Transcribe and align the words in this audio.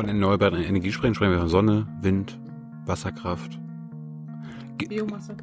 von 0.00 0.08
erneuerbaren 0.08 0.62
Energie 0.62 0.92
sprechen, 0.92 1.14
sprechen 1.14 1.32
wir 1.32 1.40
von 1.40 1.50
Sonne, 1.50 1.86
Wind, 2.00 2.40
Wasserkraft. 2.86 3.60
Biomasse. 4.78 5.36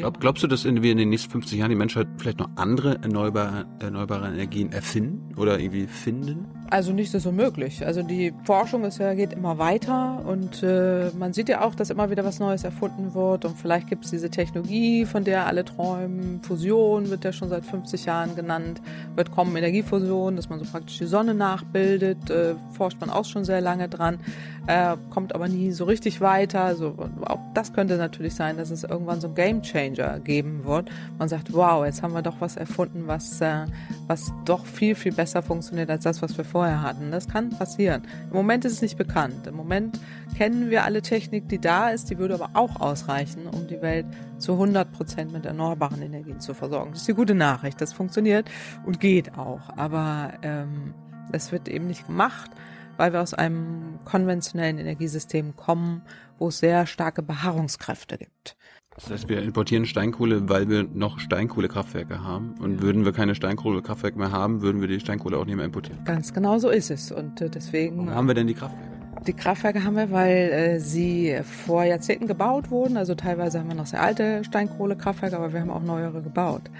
Glaub, 0.00 0.20
glaubst 0.20 0.42
du, 0.42 0.46
dass 0.46 0.64
wir 0.64 0.72
in 0.72 0.98
den 0.98 1.08
nächsten 1.08 1.30
50 1.30 1.58
Jahren 1.58 1.70
die 1.70 1.76
Menschheit 1.76 2.06
vielleicht 2.18 2.38
noch 2.38 2.50
andere 2.56 2.98
erneuerbare, 3.02 3.66
erneuerbare 3.80 4.28
Energien 4.28 4.72
erfinden 4.72 5.34
oder 5.36 5.58
irgendwie 5.58 5.86
finden? 5.86 6.46
Also 6.68 6.92
nichts 6.92 7.14
ist 7.14 7.26
unmöglich. 7.26 7.86
Also 7.86 8.02
die 8.02 8.32
Forschung 8.44 8.84
ist 8.84 8.98
ja, 8.98 9.14
geht 9.14 9.32
immer 9.32 9.58
weiter 9.58 10.24
und 10.26 10.62
äh, 10.62 11.10
man 11.16 11.32
sieht 11.32 11.48
ja 11.48 11.60
auch, 11.60 11.74
dass 11.74 11.90
immer 11.90 12.10
wieder 12.10 12.24
was 12.24 12.40
Neues 12.40 12.64
erfunden 12.64 13.14
wird 13.14 13.44
und 13.44 13.56
vielleicht 13.56 13.88
gibt 13.88 14.04
es 14.04 14.10
diese 14.10 14.30
Technologie, 14.30 15.04
von 15.04 15.22
der 15.22 15.46
alle 15.46 15.64
träumen. 15.64 16.40
Fusion 16.42 17.08
wird 17.10 17.24
ja 17.24 17.32
schon 17.32 17.48
seit 17.50 17.64
50 17.64 18.06
Jahren 18.06 18.34
genannt, 18.34 18.80
wird 19.14 19.30
kommen 19.30 19.54
Energiefusion, 19.54 20.34
dass 20.34 20.48
man 20.48 20.58
so 20.58 20.64
praktisch 20.64 20.98
die 20.98 21.06
Sonne 21.06 21.34
nachbildet, 21.34 22.30
äh, 22.30 22.54
forscht 22.72 23.00
man 23.00 23.10
auch 23.10 23.24
schon 23.24 23.44
sehr 23.44 23.60
lange 23.60 23.88
dran, 23.88 24.18
äh, 24.66 24.96
kommt 25.10 25.34
aber 25.34 25.48
nie 25.48 25.70
so 25.72 25.84
richtig 25.84 26.20
weiter. 26.20 26.62
Also 26.62 26.94
auch 27.22 27.40
das 27.54 27.72
könnte 27.72 27.96
natürlich 27.96 28.34
sein, 28.34 28.56
dass 28.56 28.70
es 28.70 28.84
irgendwann 28.84 29.20
so 29.20 29.28
ein 29.28 29.34
Game 29.34 29.62
Changer 29.62 30.18
geben 30.20 30.64
wird. 30.64 30.90
Man 31.18 31.28
sagt, 31.28 31.52
wow, 31.52 31.84
jetzt 31.84 32.02
haben 32.02 32.14
wir 32.14 32.22
doch 32.22 32.40
was 32.40 32.56
erfunden, 32.56 33.04
was, 33.06 33.40
äh, 33.40 33.66
was 34.06 34.32
doch 34.44 34.66
viel, 34.66 34.94
viel 34.94 35.12
besser 35.12 35.42
funktioniert 35.42 35.90
als 35.90 36.04
das, 36.04 36.22
was 36.22 36.36
wir 36.36 36.44
vorher 36.44 36.82
hatten. 36.82 37.10
Das 37.10 37.28
kann 37.28 37.50
passieren. 37.50 38.02
Im 38.30 38.36
Moment 38.36 38.64
ist 38.64 38.72
es 38.72 38.82
nicht 38.82 38.98
bekannt. 38.98 39.46
Im 39.46 39.54
Moment 39.54 40.00
kennen 40.36 40.70
wir 40.70 40.84
alle 40.84 41.02
Technik, 41.02 41.48
die 41.48 41.60
da 41.60 41.90
ist. 41.90 42.10
Die 42.10 42.18
würde 42.18 42.34
aber 42.34 42.50
auch 42.54 42.80
ausreichen, 42.80 43.46
um 43.46 43.66
die 43.66 43.80
Welt 43.82 44.06
zu 44.38 44.52
100 44.52 44.92
Prozent 44.92 45.32
mit 45.32 45.46
erneuerbaren 45.46 46.02
Energien 46.02 46.40
zu 46.40 46.54
versorgen. 46.54 46.90
Das 46.90 47.00
ist 47.00 47.08
die 47.08 47.14
gute 47.14 47.34
Nachricht. 47.34 47.80
Das 47.80 47.92
funktioniert 47.92 48.50
und 48.84 49.00
geht 49.00 49.38
auch. 49.38 49.60
Aber 49.76 50.32
ähm, 50.42 50.94
das 51.32 51.52
wird 51.52 51.68
eben 51.68 51.86
nicht 51.86 52.06
gemacht, 52.06 52.50
weil 52.96 53.12
wir 53.12 53.22
aus 53.22 53.34
einem 53.34 53.98
konventionellen 54.04 54.78
Energiesystem 54.78 55.56
kommen, 55.56 56.02
wo 56.38 56.48
es 56.48 56.58
sehr 56.58 56.86
starke 56.86 57.22
Beharrungskräfte 57.22 58.18
gibt. 58.18 58.56
Das 58.96 59.10
heißt, 59.10 59.28
wir 59.28 59.42
importieren 59.42 59.84
Steinkohle, 59.84 60.48
weil 60.48 60.70
wir 60.70 60.84
noch 60.84 61.18
Steinkohlekraftwerke 61.18 62.24
haben. 62.24 62.54
Und 62.60 62.80
würden 62.80 63.04
wir 63.04 63.12
keine 63.12 63.34
Steinkohlekraftwerke 63.34 64.18
mehr 64.18 64.32
haben, 64.32 64.62
würden 64.62 64.80
wir 64.80 64.88
die 64.88 65.00
Steinkohle 65.00 65.36
auch 65.36 65.44
nicht 65.44 65.56
mehr 65.56 65.66
importieren. 65.66 66.02
Ganz 66.04 66.32
genau 66.32 66.58
so 66.58 66.70
ist 66.70 66.90
es. 66.90 67.12
Und 67.12 67.42
äh, 67.42 67.50
deswegen. 67.50 67.98
Warum 67.98 68.14
haben 68.14 68.26
wir 68.26 68.34
denn 68.34 68.46
die 68.46 68.54
Kraftwerke? 68.54 68.96
Die 69.26 69.34
Kraftwerke 69.34 69.84
haben 69.84 69.96
wir, 69.96 70.10
weil 70.10 70.36
äh, 70.36 70.80
sie 70.80 71.36
vor 71.42 71.84
Jahrzehnten 71.84 72.26
gebaut 72.26 72.70
wurden. 72.70 72.96
Also 72.96 73.14
teilweise 73.14 73.58
haben 73.58 73.68
wir 73.68 73.74
noch 73.74 73.86
sehr 73.86 74.00
alte 74.00 74.42
Steinkohlekraftwerke, 74.44 75.36
aber 75.36 75.52
wir 75.52 75.60
haben 75.60 75.70
auch 75.70 75.82
neuere 75.82 76.22
gebaut. 76.22 76.70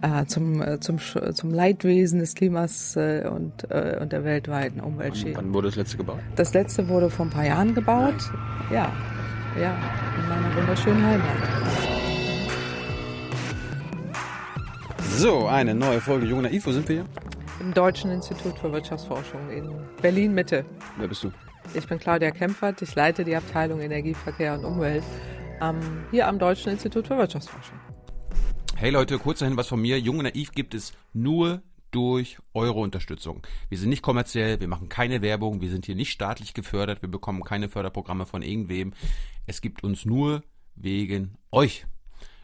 Äh, 0.00 0.26
zum, 0.26 0.62
äh, 0.62 0.78
zum, 0.78 0.98
zum 0.98 1.50
Leidwesen 1.52 2.20
des 2.20 2.34
Klimas 2.34 2.94
äh, 2.96 3.28
und, 3.28 3.68
äh, 3.70 3.98
und 4.00 4.12
der 4.12 4.22
weltweiten 4.22 4.80
Umweltschäden. 4.80 5.36
Wann, 5.36 5.46
wann 5.46 5.54
wurde 5.54 5.68
das 5.68 5.76
letzte 5.76 5.96
gebaut? 5.96 6.20
Das 6.36 6.54
letzte 6.54 6.88
wurde 6.88 7.10
vor 7.10 7.26
ein 7.26 7.30
paar 7.30 7.46
Jahren 7.46 7.74
gebaut. 7.74 8.14
Ja, 8.70 8.92
ja, 9.60 9.76
in 10.20 10.28
meiner 10.28 10.56
wunderschönen 10.56 11.04
Heimat. 11.04 11.26
So, 15.16 15.46
eine 15.46 15.74
neue 15.74 16.00
Folge 16.00 16.26
Jung 16.26 16.42
Naiv. 16.42 16.66
Wo 16.66 16.70
sind 16.70 16.88
wir 16.88 16.96
hier? 16.96 17.04
Im 17.58 17.74
Deutschen 17.74 18.12
Institut 18.12 18.56
für 18.56 18.72
Wirtschaftsforschung 18.72 19.50
in 19.50 19.68
Berlin 20.00 20.32
Mitte. 20.32 20.64
Wer 20.96 21.08
bist 21.08 21.24
du? 21.24 21.32
Ich 21.74 21.88
bin 21.88 21.98
Claudia 21.98 22.30
Kempfert, 22.30 22.80
ich 22.82 22.94
leite 22.94 23.24
die 23.24 23.34
Abteilung 23.34 23.80
Energie, 23.80 24.14
Verkehr 24.14 24.54
und 24.54 24.64
Umwelt 24.64 25.02
ähm, 25.60 25.80
hier 26.10 26.28
am 26.28 26.38
Deutschen 26.38 26.72
Institut 26.72 27.08
für 27.08 27.18
Wirtschaftsforschung. 27.18 27.77
Hey 28.80 28.90
Leute, 28.90 29.18
kurz 29.18 29.40
dahin 29.40 29.56
was 29.56 29.66
von 29.66 29.80
mir. 29.80 29.98
Jung 29.98 30.18
und 30.18 30.22
Naiv 30.22 30.52
gibt 30.52 30.72
es 30.72 30.92
nur 31.12 31.62
durch 31.90 32.38
eure 32.54 32.78
Unterstützung. 32.78 33.42
Wir 33.68 33.76
sind 33.76 33.88
nicht 33.88 34.02
kommerziell, 34.02 34.60
wir 34.60 34.68
machen 34.68 34.88
keine 34.88 35.20
Werbung, 35.20 35.60
wir 35.60 35.68
sind 35.68 35.86
hier 35.86 35.96
nicht 35.96 36.12
staatlich 36.12 36.54
gefördert, 36.54 37.02
wir 37.02 37.08
bekommen 37.08 37.42
keine 37.42 37.68
Förderprogramme 37.68 38.24
von 38.24 38.40
irgendwem. 38.40 38.92
Es 39.48 39.62
gibt 39.62 39.82
uns 39.82 40.04
nur 40.04 40.44
wegen 40.76 41.34
euch. 41.50 41.86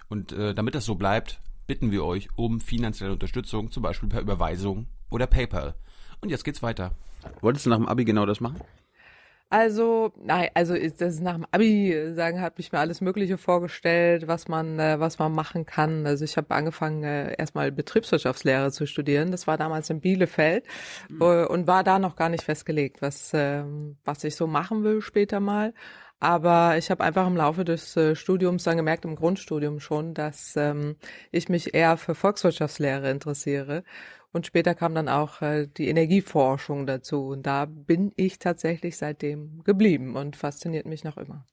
Und 0.09 0.33
äh, 0.33 0.57
damit 0.57 0.75
das 0.75 0.87
so 0.87 0.97
bleibt, 0.97 1.41
bitten 1.69 1.93
wir 1.93 2.05
euch 2.05 2.27
um 2.35 2.61
finanzielle 2.61 3.13
Unterstützung, 3.13 3.71
zum 3.71 3.85
Beispiel 3.85 4.09
per 4.09 4.21
Überweisung 4.21 4.89
oder 5.11 5.29
PayPal. 5.29 5.77
Und 6.21 6.31
jetzt 6.31 6.43
geht's 6.43 6.65
weiter. 6.65 6.97
Wolltest 7.43 7.67
du 7.67 7.71
nach 7.71 7.77
dem 7.77 7.87
Abi 7.87 8.05
genau 8.05 8.27
das 8.27 8.41
machen? 8.41 8.61
Also, 9.51 10.13
nein, 10.21 10.49
also 10.55 10.75
ist 10.75 11.01
das 11.01 11.21
nach 11.21 11.35
dem 11.35 11.47
Abi 11.53 12.13
sagen, 12.15 12.41
hat 12.41 12.59
mich 12.59 12.73
mir 12.73 12.81
alles 12.81 13.01
Mögliche 13.01 13.39
vorgestellt, 13.39 14.27
was 14.27 14.49
man, 14.49 14.81
äh, 14.81 14.99
was 14.99 15.19
man 15.19 15.33
machen 15.33 15.65
kann. 15.65 16.07
Also 16.07 16.25
ich 16.25 16.37
habe 16.37 16.53
angefangen, 16.55 17.05
äh, 17.05 17.35
erstmal 17.39 17.71
Betriebswirtschaftslehre 17.71 18.73
zu 18.73 18.87
studieren. 18.87 19.31
Das 19.31 19.47
war 19.47 19.57
damals 19.57 19.91
in 19.91 20.01
Bielefeld 20.01 20.65
mhm. 21.09 21.23
äh, 21.23 21.45
und 21.45 21.67
war 21.69 21.85
da 21.85 21.99
noch 22.01 22.17
gar 22.17 22.31
nicht 22.31 22.43
festgelegt, 22.43 23.01
was, 23.01 23.33
äh, 23.33 23.63
was 24.05 24.25
ich 24.25 24.35
so 24.35 24.47
machen 24.49 24.83
will 24.83 25.03
später 25.03 25.39
mal. 25.39 25.73
Aber 26.19 26.77
ich 26.79 26.91
habe 26.91 27.05
einfach 27.05 27.27
im 27.27 27.37
Laufe 27.37 27.65
des 27.65 27.97
äh, 27.97 28.17
Studiums 28.17 28.65
dann 28.65 28.79
gemerkt, 28.79 29.05
im 29.05 29.15
Grundstudium 29.15 29.79
schon, 29.79 30.15
dass 30.15 30.57
ähm, 30.57 30.97
ich 31.31 31.49
mich 31.49 31.75
eher 31.75 31.97
für 31.97 32.15
Volkswirtschaftslehre 32.15 33.11
interessiere 33.11 33.85
und 34.35 34.47
später 34.47 34.75
kam 34.75 34.95
dann 34.95 35.09
auch 35.09 35.41
äh, 35.43 35.67
die 35.67 35.89
Energieforschung 35.89 36.87
dazu. 36.87 37.29
Und 37.29 37.47
da 37.47 37.67
bin 37.67 38.13
ich 38.17 38.39
tatsächlich 38.39 38.97
seitdem 38.97 39.63
geblieben 39.65 40.17
und 40.17 40.37
fasziniert 40.37 40.87
mich 40.87 41.05
noch 41.05 41.17
immer. 41.17 41.47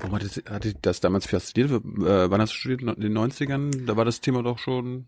Warum 0.00 0.14
hatte, 0.14 0.42
hatte 0.48 0.74
das 0.82 1.00
damals 1.00 1.26
fasziniert? 1.26 1.70
Äh, 1.70 2.30
wann 2.30 2.40
hast 2.40 2.52
du 2.52 2.56
studiert? 2.56 2.82
In 2.82 3.00
den 3.00 3.16
90ern? 3.16 3.86
Da 3.86 3.96
war 3.96 4.04
das 4.04 4.20
Thema 4.20 4.42
doch 4.42 4.58
schon 4.58 5.06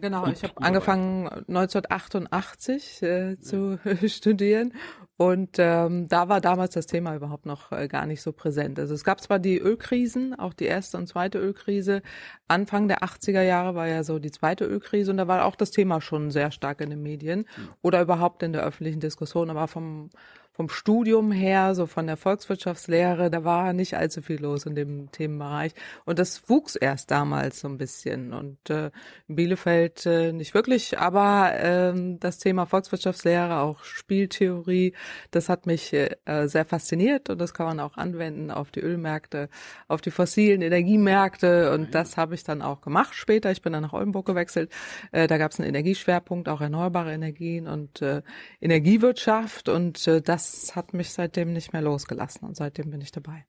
Genau, 0.00 0.26
ich 0.28 0.42
habe 0.44 0.52
angefangen 0.58 1.26
1988 1.48 3.02
äh, 3.02 3.38
zu 3.40 3.80
studieren 4.06 4.72
und 5.18 5.56
ähm, 5.58 6.08
da 6.08 6.28
war 6.28 6.40
damals 6.40 6.74
das 6.74 6.86
Thema 6.86 7.16
überhaupt 7.16 7.44
noch 7.44 7.72
äh, 7.72 7.88
gar 7.88 8.06
nicht 8.06 8.22
so 8.22 8.30
präsent. 8.30 8.78
Also 8.78 8.94
es 8.94 9.02
gab 9.02 9.20
zwar 9.20 9.40
die 9.40 9.58
Ölkrisen, 9.58 10.38
auch 10.38 10.54
die 10.54 10.66
erste 10.66 10.96
und 10.96 11.08
zweite 11.08 11.38
Ölkrise. 11.40 12.02
Anfang 12.46 12.86
der 12.86 13.02
80er 13.02 13.42
Jahre 13.42 13.74
war 13.74 13.88
ja 13.88 14.04
so 14.04 14.20
die 14.20 14.30
zweite 14.30 14.64
Ölkrise 14.64 15.10
und 15.10 15.16
da 15.16 15.26
war 15.26 15.44
auch 15.44 15.56
das 15.56 15.72
Thema 15.72 16.00
schon 16.00 16.30
sehr 16.30 16.52
stark 16.52 16.80
in 16.80 16.90
den 16.90 17.02
Medien 17.02 17.40
mhm. 17.40 17.68
oder 17.82 18.00
überhaupt 18.00 18.44
in 18.44 18.52
der 18.52 18.62
öffentlichen 18.62 19.00
Diskussion, 19.00 19.50
aber 19.50 19.66
vom 19.66 20.10
vom 20.58 20.68
Studium 20.70 21.30
her, 21.30 21.76
so 21.76 21.86
von 21.86 22.08
der 22.08 22.16
Volkswirtschaftslehre, 22.16 23.30
da 23.30 23.44
war 23.44 23.72
nicht 23.72 23.94
allzu 23.94 24.22
viel 24.22 24.40
los 24.42 24.66
in 24.66 24.74
dem 24.74 25.08
Themenbereich. 25.12 25.72
Und 26.04 26.18
das 26.18 26.48
wuchs 26.48 26.74
erst 26.74 27.12
damals 27.12 27.60
so 27.60 27.68
ein 27.68 27.78
bisschen. 27.78 28.32
Und 28.32 28.68
äh, 28.68 28.90
in 29.28 29.36
Bielefeld 29.36 30.04
äh, 30.04 30.32
nicht 30.32 30.54
wirklich, 30.54 30.98
aber 30.98 31.52
ähm, 31.54 32.18
das 32.18 32.38
Thema 32.38 32.66
Volkswirtschaftslehre, 32.66 33.60
auch 33.60 33.84
Spieltheorie, 33.84 34.94
das 35.30 35.48
hat 35.48 35.66
mich 35.66 35.92
äh, 35.92 36.16
sehr 36.46 36.64
fasziniert 36.64 37.30
und 37.30 37.40
das 37.40 37.54
kann 37.54 37.66
man 37.66 37.78
auch 37.78 37.96
anwenden 37.96 38.50
auf 38.50 38.72
die 38.72 38.80
Ölmärkte, 38.80 39.50
auf 39.86 40.00
die 40.00 40.10
fossilen 40.10 40.60
Energiemärkte. 40.60 41.70
Und 41.70 41.94
das 41.94 42.16
habe 42.16 42.34
ich 42.34 42.42
dann 42.42 42.62
auch 42.62 42.80
gemacht 42.80 43.14
später. 43.14 43.52
Ich 43.52 43.62
bin 43.62 43.72
dann 43.72 43.82
nach 43.82 43.92
Oldenburg 43.92 44.26
gewechselt. 44.26 44.72
Äh, 45.12 45.28
da 45.28 45.38
gab 45.38 45.52
es 45.52 45.60
einen 45.60 45.68
Energieschwerpunkt, 45.68 46.48
auch 46.48 46.60
erneuerbare 46.60 47.12
Energien 47.12 47.68
und 47.68 48.02
äh, 48.02 48.22
Energiewirtschaft. 48.60 49.68
Und 49.68 50.04
äh, 50.08 50.20
das 50.20 50.47
das 50.50 50.76
hat 50.76 50.94
mich 50.94 51.10
seitdem 51.10 51.52
nicht 51.52 51.72
mehr 51.72 51.82
losgelassen 51.82 52.46
und 52.46 52.56
seitdem 52.56 52.90
bin 52.90 53.00
ich 53.00 53.12
dabei. 53.12 53.46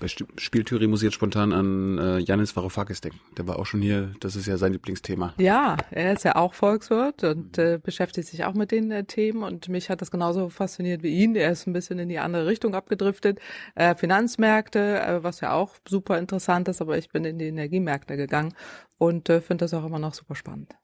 Bei 0.00 0.08
Spieltheorie 0.08 0.88
muss 0.88 1.00
ich 1.00 1.06
jetzt 1.06 1.14
spontan 1.14 1.52
an 1.52 1.98
äh, 1.98 2.18
Janis 2.18 2.56
Varoufakis 2.56 3.00
denken. 3.00 3.20
Der 3.36 3.46
war 3.46 3.58
auch 3.58 3.66
schon 3.66 3.80
hier, 3.80 4.12
das 4.20 4.34
ist 4.34 4.46
ja 4.46 4.56
sein 4.56 4.72
Lieblingsthema. 4.72 5.34
Ja, 5.38 5.76
er 5.90 6.12
ist 6.12 6.24
ja 6.24 6.34
auch 6.34 6.54
Volkswirt 6.54 7.22
und 7.22 7.56
äh, 7.58 7.78
beschäftigt 7.80 8.28
sich 8.28 8.44
auch 8.44 8.54
mit 8.54 8.72
den 8.72 8.90
äh, 8.90 9.04
Themen 9.04 9.44
und 9.44 9.68
mich 9.68 9.88
hat 9.88 10.00
das 10.02 10.10
genauso 10.10 10.48
fasziniert 10.48 11.02
wie 11.04 11.16
ihn. 11.16 11.36
Er 11.36 11.52
ist 11.52 11.66
ein 11.66 11.72
bisschen 11.72 12.00
in 12.00 12.08
die 12.08 12.18
andere 12.18 12.46
Richtung 12.46 12.74
abgedriftet. 12.74 13.38
Äh, 13.76 13.94
Finanzmärkte, 13.94 15.00
äh, 15.00 15.22
was 15.22 15.40
ja 15.40 15.52
auch 15.52 15.76
super 15.88 16.18
interessant 16.18 16.68
ist, 16.68 16.80
aber 16.80 16.98
ich 16.98 17.08
bin 17.08 17.24
in 17.24 17.38
die 17.38 17.46
Energiemärkte 17.46 18.16
gegangen 18.16 18.54
und 18.98 19.28
äh, 19.28 19.40
finde 19.40 19.64
das 19.64 19.74
auch 19.74 19.84
immer 19.84 20.00
noch 20.00 20.14
super 20.14 20.34
spannend. 20.34 20.74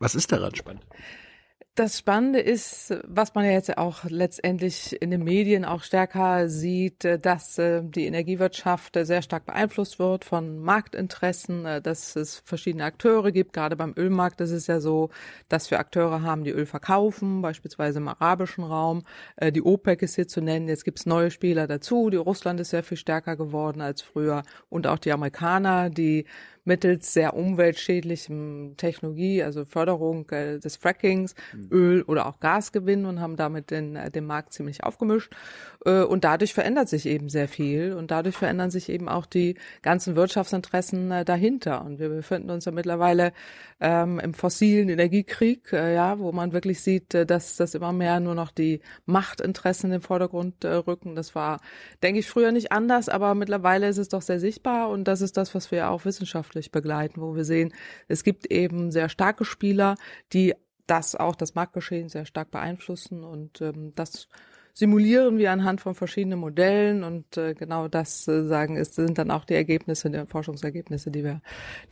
Was 0.00 0.16
ist 0.16 0.32
daran 0.32 0.54
spannend? 0.56 0.84
Das 1.76 1.96
Spannende 1.98 2.40
ist, 2.40 2.92
was 3.06 3.34
man 3.36 3.44
ja 3.44 3.52
jetzt 3.52 3.78
auch 3.78 4.02
letztendlich 4.04 5.00
in 5.00 5.12
den 5.12 5.22
Medien 5.22 5.64
auch 5.64 5.84
stärker 5.84 6.48
sieht, 6.48 7.04
äh, 7.04 7.16
dass 7.16 7.58
äh, 7.58 7.80
die 7.84 8.06
Energiewirtschaft 8.06 8.96
äh, 8.96 9.06
sehr 9.06 9.22
stark 9.22 9.46
beeinflusst 9.46 10.00
wird 10.00 10.24
von 10.24 10.58
Marktinteressen, 10.58 11.80
dass 11.82 12.16
es 12.16 12.42
verschiedene 12.44 12.84
Akteure 12.84 13.30
gibt. 13.30 13.52
Gerade 13.52 13.76
beim 13.76 13.94
Ölmarkt 13.96 14.40
ist 14.40 14.50
es 14.50 14.66
ja 14.66 14.80
so, 14.80 15.10
dass 15.48 15.70
wir 15.70 15.78
Akteure 15.78 16.22
haben, 16.22 16.42
die 16.42 16.50
Öl 16.50 16.66
verkaufen, 16.66 17.40
beispielsweise 17.40 18.00
im 18.00 18.08
arabischen 18.08 18.64
Raum. 18.64 19.04
Die 19.40 19.62
OPEC 19.62 20.02
ist 20.02 20.16
hier 20.16 20.26
zu 20.26 20.40
nennen. 20.40 20.68
Jetzt 20.68 20.84
gibt 20.84 20.98
es 20.98 21.06
neue 21.06 21.30
Spieler 21.30 21.68
dazu. 21.68 22.10
Die 22.10 22.16
Russland 22.16 22.58
ist 22.60 22.70
sehr 22.70 22.82
viel 22.82 22.98
stärker 22.98 23.36
geworden 23.36 23.80
als 23.80 24.02
früher 24.02 24.42
und 24.68 24.86
auch 24.86 24.98
die 24.98 25.12
Amerikaner, 25.12 25.88
die 25.88 26.26
mittels 26.64 27.12
sehr 27.12 27.34
umweltschädlichem 27.34 28.74
Technologie, 28.76 29.42
also 29.42 29.64
Förderung 29.64 30.26
des 30.26 30.76
Frackings, 30.76 31.34
Öl 31.70 32.02
oder 32.02 32.26
auch 32.26 32.40
Gas 32.40 32.72
gewinnen 32.72 33.06
und 33.06 33.20
haben 33.20 33.36
damit 33.36 33.70
den, 33.70 33.96
äh, 33.96 34.10
den 34.10 34.26
Markt 34.26 34.52
ziemlich 34.52 34.84
aufgemischt. 34.84 35.32
Äh, 35.84 36.02
und 36.02 36.24
dadurch 36.24 36.54
verändert 36.54 36.88
sich 36.88 37.06
eben 37.06 37.28
sehr 37.28 37.48
viel 37.48 37.92
und 37.92 38.10
dadurch 38.10 38.36
verändern 38.36 38.70
sich 38.70 38.88
eben 38.88 39.08
auch 39.08 39.26
die 39.26 39.56
ganzen 39.82 40.16
Wirtschaftsinteressen 40.16 41.10
äh, 41.10 41.24
dahinter. 41.24 41.84
Und 41.84 41.98
wir 41.98 42.08
befinden 42.08 42.50
uns 42.50 42.64
ja 42.64 42.72
mittlerweile 42.72 43.32
ähm, 43.80 44.20
im 44.20 44.34
fossilen 44.34 44.88
Energiekrieg, 44.88 45.72
äh, 45.72 45.94
ja, 45.94 46.18
wo 46.18 46.32
man 46.32 46.52
wirklich 46.52 46.82
sieht, 46.82 47.14
dass 47.14 47.56
das 47.56 47.74
immer 47.74 47.92
mehr 47.92 48.20
nur 48.20 48.34
noch 48.34 48.50
die 48.50 48.80
Machtinteressen 49.06 49.86
in 49.86 49.92
den 49.92 50.02
Vordergrund 50.02 50.64
äh, 50.64 50.72
rücken. 50.74 51.14
Das 51.14 51.34
war, 51.34 51.60
denke 52.02 52.20
ich, 52.20 52.28
früher 52.28 52.52
nicht 52.52 52.72
anders, 52.72 53.08
aber 53.08 53.34
mittlerweile 53.34 53.88
ist 53.88 53.98
es 53.98 54.08
doch 54.08 54.22
sehr 54.22 54.40
sichtbar 54.40 54.90
und 54.90 55.04
das 55.04 55.20
ist 55.20 55.36
das, 55.36 55.54
was 55.54 55.70
wir 55.70 55.90
auch 55.90 56.04
wissenschaftlich 56.04 56.70
begleiten, 56.70 57.20
wo 57.20 57.34
wir 57.34 57.44
sehen, 57.44 57.72
es 58.08 58.24
gibt 58.24 58.50
eben 58.50 58.90
sehr 58.90 59.08
starke 59.08 59.44
Spieler, 59.44 59.96
die 60.32 60.54
das 60.90 61.14
auch 61.14 61.36
das 61.36 61.54
Marktgeschehen 61.54 62.08
sehr 62.08 62.26
stark 62.26 62.50
beeinflussen 62.50 63.22
und 63.24 63.60
ähm, 63.60 63.92
das 63.94 64.28
simulieren 64.74 65.38
wir 65.38 65.52
anhand 65.52 65.80
von 65.80 65.94
verschiedenen 65.94 66.38
Modellen 66.38 67.04
und 67.04 67.36
äh, 67.36 67.54
genau 67.54 67.88
das 67.88 68.26
äh, 68.28 68.46
sagen 68.46 68.76
ist 68.76 68.94
sind 68.94 69.18
dann 69.18 69.30
auch 69.30 69.44
die 69.44 69.54
Ergebnisse, 69.54 70.10
die 70.10 70.24
Forschungsergebnisse, 70.26 71.10
die 71.10 71.24
wir, 71.24 71.42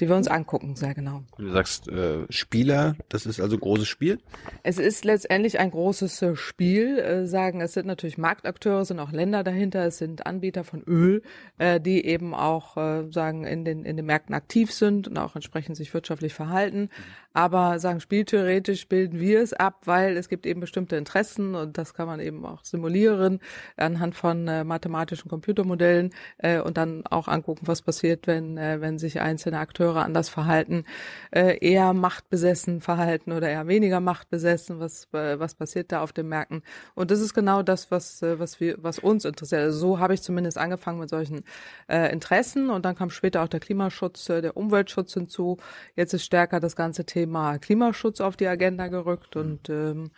die 0.00 0.08
wir 0.08 0.16
uns 0.16 0.28
angucken, 0.28 0.76
sehr 0.76 0.94
genau. 0.94 1.22
Du 1.36 1.50
sagst 1.50 1.88
äh, 1.88 2.24
Spieler, 2.30 2.96
das 3.08 3.26
ist 3.26 3.40
also 3.40 3.58
großes 3.58 3.88
Spiel? 3.88 4.18
Es 4.62 4.78
ist 4.78 5.04
letztendlich 5.04 5.58
ein 5.58 5.70
großes 5.70 6.22
äh, 6.22 6.36
Spiel. 6.36 6.98
Äh, 6.98 7.26
sagen, 7.26 7.60
es 7.60 7.74
sind 7.74 7.86
natürlich 7.86 8.18
Marktakteure, 8.18 8.84
sind 8.84 9.00
auch 9.00 9.12
Länder 9.12 9.44
dahinter, 9.44 9.84
es 9.84 9.98
sind 9.98 10.26
Anbieter 10.26 10.64
von 10.64 10.82
Öl, 10.84 11.22
äh, 11.58 11.80
die 11.80 12.04
eben 12.06 12.34
auch 12.34 12.76
äh, 12.76 13.10
sagen 13.10 13.44
in 13.44 13.64
den 13.64 13.84
in 13.84 13.96
den 13.96 14.06
Märkten 14.06 14.34
aktiv 14.34 14.72
sind 14.72 15.08
und 15.08 15.18
auch 15.18 15.34
entsprechend 15.34 15.76
sich 15.76 15.92
wirtschaftlich 15.92 16.34
verhalten. 16.34 16.90
Aber 17.38 17.78
sagen 17.78 18.00
spieltheoretisch 18.00 18.88
bilden 18.88 19.20
wir 19.20 19.40
es 19.40 19.52
ab, 19.52 19.82
weil 19.84 20.16
es 20.16 20.28
gibt 20.28 20.44
eben 20.44 20.58
bestimmte 20.58 20.96
Interessen 20.96 21.54
und 21.54 21.78
das 21.78 21.94
kann 21.94 22.08
man 22.08 22.18
eben 22.18 22.44
auch 22.44 22.64
simulieren 22.64 23.38
anhand 23.76 24.16
von 24.16 24.48
äh, 24.48 24.64
mathematischen 24.64 25.30
Computermodellen 25.30 26.10
äh, 26.38 26.58
und 26.58 26.76
dann 26.76 27.06
auch 27.06 27.28
angucken, 27.28 27.68
was 27.68 27.80
passiert, 27.80 28.26
wenn, 28.26 28.58
äh, 28.58 28.80
wenn 28.80 28.98
sich 28.98 29.20
einzelne 29.20 29.60
Akteure 29.60 30.04
anders 30.04 30.28
verhalten, 30.28 30.84
äh, 31.30 31.64
eher 31.64 31.92
machtbesessen 31.92 32.80
verhalten 32.80 33.30
oder 33.30 33.48
eher 33.48 33.68
weniger 33.68 34.00
machtbesessen, 34.00 34.80
was, 34.80 35.04
äh, 35.12 35.38
was 35.38 35.54
passiert 35.54 35.92
da 35.92 36.02
auf 36.02 36.12
den 36.12 36.26
Märkten. 36.26 36.64
Und 36.96 37.12
das 37.12 37.20
ist 37.20 37.34
genau 37.34 37.62
das, 37.62 37.92
was, 37.92 38.20
äh, 38.20 38.40
was, 38.40 38.58
wir, 38.58 38.82
was 38.82 38.98
uns 38.98 39.24
interessiert. 39.24 39.60
Also 39.60 39.78
so 39.78 39.98
habe 40.00 40.12
ich 40.12 40.22
zumindest 40.22 40.58
angefangen 40.58 40.98
mit 40.98 41.08
solchen 41.08 41.44
äh, 41.88 42.12
Interessen 42.12 42.68
und 42.68 42.84
dann 42.84 42.96
kam 42.96 43.10
später 43.10 43.44
auch 43.44 43.48
der 43.48 43.60
Klimaschutz, 43.60 44.28
äh, 44.28 44.42
der 44.42 44.56
Umweltschutz 44.56 45.14
hinzu. 45.14 45.58
Jetzt 45.94 46.14
ist 46.14 46.24
stärker 46.24 46.58
das 46.58 46.74
ganze 46.74 47.04
Thema 47.04 47.27
Klimaschutz 47.58 48.20
auf 48.20 48.36
die 48.36 48.46
Agenda 48.46 48.88
gerückt 48.88 49.36
und 49.36 49.68
ähm, 49.68 50.10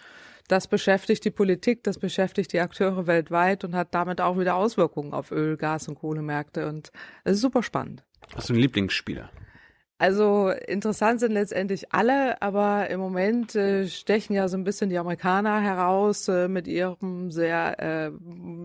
das 0.49 0.67
beschäftigt 0.67 1.25
die 1.25 1.31
Politik, 1.31 1.85
das 1.85 1.99
beschäftigt 1.99 2.53
die 2.53 2.61
Akteure 2.61 3.07
weltweit 3.07 3.65
und 3.65 3.75
hat 3.75 3.95
damit 3.95 4.21
auch 4.21 4.39
wieder 4.39 4.57
Auswirkungen 4.57 5.13
auf 5.13 5.31
Öl, 5.31 5.57
Gas 5.57 5.87
und 5.89 5.95
Kohlemärkte 5.97 6.69
und 6.69 6.91
es 7.25 7.35
ist 7.35 7.41
super 7.41 7.63
spannend. 7.63 8.03
Hast 8.35 8.49
du 8.49 8.55
einen 8.55 8.63
Lieblingsspieler? 8.63 9.31
Also 10.01 10.49
interessant 10.49 11.21
sind 11.21 11.33
letztendlich 11.33 11.93
alle, 11.93 12.41
aber 12.41 12.89
im 12.89 12.99
Moment 13.01 13.55
äh, 13.55 13.87
stechen 13.87 14.35
ja 14.35 14.49
so 14.49 14.57
ein 14.57 14.65
bisschen 14.65 14.89
die 14.89 14.97
Amerikaner 14.97 15.61
heraus 15.61 16.27
äh, 16.27 16.49
mit 16.49 16.67
ihrem 16.67 17.31
sehr, 17.31 17.79
äh, 17.79 18.11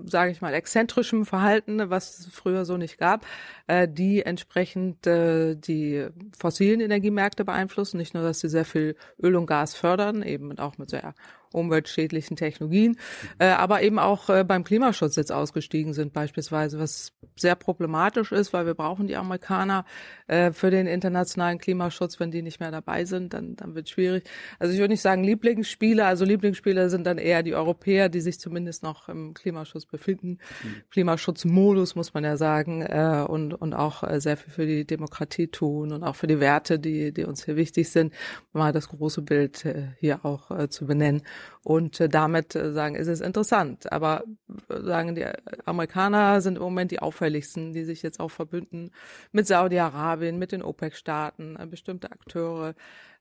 sage 0.05 0.31
ich 0.31 0.39
mal, 0.39 0.53
exzentrischen 0.53 1.25
Verhalten, 1.25 1.89
was 1.89 2.19
es 2.19 2.27
früher 2.27 2.63
so 2.63 2.77
nicht 2.77 2.97
gab, 2.97 3.25
äh, 3.67 3.85
die 3.85 4.21
entsprechend 4.21 5.05
äh, 5.07 5.55
die 5.55 6.07
fossilen 6.39 6.79
Energiemärkte 6.79 7.43
beeinflussen. 7.43 7.97
Nicht 7.97 8.13
nur, 8.13 8.23
dass 8.23 8.39
sie 8.39 8.47
sehr 8.47 8.63
viel 8.63 8.95
Öl 9.21 9.35
und 9.35 9.45
Gas 9.45 9.75
fördern, 9.75 10.23
eben 10.23 10.57
auch 10.57 10.77
mit 10.77 10.89
sehr 10.89 11.15
umweltschädlichen 11.55 12.35
Technologien, 12.35 12.97
äh, 13.39 13.47
aber 13.47 13.81
eben 13.81 13.99
auch 13.99 14.29
äh, 14.29 14.43
beim 14.43 14.63
Klimaschutz 14.63 15.15
jetzt 15.15 15.31
ausgestiegen 15.31 15.93
sind 15.93 16.13
beispielsweise, 16.13 16.79
was 16.79 17.13
sehr 17.35 17.55
problematisch 17.55 18.31
ist, 18.31 18.53
weil 18.53 18.65
wir 18.65 18.75
brauchen 18.75 19.07
die 19.07 19.15
Amerikaner 19.15 19.85
äh, 20.27 20.51
für 20.51 20.71
den 20.71 20.87
internationalen 20.87 21.57
Klimaschutz. 21.57 22.19
Wenn 22.19 22.31
die 22.31 22.41
nicht 22.41 22.59
mehr 22.59 22.71
dabei 22.71 23.05
sind, 23.05 23.33
dann, 23.33 23.55
dann 23.55 23.75
wird 23.75 23.89
schwierig. 23.89 24.29
Also 24.59 24.73
ich 24.73 24.79
würde 24.79 24.93
nicht 24.93 25.01
sagen 25.01 25.23
Lieblingsspieler, 25.23 26.05
also 26.05 26.25
Lieblingsspieler 26.25 26.89
sind 26.89 27.05
dann 27.05 27.17
eher 27.17 27.43
die 27.43 27.55
Europäer, 27.55 28.09
die 28.09 28.21
sich 28.21 28.39
zumindest 28.39 28.83
noch 28.83 29.09
im 29.09 29.33
Klimaschutz 29.33 29.85
befinden. 29.85 30.37
Mhm. 30.63 30.81
Klimaschutzmodus 30.91 31.95
muss 31.95 32.13
man 32.13 32.23
ja 32.23 32.37
sagen 32.37 32.81
äh, 32.81 33.25
und, 33.27 33.53
und 33.53 33.73
auch 33.73 34.03
äh, 34.03 34.19
sehr 34.19 34.37
viel 34.37 34.53
für 34.53 34.65
die 34.65 34.85
Demokratie 34.85 35.47
tun 35.47 35.91
und 35.91 36.03
auch 36.03 36.15
für 36.15 36.27
die 36.27 36.39
Werte, 36.39 36.79
die, 36.79 37.11
die 37.11 37.25
uns 37.25 37.45
hier 37.45 37.55
wichtig 37.55 37.89
sind, 37.89 38.13
mal 38.53 38.71
das 38.71 38.89
große 38.89 39.21
Bild 39.21 39.65
äh, 39.65 39.89
hier 39.99 40.25
auch 40.25 40.51
äh, 40.51 40.69
zu 40.69 40.85
benennen 40.85 41.21
und 41.63 41.99
äh, 41.99 42.09
damit 42.09 42.55
äh, 42.55 42.73
sagen, 42.73 42.95
ist 42.95 43.07
es 43.07 43.21
interessant. 43.21 43.91
Aber 43.91 44.23
äh, 44.69 44.81
sagen 44.81 45.15
die 45.15 45.25
Amerikaner 45.65 46.41
sind 46.41 46.57
im 46.57 46.63
Moment 46.63 46.91
die 46.91 46.99
auffälligsten, 46.99 47.73
die 47.73 47.83
sich 47.83 48.01
jetzt 48.03 48.19
auch 48.19 48.31
verbünden 48.31 48.91
mit 49.31 49.47
Saudi-Arabien, 49.47 50.37
mit 50.37 50.51
den 50.51 50.61
OPEC-Staaten, 50.61 51.57
bestimmte 51.69 52.11
Akteure 52.11 52.75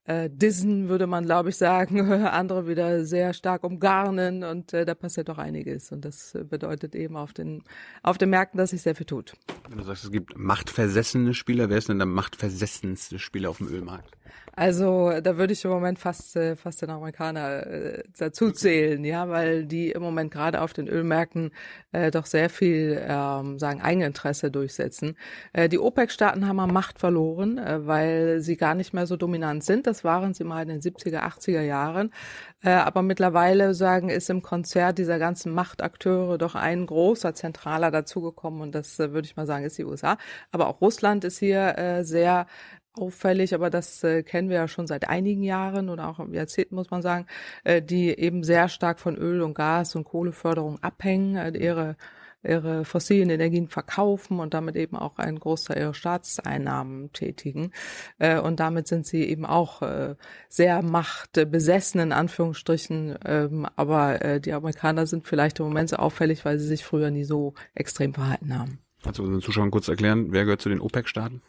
äh, 0.06 0.28
Dissen, 0.30 0.88
würde 0.88 1.06
man, 1.06 1.24
glaube 1.24 1.50
ich, 1.50 1.56
sagen, 1.56 2.00
andere 2.24 2.66
wieder 2.66 3.04
sehr 3.04 3.32
stark 3.32 3.64
umgarnen 3.64 4.44
und 4.44 4.72
äh, 4.72 4.84
da 4.84 4.94
passiert 4.94 5.28
doch 5.28 5.38
einiges. 5.38 5.92
Und 5.92 6.04
das 6.04 6.36
bedeutet 6.48 6.94
eben 6.94 7.16
auf 7.16 7.32
den, 7.32 7.62
auf 8.02 8.18
den 8.18 8.30
Märkten, 8.30 8.58
dass 8.58 8.70
sich 8.70 8.82
sehr 8.82 8.94
viel 8.94 9.06
tut. 9.06 9.34
Wenn 9.68 9.78
du 9.78 9.84
sagst, 9.84 10.04
es 10.04 10.10
gibt 10.10 10.36
machtversessene 10.38 11.34
Spieler, 11.34 11.70
wer 11.70 11.78
ist 11.78 11.88
denn 11.88 11.98
der 11.98 12.06
machtversessenste 12.06 13.18
Spieler 13.18 13.50
auf 13.50 13.58
dem 13.58 13.68
Ölmarkt? 13.68 14.14
Also 14.56 15.12
da 15.20 15.36
würde 15.36 15.52
ich 15.52 15.64
im 15.64 15.70
Moment 15.72 15.98
fast 15.98 16.36
äh, 16.36 16.54
fast 16.54 16.80
den 16.80 16.90
Amerikaner 16.90 17.66
äh, 17.66 18.02
dazu 18.16 18.52
zählen, 18.52 19.04
ja, 19.04 19.28
weil 19.28 19.64
die 19.66 19.90
im 19.90 20.02
Moment 20.02 20.30
gerade 20.30 20.60
auf 20.60 20.72
den 20.72 20.86
Ölmärkten 20.86 21.50
äh, 21.90 22.12
doch 22.12 22.26
sehr 22.26 22.48
viel 22.48 23.02
ähm, 23.04 23.58
sagen 23.58 23.80
Eigeninteresse 23.80 24.52
durchsetzen. 24.52 25.16
Äh, 25.52 25.68
die 25.68 25.80
OPEC-Staaten 25.80 26.46
haben 26.46 26.60
an 26.60 26.72
Macht 26.72 27.00
verloren, 27.00 27.58
äh, 27.58 27.84
weil 27.84 28.40
sie 28.40 28.56
gar 28.56 28.76
nicht 28.76 28.92
mehr 28.92 29.08
so 29.08 29.16
dominant 29.16 29.64
sind. 29.64 29.88
Das 29.88 29.93
waren 30.02 30.34
sie 30.34 30.42
mal 30.42 30.62
in 30.62 30.68
den 30.68 30.80
70er, 30.80 31.20
80er 31.20 31.60
Jahren. 31.60 32.12
Äh, 32.62 32.70
aber 32.70 33.02
mittlerweile 33.02 33.74
sagen 33.74 34.08
ist 34.08 34.30
im 34.30 34.42
Konzert 34.42 34.98
dieser 34.98 35.18
ganzen 35.18 35.52
Machtakteure 35.52 36.38
doch 36.38 36.54
ein 36.54 36.86
großer 36.86 37.34
zentraler 37.34 37.90
dazugekommen 37.90 38.62
und 38.62 38.74
das 38.74 38.98
äh, 38.98 39.12
würde 39.12 39.26
ich 39.26 39.36
mal 39.36 39.46
sagen 39.46 39.64
ist 39.64 39.78
die 39.78 39.84
USA. 39.84 40.16
Aber 40.50 40.68
auch 40.68 40.80
Russland 40.80 41.24
ist 41.24 41.38
hier 41.38 41.78
äh, 41.78 42.04
sehr 42.04 42.46
auffällig, 42.94 43.54
aber 43.54 43.70
das 43.70 44.06
kennen 44.24 44.48
wir 44.50 44.56
ja 44.56 44.68
schon 44.68 44.86
seit 44.86 45.08
einigen 45.08 45.42
Jahren 45.42 45.88
oder 45.88 46.08
auch 46.08 46.20
Jahrzehnten, 46.30 46.76
muss 46.76 46.92
man 46.92 47.02
sagen, 47.02 47.26
die 47.66 48.16
eben 48.16 48.44
sehr 48.44 48.68
stark 48.68 49.00
von 49.00 49.16
Öl 49.16 49.42
und 49.42 49.54
Gas 49.54 49.96
und 49.96 50.04
Kohleförderung 50.04 50.80
abhängen, 50.80 51.56
ihre 51.56 51.96
ihre 52.44 52.84
fossilen 52.84 53.30
Energien 53.30 53.68
verkaufen 53.68 54.40
und 54.40 54.54
damit 54.54 54.76
eben 54.76 54.96
auch 54.96 55.18
einen 55.18 55.38
Großteil 55.38 55.78
ihrer 55.78 55.94
Staatseinnahmen 55.94 57.12
tätigen. 57.12 57.72
Äh, 58.18 58.38
und 58.40 58.60
damit 58.60 58.88
sind 58.88 59.06
sie 59.06 59.24
eben 59.24 59.46
auch 59.46 59.82
äh, 59.82 60.14
sehr 60.48 60.82
machtbesessen, 60.82 62.00
in 62.00 62.12
Anführungsstrichen. 62.12 63.18
Ähm, 63.24 63.66
aber 63.76 64.24
äh, 64.24 64.40
die 64.40 64.52
Amerikaner 64.52 65.06
sind 65.06 65.26
vielleicht 65.26 65.60
im 65.60 65.66
Moment 65.66 65.90
so 65.90 65.96
auffällig, 65.96 66.44
weil 66.44 66.58
sie 66.58 66.66
sich 66.66 66.84
früher 66.84 67.10
nie 67.10 67.24
so 67.24 67.54
extrem 67.74 68.14
verhalten 68.14 68.58
haben. 68.58 68.78
Kannst 69.02 69.18
du 69.18 69.24
unseren 69.24 69.42
Zuschauern 69.42 69.70
kurz 69.70 69.88
erklären, 69.88 70.32
wer 70.32 70.44
gehört 70.44 70.62
zu 70.62 70.70
den 70.70 70.80
OPEC-Staaten? 70.80 71.42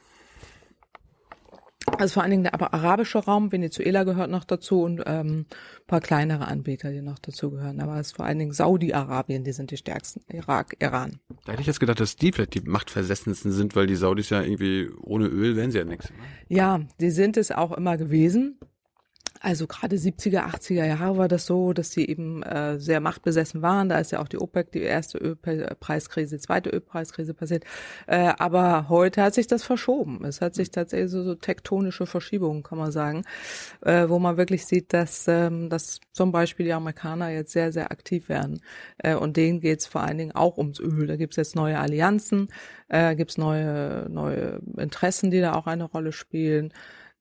Also 1.97 2.15
vor 2.15 2.23
allen 2.23 2.31
Dingen 2.31 2.43
der 2.43 2.59
arabische 2.73 3.19
Raum, 3.19 3.51
Venezuela 3.51 4.03
gehört 4.03 4.29
noch 4.29 4.43
dazu 4.43 4.81
und 4.81 5.01
ähm, 5.05 5.45
paar 5.87 6.01
kleinere 6.01 6.47
Anbieter, 6.47 6.91
die 6.91 7.01
noch 7.01 7.19
dazu 7.19 7.51
gehören. 7.51 7.79
Aber 7.79 7.99
es 7.99 8.07
ist 8.07 8.15
vor 8.15 8.25
allen 8.25 8.39
Dingen 8.39 8.51
Saudi-Arabien, 8.51 9.43
die 9.43 9.51
sind 9.51 9.71
die 9.71 9.77
stärksten. 9.77 10.21
Irak, 10.27 10.75
Iran. 10.79 11.19
Da 11.45 11.51
hätte 11.51 11.61
ich 11.61 11.67
jetzt 11.67 11.79
gedacht, 11.79 11.99
dass 11.99 12.15
die 12.15 12.31
vielleicht 12.31 12.55
die 12.55 12.61
machtversessensten 12.61 13.51
sind, 13.51 13.75
weil 13.75 13.87
die 13.87 13.95
Saudis 13.95 14.29
ja 14.29 14.41
irgendwie 14.41 14.89
ohne 15.01 15.27
Öl 15.27 15.55
wären 15.55 15.71
sie 15.71 15.77
ja 15.77 15.85
nichts. 15.85 16.11
Ja, 16.49 16.81
die 16.99 17.11
sind 17.11 17.37
es 17.37 17.51
auch 17.51 17.71
immer 17.71 17.97
gewesen. 17.97 18.59
Also 19.45 19.67
gerade 19.67 19.95
70er, 19.97 20.47
80er 20.47 20.85
Jahre 20.85 21.17
war 21.17 21.27
das 21.27 21.45
so, 21.45 21.71
dass 21.71 21.91
sie 21.91 22.07
eben 22.07 22.41
äh, 22.41 22.79
sehr 22.79 22.99
machtbesessen 22.99 23.61
waren. 23.61 23.89
Da 23.89 23.99
ist 23.99 24.11
ja 24.11 24.19
auch 24.19 24.27
die 24.27 24.39
OPEC, 24.39 24.71
die 24.71 24.81
erste 24.81 25.19
Ölpreiskrise, 25.19 26.39
zweite 26.39 26.71
Ölpreiskrise 26.71 27.35
passiert. 27.35 27.63
Äh, 28.07 28.33
aber 28.39 28.89
heute 28.89 29.21
hat 29.21 29.35
sich 29.35 29.45
das 29.45 29.63
verschoben. 29.63 30.25
Es 30.25 30.41
hat 30.41 30.55
sich 30.55 30.71
tatsächlich 30.71 31.11
so, 31.11 31.21
so 31.21 31.35
tektonische 31.35 32.07
Verschiebungen, 32.07 32.63
kann 32.63 32.79
man 32.79 32.91
sagen, 32.91 33.21
äh, 33.81 34.09
wo 34.09 34.17
man 34.17 34.37
wirklich 34.37 34.65
sieht, 34.65 34.91
dass, 34.93 35.27
ähm, 35.27 35.69
dass 35.69 35.99
zum 36.11 36.31
Beispiel 36.31 36.65
die 36.65 36.73
Amerikaner 36.73 37.29
jetzt 37.29 37.51
sehr, 37.51 37.71
sehr 37.71 37.91
aktiv 37.91 38.29
werden. 38.29 38.61
Äh, 38.97 39.13
und 39.13 39.37
denen 39.37 39.59
geht 39.59 39.81
es 39.81 39.85
vor 39.85 40.01
allen 40.01 40.17
Dingen 40.17 40.31
auch 40.31 40.57
ums 40.57 40.79
Öl. 40.79 41.05
Da 41.05 41.17
gibt 41.17 41.33
es 41.33 41.37
jetzt 41.37 41.55
neue 41.55 41.77
Allianzen, 41.77 42.47
äh, 42.89 43.15
gibt 43.15 43.29
es 43.29 43.37
neue, 43.37 44.07
neue 44.09 44.59
Interessen, 44.75 45.29
die 45.29 45.39
da 45.39 45.53
auch 45.53 45.67
eine 45.67 45.83
Rolle 45.83 46.13
spielen. 46.13 46.73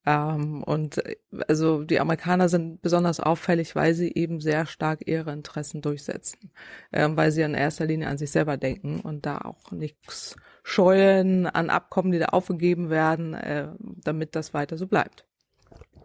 Ähm, 0.05 0.63
und 0.63 1.05
äh, 1.05 1.15
also 1.47 1.83
die 1.83 1.99
Amerikaner 1.99 2.49
sind 2.49 2.81
besonders 2.81 3.19
auffällig, 3.19 3.75
weil 3.75 3.93
sie 3.93 4.11
eben 4.13 4.39
sehr 4.39 4.65
stark 4.65 5.07
ihre 5.07 5.31
Interessen 5.33 5.81
durchsetzen, 5.81 6.51
ähm, 6.93 7.17
weil 7.17 7.31
sie 7.31 7.41
in 7.41 7.53
erster 7.53 7.85
Linie 7.85 8.07
an 8.07 8.17
sich 8.17 8.31
selber 8.31 8.57
denken 8.57 8.99
und 8.99 9.25
da 9.25 9.39
auch 9.39 9.71
nichts 9.71 10.35
scheuen 10.63 11.47
an 11.47 11.69
Abkommen, 11.69 12.11
die 12.11 12.19
da 12.19 12.27
aufgegeben 12.27 12.89
werden, 12.89 13.33
äh, 13.33 13.69
damit 14.03 14.35
das 14.35 14.53
weiter 14.53 14.77
so 14.77 14.87
bleibt. 14.87 15.25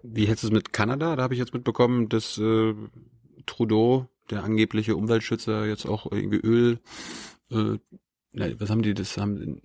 Wie 0.02 0.26
hältst 0.26 0.44
du 0.44 0.48
es 0.48 0.52
mit 0.52 0.72
Kanada? 0.72 1.16
Da 1.16 1.22
habe 1.22 1.34
ich 1.34 1.40
jetzt 1.40 1.54
mitbekommen, 1.54 2.08
dass 2.08 2.38
äh, 2.38 2.74
Trudeau, 3.46 4.08
der 4.30 4.44
angebliche 4.44 4.96
Umweltschützer, 4.96 5.66
jetzt 5.66 5.86
auch 5.86 6.10
irgendwie 6.10 6.38
Öl, 6.38 6.78
äh, 7.50 7.78
was 8.32 8.70
haben 8.70 8.82
die, 8.82 8.94
das 8.94 9.16
haben 9.16 9.60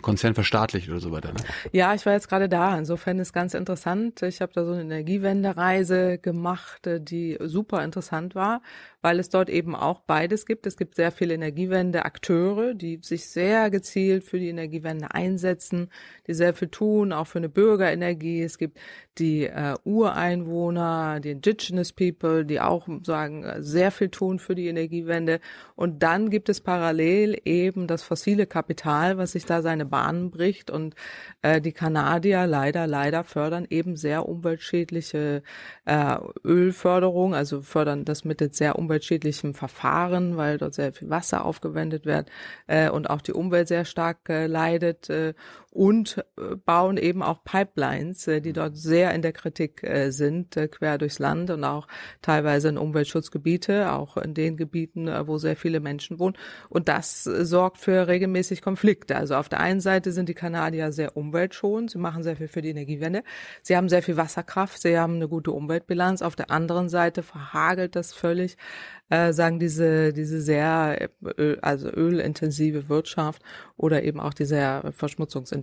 Konzern 0.00 0.34
verstaatlicht 0.34 0.88
oder 0.88 1.00
so 1.00 1.12
weiter. 1.12 1.32
Ne? 1.32 1.40
Ja, 1.72 1.94
ich 1.94 2.04
war 2.06 2.12
jetzt 2.12 2.28
gerade 2.28 2.48
da. 2.48 2.76
Insofern 2.76 3.18
ist 3.18 3.32
ganz 3.32 3.54
interessant. 3.54 4.22
Ich 4.22 4.40
habe 4.40 4.52
da 4.52 4.64
so 4.64 4.72
eine 4.72 4.82
Energiewendereise 4.82 6.18
gemacht, 6.18 6.86
äh, 6.86 7.00
die 7.00 7.38
super 7.40 7.84
interessant 7.84 8.34
war, 8.34 8.62
weil 9.00 9.18
es 9.18 9.28
dort 9.28 9.50
eben 9.50 9.74
auch 9.74 10.00
beides 10.00 10.46
gibt. 10.46 10.66
Es 10.66 10.76
gibt 10.76 10.94
sehr 10.94 11.12
viele 11.12 11.34
Energiewende-Akteure, 11.34 12.74
die 12.74 13.00
sich 13.02 13.28
sehr 13.28 13.70
gezielt 13.70 14.24
für 14.24 14.38
die 14.38 14.48
Energiewende 14.48 15.12
einsetzen, 15.14 15.90
die 16.26 16.34
sehr 16.34 16.54
viel 16.54 16.68
tun, 16.68 17.12
auch 17.12 17.26
für 17.26 17.38
eine 17.38 17.48
Bürgerenergie. 17.48 18.42
Es 18.42 18.58
gibt 18.58 18.78
die 19.18 19.44
äh, 19.44 19.74
Ureinwohner, 19.84 21.20
die 21.20 21.32
Indigenous 21.32 21.92
People, 21.92 22.44
die 22.46 22.60
auch 22.60 22.88
sagen, 23.02 23.44
äh, 23.44 23.62
sehr 23.62 23.90
viel 23.90 24.08
tun 24.08 24.38
für 24.38 24.54
die 24.54 24.68
Energiewende. 24.68 25.40
Und 25.74 26.02
dann 26.02 26.30
gibt 26.30 26.48
es 26.48 26.60
parallel 26.60 27.38
eben 27.44 27.86
das 27.86 28.02
fossile 28.02 28.46
Kapital, 28.46 29.18
was 29.18 29.32
sich 29.32 29.44
da 29.44 29.60
seine 29.72 29.86
Bahnen 29.86 30.30
bricht. 30.30 30.70
Und 30.70 30.94
äh, 31.42 31.60
die 31.60 31.72
Kanadier 31.72 32.46
leider, 32.46 32.86
leider 32.86 33.24
fördern 33.24 33.66
eben 33.68 33.96
sehr 33.96 34.28
umweltschädliche 34.28 35.42
äh, 35.84 36.16
Ölförderung, 36.44 37.34
also 37.34 37.62
fördern 37.62 38.04
das 38.04 38.24
mit 38.24 38.42
sehr 38.54 38.78
umweltschädlichen 38.78 38.92
umweltschädlichem 38.92 39.54
Verfahren, 39.54 40.36
weil 40.36 40.58
dort 40.58 40.74
sehr 40.74 40.92
viel 40.92 41.10
Wasser 41.10 41.44
aufgewendet 41.44 42.04
wird 42.06 42.30
äh, 42.66 42.90
und 42.90 43.08
auch 43.10 43.20
die 43.20 43.32
Umwelt 43.32 43.68
sehr 43.68 43.84
stark 43.84 44.28
äh, 44.28 44.46
leidet. 44.46 45.10
Äh, 45.10 45.34
und 45.72 46.22
äh, 46.36 46.54
bauen 46.54 46.98
eben 46.98 47.22
auch 47.22 47.44
Pipelines, 47.44 48.28
äh, 48.28 48.42
die 48.42 48.52
dort 48.52 48.76
sehr 48.76 49.14
in 49.14 49.22
der 49.22 49.32
Kritik 49.32 49.82
äh, 49.82 50.10
sind, 50.10 50.54
quer 50.70 50.98
durchs 50.98 51.18
Land 51.18 51.48
und 51.50 51.64
auch 51.64 51.88
teilweise 52.20 52.68
in 52.68 52.76
Umweltschutzgebiete, 52.76 53.90
auch 53.90 54.18
in 54.18 54.34
den 54.34 54.58
Gebieten, 54.58 55.10
wo 55.26 55.38
sehr 55.38 55.56
viele 55.56 55.80
Menschen 55.80 56.18
wohnen. 56.18 56.36
Und 56.68 56.88
das 56.88 57.24
sorgt 57.24 57.78
für 57.78 58.06
regelmäßig 58.06 58.60
Konflikte. 58.60 59.16
Also 59.16 59.34
auf 59.36 59.48
der 59.48 59.60
einen 59.60 59.80
Seite 59.80 60.12
sind 60.12 60.28
die 60.28 60.34
Kanadier 60.34 60.92
sehr 60.92 61.16
umweltschonend, 61.16 61.90
sie 61.90 61.98
machen 61.98 62.22
sehr 62.22 62.36
viel 62.36 62.48
für 62.48 62.60
die 62.60 62.70
Energiewende, 62.70 63.22
sie 63.62 63.76
haben 63.76 63.88
sehr 63.88 64.02
viel 64.02 64.18
Wasserkraft, 64.18 64.82
sie 64.82 64.98
haben 64.98 65.14
eine 65.14 65.28
gute 65.28 65.52
Umweltbilanz. 65.52 66.20
Auf 66.20 66.36
der 66.36 66.50
anderen 66.50 66.90
Seite 66.90 67.22
verhagelt 67.22 67.96
das 67.96 68.12
völlig 68.12 68.58
äh, 69.08 69.32
sagen 69.32 69.58
diese 69.58 70.12
diese 70.12 70.40
sehr 70.40 71.10
Öl, 71.38 71.58
also 71.60 71.88
ölintensive 71.88 72.88
Wirtschaft 72.88 73.42
oder 73.76 74.02
eben 74.02 74.20
auch 74.20 74.34
die 74.34 74.44
sehr 74.44 74.92
verschmutzungsintensive 74.92 75.61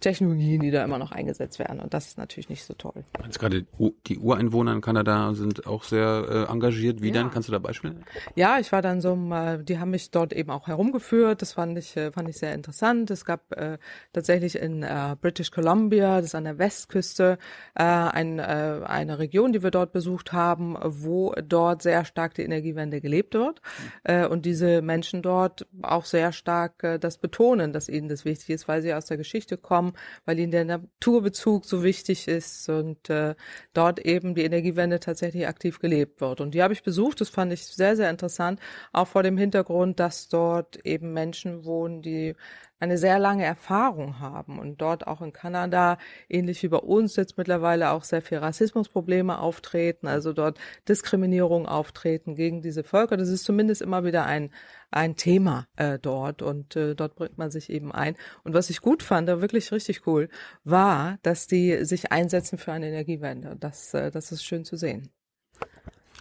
Technologien, 0.00 0.60
die 0.60 0.70
da 0.70 0.84
immer 0.84 0.98
noch 0.98 1.12
eingesetzt 1.12 1.58
werden. 1.58 1.80
Und 1.80 1.94
das 1.94 2.08
ist 2.08 2.18
natürlich 2.18 2.48
nicht 2.48 2.64
so 2.64 2.74
toll. 2.74 3.04
Jetzt 3.24 3.38
gerade 3.38 3.66
die 4.06 4.18
Ureinwohner 4.18 4.72
in 4.72 4.80
Kanada 4.80 5.34
sind 5.34 5.66
auch 5.66 5.84
sehr 5.84 6.46
äh, 6.48 6.52
engagiert. 6.52 7.02
Wie 7.02 7.08
ja. 7.08 7.14
dann? 7.14 7.30
Kannst 7.30 7.48
du 7.48 7.52
da 7.52 7.58
Beispiele? 7.58 7.96
Ja, 8.34 8.58
ich 8.58 8.72
war 8.72 8.82
dann 8.82 9.00
so, 9.00 9.14
äh, 9.32 9.62
die 9.62 9.78
haben 9.78 9.90
mich 9.90 10.10
dort 10.10 10.32
eben 10.32 10.50
auch 10.50 10.66
herumgeführt. 10.66 11.42
Das 11.42 11.52
fand 11.52 11.78
ich 11.78 11.96
äh, 11.96 12.12
fand 12.12 12.28
ich 12.28 12.38
sehr 12.38 12.54
interessant. 12.54 13.10
Es 13.10 13.24
gab 13.24 13.52
äh, 13.52 13.78
tatsächlich 14.12 14.56
in 14.56 14.82
äh, 14.82 15.16
British 15.20 15.50
Columbia, 15.50 16.16
das 16.16 16.26
ist 16.26 16.34
an 16.34 16.44
der 16.44 16.58
Westküste, 16.58 17.38
äh, 17.74 17.82
ein, 17.82 18.38
äh, 18.38 18.80
eine 18.84 19.18
Region, 19.18 19.52
die 19.52 19.62
wir 19.62 19.70
dort 19.70 19.92
besucht 19.92 20.32
haben, 20.32 20.76
wo 20.82 21.34
dort 21.46 21.82
sehr 21.82 22.04
stark 22.04 22.34
die 22.34 22.42
Energiewende 22.42 23.00
gelebt 23.00 23.34
wird 23.34 23.60
äh, 24.04 24.26
und 24.26 24.46
diese 24.46 24.82
Menschen 24.82 25.22
dort 25.22 25.66
auch 25.82 26.04
sehr 26.04 26.32
stark 26.32 26.82
äh, 26.82 26.98
das 26.98 27.18
betonen, 27.18 27.72
dass 27.72 27.88
ihnen 27.88 28.08
das 28.08 28.24
wichtig 28.24 28.50
ist, 28.50 28.68
weil 28.68 28.82
sie 28.82 28.94
aus 28.96 29.06
der 29.06 29.16
Geschichte 29.16 29.56
kommen, 29.56 29.94
weil 30.24 30.38
ihnen 30.38 30.52
der 30.52 30.64
Naturbezug 30.64 31.64
so 31.64 31.82
wichtig 31.82 32.28
ist 32.28 32.68
und 32.68 33.10
äh, 33.10 33.34
dort 33.72 33.98
eben 34.00 34.34
die 34.34 34.44
Energiewende 34.44 35.00
tatsächlich 35.00 35.46
aktiv 35.46 35.78
gelebt 35.78 36.20
wird. 36.20 36.40
Und 36.40 36.54
die 36.54 36.62
habe 36.62 36.72
ich 36.72 36.82
besucht, 36.82 37.20
das 37.20 37.28
fand 37.28 37.52
ich 37.52 37.66
sehr, 37.66 37.96
sehr 37.96 38.10
interessant, 38.10 38.60
auch 38.92 39.08
vor 39.08 39.22
dem 39.22 39.36
Hintergrund, 39.36 40.00
dass 40.00 40.28
dort 40.28 40.84
eben 40.84 41.12
Menschen 41.12 41.64
wohnen, 41.64 42.02
die 42.02 42.34
eine 42.78 42.98
sehr 42.98 43.18
lange 43.18 43.44
Erfahrung 43.44 44.20
haben 44.20 44.58
und 44.58 44.80
dort 44.80 45.06
auch 45.06 45.22
in 45.22 45.32
Kanada, 45.32 45.98
ähnlich 46.28 46.62
wie 46.62 46.68
bei 46.68 46.78
uns 46.78 47.16
jetzt 47.16 47.38
mittlerweile 47.38 47.90
auch 47.90 48.04
sehr 48.04 48.22
viel 48.22 48.38
Rassismusprobleme 48.38 49.38
auftreten, 49.38 50.06
also 50.06 50.32
dort 50.32 50.58
Diskriminierung 50.88 51.66
auftreten 51.66 52.34
gegen 52.34 52.60
diese 52.60 52.84
Völker. 52.84 53.16
Das 53.16 53.28
ist 53.28 53.44
zumindest 53.44 53.80
immer 53.80 54.04
wieder 54.04 54.26
ein, 54.26 54.50
ein 54.90 55.16
Thema 55.16 55.66
äh, 55.76 55.98
dort 55.98 56.42
und 56.42 56.76
äh, 56.76 56.94
dort 56.94 57.16
bringt 57.16 57.38
man 57.38 57.50
sich 57.50 57.70
eben 57.70 57.92
ein. 57.92 58.14
Und 58.44 58.54
was 58.54 58.70
ich 58.70 58.80
gut 58.80 59.02
fand, 59.02 59.26
wirklich 59.26 59.72
richtig 59.72 60.06
cool, 60.06 60.28
war, 60.64 61.18
dass 61.22 61.46
die 61.46 61.84
sich 61.84 62.12
einsetzen 62.12 62.58
für 62.58 62.72
eine 62.72 62.88
Energiewende. 62.88 63.56
Das, 63.58 63.94
äh, 63.94 64.10
das 64.10 64.32
ist 64.32 64.44
schön 64.44 64.64
zu 64.64 64.76
sehen. 64.76 65.10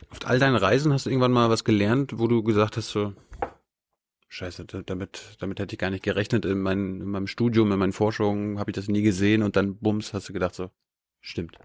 Auf 0.09 0.29
all 0.29 0.39
deinen 0.39 0.55
Reisen 0.55 0.93
hast 0.93 1.05
du 1.05 1.09
irgendwann 1.09 1.31
mal 1.31 1.50
was 1.50 1.63
gelernt, 1.63 2.17
wo 2.17 2.27
du 2.27 2.43
gesagt 2.43 2.77
hast, 2.77 2.89
so, 2.89 3.13
Scheiße, 4.36 4.65
damit, 4.65 5.38
damit 5.39 5.62
hätte 5.62 5.75
ich 5.75 5.80
gar 5.80 5.92
nicht 5.92 6.04
gerechnet. 6.04 6.44
In, 6.44 6.60
mein, 6.60 7.00
in 7.00 7.08
meinem 7.08 7.25
Studium, 7.25 7.72
in 7.72 7.80
meinen 7.80 7.94
Forschungen 7.94 8.60
habe 8.60 8.70
ich 8.70 8.75
das 8.75 8.89
nie 8.89 9.01
gesehen 9.01 9.42
und 9.42 9.56
dann 9.56 9.77
bums, 9.77 10.13
hast 10.13 10.27
du 10.27 10.34
gedacht 10.34 10.56
so, 10.56 10.72
stimmt. 11.22 11.58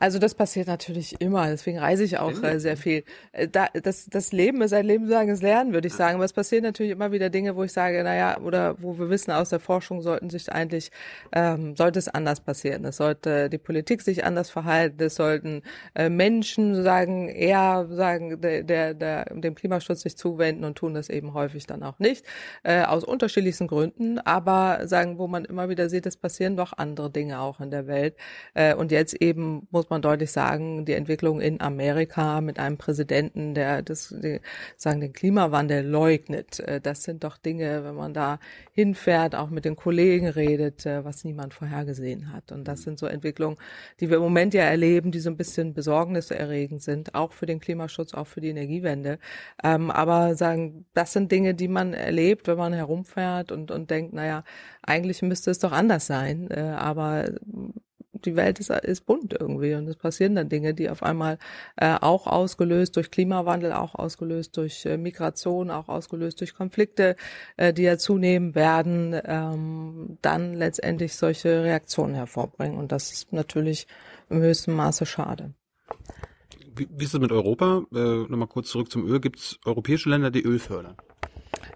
Also 0.00 0.18
das 0.18 0.34
passiert 0.34 0.66
natürlich 0.66 1.20
immer, 1.20 1.46
deswegen 1.48 1.78
reise 1.78 2.04
ich 2.04 2.16
auch 2.18 2.42
äh, 2.42 2.58
sehr 2.58 2.78
viel. 2.78 3.04
Äh, 3.32 3.48
da, 3.48 3.66
das, 3.74 4.06
das 4.06 4.32
Leben 4.32 4.62
ist 4.62 4.72
ein 4.72 4.86
lebenslanges 4.86 5.42
Lernen, 5.42 5.74
würde 5.74 5.88
ich 5.88 5.94
sagen. 5.94 6.14
Aber 6.14 6.24
es 6.24 6.32
passieren 6.32 6.64
natürlich 6.64 6.90
immer 6.90 7.12
wieder 7.12 7.28
Dinge, 7.28 7.54
wo 7.54 7.64
ich 7.64 7.72
sage, 7.72 8.02
naja, 8.02 8.38
oder 8.40 8.80
wo 8.80 8.98
wir 8.98 9.10
wissen 9.10 9.30
aus 9.30 9.50
der 9.50 9.60
Forschung 9.60 10.00
sollten 10.00 10.30
sich 10.30 10.50
eigentlich, 10.50 10.90
ähm, 11.32 11.76
sollte 11.76 11.98
es 11.98 12.08
anders 12.08 12.40
passieren. 12.40 12.86
Es 12.86 12.96
sollte 12.96 13.50
die 13.50 13.58
Politik 13.58 14.00
sich 14.00 14.24
anders 14.24 14.48
verhalten, 14.48 15.02
es 15.02 15.16
sollten 15.16 15.60
äh, 15.94 16.08
Menschen 16.08 16.82
sagen, 16.82 17.28
eher 17.28 17.86
sagen, 17.90 18.40
der, 18.40 18.62
der, 18.62 18.94
der, 18.94 19.26
dem 19.26 19.54
Klimaschutz 19.54 20.00
sich 20.00 20.16
zuwenden 20.16 20.64
und 20.64 20.78
tun 20.78 20.94
das 20.94 21.10
eben 21.10 21.34
häufig 21.34 21.66
dann 21.66 21.82
auch 21.82 21.98
nicht. 21.98 22.24
Äh, 22.62 22.84
aus 22.84 23.04
unterschiedlichsten 23.04 23.66
Gründen, 23.66 24.18
aber 24.18 24.88
sagen, 24.88 25.18
wo 25.18 25.26
man 25.26 25.44
immer 25.44 25.68
wieder 25.68 25.90
sieht, 25.90 26.06
es 26.06 26.16
passieren 26.16 26.56
doch 26.56 26.72
andere 26.78 27.10
Dinge 27.10 27.40
auch 27.40 27.60
in 27.60 27.70
der 27.70 27.86
Welt. 27.86 28.16
Äh, 28.54 28.74
und 28.74 28.92
jetzt 28.92 29.12
eben 29.20 29.68
muss 29.70 29.89
man 29.90 30.02
deutlich 30.02 30.30
sagen, 30.30 30.84
die 30.84 30.94
Entwicklung 30.94 31.40
in 31.40 31.60
Amerika 31.60 32.40
mit 32.40 32.58
einem 32.58 32.78
Präsidenten, 32.78 33.54
der 33.54 33.82
das, 33.82 34.14
die, 34.22 34.40
sagen, 34.76 35.00
den 35.00 35.12
Klimawandel 35.12 35.86
leugnet. 35.86 36.60
Äh, 36.60 36.80
das 36.80 37.02
sind 37.02 37.24
doch 37.24 37.36
Dinge, 37.36 37.84
wenn 37.84 37.94
man 37.94 38.14
da 38.14 38.38
hinfährt, 38.72 39.34
auch 39.34 39.50
mit 39.50 39.64
den 39.64 39.76
Kollegen 39.76 40.28
redet, 40.28 40.86
äh, 40.86 41.04
was 41.04 41.24
niemand 41.24 41.54
vorhergesehen 41.54 42.32
hat. 42.32 42.52
Und 42.52 42.64
das 42.66 42.82
sind 42.82 42.98
so 42.98 43.06
Entwicklungen, 43.06 43.58
die 44.00 44.08
wir 44.08 44.16
im 44.16 44.22
Moment 44.22 44.54
ja 44.54 44.62
erleben, 44.62 45.12
die 45.12 45.20
so 45.20 45.30
ein 45.30 45.36
bisschen 45.36 45.74
besorgniserregend 45.74 46.82
sind, 46.82 47.14
auch 47.14 47.32
für 47.32 47.46
den 47.46 47.60
Klimaschutz, 47.60 48.14
auch 48.14 48.26
für 48.26 48.40
die 48.40 48.48
Energiewende. 48.48 49.18
Ähm, 49.62 49.90
aber 49.90 50.34
sagen, 50.34 50.86
das 50.94 51.12
sind 51.12 51.30
Dinge, 51.32 51.54
die 51.54 51.68
man 51.68 51.94
erlebt, 51.94 52.48
wenn 52.48 52.58
man 52.58 52.72
herumfährt 52.72 53.52
und, 53.52 53.70
und 53.70 53.90
denkt, 53.90 54.12
naja, 54.12 54.44
eigentlich 54.82 55.22
müsste 55.22 55.50
es 55.50 55.58
doch 55.58 55.72
anders 55.72 56.06
sein. 56.06 56.50
Äh, 56.50 56.60
aber 56.60 57.32
die 58.20 58.36
Welt 58.36 58.60
ist, 58.60 58.70
ist 58.70 59.06
bunt 59.06 59.36
irgendwie 59.38 59.74
und 59.74 59.88
es 59.88 59.96
passieren 59.96 60.34
dann 60.34 60.48
Dinge, 60.48 60.74
die 60.74 60.90
auf 60.90 61.02
einmal 61.02 61.38
äh, 61.76 61.96
auch 62.00 62.26
ausgelöst 62.26 62.96
durch 62.96 63.10
Klimawandel, 63.10 63.72
auch 63.72 63.94
ausgelöst 63.94 64.56
durch 64.56 64.86
äh, 64.86 64.96
Migration, 64.96 65.70
auch 65.70 65.88
ausgelöst 65.88 66.40
durch 66.40 66.54
Konflikte, 66.54 67.16
äh, 67.56 67.72
die 67.72 67.82
ja 67.82 67.98
zunehmen 67.98 68.54
werden, 68.54 69.20
ähm, 69.24 70.18
dann 70.22 70.54
letztendlich 70.54 71.14
solche 71.16 71.62
Reaktionen 71.62 72.14
hervorbringen. 72.14 72.78
Und 72.78 72.92
das 72.92 73.12
ist 73.12 73.32
natürlich 73.32 73.86
im 74.28 74.40
höchsten 74.40 74.72
Maße 74.72 75.06
schade. 75.06 75.54
Wie, 76.76 76.88
wie 76.90 77.04
ist 77.04 77.14
es 77.14 77.20
mit 77.20 77.32
Europa? 77.32 77.84
Äh, 77.92 77.98
Nochmal 78.28 78.48
kurz 78.48 78.70
zurück 78.70 78.90
zum 78.90 79.06
Öl. 79.06 79.20
Gibt 79.20 79.38
es 79.38 79.58
europäische 79.64 80.08
Länder, 80.08 80.30
die 80.30 80.42
Öl 80.42 80.58
fördern? 80.58 80.96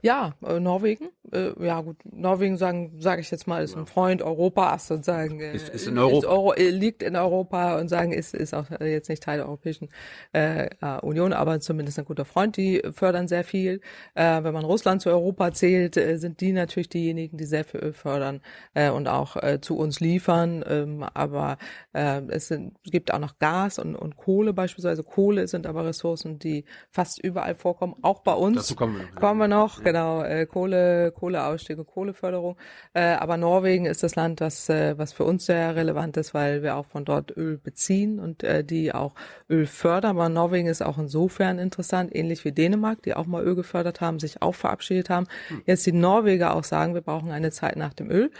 Ja, 0.02 0.34
äh, 0.42 0.60
Norwegen. 0.60 1.08
Äh, 1.34 1.64
ja 1.64 1.80
gut, 1.80 1.96
Norwegen 2.04 2.56
sagen, 2.56 2.92
sage 2.98 3.20
ich 3.20 3.30
jetzt 3.30 3.46
mal, 3.46 3.62
ist 3.62 3.76
ein 3.76 3.86
Freund 3.86 4.22
Europas 4.22 4.90
und 4.90 5.04
sagen, 5.04 5.40
äh, 5.40 5.54
ist, 5.54 5.68
ist 5.68 5.86
in 5.86 5.98
Europa. 5.98 6.18
Ist 6.18 6.24
Euro, 6.26 6.52
äh, 6.54 6.70
liegt 6.70 7.02
in 7.02 7.16
Europa 7.16 7.78
und 7.78 7.88
sagen, 7.88 8.12
ist, 8.12 8.34
ist 8.34 8.54
auch 8.54 8.66
jetzt 8.80 9.08
nicht 9.08 9.22
Teil 9.22 9.38
der 9.38 9.46
Europäischen 9.46 9.88
äh, 10.32 10.66
äh, 10.66 11.00
Union, 11.02 11.32
aber 11.32 11.60
zumindest 11.60 11.98
ein 11.98 12.04
guter 12.04 12.24
Freund. 12.24 12.56
Die 12.56 12.82
fördern 12.92 13.28
sehr 13.28 13.44
viel. 13.44 13.80
Äh, 14.14 14.42
wenn 14.42 14.54
man 14.54 14.64
Russland 14.64 15.02
zu 15.02 15.10
Europa 15.10 15.52
zählt, 15.52 15.96
äh, 15.96 16.16
sind 16.18 16.40
die 16.40 16.52
natürlich 16.52 16.88
diejenigen, 16.88 17.36
die 17.36 17.44
sehr 17.44 17.64
viel 17.64 17.92
fördern 17.92 18.40
äh, 18.74 18.90
und 18.90 19.08
auch 19.08 19.36
äh, 19.36 19.60
zu 19.60 19.76
uns 19.76 20.00
liefern. 20.00 20.64
Ähm, 20.68 21.04
aber 21.14 21.58
äh, 21.92 22.20
es, 22.28 22.48
sind, 22.48 22.74
gibt 22.84 23.12
auch 23.12 23.18
noch 23.18 23.38
Gas 23.38 23.78
und, 23.78 23.96
und 23.96 24.16
Kohle 24.16 24.52
beispielsweise. 24.52 25.02
Kohle 25.02 25.48
sind 25.48 25.66
aber 25.66 25.84
Ressourcen, 25.84 26.38
die 26.38 26.64
fast 26.90 27.22
überall 27.22 27.54
vorkommen, 27.54 27.94
auch 28.02 28.20
bei 28.20 28.34
uns. 28.34 28.56
Dazu 28.56 28.76
kommen 28.76 28.96
wir 28.96 29.04
noch. 29.04 29.20
Kommen 29.20 29.40
wir 29.40 29.48
noch, 29.48 29.78
ja. 29.78 29.84
genau. 29.84 30.22
Äh, 30.22 30.46
Kohle, 30.46 31.12
Kohleausstieg 31.24 31.78
und 31.78 31.86
Kohleförderung. 31.86 32.56
Äh, 32.92 33.14
aber 33.14 33.38
Norwegen 33.38 33.86
ist 33.86 34.02
das 34.02 34.14
Land, 34.14 34.42
was, 34.42 34.68
äh, 34.68 34.98
was 34.98 35.14
für 35.14 35.24
uns 35.24 35.46
sehr 35.46 35.74
relevant 35.74 36.18
ist, 36.18 36.34
weil 36.34 36.62
wir 36.62 36.76
auch 36.76 36.84
von 36.84 37.06
dort 37.06 37.34
Öl 37.34 37.56
beziehen 37.56 38.20
und 38.20 38.42
äh, 38.42 38.62
die 38.62 38.92
auch 38.94 39.14
Öl 39.48 39.66
fördern. 39.66 40.16
Aber 40.16 40.28
Norwegen 40.28 40.68
ist 40.68 40.82
auch 40.82 40.98
insofern 40.98 41.58
interessant, 41.58 42.14
ähnlich 42.14 42.44
wie 42.44 42.52
Dänemark, 42.52 43.02
die 43.02 43.14
auch 43.14 43.24
mal 43.24 43.42
Öl 43.42 43.54
gefördert 43.54 44.02
haben, 44.02 44.18
sich 44.18 44.42
auch 44.42 44.54
verabschiedet 44.54 45.08
haben. 45.08 45.26
Hm. 45.48 45.62
Jetzt 45.64 45.86
die 45.86 45.92
Norweger 45.92 46.54
auch 46.54 46.64
sagen, 46.64 46.92
wir 46.92 47.00
brauchen 47.00 47.30
eine 47.30 47.50
Zeit 47.50 47.76
nach 47.76 47.94
dem 47.94 48.10
Öl. 48.10 48.30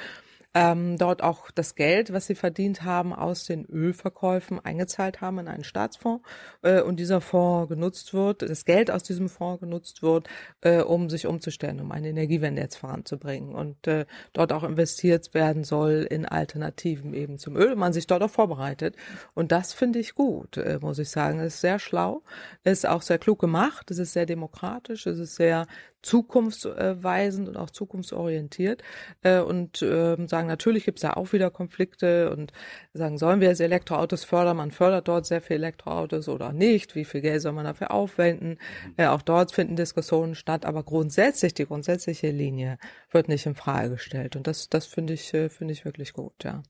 Ähm, 0.54 0.99
dort 0.99 1.23
auch 1.23 1.50
das 1.50 1.75
Geld, 1.75 2.12
was 2.12 2.26
sie 2.26 2.37
verdient 2.37 2.84
haben, 2.84 3.12
aus 3.12 3.44
den 3.44 3.66
Ölverkäufen 3.66 4.64
eingezahlt 4.64 5.20
haben 5.20 5.40
in 5.40 5.49
einen 5.49 5.64
Staatsfonds 5.64 6.25
äh, 6.62 6.80
und 6.80 6.96
dieser 7.00 7.20
Fonds 7.20 7.68
genutzt 7.68 8.14
wird, 8.14 8.42
das 8.42 8.64
Geld 8.64 8.90
aus 8.90 9.02
diesem 9.02 9.28
Fonds 9.28 9.61
genutzt 9.61 10.02
wird, 10.02 10.28
äh, 10.61 10.80
um 10.80 11.11
sich 11.11 11.26
umzustellen, 11.26 11.80
um 11.80 11.90
eine 11.90 12.08
Energiewende 12.08 12.62
jetzt 12.62 12.76
voranzubringen 12.76 13.54
und 13.54 13.87
äh, 13.88 14.06
dort 14.32 14.52
auch 14.52 14.62
investiert 14.62 15.34
werden 15.34 15.64
soll 15.64 16.06
in 16.08 16.25
Alternativen 16.25 17.14
eben 17.14 17.38
zum 17.38 17.56
Öl 17.56 17.75
man 17.75 17.92
sich 17.92 18.06
dort 18.06 18.23
auch 18.23 18.30
vorbereitet 18.30 18.94
und 19.34 19.50
das 19.50 19.73
finde 19.73 19.99
ich 19.99 20.14
gut, 20.14 20.56
äh, 20.56 20.78
muss 20.80 20.99
ich 20.99 21.11
sagen. 21.11 21.40
Es 21.40 21.54
ist 21.54 21.61
sehr 21.62 21.78
schlau, 21.80 22.23
ist 22.62 22.87
auch 22.87 23.02
sehr 23.02 23.18
klug 23.18 23.40
gemacht, 23.40 23.90
es 23.90 23.99
ist 23.99 24.12
sehr 24.12 24.26
demokratisch, 24.26 25.06
es 25.06 25.18
ist 25.18 25.34
sehr 25.34 25.66
zukunftsweisend 26.04 27.49
und 27.49 27.56
auch 27.56 27.70
zukunftsorientiert 27.70 28.82
äh, 29.23 29.40
und 29.40 29.82
äh, 29.82 30.16
sagen, 30.26 30.46
natürlich 30.46 30.84
gibt 30.84 30.99
es 30.99 31.02
da 31.02 31.14
auch 31.14 31.32
wieder 31.32 31.50
Konflikte 31.50 32.30
und 32.30 32.52
sagen, 32.92 33.18
sollen 33.18 33.40
wir 33.40 33.49
jetzt 33.49 33.61
Elektroautos 33.61 34.25
fördern? 34.25 34.58
Man 34.58 34.70
fördert 34.70 35.08
dort 35.08 35.26
sehr 35.26 35.40
viel 35.40 35.56
Elektroautos 35.56 36.28
oder 36.28 36.52
nicht? 36.52 36.94
Wie 36.94 37.04
viel 37.04 37.23
Geld 37.23 37.42
soll 37.42 37.52
man 37.52 37.64
dafür 37.64 37.90
aufwenden? 37.90 38.58
Mhm. 38.87 38.94
Äh, 38.96 39.06
auch 39.06 39.23
dort 39.23 39.52
finden 39.52 39.76
Diskussionen 39.76 40.34
statt, 40.34 40.66
aber 40.66 40.82
grundsätzlich, 40.82 41.54
die 41.54 41.66
grundsätzliche 41.66 42.30
Linie 42.30 42.78
wird 43.11 43.28
nicht 43.28 43.46
in 43.46 43.54
Frage 43.54 43.90
gestellt 43.90 44.37
und 44.37 44.46
das, 44.46 44.68
das 44.68 44.87
finde 44.87 45.14
ich, 45.14 45.32
äh, 45.34 45.49
finde 45.49 45.73
ich 45.73 45.84
wirklich 45.84 46.12
gut, 46.12 46.44
ja. 46.44 46.62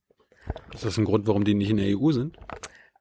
Ist 0.74 0.84
das 0.84 0.98
ein 0.98 1.06
Grund, 1.06 1.26
warum 1.26 1.44
die 1.44 1.54
nicht 1.54 1.70
in 1.70 1.78
der 1.78 1.98
EU 1.98 2.12
sind? 2.12 2.36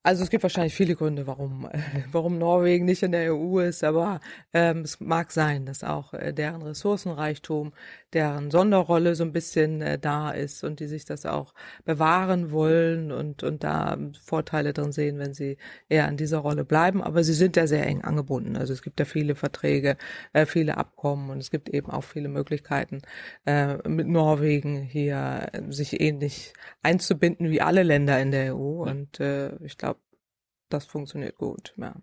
Also 0.05 0.23
es 0.23 0.29
gibt 0.29 0.43
wahrscheinlich 0.43 0.75
viele 0.75 0.95
Gründe, 0.97 1.27
warum, 1.27 1.65
äh, 1.71 1.79
warum 2.11 2.37
Norwegen 2.37 2.85
nicht 2.85 3.03
in 3.03 3.13
der 3.13 3.33
EU 3.33 3.59
ist, 3.59 3.85
aber 3.85 4.19
ähm, 4.53 4.81
es 4.81 4.99
mag 4.99 5.31
sein, 5.31 5.65
dass 5.65 5.83
auch 5.83 6.13
äh, 6.13 6.33
deren 6.33 6.61
Ressourcenreichtum, 6.61 7.71
deren 8.13 8.51
Sonderrolle 8.51 9.15
so 9.15 9.23
ein 9.23 9.31
bisschen 9.31 9.81
äh, 9.81 9.99
da 9.99 10.31
ist 10.31 10.63
und 10.63 10.79
die 10.79 10.87
sich 10.87 11.05
das 11.05 11.25
auch 11.25 11.53
bewahren 11.85 12.51
wollen 12.51 13.11
und, 13.11 13.43
und 13.43 13.63
da 13.63 13.97
Vorteile 14.23 14.73
drin 14.73 14.91
sehen, 14.91 15.19
wenn 15.19 15.33
sie 15.33 15.57
eher 15.89 16.07
an 16.07 16.17
dieser 16.17 16.39
Rolle 16.39 16.65
bleiben. 16.65 17.01
Aber 17.03 17.23
sie 17.23 17.33
sind 17.33 17.55
ja 17.55 17.67
sehr 17.67 17.85
eng 17.85 18.01
angebunden. 18.01 18.55
Also 18.55 18.73
es 18.73 18.81
gibt 18.81 18.99
ja 18.99 19.05
viele 19.05 19.35
Verträge, 19.35 19.97
äh, 20.33 20.45
viele 20.45 20.77
Abkommen 20.77 21.29
und 21.29 21.39
es 21.39 21.51
gibt 21.51 21.69
eben 21.69 21.89
auch 21.89 22.03
viele 22.03 22.29
Möglichkeiten, 22.29 23.01
äh, 23.45 23.77
mit 23.87 24.07
Norwegen 24.07 24.81
hier 24.81 25.49
äh, 25.51 25.71
sich 25.71 25.99
ähnlich 25.99 26.53
einzubinden 26.81 27.49
wie 27.49 27.61
alle 27.61 27.83
Länder 27.83 28.19
in 28.19 28.31
der 28.31 28.55
EU. 28.55 28.83
Und 28.83 29.19
äh, 29.19 29.55
ich 29.63 29.77
glaube, 29.77 29.99
das 30.69 30.85
funktioniert 30.85 31.37
gut, 31.37 31.73
ja. 31.77 31.95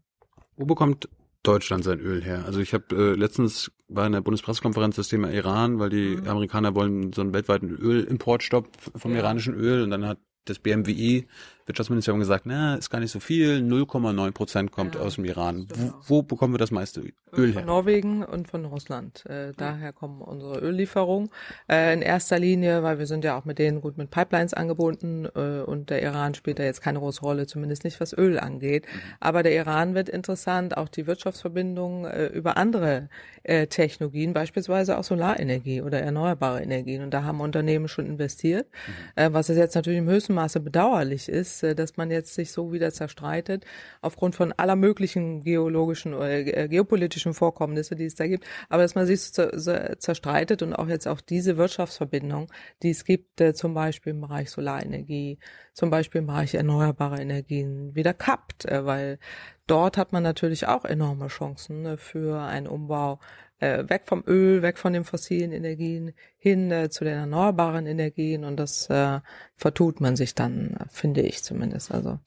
Wo 0.57 0.67
bekommt 0.67 1.09
Deutschland 1.43 1.85
sein 1.85 2.01
Öl 2.01 2.23
her? 2.23 2.45
Also 2.45 2.61
ich 2.61 2.75
habe 2.75 2.95
äh, 2.95 3.15
letztens 3.15 3.73
war 3.91 4.07
in 4.07 4.13
der 4.13 4.21
Bundespressekonferenz 4.21 4.97
das 4.97 5.09
Thema 5.09 5.31
Iran, 5.31 5.79
weil 5.79 5.91
die 5.91 6.17
mhm. 6.17 6.29
Amerikaner 6.29 6.75
wollen 6.75 7.13
so 7.13 7.21
einen 7.21 7.35
weltweiten 7.35 7.71
Ölimportstopp 7.71 8.69
vom 8.97 9.13
ja. 9.13 9.19
iranischen 9.19 9.55
Öl 9.55 9.83
und 9.83 9.91
dann 9.91 10.07
hat 10.07 10.19
das 10.45 10.59
BMWI 10.59 11.27
Wirtschaftsministerium 11.71 12.19
gesagt, 12.19 12.47
na, 12.47 12.75
ist 12.75 12.91
gar 12.91 12.99
nicht 12.99 13.13
so 13.13 13.21
viel, 13.21 13.59
0,9 13.59 14.33
Prozent 14.33 14.73
kommt 14.73 14.97
ja, 14.97 15.03
aus 15.03 15.15
dem 15.15 15.25
Iran. 15.25 15.69
Wo, 15.73 15.93
wo, 16.07 16.23
bekommen 16.23 16.53
wir 16.55 16.59
das 16.59 16.73
meiste 16.73 17.01
Öl 17.33 17.53
her? 17.53 17.61
Von 17.61 17.67
Norwegen 17.67 18.25
und 18.25 18.49
von 18.49 18.65
Russland. 18.65 19.25
Äh, 19.27 19.53
daher 19.57 19.93
kommen 19.93 20.21
unsere 20.21 20.59
Öllieferungen. 20.59 21.31
Äh, 21.71 21.95
in 21.95 22.03
erster 22.03 22.39
Linie, 22.39 22.83
weil 22.83 22.99
wir 22.99 23.07
sind 23.07 23.25
ja 23.25 23.39
auch 23.39 23.45
mit 23.45 23.59
denen 23.61 23.81
gut 23.81 23.97
mit 23.99 24.11
Pipelines 24.11 24.53
angebunden 24.53 25.27
äh, 25.35 25.63
und 25.63 25.91
der 25.91 26.03
Iran 26.03 26.35
spielt 26.35 26.59
da 26.59 26.65
jetzt 26.65 26.83
keine 26.83 26.99
große 26.99 27.21
Rolle, 27.21 27.47
zumindest 27.47 27.85
nicht 27.85 28.01
was 28.01 28.17
Öl 28.17 28.39
angeht. 28.39 28.87
Mhm. 28.87 29.01
Aber 29.21 29.43
der 29.45 29.55
Iran 29.55 29.95
wird 29.95 30.09
interessant, 30.09 30.77
auch 30.77 30.89
die 30.89 31.07
Wirtschaftsverbindungen 31.07 32.05
äh, 32.05 32.27
über 32.27 32.57
andere 32.57 33.09
äh, 33.45 33.69
Technologien, 33.69 34.33
beispielsweise 34.33 34.99
auch 34.99 35.05
Solarenergie 35.05 35.83
oder 35.83 36.01
erneuerbare 36.01 36.63
Energien. 36.63 37.03
Und 37.03 37.13
da 37.13 37.23
haben 37.23 37.41
Unternehmen 37.41 37.89
schon 37.89 38.07
investiert, 38.07 38.67
mhm. 38.67 39.23
Äh, 39.23 39.33
was 39.33 39.49
es 39.49 39.57
jetzt 39.57 39.75
natürlich 39.75 39.99
im 39.99 40.09
höchsten 40.09 40.35
Maße 40.35 40.61
bedauerlich 40.61 41.29
ist, 41.29 41.60
äh, 41.63 41.75
dass 41.75 41.97
man 41.97 42.11
jetzt 42.11 42.35
sich 42.35 42.53
so 42.53 42.73
wieder 42.73 42.93
zerstreitet, 42.93 43.65
aufgrund 44.01 44.35
von 44.35 44.53
aller 44.53 44.77
möglichen 44.77 45.43
geologischen 45.43 46.15
oder 46.15 46.31
äh, 46.31 46.69
geopolitischen 46.69 47.35
Vorkommnisse, 47.35 47.97
die 47.97 48.05
es 48.05 48.15
da 48.15 48.27
gibt, 48.27 48.45
aber 48.69 48.83
dass 48.83 48.95
man 48.95 49.07
sich 49.07 49.21
zerstreitet 49.21 50.63
und 50.63 50.75
auch 50.75 50.89
jetzt 50.89 51.07
auch 51.07 51.21
diese 51.21 51.57
Wirtschaftsverbindung, 51.57 52.53
die 52.83 52.91
es 52.91 53.05
gibt, 53.05 53.41
äh, 53.41 53.55
zum 53.55 53.75
Beispiel 53.75 54.13
im 54.13 54.21
Bereich 54.21 54.51
Solarenergie, 54.51 55.39
zum 55.73 55.91
Beispiel 55.91 56.21
im 56.21 56.27
Bereich 56.27 56.55
erneuerbare 56.55 57.21
Energien, 57.21 57.95
wieder 57.95 58.15
kappt, 58.15 58.67
weil 58.69 59.19
dort 59.67 59.97
hat 59.97 60.13
man 60.13 60.23
natürlich 60.23 60.67
auch 60.67 60.85
enorme 60.85 61.29
Chancen 61.29 61.83
ne, 61.83 61.97
für 61.97 62.41
einen 62.41 62.67
Umbau 62.67 63.21
äh, 63.61 63.89
weg 63.89 64.03
vom 64.07 64.25
Öl, 64.27 64.63
weg 64.63 64.79
von 64.79 64.93
den 64.93 65.05
fossilen 65.05 65.53
Energien 65.53 66.13
hin 66.39 66.71
äh, 66.71 66.91
zu 66.91 67.05
den 67.05 67.17
erneuerbaren 67.17 67.87
Energien 67.87 68.45
und 68.45 68.57
das 68.57 68.89
äh, 68.91 69.21
vertut 69.57 70.01
man 70.01 70.17
sich 70.17 70.35
dann, 70.35 70.77
finde 70.91 71.21
ich 71.23 71.43
zumindest. 71.43 71.93
Also 71.93 72.19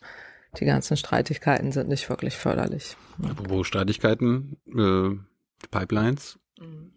die 0.60 0.66
ganzen 0.66 0.96
Streitigkeiten 0.96 1.72
sind 1.72 1.90
nicht 1.90 2.10
wirklich 2.10 2.38
förderlich. 2.38 2.96
Apropos 3.24 3.68
Streitigkeiten, 3.68 4.58
äh, 4.68 5.18
Pipelines. 5.72 6.40
Mhm. 6.60 6.92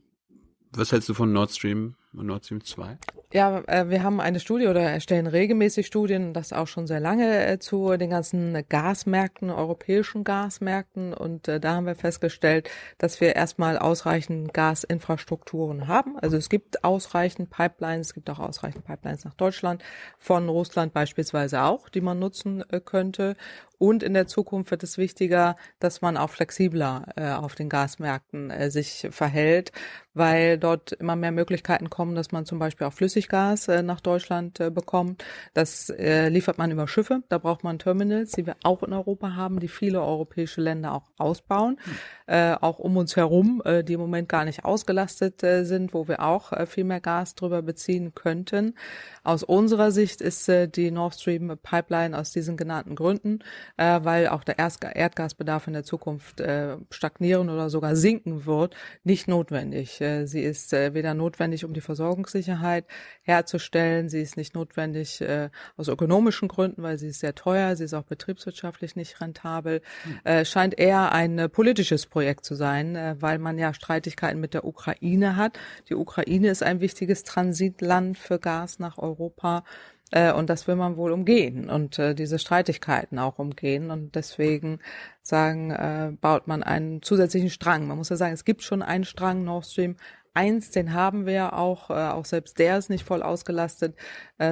Was 0.72 0.92
hältst 0.92 1.08
du 1.08 1.14
von 1.14 1.32
Nord 1.32 1.52
Stream 1.52 1.96
Nord 2.22 2.44
Stream 2.44 2.62
2? 2.62 2.98
Ja, 3.33 3.59
äh, 3.66 3.90
wir 3.90 4.02
haben 4.02 4.20
eine 4.20 4.38
Studie 4.40 4.68
oder 4.68 4.81
erstellen 4.81 5.26
regelmäßig 5.26 5.87
Studien, 5.87 6.33
das 6.33 6.52
auch 6.52 6.68
schon 6.68 6.87
sehr 6.87 7.00
lange 7.00 7.44
äh, 7.46 7.59
zu 7.59 7.96
den 7.96 8.09
ganzen 8.09 8.64
Gasmärkten, 8.68 9.50
europäischen 9.50 10.22
Gasmärkten. 10.22 11.12
Und 11.12 11.48
äh, 11.48 11.59
da 11.59 11.74
haben 11.74 11.87
wir 11.87 11.96
festgestellt, 11.96 12.70
dass 12.98 13.20
wir 13.20 13.35
erstmal 13.35 13.79
ausreichend 13.79 14.55
Gasinfrastrukturen 14.55 15.88
haben. 15.88 16.16
Also 16.18 16.37
es 16.37 16.48
gibt 16.48 16.85
ausreichend 16.85 17.50
Pipelines, 17.50 18.09
es 18.09 18.14
gibt 18.14 18.31
auch 18.31 18.38
ausreichend 18.38 18.85
Pipelines 18.85 19.24
nach 19.24 19.35
Deutschland, 19.35 19.83
von 20.18 20.48
Russland 20.48 20.94
beispielsweise 20.94 21.62
auch, 21.62 21.88
die 21.88 22.00
man 22.00 22.20
nutzen 22.20 22.64
könnte. 22.85 23.37
Und 23.78 24.02
in 24.02 24.14
der 24.14 24.26
Zukunft 24.26 24.70
wird 24.70 24.82
es 24.82 24.98
wichtiger, 24.98 25.56
dass 25.78 26.00
man 26.00 26.16
auch 26.16 26.30
flexibler 26.30 27.06
äh, 27.16 27.32
auf 27.32 27.54
den 27.54 27.68
Gasmärkten 27.68 28.50
äh, 28.50 28.70
sich 28.70 29.08
verhält, 29.10 29.72
weil 30.14 30.56
dort 30.56 30.92
immer 30.92 31.14
mehr 31.14 31.30
Möglichkeiten 31.32 31.90
kommen, 31.90 32.14
dass 32.14 32.32
man 32.32 32.46
zum 32.46 32.58
Beispiel 32.58 32.86
auch 32.86 32.92
Flüssiggas 32.92 33.68
äh, 33.68 33.82
nach 33.82 34.00
Deutschland 34.00 34.60
äh, 34.60 34.70
bekommt. 34.70 35.22
Das 35.52 35.90
äh, 35.90 36.28
liefert 36.28 36.56
man 36.56 36.70
über 36.70 36.88
Schiffe. 36.88 37.22
Da 37.28 37.36
braucht 37.36 37.64
man 37.64 37.78
Terminals, 37.78 38.32
die 38.32 38.46
wir 38.46 38.56
auch 38.62 38.82
in 38.82 38.94
Europa 38.94 39.34
haben, 39.34 39.60
die 39.60 39.68
viele 39.68 40.00
europäische 40.02 40.62
Länder 40.62 40.92
auch 40.92 41.10
ausbauen, 41.18 41.78
äh, 42.26 42.54
auch 42.54 42.78
um 42.78 42.96
uns 42.96 43.16
herum, 43.16 43.62
die 43.86 43.92
im 43.92 44.00
Moment 44.00 44.28
gar 44.28 44.44
nicht 44.44 44.64
ausgelastet 44.64 45.40
sind, 45.40 45.92
wo 45.92 46.08
wir 46.08 46.20
auch 46.20 46.52
viel 46.66 46.84
mehr 46.84 47.00
Gas 47.00 47.34
drüber 47.34 47.62
beziehen 47.62 48.14
könnten. 48.14 48.74
Aus 49.22 49.42
unserer 49.42 49.90
Sicht 49.90 50.20
ist 50.20 50.48
die 50.48 50.90
Nord 50.90 51.14
Stream 51.14 51.56
Pipeline 51.62 52.18
aus 52.18 52.32
diesen 52.32 52.56
genannten 52.56 52.94
Gründen, 52.94 53.40
äh, 53.76 54.00
weil 54.02 54.29
auch 54.29 54.44
der 54.44 54.59
Erdgasbedarf 54.59 55.66
in 55.66 55.72
der 55.72 55.85
Zukunft 55.85 56.40
äh, 56.40 56.76
stagnieren 56.90 57.50
oder 57.50 57.70
sogar 57.70 57.96
sinken 57.96 58.46
wird, 58.46 58.74
nicht 59.05 59.29
notwendig. 59.29 60.00
Äh, 60.00 60.26
sie 60.26 60.42
ist 60.42 60.72
äh, 60.72 60.94
weder 60.94 61.14
notwendig, 61.14 61.64
um 61.64 61.72
die 61.72 61.81
Versorgungssicherheit 61.81 62.85
herzustellen, 63.22 64.09
sie 64.09 64.20
ist 64.20 64.37
nicht 64.37 64.55
notwendig 64.55 65.20
äh, 65.20 65.50
aus 65.76 65.88
ökonomischen 65.88 66.48
Gründen, 66.48 66.83
weil 66.83 66.98
sie 66.98 67.09
ist 67.09 67.20
sehr 67.20 67.35
teuer, 67.35 67.76
sie 67.76 67.85
ist 67.85 67.94
auch 67.94 68.05
betriebswirtschaftlich 68.05 68.96
nicht 68.96 69.20
rentabel, 69.20 69.83
hm. 70.02 70.20
äh, 70.24 70.44
scheint 70.44 70.79
eher 70.79 71.12
ein 71.12 71.38
äh, 71.38 71.48
politisches 71.48 72.07
Projekt 72.07 72.44
zu 72.44 72.55
sein, 72.55 72.96
äh, 72.96 73.16
weil 73.20 73.38
man 73.38 73.59
ja 73.59 73.74
Streitigkeiten 73.74 74.40
mit 74.40 74.55
der 74.55 74.64
Ukraine 74.64 75.37
hat. 75.37 75.59
Die 75.88 75.94
Ukraine 75.94 76.48
ist 76.48 76.62
ein 76.62 76.81
wichtiges 76.81 77.24
Transitland 77.24 78.18
für 78.18 78.38
Gas 78.38 78.79
nach 78.79 78.98
Europa. 78.98 79.64
Äh, 80.12 80.32
und 80.32 80.48
das 80.48 80.68
will 80.68 80.76
man 80.76 80.96
wohl 80.96 81.12
umgehen 81.12 81.68
und 81.68 81.98
äh, 81.98 82.14
diese 82.14 82.38
Streitigkeiten 82.38 83.18
auch 83.18 83.38
umgehen. 83.38 83.90
Und 83.90 84.14
deswegen 84.14 84.78
sagen, 85.22 85.70
äh, 85.70 86.12
baut 86.20 86.46
man 86.46 86.62
einen 86.62 87.02
zusätzlichen 87.02 87.50
Strang. 87.50 87.86
Man 87.86 87.98
muss 87.98 88.08
ja 88.08 88.16
sagen, 88.16 88.34
es 88.34 88.44
gibt 88.44 88.62
schon 88.62 88.82
einen 88.82 89.04
Strang 89.04 89.44
Nord 89.44 89.66
Stream 89.66 89.96
1, 90.34 90.70
den 90.70 90.92
haben 90.92 91.24
wir 91.24 91.54
auch, 91.54 91.88
auch 91.88 92.26
selbst 92.26 92.58
der 92.58 92.76
ist 92.76 92.90
nicht 92.90 93.04
voll 93.04 93.22
ausgelastet, 93.22 93.96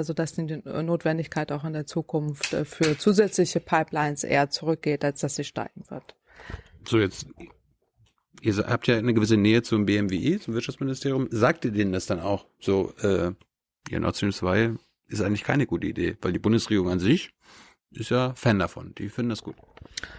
sodass 0.00 0.32
die 0.32 0.62
Notwendigkeit 0.64 1.52
auch 1.52 1.62
in 1.62 1.74
der 1.74 1.84
Zukunft 1.84 2.56
für 2.64 2.96
zusätzliche 2.96 3.60
Pipelines 3.60 4.24
eher 4.24 4.48
zurückgeht, 4.48 5.04
als 5.04 5.20
dass 5.20 5.36
sie 5.36 5.44
steigen 5.44 5.84
wird. 5.90 6.16
So, 6.88 6.98
jetzt 6.98 7.26
Ihr 8.40 8.56
habt 8.66 8.86
ja 8.86 8.96
eine 8.96 9.12
gewisse 9.12 9.36
Nähe 9.36 9.62
zum 9.62 9.84
BMWI, 9.84 10.38
zum 10.38 10.54
Wirtschaftsministerium. 10.54 11.28
Sagt 11.30 11.66
ihr 11.66 11.70
denen 11.70 11.92
das 11.92 12.06
dann 12.06 12.20
auch? 12.20 12.46
So, 12.60 12.94
äh, 13.02 13.32
ja, 13.90 14.00
Nord 14.00 14.16
Stream 14.16 14.32
2 14.32 14.76
ist 15.14 15.24
eigentlich 15.24 15.44
keine 15.44 15.66
gute 15.66 15.86
Idee, 15.86 16.16
weil 16.20 16.32
die 16.32 16.38
Bundesregierung 16.38 16.90
an 16.90 17.00
sich 17.00 17.30
ist 17.90 18.10
ja 18.10 18.34
Fan 18.34 18.58
davon. 18.58 18.94
Die 18.96 19.08
finden 19.08 19.30
das 19.30 19.42
gut. 19.42 19.56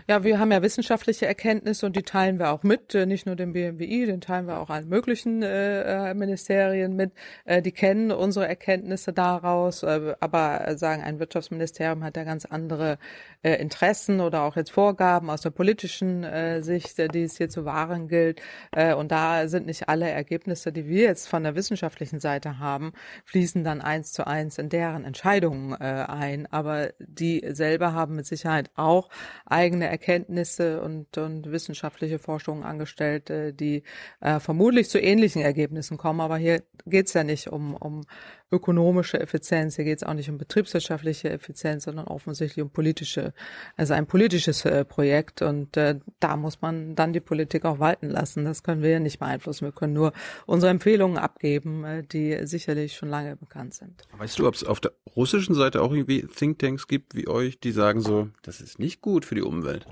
Ja, 0.08 0.24
wir 0.24 0.40
haben 0.40 0.52
ja 0.52 0.62
wissenschaftliche 0.62 1.26
Erkenntnisse 1.26 1.86
und 1.86 1.96
die 1.96 2.04
teilen 2.04 2.38
wir 2.38 2.52
auch 2.52 2.62
mit, 2.62 2.94
äh, 2.94 3.08
nicht 3.08 3.26
nur 3.26 3.36
dem 3.36 3.54
BMWI, 3.54 4.06
den 4.06 4.22
teilen 4.22 4.46
wir 4.46 4.60
auch 4.60 4.70
allen 4.70 4.88
möglichen 4.88 5.42
äh, 5.42 6.12
äh, 6.12 6.14
Ministerien 6.14 6.96
mit. 6.96 7.12
Äh, 7.46 7.64
die 7.64 7.72
kennen 7.72 8.12
unsere 8.12 8.48
Erkenntnisse 8.48 9.14
daraus, 9.14 9.82
äh, 9.82 10.14
aber 10.20 10.78
sagen, 10.78 11.02
ein 11.02 11.20
Wirtschaftsministerium 11.20 12.04
hat 12.04 12.18
ja 12.18 12.24
ganz 12.24 12.46
andere 12.46 13.00
äh, 13.42 13.56
Interessen 13.56 14.22
oder 14.22 14.44
auch 14.44 14.56
jetzt 14.56 14.72
Vorgaben 14.72 15.32
aus 15.32 15.42
der 15.42 15.50
politischen 15.50 16.26
Sicht, 16.62 16.98
die 17.14 17.24
es 17.24 17.38
hier 17.38 17.50
zu 17.50 17.66
wahren 17.66 18.08
gilt. 18.08 18.42
Und 18.98 19.12
da 19.12 19.48
sind 19.48 19.66
nicht 19.66 19.90
alle 19.90 20.10
Ergebnisse, 20.10 20.72
die 20.72 20.88
wir 20.88 21.04
jetzt 21.04 21.28
von 21.28 21.44
der 21.44 21.56
wissenschaftlichen 21.56 22.20
Seite 22.20 22.60
haben, 22.60 22.94
fließen 23.26 23.64
dann 23.64 23.82
eins 23.82 24.12
zu 24.12 24.26
eins 24.28 24.58
in 24.58 24.70
deren 24.70 25.06
Entscheidungen 25.06 25.74
ein. 25.74 26.48
Aber 26.52 26.90
die 27.00 27.44
selber 27.50 27.94
haben 27.94 28.16
mit 28.16 28.26
Sicherheit 28.26 28.72
auch 28.76 29.10
eigene 29.46 29.75
Erkenntnisse 29.82 30.82
und, 30.82 31.18
und 31.18 31.52
wissenschaftliche 31.52 32.20
Forschungen 32.20 32.64
angestellt, 32.64 33.30
äh, 33.30 33.54
die 33.54 33.84
äh, 34.22 34.40
vermutlich 34.40 34.90
zu 34.90 35.00
ähnlichen 35.00 35.42
Ergebnissen 35.42 35.98
kommen. 35.98 36.22
Aber 36.22 36.38
hier 36.38 36.64
geht 36.86 37.08
es 37.08 37.14
ja 37.14 37.24
nicht 37.24 37.48
um, 37.48 37.76
um 37.76 38.06
ökonomische 38.52 39.20
Effizienz, 39.20 39.76
hier 39.76 39.86
geht 39.86 39.98
es 39.98 40.04
auch 40.04 40.14
nicht 40.14 40.30
um 40.30 40.38
betriebswirtschaftliche 40.38 41.30
Effizienz, 41.30 41.86
sondern 41.86 42.06
offensichtlich 42.06 42.64
um 42.64 42.70
politische, 42.70 43.34
also 43.76 43.94
ein 43.94 44.06
politisches 44.06 44.66
äh, 44.66 44.86
Projekt. 44.86 45.42
Und 45.42 45.76
äh, 45.78 46.00
da 46.20 46.38
muss 46.38 46.62
man 46.62 46.96
dann 46.96 47.14
die 47.14 47.20
Politik 47.20 47.66
auch 47.66 47.80
walten 47.80 48.10
lassen. 48.10 48.46
Das 48.46 48.64
können 48.64 48.82
wir 48.82 48.92
ja 48.92 49.00
nicht 49.00 49.20
beeinflussen. 49.20 49.66
Wir 49.66 49.72
können 49.72 49.94
nur 49.94 50.14
unsere 50.46 50.72
Empfehlungen 50.72 51.18
abgeben, 51.18 51.84
äh, 51.84 52.04
die 52.04 52.46
sicherlich 52.46 52.96
schon 52.96 53.10
lange 53.10 53.36
bekannt 53.36 53.74
sind. 53.74 54.04
Weißt 54.18 54.38
du, 54.40 54.48
ob 54.48 54.56
es 54.56 54.64
auf 54.64 54.80
der 54.80 54.94
russischen 55.16 55.56
Seite 55.56 55.82
auch 55.82 55.92
irgendwie 55.92 56.22
Thinktanks 56.22 56.88
gibt 56.88 57.16
wie 57.16 57.28
euch, 57.28 57.60
die 57.60 57.72
sagen 57.72 58.02
so, 58.02 58.30
das 58.44 58.62
ist 58.62 58.80
nicht 58.80 59.02
gut 59.02 59.26
für 59.26 59.36
die 59.36 59.42
Umwelt? 59.42 59.86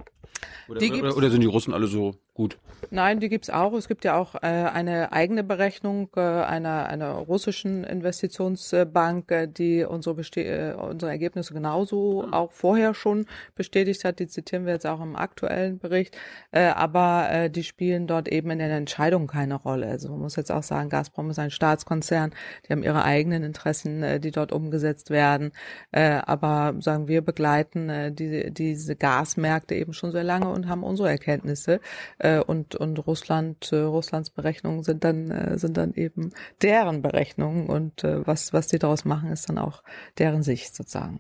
Oder, 0.68 0.82
oder, 0.82 1.18
oder, 1.18 1.30
sind 1.30 1.42
die 1.42 1.48
Russen 1.48 1.74
alle 1.74 1.88
so 1.88 2.16
gut? 2.34 2.58
Nein, 2.92 3.20
die 3.20 3.30
gibt's 3.30 3.50
auch. 3.50 3.74
Es 3.74 3.88
gibt 3.88 4.04
ja 4.06 4.18
auch 4.18 4.36
äh, 4.36 4.40
eine 4.48 5.12
eigene 5.14 5.44
Berechnung 5.44 6.10
äh, 6.16 6.20
einer, 6.22 6.88
einer 6.88 7.14
russischen 7.14 7.84
Investitionsbank, 7.84 9.32
äh, 9.32 9.48
die 9.48 9.84
unsere, 9.84 10.16
Beste 10.16 10.44
äh, 10.44 10.74
unsere 10.74 11.12
Ergebnisse 11.12 11.54
genauso 11.54 12.28
auch 12.32 12.52
vorher 12.52 12.94
schon 12.94 13.26
bestätigt 13.56 14.04
hat. 14.04 14.20
Die 14.20 14.28
zitieren 14.28 14.66
wir 14.66 14.74
jetzt 14.74 14.86
auch 14.86 15.02
im 15.02 15.16
aktuellen 15.16 15.80
Bericht. 15.80 16.18
Äh, 16.52 16.66
aber 16.68 17.30
äh, 17.32 17.50
die 17.50 17.64
spielen 17.64 18.08
dort 18.08 18.28
eben 18.28 18.50
in 18.52 18.60
den 18.60 18.72
Entscheidungen 18.72 19.28
keine 19.28 19.56
Rolle. 19.56 19.88
Also 19.88 20.10
man 20.10 20.20
muss 20.20 20.36
jetzt 20.36 20.52
auch 20.52 20.64
sagen, 20.64 20.90
Gazprom 20.90 21.30
ist 21.30 21.40
ein 21.40 21.52
Staatskonzern. 21.52 22.34
Die 22.68 22.74
haben 22.74 22.84
ihre 22.84 23.04
eigenen 23.04 23.44
Interessen, 23.44 24.04
äh, 24.04 24.20
die 24.20 24.32
dort 24.32 24.52
umgesetzt 24.52 25.10
werden. 25.10 25.52
Äh, 25.92 26.22
aber 26.26 26.76
sagen 26.80 27.08
wir 27.08 27.22
begleiten 27.22 27.90
äh, 27.90 28.12
die, 28.12 28.52
diese 28.52 28.96
Gasmärkte 28.96 29.76
eben 29.76 29.94
schon 29.94 30.12
sehr 30.12 30.24
lange 30.24 30.50
und 30.50 30.68
haben 30.68 30.84
unsere 30.84 31.10
Erkenntnisse. 31.10 31.80
Äh, 32.24 32.40
und 32.40 32.76
und 32.76 33.06
Russland, 33.06 33.74
äh, 33.74 33.82
Russlands 33.82 34.30
Berechnungen 34.30 34.84
sind 34.84 35.04
dann 35.04 35.30
äh, 35.30 35.58
sind 35.60 35.76
dann 35.76 35.94
eben 35.94 36.32
deren 36.62 37.02
Berechnungen 37.02 37.68
und 37.68 38.06
äh, 38.06 38.26
was 38.26 38.54
was 38.54 38.68
die 38.68 38.80
daraus 38.80 39.04
machen, 39.04 39.30
ist 39.30 39.50
dann 39.50 39.58
auch 39.58 39.84
deren 40.18 40.42
Sicht 40.42 40.74
sozusagen. 40.74 41.20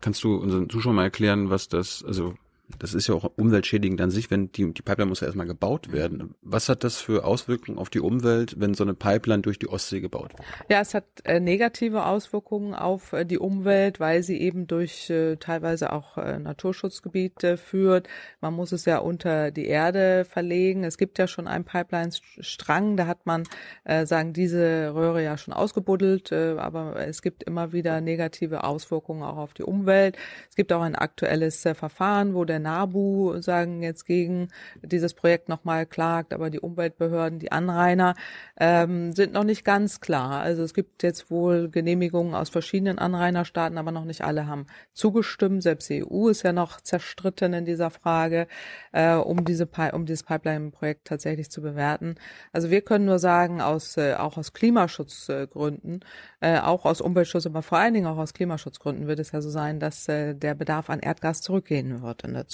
Kannst 0.00 0.24
du 0.24 0.36
unseren 0.36 0.70
Zuschauern 0.70 0.96
mal 0.96 1.02
erklären, 1.04 1.50
was 1.50 1.68
das, 1.68 2.02
also 2.02 2.34
das 2.78 2.94
ist 2.94 3.08
ja 3.08 3.14
auch 3.14 3.30
umweltschädigend 3.36 4.00
an 4.00 4.10
sich, 4.10 4.30
wenn 4.30 4.52
die, 4.52 4.72
die 4.72 4.82
Pipeline 4.82 5.08
muss 5.08 5.20
ja 5.20 5.26
erstmal 5.26 5.46
gebaut 5.46 5.92
werden. 5.92 6.34
Was 6.42 6.68
hat 6.68 6.84
das 6.84 6.96
für 6.96 7.24
Auswirkungen 7.24 7.78
auf 7.78 7.90
die 7.90 8.00
Umwelt, 8.00 8.54
wenn 8.58 8.74
so 8.74 8.84
eine 8.84 8.94
Pipeline 8.94 9.42
durch 9.42 9.58
die 9.58 9.68
Ostsee 9.68 10.00
gebaut 10.00 10.32
wird? 10.32 10.48
Ja, 10.68 10.80
es 10.80 10.94
hat 10.94 11.04
äh, 11.24 11.40
negative 11.40 12.06
Auswirkungen 12.06 12.74
auf 12.74 13.12
äh, 13.12 13.24
die 13.24 13.38
Umwelt, 13.38 14.00
weil 14.00 14.22
sie 14.22 14.40
eben 14.40 14.66
durch 14.66 15.10
äh, 15.10 15.36
teilweise 15.36 15.92
auch 15.92 16.16
äh, 16.18 16.38
Naturschutzgebiete 16.38 17.56
führt. 17.56 18.08
Man 18.40 18.54
muss 18.54 18.72
es 18.72 18.84
ja 18.84 18.98
unter 18.98 19.50
die 19.50 19.66
Erde 19.66 20.24
verlegen. 20.24 20.84
Es 20.84 20.98
gibt 20.98 21.18
ja 21.18 21.26
schon 21.26 21.48
einen 21.48 21.64
Pipeline-Strang, 21.64 22.96
da 22.96 23.06
hat 23.06 23.26
man, 23.26 23.44
äh, 23.84 24.06
sagen, 24.06 24.32
diese 24.32 24.94
Röhre 24.94 25.22
ja 25.22 25.36
schon 25.36 25.54
ausgebuddelt, 25.54 26.32
äh, 26.32 26.56
aber 26.58 26.96
es 26.96 27.22
gibt 27.22 27.42
immer 27.42 27.72
wieder 27.72 28.00
negative 28.00 28.64
Auswirkungen 28.64 29.22
auch 29.22 29.36
auf 29.36 29.54
die 29.54 29.64
Umwelt. 29.64 30.16
Es 30.48 30.56
gibt 30.56 30.72
auch 30.72 30.82
ein 30.82 30.94
aktuelles 30.94 31.60
Verfahren, 31.74 32.34
wo 32.34 32.44
der 32.44 32.59
NABU 32.62 33.40
sagen 33.40 33.82
jetzt 33.82 34.04
gegen 34.06 34.48
dieses 34.82 35.14
Projekt 35.14 35.48
nochmal 35.48 35.86
klagt, 35.86 36.32
aber 36.32 36.50
die 36.50 36.60
Umweltbehörden, 36.60 37.38
die 37.38 37.52
Anrainer 37.52 38.14
ähm, 38.58 39.12
sind 39.12 39.32
noch 39.32 39.44
nicht 39.44 39.64
ganz 39.64 40.00
klar. 40.00 40.40
Also 40.40 40.62
es 40.62 40.74
gibt 40.74 41.02
jetzt 41.02 41.30
wohl 41.30 41.68
Genehmigungen 41.70 42.34
aus 42.34 42.50
verschiedenen 42.50 42.98
Anrainerstaaten, 42.98 43.78
aber 43.78 43.92
noch 43.92 44.04
nicht 44.04 44.22
alle 44.22 44.46
haben 44.46 44.66
zugestimmt. 44.92 45.62
Selbst 45.62 45.88
die 45.88 46.04
EU 46.04 46.28
ist 46.28 46.42
ja 46.42 46.52
noch 46.52 46.80
zerstritten 46.80 47.52
in 47.52 47.64
dieser 47.64 47.90
Frage, 47.90 48.46
äh, 48.92 49.14
um 49.14 49.44
diese 49.44 49.68
um 49.92 50.06
dieses 50.06 50.22
Pipeline-Projekt 50.24 51.06
tatsächlich 51.06 51.50
zu 51.50 51.62
bewerten. 51.62 52.16
Also 52.52 52.70
wir 52.70 52.82
können 52.82 53.04
nur 53.06 53.18
sagen, 53.18 53.60
aus 53.60 53.96
äh, 53.96 54.14
auch 54.14 54.36
aus 54.36 54.52
Klimaschutzgründen, 54.52 56.04
äh, 56.40 56.58
auch 56.58 56.84
aus 56.84 57.00
Umweltschutz, 57.00 57.46
aber 57.46 57.62
vor 57.62 57.78
allen 57.78 57.94
Dingen 57.94 58.06
auch 58.06 58.18
aus 58.18 58.34
Klimaschutzgründen 58.34 59.06
wird 59.06 59.18
es 59.18 59.32
ja 59.32 59.40
so 59.40 59.50
sein, 59.50 59.80
dass 59.80 60.08
äh, 60.08 60.34
der 60.34 60.54
Bedarf 60.54 60.90
an 60.90 61.00
Erdgas 61.00 61.42
zurückgehen 61.42 62.02
wird 62.02 62.24
in 62.24 62.34
der. 62.34 62.46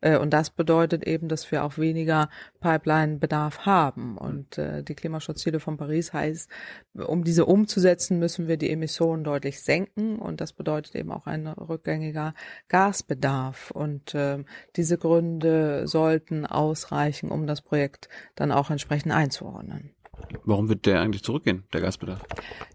Äh, 0.00 0.18
und 0.18 0.30
das 0.32 0.50
bedeutet 0.50 1.06
eben, 1.06 1.28
dass 1.28 1.50
wir 1.50 1.64
auch 1.64 1.78
weniger 1.78 2.28
Pipeline-Bedarf 2.60 3.60
haben. 3.66 4.18
Und 4.18 4.58
äh, 4.58 4.82
die 4.82 4.94
Klimaschutzziele 4.94 5.60
von 5.60 5.76
Paris 5.76 6.12
heißt, 6.12 6.50
um 6.94 7.24
diese 7.24 7.46
umzusetzen, 7.46 8.18
müssen 8.18 8.48
wir 8.48 8.56
die 8.56 8.70
Emissionen 8.70 9.24
deutlich 9.24 9.62
senken. 9.62 10.18
Und 10.18 10.40
das 10.40 10.52
bedeutet 10.52 10.94
eben 10.94 11.12
auch 11.12 11.26
ein 11.26 11.46
rückgängiger 11.46 12.34
Gasbedarf. 12.68 13.70
Und 13.70 14.14
äh, 14.14 14.44
diese 14.76 14.98
Gründe 14.98 15.86
sollten 15.86 16.46
ausreichen, 16.46 17.30
um 17.30 17.46
das 17.46 17.62
Projekt 17.62 18.08
dann 18.34 18.52
auch 18.52 18.70
entsprechend 18.70 19.12
einzuordnen. 19.12 19.94
Warum 20.44 20.68
wird 20.68 20.86
der 20.86 21.00
eigentlich 21.00 21.22
zurückgehen, 21.22 21.64
der 21.72 21.80
Gasbedarf? 21.80 22.20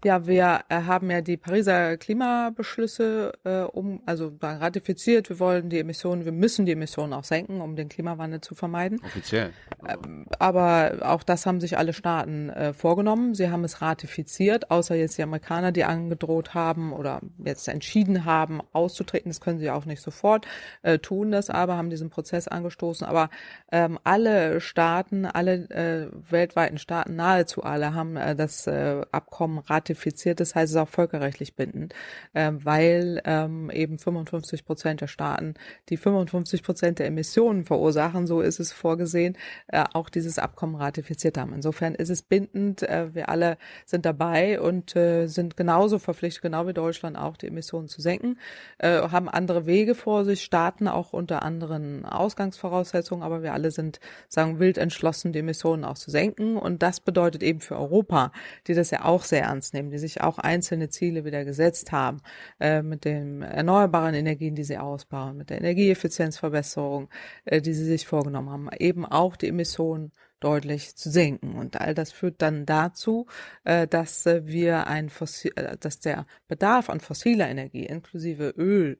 Ja, 0.04 0.26
wir 0.26 0.60
äh, 0.68 0.82
haben 0.82 1.10
ja 1.10 1.20
die 1.20 1.36
Pariser 1.36 1.96
Klimabeschlüsse 1.96 3.32
äh, 3.44 3.62
um, 3.62 4.02
also 4.06 4.32
ratifiziert. 4.40 5.28
Wir 5.28 5.38
wollen 5.38 5.70
die 5.70 5.78
Emissionen, 5.78 6.24
wir 6.24 6.32
müssen 6.32 6.66
die 6.66 6.72
Emissionen 6.72 7.12
auch 7.12 7.24
senken, 7.24 7.60
um 7.60 7.76
den 7.76 7.88
Klimawandel 7.88 8.40
zu 8.40 8.54
vermeiden. 8.54 9.00
Offiziell. 9.04 9.52
Ähm, 9.88 10.26
aber 10.38 10.98
auch 11.02 11.22
das 11.22 11.46
haben 11.46 11.60
sich 11.60 11.78
alle 11.78 11.92
Staaten 11.92 12.50
äh, 12.50 12.72
vorgenommen. 12.72 13.34
Sie 13.34 13.50
haben 13.50 13.64
es 13.64 13.82
ratifiziert, 13.82 14.70
außer 14.70 14.94
jetzt 14.94 15.18
die 15.18 15.22
Amerikaner, 15.22 15.72
die 15.72 15.84
angedroht 15.84 16.54
haben 16.54 16.92
oder 16.92 17.20
jetzt 17.44 17.68
entschieden 17.68 18.24
haben, 18.24 18.60
auszutreten. 18.72 19.30
Das 19.30 19.40
können 19.40 19.58
sie 19.58 19.70
auch 19.70 19.84
nicht 19.84 20.02
sofort 20.02 20.46
äh, 20.82 20.98
tun, 20.98 21.30
das 21.30 21.50
aber 21.50 21.76
haben 21.76 21.90
diesen 21.90 22.10
Prozess 22.10 22.48
angestoßen. 22.48 23.06
Aber 23.06 23.30
ähm, 23.72 23.98
alle 24.04 24.60
Staaten, 24.60 25.24
alle 25.26 25.68
äh, 25.70 26.08
weltweiten 26.30 26.78
Staaten 26.78 27.16
nahe 27.16 27.33
nahezu 27.34 27.62
alle 27.62 27.94
haben 27.94 28.16
äh, 28.16 28.36
das 28.36 28.66
äh, 28.66 29.02
Abkommen 29.10 29.58
ratifiziert. 29.58 30.40
Das 30.40 30.54
heißt, 30.54 30.66
es 30.66 30.70
ist 30.72 30.76
auch 30.76 30.88
völkerrechtlich 30.88 31.54
bindend, 31.54 31.94
äh, 32.32 32.52
weil 32.54 33.20
ähm, 33.24 33.70
eben 33.70 33.98
55 33.98 34.64
Prozent 34.64 35.00
der 35.00 35.08
Staaten, 35.08 35.54
die 35.88 35.96
55 35.96 36.62
Prozent 36.62 36.98
der 36.98 37.06
Emissionen 37.06 37.64
verursachen, 37.64 38.26
so 38.26 38.40
ist 38.40 38.60
es 38.60 38.72
vorgesehen, 38.72 39.36
äh, 39.68 39.84
auch 39.92 40.08
dieses 40.08 40.38
Abkommen 40.38 40.76
ratifiziert 40.76 41.38
haben. 41.38 41.52
Insofern 41.52 41.94
ist 41.94 42.10
es 42.10 42.22
bindend. 42.22 42.82
Äh, 42.82 43.14
wir 43.14 43.28
alle 43.28 43.58
sind 43.84 44.06
dabei 44.06 44.60
und 44.60 44.94
äh, 44.96 45.26
sind 45.26 45.56
genauso 45.56 45.98
verpflichtet, 45.98 46.42
genau 46.42 46.66
wie 46.66 46.72
Deutschland 46.72 47.16
auch, 47.16 47.36
die 47.36 47.48
Emissionen 47.48 47.88
zu 47.88 48.00
senken, 48.00 48.38
äh, 48.78 49.08
haben 49.08 49.28
andere 49.28 49.66
Wege 49.66 49.94
vor 49.94 50.24
sich, 50.24 50.42
starten 50.42 50.88
auch 50.88 51.12
unter 51.12 51.42
anderen 51.42 52.04
Ausgangsvoraussetzungen, 52.04 53.24
aber 53.24 53.42
wir 53.42 53.52
alle 53.52 53.70
sind, 53.70 54.00
sagen, 54.28 54.58
wild 54.58 54.78
entschlossen, 54.78 55.32
die 55.32 55.40
Emissionen 55.40 55.84
auch 55.84 55.94
zu 55.94 56.10
senken. 56.10 56.56
Und 56.56 56.82
das 56.82 57.00
bedeutet, 57.00 57.23
bedeutet 57.24 57.42
eben 57.42 57.60
für 57.60 57.76
Europa, 57.76 58.32
die 58.66 58.74
das 58.74 58.90
ja 58.90 59.04
auch 59.04 59.24
sehr 59.24 59.44
ernst 59.44 59.74
nehmen, 59.74 59.90
die 59.90 59.98
sich 59.98 60.20
auch 60.20 60.38
einzelne 60.38 60.90
Ziele 60.90 61.24
wieder 61.24 61.44
gesetzt 61.44 61.90
haben, 61.90 62.20
äh, 62.60 62.82
mit 62.82 63.04
den 63.04 63.42
erneuerbaren 63.42 64.14
Energien, 64.14 64.54
die 64.54 64.64
sie 64.64 64.78
ausbauen, 64.78 65.36
mit 65.36 65.50
der 65.50 65.58
Energieeffizienzverbesserung, 65.58 67.08
äh, 67.46 67.60
die 67.60 67.72
sie 67.72 67.84
sich 67.84 68.06
vorgenommen 68.06 68.50
haben, 68.50 68.68
eben 68.78 69.06
auch 69.06 69.36
die 69.36 69.48
Emissionen 69.48 70.12
deutlich 70.40 70.94
zu 70.96 71.10
senken. 71.10 71.54
Und 71.54 71.80
all 71.80 71.94
das 71.94 72.12
führt 72.12 72.42
dann 72.42 72.66
dazu, 72.66 73.26
äh, 73.64 73.86
dass 73.88 74.26
äh, 74.26 74.46
wir 74.46 74.86
ein 74.86 75.08
Fossil, 75.08 75.52
äh, 75.56 75.76
dass 75.78 76.00
der 76.00 76.26
Bedarf 76.48 76.90
an 76.90 77.00
fossiler 77.00 77.48
Energie 77.48 77.86
inklusive 77.86 78.50
Öl 78.50 78.98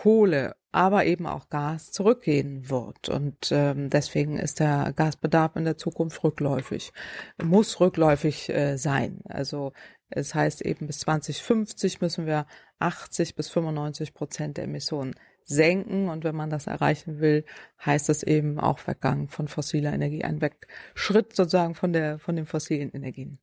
Kohle, 0.00 0.56
aber 0.72 1.04
eben 1.04 1.26
auch 1.26 1.50
Gas 1.50 1.92
zurückgehen 1.92 2.70
wird. 2.70 3.10
Und 3.10 3.50
ähm, 3.50 3.90
deswegen 3.90 4.38
ist 4.38 4.58
der 4.58 4.94
Gasbedarf 4.96 5.56
in 5.56 5.64
der 5.64 5.76
Zukunft 5.76 6.24
rückläufig, 6.24 6.94
muss 7.42 7.80
rückläufig 7.80 8.48
äh, 8.48 8.78
sein. 8.78 9.20
Also 9.28 9.74
es 10.08 10.34
heißt 10.34 10.62
eben 10.62 10.86
bis 10.86 11.00
2050 11.00 12.00
müssen 12.00 12.24
wir 12.24 12.46
80 12.78 13.34
bis 13.34 13.50
95 13.50 14.14
Prozent 14.14 14.56
der 14.56 14.64
Emissionen 14.64 15.14
senken. 15.44 16.08
Und 16.08 16.24
wenn 16.24 16.34
man 16.34 16.48
das 16.48 16.66
erreichen 16.66 17.20
will, 17.20 17.44
heißt 17.84 18.08
das 18.08 18.22
eben 18.22 18.58
auch 18.58 18.86
Weggang 18.86 19.28
von 19.28 19.48
fossiler 19.48 19.92
Energie, 19.92 20.24
ein 20.24 20.40
Wegschritt 20.40 21.36
sozusagen 21.36 21.74
von 21.74 21.92
der, 21.92 22.18
von 22.18 22.36
den 22.36 22.46
fossilen 22.46 22.90
Energien. 22.90 23.38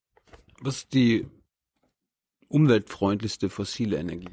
Was 0.61 0.77
ist 0.77 0.95
die 0.95 1.27
umweltfreundlichste 2.47 3.47
fossile 3.51 3.97
Energie? 3.97 4.31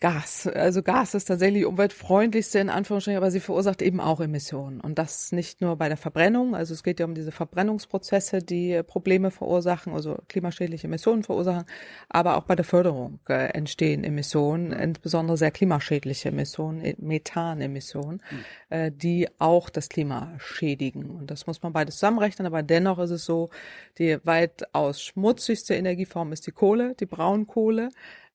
Gas. 0.00 0.46
Also 0.46 0.82
Gas 0.82 1.14
ist 1.14 1.24
tatsächlich 1.24 1.66
umweltfreundlichste 1.66 2.60
in 2.60 2.70
Anführungsstrichen, 2.70 3.16
aber 3.16 3.32
sie 3.32 3.40
verursacht 3.40 3.82
eben 3.82 4.00
auch 4.00 4.20
Emissionen. 4.20 4.80
Und 4.80 4.96
das 4.96 5.32
nicht 5.32 5.60
nur 5.60 5.74
bei 5.74 5.88
der 5.88 5.96
Verbrennung. 5.96 6.54
Also 6.54 6.72
es 6.72 6.84
geht 6.84 7.00
ja 7.00 7.06
um 7.06 7.14
diese 7.14 7.32
Verbrennungsprozesse, 7.32 8.38
die 8.38 8.80
Probleme 8.86 9.32
verursachen, 9.32 9.92
also 9.92 10.16
klimaschädliche 10.28 10.86
Emissionen 10.86 11.24
verursachen. 11.24 11.64
Aber 12.08 12.36
auch 12.36 12.44
bei 12.44 12.54
der 12.54 12.64
Förderung 12.64 13.18
äh, 13.28 13.48
entstehen 13.54 14.04
Emissionen, 14.04 14.70
insbesondere 14.70 15.36
sehr 15.36 15.50
klimaschädliche 15.50 16.28
Emissionen, 16.28 16.80
äh, 16.80 16.94
Methanemissionen, 16.98 18.22
mhm. 18.30 18.44
äh, 18.70 18.92
die 18.92 19.26
auch 19.38 19.68
das 19.68 19.88
Klima 19.88 20.32
schädigen. 20.38 21.10
Und 21.10 21.28
das 21.28 21.48
muss 21.48 21.60
man 21.62 21.72
beides 21.72 21.96
zusammenrechnen. 21.96 22.46
Aber 22.46 22.62
dennoch 22.62 23.00
ist 23.00 23.10
es 23.10 23.24
so, 23.24 23.50
die 23.98 24.18
weitaus 24.22 25.02
schmutzigste 25.02 25.74
Energieform 25.74 26.32
ist 26.32 26.46
die 26.46 26.52
Kohle, 26.52 26.94
die 26.94 27.06
Braunkohle 27.06 27.88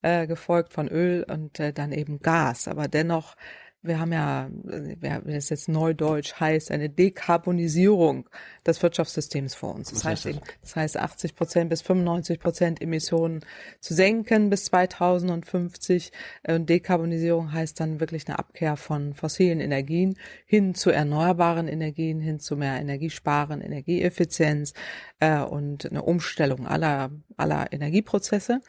äh, 0.04 0.28
gefolgt 0.28 0.74
von 0.74 0.88
Öl 0.88 1.26
und 1.28 1.60
äh, 1.60 1.74
dann 1.74 1.92
eben 1.92 2.20
Gas. 2.20 2.68
Aber 2.68 2.88
dennoch, 2.88 3.36
wir 3.84 4.00
haben 4.00 4.14
ja, 4.14 4.50
wie 4.64 5.34
es 5.34 5.50
jetzt 5.50 5.68
neudeutsch 5.68 6.40
heißt, 6.40 6.72
eine 6.72 6.90
Dekarbonisierung 6.90 8.30
des 8.66 8.82
Wirtschaftssystems 8.82 9.56
vor 9.56 9.76
uns. 9.76 9.90
Das 9.92 10.06
heißt, 10.06 10.26
eben, 10.26 10.40
das 10.62 10.76
heißt 10.78 10.98
80 10.98 11.36
Prozent 11.36 11.70
bis 11.70 11.82
95 11.82 12.40
Prozent 12.40 12.82
Emissionen 12.82 13.42
zu 13.82 13.94
senken 13.94 14.50
bis 14.50 14.66
2050. 14.66 16.14
Und 16.48 16.70
Dekarbonisierung 16.70 17.52
heißt 17.52 17.78
dann 17.80 18.00
wirklich 18.00 18.26
eine 18.28 18.40
Abkehr 18.40 18.78
von 18.78 19.14
fossilen 19.14 19.60
Energien 19.60 20.18
hin 20.46 20.76
zu 20.76 20.90
erneuerbaren 20.90 21.68
Energien, 21.68 22.22
hin 22.22 22.40
zu 22.40 22.56
mehr 22.56 22.80
Energiesparen, 22.80 23.60
Energieeffizienz 23.60 24.74
äh, 25.20 25.40
und 25.40 25.90
eine 25.90 26.04
Umstellung 26.04 26.68
aller, 26.68 27.12
aller 27.36 27.72
Energieprozesse. 27.74 28.62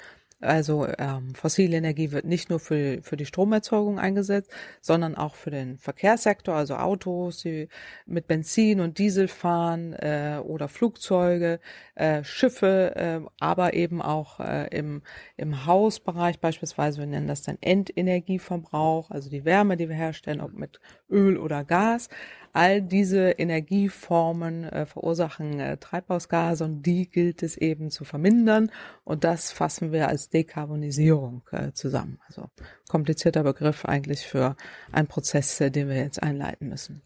Also 0.44 0.86
ähm, 0.98 1.34
fossile 1.34 1.76
Energie 1.76 2.12
wird 2.12 2.24
nicht 2.24 2.50
nur 2.50 2.60
für, 2.60 3.02
für 3.02 3.16
die 3.16 3.26
Stromerzeugung 3.26 3.98
eingesetzt, 3.98 4.50
sondern 4.80 5.14
auch 5.14 5.34
für 5.34 5.50
den 5.50 5.78
Verkehrssektor, 5.78 6.54
also 6.54 6.76
Autos, 6.76 7.38
die 7.38 7.68
mit 8.06 8.26
Benzin 8.26 8.80
und 8.80 8.98
Diesel 8.98 9.28
fahren 9.28 9.94
äh, 9.94 10.40
oder 10.44 10.68
Flugzeuge, 10.68 11.60
äh, 11.94 12.22
Schiffe, 12.24 12.94
äh, 12.96 13.20
aber 13.40 13.74
eben 13.74 14.02
auch 14.02 14.40
äh, 14.40 14.68
im, 14.76 15.02
im 15.36 15.66
Hausbereich 15.66 16.40
beispielsweise, 16.40 16.98
wir 16.98 17.06
nennen 17.06 17.28
das 17.28 17.42
dann 17.42 17.58
Endenergieverbrauch, 17.60 19.10
also 19.10 19.30
die 19.30 19.44
Wärme, 19.44 19.76
die 19.76 19.88
wir 19.88 19.96
herstellen, 19.96 20.40
ob 20.40 20.52
mit 20.52 20.80
Öl 21.10 21.38
oder 21.38 21.64
Gas. 21.64 22.08
All 22.54 22.80
diese 22.80 23.30
Energieformen 23.32 24.62
äh, 24.62 24.86
verursachen 24.86 25.58
äh, 25.58 25.76
Treibhausgase 25.76 26.64
und 26.64 26.82
die 26.84 27.10
gilt 27.10 27.42
es 27.42 27.56
eben 27.56 27.90
zu 27.90 28.04
vermindern. 28.04 28.70
Und 29.02 29.24
das 29.24 29.50
fassen 29.50 29.90
wir 29.90 30.06
als 30.06 30.30
Dekarbonisierung 30.30 31.42
äh, 31.50 31.72
zusammen. 31.72 32.20
Also 32.28 32.48
komplizierter 32.88 33.42
Begriff 33.42 33.84
eigentlich 33.84 34.20
für 34.20 34.56
einen 34.92 35.08
Prozess, 35.08 35.60
äh, 35.60 35.72
den 35.72 35.88
wir 35.88 35.96
jetzt 35.96 36.22
einleiten 36.22 36.68
müssen. 36.68 37.02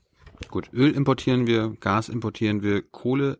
Gut, 0.51 0.71
Öl 0.75 0.95
importieren 0.95 1.47
wir, 1.47 1.75
Gas 1.81 2.11
importieren 2.11 2.63
wir, 2.63 2.83
Kohle 2.83 3.39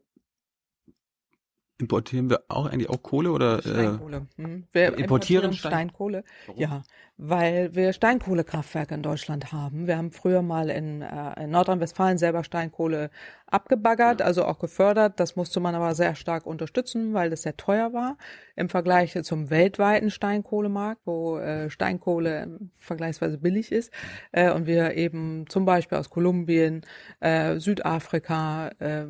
importieren 1.79 2.29
wir 2.29 2.43
auch 2.49 2.67
eigentlich 2.67 2.91
auch 2.91 3.03
Kohle 3.03 3.31
oder 3.31 3.59
äh, 3.59 3.63
Steinkohle. 3.63 4.27
Hm. 4.37 4.65
Wir 4.73 4.87
importieren, 4.89 4.99
importieren 4.99 5.53
Steinkohle. 5.53 6.25
Warum? 6.47 6.61
Ja, 6.61 6.83
weil 7.21 7.75
wir 7.75 7.93
Steinkohlekraftwerke 7.93 8.95
in 8.95 9.03
Deutschland 9.03 9.53
haben. 9.53 9.89
Wir 9.89 9.99
haben 9.99 10.13
früher 10.13 10.41
mal 10.41 10.71
in, 10.71 11.03
äh, 11.03 11.43
in 11.43 11.51
Nordrhein-Westfalen 11.51 12.17
selber 12.17 12.45
Steinkohle 12.45 13.11
abgebaggert, 13.51 14.23
also 14.23 14.45
auch 14.45 14.61
gefördert. 14.61 15.19
Das 15.19 15.35
musste 15.35 15.59
man 15.59 15.75
aber 15.75 15.95
sehr 15.97 16.15
stark 16.15 16.47
unterstützen, 16.47 17.15
weil 17.15 17.31
das 17.31 17.43
sehr 17.43 17.57
teuer 17.57 17.93
war 17.93 18.17
im 18.55 18.69
Vergleich 18.69 19.21
zum 19.23 19.51
weltweiten 19.51 20.11
Steinkohlemarkt, 20.11 21.01
wo 21.07 21.39
äh, 21.39 21.71
Steinkohle 21.71 22.59
vergleichsweise 22.77 23.39
billig 23.39 23.73
ist. 23.73 23.93
Äh, 24.31 24.53
und 24.53 24.67
wir 24.67 24.95
eben 24.95 25.47
zum 25.49 25.65
Beispiel 25.65 25.99
aus 25.99 26.11
Kolumbien, 26.11 26.83
äh, 27.21 27.59
Südafrika 27.59 28.69
äh, 28.79 29.05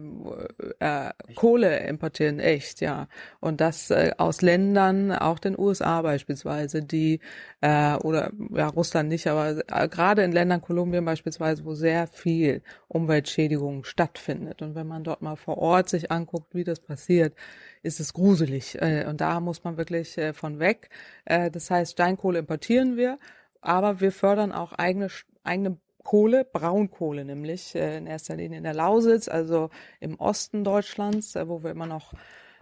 äh, 0.78 1.10
Kohle 1.34 1.86
importieren, 1.86 2.38
echt, 2.40 2.80
ja. 2.80 3.08
Und 3.40 3.60
das 3.60 3.90
äh, 3.90 4.12
aus 4.16 4.40
Ländern, 4.40 5.12
auch 5.12 5.38
den 5.38 5.58
USA 5.58 6.00
beispielsweise, 6.02 6.82
die 6.82 7.20
äh, 7.60 7.97
oder 8.04 8.32
ja 8.54 8.68
Russland 8.68 9.08
nicht, 9.08 9.26
aber 9.26 9.62
äh, 9.68 9.88
gerade 9.88 10.22
in 10.22 10.32
Ländern 10.32 10.60
Kolumbien 10.60 11.04
beispielsweise, 11.04 11.64
wo 11.64 11.74
sehr 11.74 12.06
viel 12.06 12.62
Umweltschädigung 12.88 13.84
stattfindet. 13.84 14.62
Und 14.62 14.74
wenn 14.74 14.86
man 14.86 15.04
dort 15.04 15.22
mal 15.22 15.36
vor 15.36 15.58
Ort 15.58 15.88
sich 15.88 16.10
anguckt, 16.10 16.54
wie 16.54 16.64
das 16.64 16.80
passiert, 16.80 17.34
ist 17.82 18.00
es 18.00 18.12
gruselig. 18.12 18.80
Äh, 18.80 19.06
und 19.06 19.20
da 19.20 19.40
muss 19.40 19.64
man 19.64 19.76
wirklich 19.76 20.16
äh, 20.18 20.32
von 20.32 20.58
weg. 20.58 20.90
Das 21.24 21.70
heißt, 21.70 21.92
Steinkohle 21.92 22.38
importieren 22.38 22.96
wir, 22.96 23.18
aber 23.60 24.00
wir 24.00 24.12
fördern 24.12 24.52
auch 24.52 24.72
eigene, 24.72 25.08
eigene 25.44 25.76
Kohle, 26.02 26.44
Braunkohle 26.44 27.24
nämlich, 27.24 27.74
in 27.74 28.06
erster 28.06 28.36
Linie 28.36 28.58
in 28.58 28.64
der 28.64 28.72
Lausitz, 28.72 29.28
also 29.28 29.68
im 30.00 30.18
Osten 30.18 30.64
Deutschlands, 30.64 31.34
wo 31.34 31.62
wir 31.62 31.70
immer 31.70 31.86
noch 31.86 32.14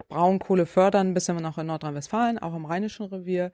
Braunkohle 0.07 0.65
fördern, 0.65 1.13
bis 1.13 1.27
wir 1.27 1.35
noch 1.35 1.57
in 1.57 1.67
Nordrhein-Westfalen, 1.67 2.39
auch 2.39 2.55
im 2.55 2.65
Rheinischen 2.65 3.05
Revier. 3.05 3.51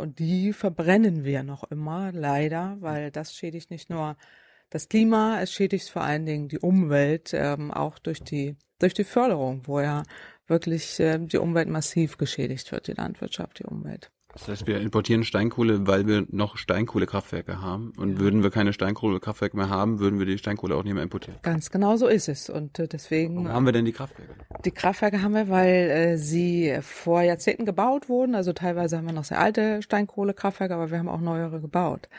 Und 0.00 0.18
die 0.18 0.52
verbrennen 0.52 1.24
wir 1.24 1.42
noch 1.42 1.64
immer, 1.64 2.12
leider, 2.12 2.76
weil 2.80 3.10
das 3.10 3.34
schädigt 3.34 3.70
nicht 3.70 3.90
nur 3.90 4.16
das 4.70 4.88
Klima, 4.88 5.40
es 5.40 5.52
schädigt 5.52 5.88
vor 5.88 6.02
allen 6.02 6.26
Dingen 6.26 6.48
die 6.48 6.58
Umwelt, 6.58 7.32
ähm, 7.34 7.70
auch 7.70 7.98
durch 7.98 8.20
die, 8.22 8.56
durch 8.78 8.94
die 8.94 9.04
Förderung, 9.04 9.62
wo 9.66 9.80
ja 9.80 10.02
wirklich 10.46 10.98
äh, 11.00 11.18
die 11.18 11.38
Umwelt 11.38 11.68
massiv 11.68 12.18
geschädigt 12.18 12.72
wird, 12.72 12.88
die 12.88 12.92
Landwirtschaft, 12.92 13.58
die 13.60 13.64
Umwelt. 13.64 14.10
Das 14.38 14.48
heißt, 14.48 14.66
wir 14.66 14.80
importieren 14.80 15.24
Steinkohle, 15.24 15.86
weil 15.86 16.06
wir 16.06 16.26
noch 16.30 16.58
Steinkohlekraftwerke 16.58 17.62
haben. 17.62 17.92
Und 17.96 18.14
ja. 18.14 18.18
würden 18.20 18.42
wir 18.42 18.50
keine 18.50 18.74
Steinkohlekraftwerke 18.74 19.56
mehr 19.56 19.70
haben, 19.70 19.98
würden 19.98 20.18
wir 20.18 20.26
die 20.26 20.36
Steinkohle 20.36 20.76
auch 20.76 20.84
nicht 20.84 20.92
mehr 20.92 21.02
importieren. 21.02 21.38
Ganz 21.40 21.70
genau 21.70 21.96
so 21.96 22.06
ist 22.06 22.28
es. 22.28 22.50
Und 22.50 22.78
äh, 22.78 22.86
deswegen. 22.86 23.36
Warum 23.36 23.52
haben 23.52 23.64
wir 23.64 23.72
denn 23.72 23.86
die 23.86 23.92
Kraftwerke? 23.92 24.34
Die 24.64 24.72
Kraftwerke 24.72 25.22
haben 25.22 25.32
wir, 25.32 25.48
weil 25.48 25.74
äh, 25.74 26.18
sie 26.18 26.76
vor 26.82 27.22
Jahrzehnten 27.22 27.64
gebaut 27.64 28.10
wurden. 28.10 28.34
Also 28.34 28.52
teilweise 28.52 28.98
haben 28.98 29.06
wir 29.06 29.14
noch 29.14 29.24
sehr 29.24 29.40
alte 29.40 29.80
Steinkohlekraftwerke, 29.80 30.74
aber 30.74 30.90
wir 30.90 30.98
haben 30.98 31.08
auch 31.08 31.22
neuere 31.22 31.62
gebaut 31.62 32.10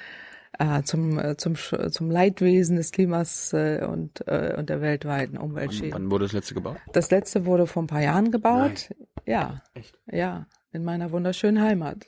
äh, 0.57 0.81
zum, 0.83 1.19
äh, 1.19 1.37
zum, 1.37 1.55
zum 1.55 2.09
Leidwesen 2.09 2.77
des 2.77 2.91
Klimas 2.91 3.53
äh, 3.53 3.85
und, 3.87 4.27
äh, 4.27 4.55
und 4.57 4.69
der 4.69 4.81
weltweiten 4.81 5.37
Umweltschäden. 5.37 5.93
Wann 5.93 6.09
wurde 6.09 6.25
das 6.25 6.33
letzte 6.33 6.55
gebaut? 6.55 6.77
Das 6.93 7.11
letzte 7.11 7.45
wurde 7.45 7.67
vor 7.67 7.83
ein 7.83 7.87
paar 7.87 8.01
Jahren 8.01 8.31
gebaut. 8.31 8.89
Nein. 8.89 9.07
Ja. 9.25 9.61
Echt? 9.75 9.99
Ja, 10.11 10.47
in 10.71 10.83
meiner 10.83 11.11
wunderschönen 11.11 11.61
Heimat. 11.61 12.05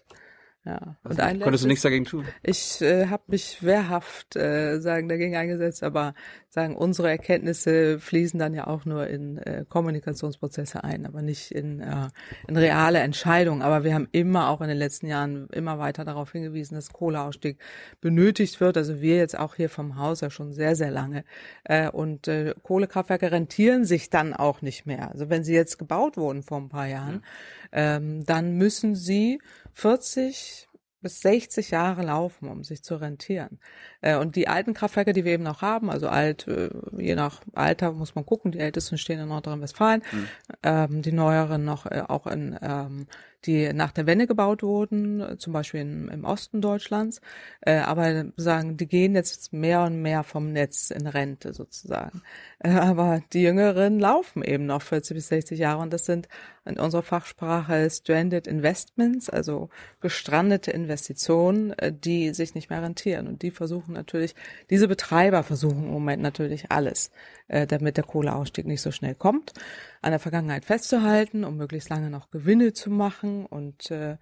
Ja. 0.65 0.97
Also, 1.03 1.21
und 1.21 1.39
konntest 1.39 1.63
du 1.63 1.67
nichts 1.69 1.83
dagegen 1.83 2.03
tun? 2.03 2.25
Ich 2.43 2.81
äh, 2.81 3.07
habe 3.07 3.23
mich 3.27 3.63
wehrhaft 3.63 4.35
äh, 4.35 4.79
sagen 4.79 5.07
dagegen 5.07 5.35
eingesetzt, 5.35 5.83
aber 5.83 6.13
sagen 6.49 6.75
unsere 6.75 7.09
Erkenntnisse 7.09 7.97
fließen 7.99 8.37
dann 8.37 8.53
ja 8.53 8.67
auch 8.67 8.83
nur 8.83 9.07
in 9.07 9.37
äh, 9.37 9.63
Kommunikationsprozesse 9.69 10.83
ein, 10.83 11.05
aber 11.05 11.21
nicht 11.21 11.51
in, 11.51 11.79
äh, 11.79 12.09
in 12.47 12.57
reale 12.57 12.99
Entscheidungen. 12.99 13.61
Aber 13.61 13.85
wir 13.85 13.93
haben 13.93 14.09
immer 14.11 14.49
auch 14.49 14.59
in 14.59 14.67
den 14.67 14.77
letzten 14.77 15.07
Jahren 15.07 15.47
immer 15.53 15.79
weiter 15.79 16.03
darauf 16.03 16.33
hingewiesen, 16.33 16.75
dass 16.75 16.91
Kohleausstieg 16.91 17.57
benötigt 18.01 18.59
wird. 18.59 18.75
Also 18.75 18.99
wir 18.99 19.15
jetzt 19.15 19.39
auch 19.39 19.55
hier 19.55 19.69
vom 19.69 19.97
Haus 19.97 20.19
ja 20.19 20.29
schon 20.29 20.51
sehr 20.51 20.75
sehr 20.75 20.91
lange. 20.91 21.23
Äh, 21.63 21.89
und 21.89 22.27
äh, 22.27 22.53
Kohlekraftwerke 22.63 23.31
rentieren 23.31 23.85
sich 23.85 24.09
dann 24.09 24.33
auch 24.33 24.61
nicht 24.61 24.85
mehr. 24.85 25.09
Also 25.09 25.29
wenn 25.29 25.45
sie 25.45 25.53
jetzt 25.53 25.79
gebaut 25.79 26.17
wurden 26.17 26.43
vor 26.43 26.57
ein 26.57 26.69
paar 26.69 26.87
Jahren, 26.87 27.23
ja. 27.71 27.95
ähm, 27.95 28.25
dann 28.25 28.57
müssen 28.57 28.95
sie 28.95 29.39
40 29.79 30.67
bis 31.01 31.21
60 31.21 31.71
Jahre 31.71 32.03
laufen, 32.03 32.49
um 32.49 32.63
sich 32.63 32.83
zu 32.83 32.95
rentieren. 32.95 33.59
Äh, 34.01 34.17
und 34.17 34.35
die 34.35 34.47
alten 34.47 34.73
Kraftwerke, 34.73 35.13
die 35.13 35.23
wir 35.23 35.31
eben 35.31 35.43
noch 35.43 35.61
haben, 35.61 35.89
also 35.89 36.09
alt, 36.09 36.47
äh, 36.47 36.69
je 36.97 37.15
nach 37.15 37.41
Alter 37.53 37.93
muss 37.93 38.15
man 38.15 38.25
gucken, 38.25 38.51
die 38.51 38.59
ältesten 38.59 38.97
stehen 38.97 39.19
in 39.19 39.29
Nordrhein-Westfalen, 39.29 40.03
mhm. 40.11 40.27
ähm, 40.63 41.01
die 41.01 41.13
neueren 41.13 41.63
noch 41.63 41.85
äh, 41.85 42.03
auch 42.05 42.27
in 42.27 42.57
ähm, 42.61 43.07
die 43.45 43.71
nach 43.73 43.91
der 43.91 44.05
Wende 44.05 44.27
gebaut 44.27 44.63
wurden, 44.63 45.37
zum 45.39 45.53
Beispiel 45.53 45.81
in, 45.81 46.07
im 46.09 46.25
Osten 46.25 46.61
Deutschlands, 46.61 47.21
äh, 47.61 47.77
aber 47.77 48.25
sagen, 48.35 48.77
die 48.77 48.87
gehen 48.87 49.15
jetzt 49.15 49.53
mehr 49.53 49.83
und 49.83 50.01
mehr 50.01 50.23
vom 50.23 50.51
Netz 50.51 50.91
in 50.91 51.07
Rente 51.07 51.53
sozusagen. 51.53 52.21
Äh, 52.59 52.71
aber 52.71 53.21
die 53.33 53.43
Jüngeren 53.43 53.99
laufen 53.99 54.43
eben 54.43 54.65
noch 54.65 54.81
40 54.81 55.15
bis 55.15 55.27
60 55.29 55.59
Jahre 55.59 55.81
und 55.81 55.93
das 55.93 56.05
sind 56.05 56.27
in 56.65 56.77
unserer 56.77 57.03
Fachsprache 57.03 57.89
Stranded 57.89 58.45
Investments, 58.45 59.29
also 59.29 59.69
gestrandete 60.01 60.71
Investitionen, 60.71 61.71
äh, 61.79 61.93
die 61.93 62.33
sich 62.33 62.55
nicht 62.55 62.69
mehr 62.69 62.81
rentieren. 62.81 63.27
Und 63.27 63.41
die 63.41 63.51
versuchen 63.51 63.93
natürlich, 63.93 64.35
diese 64.69 64.87
Betreiber 64.87 65.43
versuchen 65.43 65.85
im 65.85 65.91
Moment 65.91 66.21
natürlich 66.21 66.71
alles, 66.71 67.11
äh, 67.47 67.65
damit 67.65 67.97
der 67.97 68.03
Kohleausstieg 68.03 68.65
nicht 68.65 68.81
so 68.81 68.91
schnell 68.91 69.15
kommt, 69.15 69.53
an 70.01 70.11
der 70.11 70.19
Vergangenheit 70.19 70.65
festzuhalten, 70.65 71.43
um 71.43 71.57
möglichst 71.57 71.89
lange 71.89 72.09
noch 72.09 72.29
Gewinne 72.31 72.73
zu 72.73 72.89
machen 72.89 73.28
und 73.45 73.91
äh, 73.91 74.17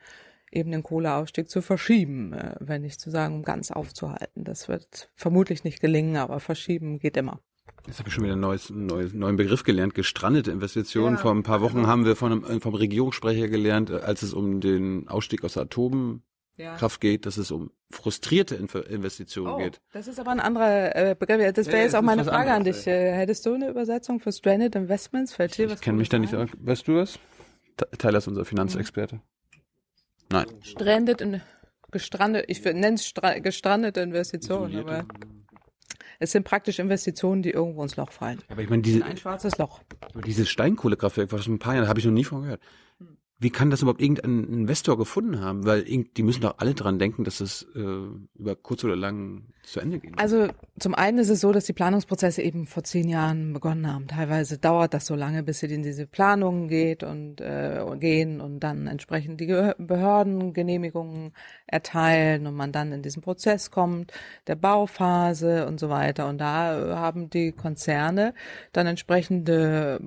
eben 0.51 0.71
den 0.71 0.83
Kohleausstieg 0.83 1.49
zu 1.49 1.61
verschieben, 1.61 2.33
äh, 2.33 2.55
wenn 2.59 2.81
nicht 2.81 2.99
zu 2.99 3.09
sagen, 3.09 3.35
um 3.35 3.43
ganz 3.43 3.71
aufzuhalten. 3.71 4.43
Das 4.43 4.67
wird 4.67 5.09
vermutlich 5.15 5.63
nicht 5.63 5.81
gelingen, 5.81 6.17
aber 6.17 6.39
verschieben 6.39 6.99
geht 6.99 7.17
immer. 7.17 7.39
Jetzt 7.85 7.99
habe 7.99 8.09
ich 8.09 8.15
schon 8.15 8.23
wieder 8.23 8.33
einen 8.33 8.41
neues, 8.41 8.69
neues, 8.69 9.13
neuen 9.13 9.37
Begriff 9.37 9.63
gelernt, 9.63 9.95
gestrandete 9.95 10.51
Investitionen. 10.51 11.15
Ja. 11.15 11.21
Vor 11.21 11.31
ein 11.31 11.43
paar 11.43 11.61
Wochen 11.61 11.87
haben 11.87 12.05
wir 12.05 12.15
von 12.15 12.43
einem, 12.43 12.61
vom 12.61 12.75
Regierungssprecher 12.75 13.47
gelernt, 13.47 13.91
als 13.91 14.23
es 14.23 14.33
um 14.33 14.59
den 14.59 15.07
Ausstieg 15.07 15.43
aus 15.43 15.57
Atom 15.57 16.21
Kohlekraft 16.57 17.03
ja. 17.03 17.09
geht, 17.09 17.25
dass 17.25 17.37
es 17.37 17.51
um 17.51 17.71
frustrierte 17.91 18.55
Investitionen 18.55 19.53
oh, 19.53 19.57
geht. 19.57 19.79
Das 19.93 20.07
ist 20.07 20.19
aber 20.19 20.31
ein 20.31 20.39
anderer 20.39 20.95
äh, 20.95 21.15
Begriff. 21.17 21.53
Das 21.53 21.67
wäre 21.67 21.77
ja, 21.77 21.83
jetzt 21.83 21.95
auch 21.95 22.01
meine 22.01 22.25
Frage 22.25 22.51
an 22.51 22.63
dich. 22.63 22.87
Äh, 22.87 23.13
hättest 23.13 23.45
du 23.45 23.53
eine 23.53 23.69
Übersetzung 23.69 24.19
für 24.19 24.31
Stranded 24.31 24.75
Investments? 24.75 25.33
Fällt 25.33 25.57
dir 25.57 25.67
was 25.67 25.75
Ich 25.75 25.81
kenne 25.81 25.97
mich 25.97 26.09
da 26.09 26.19
nicht. 26.19 26.33
Weißt 26.33 26.87
du 26.87 26.95
was? 26.95 27.19
Tyler 27.97 28.17
ist 28.17 28.27
unser 28.27 28.45
Finanzexperte. 28.45 29.15
Mhm. 29.15 29.21
Nein. 30.29 30.45
Stranded 30.61 31.21
in, 31.21 31.41
gestrandet, 31.91 32.45
ich 32.47 32.63
nenne 32.63 32.95
es 32.95 33.13
gestrandete 33.41 34.01
Investitionen, 34.01 34.75
aber 34.77 35.05
es 36.19 36.31
sind 36.31 36.43
praktisch 36.43 36.79
Investitionen, 36.79 37.41
die 37.41 37.51
irgendwo 37.51 37.83
ins 37.83 37.95
Loch 37.95 38.11
fallen. 38.11 38.39
Aber 38.49 38.61
ich 38.61 38.69
meine, 38.69 38.81
diese, 38.81 39.05
ein 39.05 39.17
schwarzes 39.17 39.57
Loch. 39.57 39.81
Aber 40.01 40.21
dieses 40.21 40.49
Steinkohlekraftwerk, 40.49 41.31
was 41.31 41.45
schon 41.45 41.55
ein 41.55 41.59
paar 41.59 41.75
Jahre, 41.75 41.87
habe 41.87 41.99
ich 41.99 42.05
noch 42.05 42.11
nie 42.11 42.23
von 42.23 42.41
gehört. 42.41 42.61
Wie 43.39 43.51
kann 43.51 43.69
das 43.69 43.83
überhaupt 43.83 44.01
irgendein 44.01 44.45
Investor 44.45 44.97
gefunden 44.97 45.41
haben? 45.41 45.65
Weil 45.65 45.83
die 45.83 46.23
müssen 46.23 46.41
doch 46.41 46.55
alle 46.57 46.73
dran 46.73 46.97
denken, 46.97 47.23
dass 47.23 47.39
es 47.39 47.67
äh, 47.75 47.79
über 48.35 48.55
kurz 48.55 48.83
oder 48.83 48.95
lang 48.95 49.43
zu 49.67 49.79
Ende 49.79 49.99
gehen. 49.99 50.15
Also 50.17 50.47
zum 50.79 50.95
einen 50.95 51.19
ist 51.19 51.29
es 51.29 51.41
so, 51.41 51.51
dass 51.51 51.65
die 51.65 51.73
Planungsprozesse 51.73 52.41
eben 52.41 52.65
vor 52.65 52.83
zehn 52.83 53.09
Jahren 53.09 53.53
begonnen 53.53 53.93
haben. 53.93 54.07
Teilweise 54.07 54.57
dauert 54.57 54.93
das 54.93 55.05
so 55.05 55.13
lange, 55.13 55.43
bis 55.43 55.59
sie 55.59 55.67
in 55.67 55.83
diese 55.83 56.07
Planungen 56.07 56.69
geht 56.69 57.03
und 57.03 57.41
äh, 57.41 57.83
gehen 57.99 58.39
und 58.39 58.61
dann 58.61 58.87
entsprechend 58.87 59.41
die 59.41 59.45
Behörden 59.45 60.53
Genehmigungen 60.53 61.33
erteilen 61.67 62.47
und 62.47 62.55
man 62.55 62.71
dann 62.71 62.93
in 62.93 63.01
diesen 63.01 63.21
Prozess 63.21 63.69
kommt, 63.69 64.13
der 64.47 64.55
Bauphase 64.55 65.67
und 65.67 65.79
so 65.79 65.89
weiter. 65.89 66.29
Und 66.29 66.37
da 66.39 66.95
haben 66.95 67.29
die 67.29 67.51
Konzerne 67.51 68.33
dann 68.71 68.87
entsprechende 68.87 69.99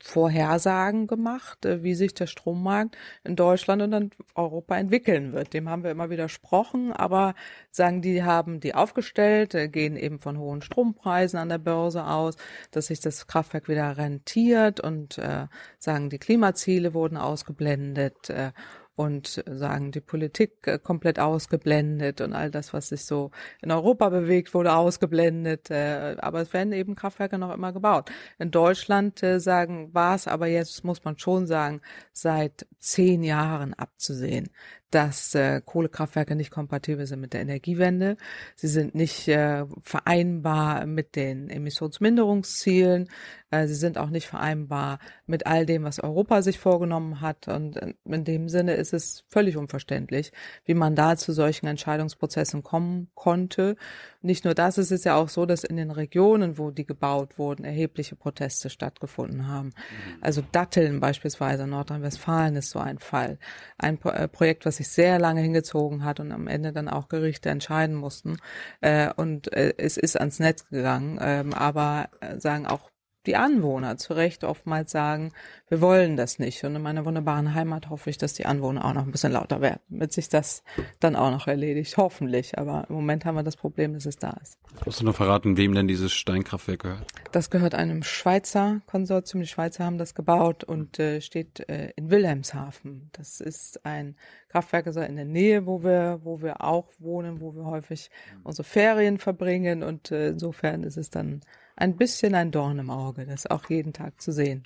Vorhersagen 0.00 1.08
gemacht, 1.08 1.66
äh, 1.66 1.82
wie 1.82 1.94
sich 1.94 2.14
der 2.14 2.28
Strommarkt 2.28 2.77
in 3.24 3.36
Deutschland 3.36 3.82
und 3.82 3.92
in 3.92 4.10
Europa 4.34 4.76
entwickeln 4.76 5.32
wird. 5.32 5.52
Dem 5.54 5.68
haben 5.68 5.84
wir 5.84 5.90
immer 5.90 6.10
widersprochen, 6.10 6.92
aber 6.92 7.34
sagen, 7.70 8.02
die 8.02 8.22
haben 8.22 8.60
die 8.60 8.74
aufgestellt, 8.74 9.54
äh, 9.54 9.68
gehen 9.68 9.96
eben 9.96 10.18
von 10.18 10.38
hohen 10.38 10.62
Strompreisen 10.62 11.38
an 11.38 11.48
der 11.48 11.58
Börse 11.58 12.06
aus, 12.06 12.36
dass 12.70 12.86
sich 12.86 13.00
das 13.00 13.26
Kraftwerk 13.26 13.68
wieder 13.68 13.96
rentiert 13.96 14.80
und 14.80 15.18
äh, 15.18 15.46
sagen, 15.78 16.10
die 16.10 16.18
Klimaziele 16.18 16.94
wurden 16.94 17.16
ausgeblendet. 17.16 18.30
Äh, 18.30 18.52
und 18.98 19.44
sagen, 19.48 19.92
die 19.92 20.00
Politik 20.00 20.66
äh, 20.66 20.78
komplett 20.78 21.20
ausgeblendet 21.20 22.20
und 22.20 22.32
all 22.32 22.50
das, 22.50 22.74
was 22.74 22.88
sich 22.88 23.04
so 23.04 23.30
in 23.62 23.70
Europa 23.70 24.08
bewegt, 24.08 24.54
wurde 24.54 24.74
ausgeblendet. 24.74 25.70
Äh, 25.70 26.16
aber 26.18 26.40
es 26.40 26.52
werden 26.52 26.72
eben 26.72 26.96
Kraftwerke 26.96 27.38
noch 27.38 27.54
immer 27.54 27.72
gebaut. 27.72 28.10
In 28.40 28.50
Deutschland 28.50 29.22
äh, 29.22 29.38
sagen, 29.38 29.94
war 29.94 30.16
es 30.16 30.26
aber 30.26 30.48
jetzt, 30.48 30.84
muss 30.84 31.04
man 31.04 31.16
schon 31.16 31.46
sagen, 31.46 31.80
seit 32.12 32.66
zehn 32.80 33.22
Jahren 33.22 33.72
abzusehen, 33.72 34.50
dass 34.90 35.34
äh, 35.34 35.60
Kohlekraftwerke 35.64 36.34
nicht 36.34 36.50
kompatibel 36.50 37.06
sind 37.06 37.20
mit 37.20 37.32
der 37.32 37.42
Energiewende. 37.42 38.16
Sie 38.56 38.68
sind 38.68 38.94
nicht 38.94 39.28
äh, 39.28 39.64
vereinbar 39.82 40.86
mit 40.86 41.16
den 41.16 41.50
Emissionsminderungszielen. 41.50 43.08
Äh, 43.50 43.66
sie 43.66 43.74
sind 43.74 43.98
auch 43.98 44.10
nicht 44.10 44.26
vereinbar 44.26 44.98
mit 45.26 45.46
all 45.46 45.66
dem, 45.66 45.84
was 45.84 46.00
Europa 46.00 46.42
sich 46.42 46.58
vorgenommen 46.58 47.20
hat. 47.20 47.48
Und 47.48 47.78
in 48.04 48.24
dem 48.24 48.48
Sinne 48.48 48.74
ist 48.74 48.94
es 48.94 49.24
völlig 49.28 49.56
unverständlich, 49.56 50.32
wie 50.64 50.74
man 50.74 50.94
da 50.94 51.16
zu 51.16 51.32
solchen 51.32 51.66
Entscheidungsprozessen 51.66 52.62
kommen 52.62 53.08
konnte. 53.14 53.76
Nicht 54.20 54.44
nur 54.44 54.54
das, 54.54 54.78
es 54.78 54.90
ist 54.90 55.04
ja 55.04 55.14
auch 55.14 55.28
so, 55.28 55.46
dass 55.46 55.62
in 55.62 55.76
den 55.76 55.92
Regionen, 55.92 56.58
wo 56.58 56.72
die 56.72 56.86
gebaut 56.86 57.38
wurden, 57.38 57.64
erhebliche 57.64 58.16
Proteste 58.16 58.68
stattgefunden 58.68 59.46
haben. 59.46 59.68
Mhm. 59.68 60.18
Also 60.20 60.42
Datteln 60.50 60.98
beispielsweise, 60.98 61.68
Nordrhein-Westfalen 61.68 62.56
ist 62.56 62.70
so 62.70 62.80
ein 62.80 62.98
Fall. 62.98 63.38
Ein 63.78 64.02
äh, 64.02 64.26
Projekt, 64.26 64.66
was 64.66 64.78
sich 64.78 64.88
sehr 64.88 65.20
lange 65.20 65.40
hingezogen 65.40 66.04
hat 66.04 66.18
und 66.18 66.32
am 66.32 66.48
Ende 66.48 66.72
dann 66.72 66.88
auch 66.88 67.08
Gerichte 67.08 67.50
entscheiden 67.50 67.94
mussten. 67.94 68.38
Äh, 68.80 69.12
und 69.14 69.52
äh, 69.52 69.74
es 69.76 69.96
ist 69.96 70.18
ans 70.18 70.40
Netz 70.40 70.68
gegangen, 70.68 71.18
ähm, 71.22 71.54
aber 71.54 72.08
sagen 72.38 72.66
auch 72.66 72.90
die 73.26 73.36
Anwohner 73.36 73.96
zu 73.96 74.14
Recht 74.14 74.44
oftmals 74.44 74.90
sagen, 74.90 75.32
wir 75.68 75.80
wollen 75.80 76.16
das 76.16 76.38
nicht. 76.38 76.64
Und 76.64 76.76
in 76.76 76.82
meiner 76.82 77.04
wunderbaren 77.04 77.54
Heimat 77.54 77.90
hoffe 77.90 78.10
ich, 78.10 78.18
dass 78.18 78.32
die 78.32 78.46
Anwohner 78.46 78.84
auch 78.84 78.94
noch 78.94 79.02
ein 79.02 79.10
bisschen 79.10 79.32
lauter 79.32 79.60
werden, 79.60 79.80
damit 79.88 80.12
sich 80.12 80.28
das 80.28 80.62
dann 81.00 81.16
auch 81.16 81.30
noch 81.30 81.46
erledigt. 81.46 81.96
Hoffentlich. 81.96 82.58
Aber 82.58 82.86
im 82.88 82.94
Moment 82.94 83.24
haben 83.24 83.34
wir 83.34 83.42
das 83.42 83.56
Problem, 83.56 83.92
dass 83.92 84.06
es 84.06 84.16
da 84.16 84.30
ist. 84.42 84.58
Kannst 84.82 85.00
du 85.00 85.04
noch 85.04 85.16
verraten, 85.16 85.56
wem 85.56 85.74
denn 85.74 85.88
dieses 85.88 86.12
Steinkraftwerk 86.12 86.82
gehört? 86.82 87.06
Das 87.32 87.50
gehört 87.50 87.74
einem 87.74 88.02
Schweizer 88.02 88.80
Konsortium. 88.86 89.42
Die 89.42 89.48
Schweizer 89.48 89.84
haben 89.84 89.98
das 89.98 90.14
gebaut 90.14 90.64
und 90.64 90.98
äh, 90.98 91.20
steht 91.20 91.68
äh, 91.68 91.90
in 91.96 92.10
Wilhelmshaven. 92.10 93.10
Das 93.12 93.40
ist 93.40 93.84
ein 93.84 94.16
Kraftwerk 94.48 94.86
also 94.86 95.00
in 95.00 95.16
der 95.16 95.24
Nähe, 95.24 95.66
wo 95.66 95.82
wir, 95.82 96.20
wo 96.22 96.40
wir 96.40 96.62
auch 96.62 96.88
wohnen, 96.98 97.40
wo 97.40 97.54
wir 97.54 97.64
häufig 97.64 98.10
unsere 98.44 98.64
Ferien 98.64 99.18
verbringen. 99.18 99.82
Und 99.82 100.10
äh, 100.10 100.28
insofern 100.28 100.82
ist 100.82 100.96
es 100.96 101.10
dann 101.10 101.42
ein 101.78 101.96
bisschen 101.96 102.34
ein 102.34 102.50
Dorn 102.50 102.78
im 102.78 102.90
Auge, 102.90 103.24
das 103.24 103.46
auch 103.46 103.70
jeden 103.70 103.92
Tag 103.92 104.20
zu 104.20 104.32
sehen. 104.32 104.64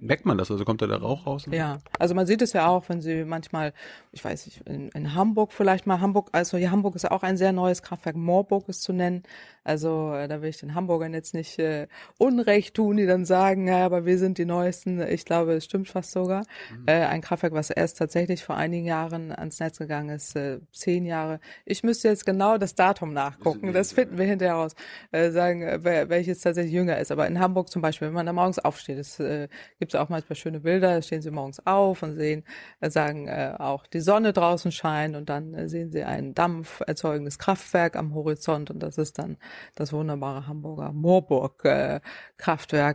Merkt 0.00 0.24
man 0.24 0.38
das? 0.38 0.50
Also 0.50 0.64
kommt 0.64 0.80
da 0.80 0.86
der 0.86 0.98
Rauch 0.98 1.26
raus? 1.26 1.46
Ja, 1.50 1.78
also 1.98 2.14
man 2.14 2.26
sieht 2.26 2.40
es 2.40 2.54
ja 2.54 2.66
auch, 2.66 2.88
wenn 2.88 3.02
Sie 3.02 3.24
manchmal, 3.24 3.74
ich 4.12 4.24
weiß 4.24 4.46
nicht, 4.46 4.66
in, 4.66 4.88
in 4.90 5.14
Hamburg 5.14 5.52
vielleicht 5.52 5.86
mal, 5.86 6.00
Hamburg, 6.00 6.30
also 6.32 6.56
hier 6.56 6.70
Hamburg 6.70 6.96
ist 6.96 7.10
auch 7.10 7.22
ein 7.22 7.36
sehr 7.36 7.52
neues 7.52 7.82
Kraftwerk, 7.82 8.16
Moorburg 8.16 8.68
ist 8.68 8.82
zu 8.82 8.92
nennen. 8.92 9.24
Also 9.64 10.12
äh, 10.12 10.28
da 10.28 10.42
will 10.42 10.50
ich 10.50 10.58
den 10.58 10.74
Hamburgern 10.74 11.14
jetzt 11.14 11.32
nicht 11.32 11.58
äh, 11.58 11.88
Unrecht 12.18 12.74
tun, 12.74 12.98
die 12.98 13.06
dann 13.06 13.24
sagen, 13.24 13.66
ja, 13.66 13.84
aber 13.84 14.04
wir 14.04 14.18
sind 14.18 14.36
die 14.36 14.44
Neuesten. 14.44 15.00
Ich 15.00 15.24
glaube, 15.24 15.54
es 15.54 15.64
stimmt 15.64 15.88
fast 15.88 16.12
sogar. 16.12 16.44
Mhm. 16.70 16.84
Äh, 16.86 17.06
ein 17.06 17.22
Kraftwerk, 17.22 17.54
was 17.54 17.70
erst 17.70 17.98
tatsächlich 17.98 18.44
vor 18.44 18.56
einigen 18.56 18.84
Jahren 18.84 19.32
ans 19.32 19.60
Netz 19.60 19.78
gegangen 19.78 20.10
ist, 20.10 20.36
äh, 20.36 20.60
zehn 20.72 21.06
Jahre. 21.06 21.40
Ich 21.64 21.82
müsste 21.82 22.08
jetzt 22.08 22.26
genau 22.26 22.58
das 22.58 22.74
Datum 22.74 23.14
nachgucken. 23.14 23.72
Das 23.72 23.92
finden 23.92 24.18
wir 24.18 24.26
hinterher 24.26 24.54
raus. 24.54 24.74
Äh, 25.12 25.30
sagen, 25.30 25.62
äh, 25.62 26.08
welches 26.08 26.40
tatsächlich 26.40 26.74
jünger 26.74 26.98
ist. 26.98 27.10
Aber 27.10 27.26
in 27.26 27.40
Hamburg 27.40 27.70
zum 27.70 27.80
Beispiel, 27.80 28.08
wenn 28.08 28.14
man 28.14 28.26
da 28.26 28.34
morgens 28.34 28.58
aufsteht, 28.58 28.98
es 28.98 29.18
äh, 29.18 29.48
gibt 29.78 29.96
auch 29.96 30.10
manchmal 30.10 30.36
schöne 30.36 30.60
Bilder, 30.60 30.94
da 30.94 31.02
stehen 31.02 31.22
sie 31.22 31.30
morgens 31.30 31.66
auf 31.66 32.02
und 32.02 32.16
sehen, 32.16 32.44
sagen 32.82 33.28
äh, 33.28 33.54
auch 33.58 33.86
die 33.86 34.00
Sonne 34.00 34.34
draußen 34.34 34.72
scheint 34.72 35.16
und 35.16 35.30
dann 35.30 35.68
sehen 35.68 35.90
sie 35.90 36.04
ein 36.04 36.34
dampferzeugendes 36.34 37.38
Kraftwerk 37.38 37.96
am 37.96 38.14
Horizont 38.14 38.70
und 38.70 38.82
das 38.82 38.98
ist 38.98 39.18
dann 39.18 39.38
das 39.74 39.92
wunderbare 39.92 40.46
Hamburger 40.46 40.92
Moorburg 40.92 41.64
äh, 41.64 42.00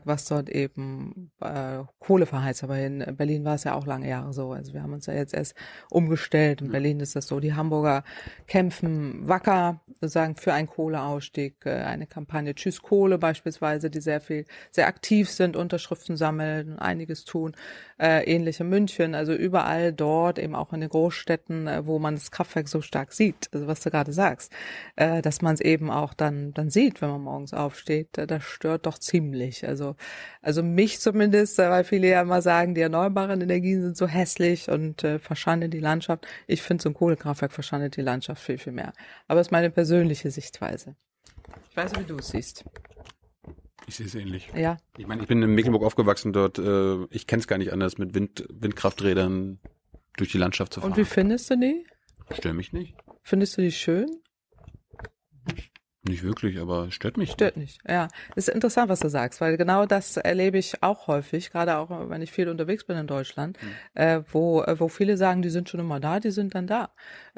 was 0.06 0.26
dort 0.26 0.50
eben 0.50 1.32
äh, 1.42 1.80
Kohle 2.00 2.26
verheizt. 2.26 2.64
Aber 2.64 2.78
in 2.78 3.00
Berlin 3.16 3.46
war 3.46 3.56
es 3.56 3.64
ja 3.64 3.74
auch 3.74 3.86
lange 3.86 4.08
Jahre 4.08 4.34
so. 4.34 4.52
Also 4.52 4.74
wir 4.74 4.84
haben 4.84 4.94
uns 4.94 5.06
ja 5.06 5.14
jetzt 5.14 5.34
erst 5.34 5.56
umgestellt. 5.90 6.62
In 6.62 6.72
Berlin 6.72 7.00
ist 7.00 7.16
das 7.16 7.28
so. 7.28 7.40
Die 7.40 7.54
Hamburger 7.54 8.04
kämpfen 8.48 9.28
wacker, 9.28 9.82
sozusagen 10.02 10.36
für 10.36 10.54
einen 10.54 10.68
Kohleausstieg, 10.68 11.66
äh, 11.66 11.82
eine 11.84 12.08
Kampagne 12.08 12.56
Tschüss 12.56 12.82
Kohle 12.82 13.18
beispielsweise, 13.18 13.90
die 13.90 14.02
sehr 14.02 14.22
viel, 14.22 14.46
sehr 14.72 14.88
aktiv 14.88 15.30
sind, 15.30 15.56
Unterschriften 15.56 16.18
sammeln, 16.18 16.80
einiges 16.80 17.26
tun. 17.26 17.56
Äh, 17.98 18.24
ähnliche 18.24 18.64
München, 18.64 19.14
also 19.14 19.34
überall 19.34 19.92
dort, 19.92 20.40
eben 20.40 20.56
auch 20.56 20.72
in 20.72 20.80
den 20.80 20.90
Großstädten, 20.90 21.68
äh, 21.68 21.86
wo 21.86 22.00
man 22.00 22.16
das 22.16 22.32
Kraftwerk 22.32 22.70
so 22.70 22.82
stark 22.82 23.12
sieht, 23.12 23.50
also 23.54 23.68
was 23.68 23.82
du 23.82 23.92
gerade 23.92 24.14
sagst, 24.14 24.54
äh, 24.96 25.22
dass 25.22 25.42
man 25.42 25.56
es 25.56 25.62
eben 25.62 25.92
auch 25.92 26.14
dann, 26.14 26.49
dann 26.58 26.70
sieht, 26.70 27.02
wenn 27.02 27.10
man 27.10 27.22
morgens 27.22 27.54
aufsteht, 27.54 28.10
das 28.14 28.44
stört 28.44 28.86
doch 28.86 28.98
ziemlich. 28.98 29.68
Also, 29.68 29.96
also 30.42 30.64
mich 30.64 31.00
zumindest, 31.00 31.58
weil 31.58 31.84
viele 31.84 32.10
ja 32.10 32.22
immer 32.22 32.42
sagen, 32.42 32.76
die 32.76 32.82
erneuerbaren 32.82 33.42
Energien 33.42 33.82
sind 33.82 33.98
so 33.98 34.08
hässlich 34.08 34.70
und 34.70 35.04
äh, 35.04 35.20
verschandern 35.20 35.72
die 35.72 35.80
Landschaft. 35.80 36.26
Ich 36.48 36.62
finde, 36.62 36.84
so 36.84 36.90
ein 36.90 36.94
Kohlekraftwerk 36.94 37.52
verschandert 37.52 37.96
die 37.96 38.02
Landschaft 38.02 38.42
viel, 38.42 38.58
viel 38.58 38.74
mehr. 38.74 38.94
Aber 39.28 39.40
es 39.40 39.48
ist 39.48 39.52
meine 39.52 39.70
persönliche 39.70 40.32
Sichtweise. 40.32 40.96
Ich 41.70 41.78
weiß 41.78 41.92
nicht, 41.94 42.02
wie 42.02 42.08
du 42.08 42.18
es 42.18 42.30
siehst. 42.30 42.66
Ich 43.88 43.96
sehe 43.96 44.06
es 44.06 44.16
ähnlich. 44.16 44.52
Ja. 44.56 44.78
Ich 44.98 45.08
meine, 45.08 45.22
ich 45.22 45.28
bin 45.28 45.42
in 45.42 45.56
Mecklenburg 45.56 45.84
aufgewachsen 45.84 46.32
dort. 46.32 46.60
Äh, 46.60 47.06
ich 47.10 47.26
kenne 47.26 47.40
es 47.40 47.48
gar 47.48 47.58
nicht 47.58 47.74
anders, 47.74 47.98
mit 47.98 48.14
Wind, 48.14 48.46
Windkrafträdern 48.50 49.60
durch 50.18 50.32
die 50.32 50.38
Landschaft 50.38 50.74
zu 50.74 50.82
fahren. 50.82 50.92
Und 50.92 50.98
wie 50.98 51.06
findest 51.06 51.50
du 51.50 51.58
die? 51.58 51.86
Stör 52.32 52.54
mich 52.54 52.74
nicht. 52.74 52.96
Findest 53.24 53.58
du 53.58 53.62
die 53.62 53.72
schön? 53.72 54.08
Nicht 56.10 56.24
wirklich, 56.24 56.60
aber 56.60 56.90
stört 56.90 57.18
mich. 57.18 57.30
Stört 57.30 57.56
nicht, 57.56 57.80
ja. 57.88 58.08
ist 58.36 58.50
interessant, 58.50 58.90
was 58.90 59.00
du 59.00 59.10
sagst, 59.10 59.42
weil 59.42 59.58
genau 59.58 59.86
das 59.86 60.18
erlebe 60.18 60.58
ich 60.58 60.82
auch 60.82 61.06
häufig, 61.06 61.52
gerade 61.52 61.78
auch, 61.78 62.10
wenn 62.10 62.24
ich 62.24 62.32
viel 62.32 62.50
unterwegs 62.50 62.84
bin 62.84 62.98
in 62.98 63.06
Deutschland, 63.06 63.60
mhm. 63.62 64.02
äh, 64.02 64.22
wo, 64.32 64.64
äh, 64.64 64.80
wo 64.80 64.88
viele 64.88 65.18
sagen, 65.18 65.44
die 65.44 65.50
sind 65.50 65.70
schon 65.70 65.80
immer 65.80 66.00
da, 66.00 66.20
die 66.20 66.32
sind 66.32 66.56
dann 66.56 66.66
da. 66.66 66.90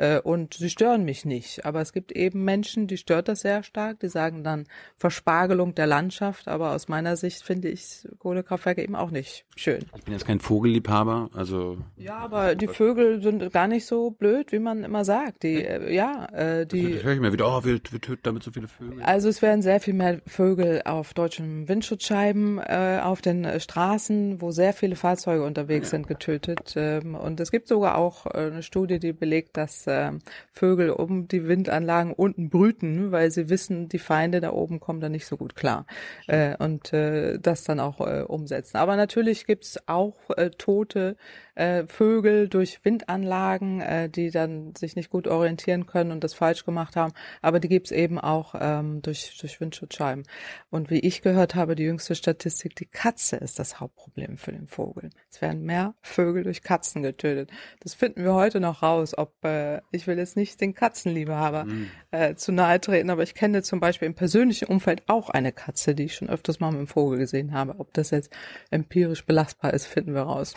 Äh, 0.01 0.19
und 0.21 0.53
sie 0.53 0.69
stören 0.69 1.03
mich 1.03 1.25
nicht. 1.25 1.65
Aber 1.65 1.81
es 1.81 1.91
gibt 1.91 2.11
eben 2.13 2.45
Menschen, 2.45 2.87
die 2.87 2.97
stört 2.97 3.27
das 3.27 3.41
sehr 3.41 3.63
stark, 3.63 3.99
die 3.99 4.07
sagen 4.07 4.43
dann 4.43 4.65
Verspargelung 4.95 5.75
der 5.75 5.87
Landschaft, 5.87 6.47
aber 6.47 6.71
aus 6.71 6.87
meiner 6.87 7.17
Sicht 7.17 7.43
finde 7.43 7.67
ich 7.69 8.07
Kohlekraftwerke 8.19 8.81
eben 8.81 8.95
auch 8.95 9.11
nicht 9.11 9.45
schön. 9.55 9.85
Ich 9.97 10.03
bin 10.05 10.13
jetzt 10.13 10.25
kein 10.25 10.39
Vogelliebhaber, 10.39 11.29
also. 11.33 11.77
Ja, 11.97 12.17
aber 12.17 12.55
die 12.55 12.67
Vögel 12.67 13.21
sind 13.21 13.51
gar 13.51 13.67
nicht 13.67 13.85
so 13.85 14.11
blöd, 14.11 14.51
wie 14.51 14.59
man 14.59 14.83
immer 14.83 15.03
sagt. 15.03 15.43
Die, 15.43 15.63
äh, 15.63 15.93
ja, 15.93 16.25
äh, 16.31 16.65
die. 16.65 16.93
Das 16.93 17.03
höre 17.03 17.13
ich 17.13 17.19
mir 17.19 17.33
wieder, 17.33 17.47
oh, 17.47 17.63
wir, 17.63 17.73
wir 17.89 18.01
töten 18.01 18.21
damit 18.23 18.43
so 18.43 18.51
viel 18.51 18.61
viele 18.61 18.67
Vögel? 18.67 19.03
Also 19.03 19.29
es 19.29 19.41
werden 19.41 19.61
sehr 19.61 19.79
viel 19.79 19.93
mehr 19.93 20.21
Vögel 20.25 20.81
auf 20.85 21.13
deutschen 21.13 21.67
Windschutzscheiben 21.67 22.59
äh, 22.59 22.99
auf 23.03 23.21
den 23.21 23.59
Straßen, 23.59 24.41
wo 24.41 24.51
sehr 24.51 24.73
viele 24.73 24.95
Fahrzeuge 24.95 25.43
unterwegs 25.43 25.87
ja. 25.87 25.97
sind, 25.97 26.07
getötet. 26.07 26.73
Ähm, 26.75 27.15
und 27.15 27.39
es 27.39 27.51
gibt 27.51 27.67
sogar 27.67 27.97
auch 27.97 28.25
äh, 28.25 28.47
eine 28.51 28.63
Studie, 28.63 28.99
die 28.99 29.13
belegt, 29.13 29.57
dass 29.57 29.87
äh, 29.91 30.11
Vögel 30.51 30.89
um 30.89 31.27
die 31.27 31.47
Windanlagen 31.47 32.13
unten 32.13 32.49
brüten, 32.49 33.11
weil 33.11 33.31
sie 33.31 33.49
wissen, 33.49 33.89
die 33.89 33.99
Feinde 33.99 34.41
da 34.41 34.51
oben 34.51 34.79
kommen 34.79 34.99
da 34.99 35.09
nicht 35.09 35.25
so 35.25 35.37
gut 35.37 35.55
klar. 35.55 35.85
Äh, 36.27 36.55
und 36.57 36.93
äh, 36.93 37.39
das 37.39 37.63
dann 37.63 37.79
auch 37.79 37.99
äh, 38.01 38.21
umsetzen. 38.21 38.77
Aber 38.77 38.95
natürlich 38.95 39.45
gibt's 39.45 39.79
auch 39.87 40.15
äh, 40.37 40.49
tote 40.51 41.15
äh, 41.61 41.85
Vögel 41.85 42.49
durch 42.49 42.83
Windanlagen, 42.83 43.81
äh, 43.81 44.09
die 44.09 44.31
dann 44.31 44.73
sich 44.75 44.95
nicht 44.95 45.11
gut 45.11 45.27
orientieren 45.27 45.85
können 45.85 46.11
und 46.11 46.23
das 46.23 46.33
falsch 46.33 46.65
gemacht 46.65 46.95
haben. 46.95 47.13
Aber 47.41 47.59
die 47.59 47.67
gibt's 47.67 47.91
eben 47.91 48.19
auch 48.19 48.55
ähm, 48.59 49.03
durch, 49.03 49.37
durch 49.39 49.61
Windschutzscheiben. 49.61 50.23
Und 50.71 50.89
wie 50.89 50.99
ich 50.99 51.21
gehört 51.21 51.53
habe, 51.53 51.75
die 51.75 51.83
jüngste 51.83 52.15
Statistik, 52.15 52.75
die 52.75 52.87
Katze 52.87 53.35
ist 53.35 53.59
das 53.59 53.79
Hauptproblem 53.79 54.37
für 54.37 54.51
den 54.51 54.67
Vogel. 54.67 55.11
Es 55.29 55.39
werden 55.41 55.63
mehr 55.63 55.93
Vögel 56.01 56.43
durch 56.43 56.63
Katzen 56.63 57.03
getötet. 57.03 57.51
Das 57.81 57.93
finden 57.93 58.23
wir 58.23 58.33
heute 58.33 58.59
noch 58.59 58.81
raus, 58.81 59.15
ob 59.15 59.45
äh, 59.45 59.81
ich 59.91 60.07
will 60.07 60.17
jetzt 60.17 60.35
nicht 60.35 60.59
den 60.61 60.73
Katzenliebhaber 60.73 61.65
mhm. 61.65 61.91
äh, 62.09 62.33
zu 62.33 62.51
nahe 62.51 62.81
treten, 62.81 63.11
aber 63.11 63.21
ich 63.21 63.35
kenne 63.35 63.61
zum 63.61 63.79
Beispiel 63.79 64.07
im 64.07 64.15
persönlichen 64.15 64.65
Umfeld 64.65 65.03
auch 65.07 65.29
eine 65.29 65.51
Katze, 65.51 65.93
die 65.93 66.05
ich 66.05 66.15
schon 66.15 66.29
öfters 66.29 66.59
mal 66.59 66.71
mit 66.71 66.79
dem 66.79 66.87
Vogel 66.87 67.19
gesehen 67.19 67.53
habe. 67.53 67.75
Ob 67.77 67.93
das 67.93 68.09
jetzt 68.09 68.31
empirisch 68.71 69.25
belastbar 69.25 69.73
ist, 69.75 69.85
finden 69.85 70.15
wir 70.15 70.23
raus. 70.23 70.55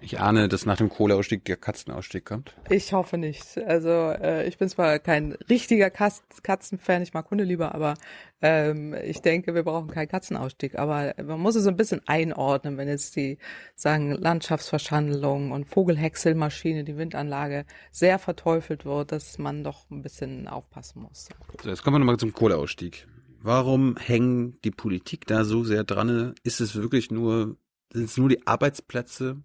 Ich 0.00 0.20
ahne, 0.20 0.48
dass 0.48 0.64
nach 0.64 0.76
dem 0.76 0.88
Kohleausstieg 0.88 1.44
der 1.44 1.56
Katzenausstieg 1.56 2.24
kommt. 2.24 2.54
Ich 2.70 2.92
hoffe 2.92 3.18
nicht. 3.18 3.58
Also 3.58 3.88
äh, 3.88 4.46
ich 4.46 4.56
bin 4.56 4.68
zwar 4.68 5.00
kein 5.00 5.32
richtiger 5.50 5.90
Katz 5.90 6.22
Katzenfan, 6.42 7.02
ich 7.02 7.14
mag 7.14 7.28
Hunde 7.30 7.42
lieber, 7.42 7.74
aber 7.74 7.94
ähm, 8.40 8.94
ich 8.94 9.20
denke, 9.22 9.54
wir 9.54 9.64
brauchen 9.64 9.88
keinen 9.90 10.06
Katzenausstieg. 10.06 10.78
Aber 10.78 11.14
man 11.22 11.40
muss 11.40 11.56
es 11.56 11.64
so 11.64 11.70
ein 11.70 11.76
bisschen 11.76 12.00
einordnen, 12.06 12.76
wenn 12.76 12.86
jetzt 12.86 13.16
die 13.16 13.38
sagen 13.74 14.12
Landschaftsverschandlung 14.12 15.50
und 15.50 15.66
Vogelhäckselmaschine, 15.66 16.84
die 16.84 16.96
Windanlage 16.96 17.64
sehr 17.90 18.20
verteufelt 18.20 18.84
wird, 18.84 19.10
dass 19.10 19.38
man 19.38 19.64
doch 19.64 19.90
ein 19.90 20.02
bisschen 20.02 20.46
aufpassen 20.46 21.02
muss. 21.02 21.28
So, 21.60 21.68
jetzt 21.68 21.82
kommen 21.82 21.96
wir 21.96 21.98
nochmal 21.98 22.18
zum 22.18 22.32
Kohleausstieg. 22.32 23.08
Warum 23.40 23.96
hängen 23.96 24.60
die 24.62 24.70
Politik 24.70 25.26
da 25.26 25.44
so 25.44 25.64
sehr 25.64 25.82
dran? 25.82 26.34
Ist 26.44 26.60
es 26.60 26.76
wirklich 26.76 27.10
nur, 27.10 27.56
sind 27.92 28.04
es 28.04 28.16
nur 28.16 28.28
die 28.28 28.46
Arbeitsplätze? 28.46 29.42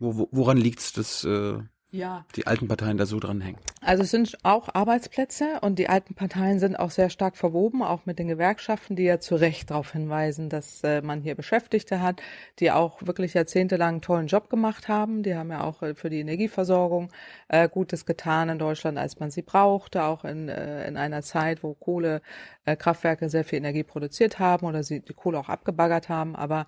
Wo, 0.00 0.16
wo, 0.16 0.28
woran 0.32 0.56
liegt 0.56 0.80
es, 0.80 0.92
dass 0.92 1.24
äh, 1.24 1.58
ja. 1.90 2.24
die 2.36 2.46
alten 2.46 2.68
Parteien 2.68 2.96
da 2.96 3.06
so 3.06 3.18
dran 3.20 3.40
hängen? 3.40 3.58
Also 3.80 4.02
es 4.02 4.10
sind 4.10 4.38
auch 4.42 4.68
Arbeitsplätze 4.74 5.58
und 5.60 5.78
die 5.78 5.88
alten 5.88 6.14
Parteien 6.14 6.58
sind 6.58 6.76
auch 6.76 6.90
sehr 6.90 7.10
stark 7.10 7.36
verwoben, 7.36 7.82
auch 7.82 8.06
mit 8.06 8.18
den 8.18 8.28
Gewerkschaften, 8.28 8.96
die 8.96 9.04
ja 9.04 9.20
zu 9.20 9.34
Recht 9.36 9.70
darauf 9.70 9.92
hinweisen, 9.92 10.48
dass 10.48 10.82
äh, 10.84 11.02
man 11.02 11.20
hier 11.20 11.34
Beschäftigte 11.34 12.00
hat, 12.00 12.22
die 12.58 12.70
auch 12.70 13.06
wirklich 13.06 13.34
jahrzehntelang 13.34 13.94
einen 13.94 14.02
tollen 14.02 14.26
Job 14.26 14.50
gemacht 14.50 14.88
haben. 14.88 15.22
Die 15.22 15.34
haben 15.34 15.50
ja 15.50 15.64
auch 15.64 15.82
äh, 15.82 15.94
für 15.94 16.10
die 16.10 16.20
Energieversorgung 16.20 17.10
äh, 17.48 17.68
Gutes 17.68 18.06
getan 18.06 18.48
in 18.48 18.58
Deutschland, 18.58 18.98
als 18.98 19.18
man 19.18 19.30
sie 19.30 19.42
brauchte, 19.42 20.04
auch 20.04 20.24
in, 20.24 20.48
äh, 20.48 20.86
in 20.86 20.96
einer 20.96 21.22
Zeit, 21.22 21.62
wo 21.62 21.74
Kohlekraftwerke 21.74 23.28
sehr 23.28 23.44
viel 23.44 23.58
Energie 23.58 23.84
produziert 23.84 24.38
haben 24.38 24.66
oder 24.66 24.82
sie 24.82 25.00
die 25.00 25.14
Kohle 25.14 25.38
auch 25.38 25.48
abgebaggert 25.48 26.08
haben. 26.08 26.36
Aber 26.36 26.66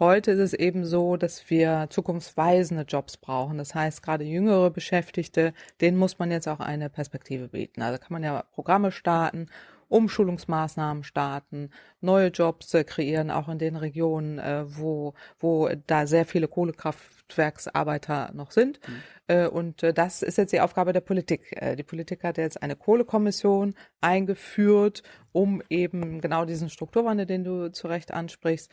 Heute 0.00 0.32
ist 0.32 0.40
es 0.40 0.54
eben 0.54 0.84
so, 0.84 1.16
dass 1.16 1.48
wir 1.50 1.86
zukunftsweisende 1.88 2.82
Jobs 2.82 3.16
brauchen. 3.16 3.58
Das 3.58 3.76
heißt, 3.76 4.02
gerade 4.02 4.24
jüngere 4.24 4.70
Beschäftigte, 4.70 5.54
denen 5.80 5.96
muss 5.96 6.18
man 6.18 6.32
jetzt 6.32 6.48
auch 6.48 6.58
eine 6.58 6.90
Perspektive 6.90 7.48
bieten. 7.48 7.80
Also 7.80 7.98
kann 7.98 8.12
man 8.12 8.24
ja 8.24 8.42
Programme 8.54 8.90
starten, 8.90 9.46
Umschulungsmaßnahmen 9.88 11.04
starten, 11.04 11.70
neue 12.00 12.28
Jobs 12.28 12.76
kreieren, 12.86 13.30
auch 13.30 13.48
in 13.48 13.58
den 13.58 13.76
Regionen, 13.76 14.40
äh, 14.40 14.64
wo, 14.66 15.14
wo 15.38 15.68
da 15.86 16.08
sehr 16.08 16.26
viele 16.26 16.48
Kohlekraftwerksarbeiter 16.48 18.32
noch 18.34 18.50
sind. 18.50 18.80
Mhm. 18.88 19.02
Äh, 19.26 19.46
und 19.46 19.82
äh, 19.82 19.94
das 19.94 20.22
ist 20.22 20.36
jetzt 20.36 20.52
die 20.52 20.60
Aufgabe 20.60 20.92
der 20.92 21.00
Politik. 21.00 21.54
Äh, 21.56 21.76
die 21.76 21.82
Politik 21.82 22.24
hat 22.24 22.36
jetzt 22.36 22.62
eine 22.62 22.76
Kohlekommission 22.76 23.74
eingeführt, 24.00 25.02
um 25.32 25.62
eben 25.70 26.20
genau 26.20 26.44
diesen 26.44 26.68
Strukturwandel, 26.68 27.26
den 27.26 27.42
du 27.42 27.72
zu 27.72 27.88
Recht 27.88 28.12
ansprichst, 28.12 28.70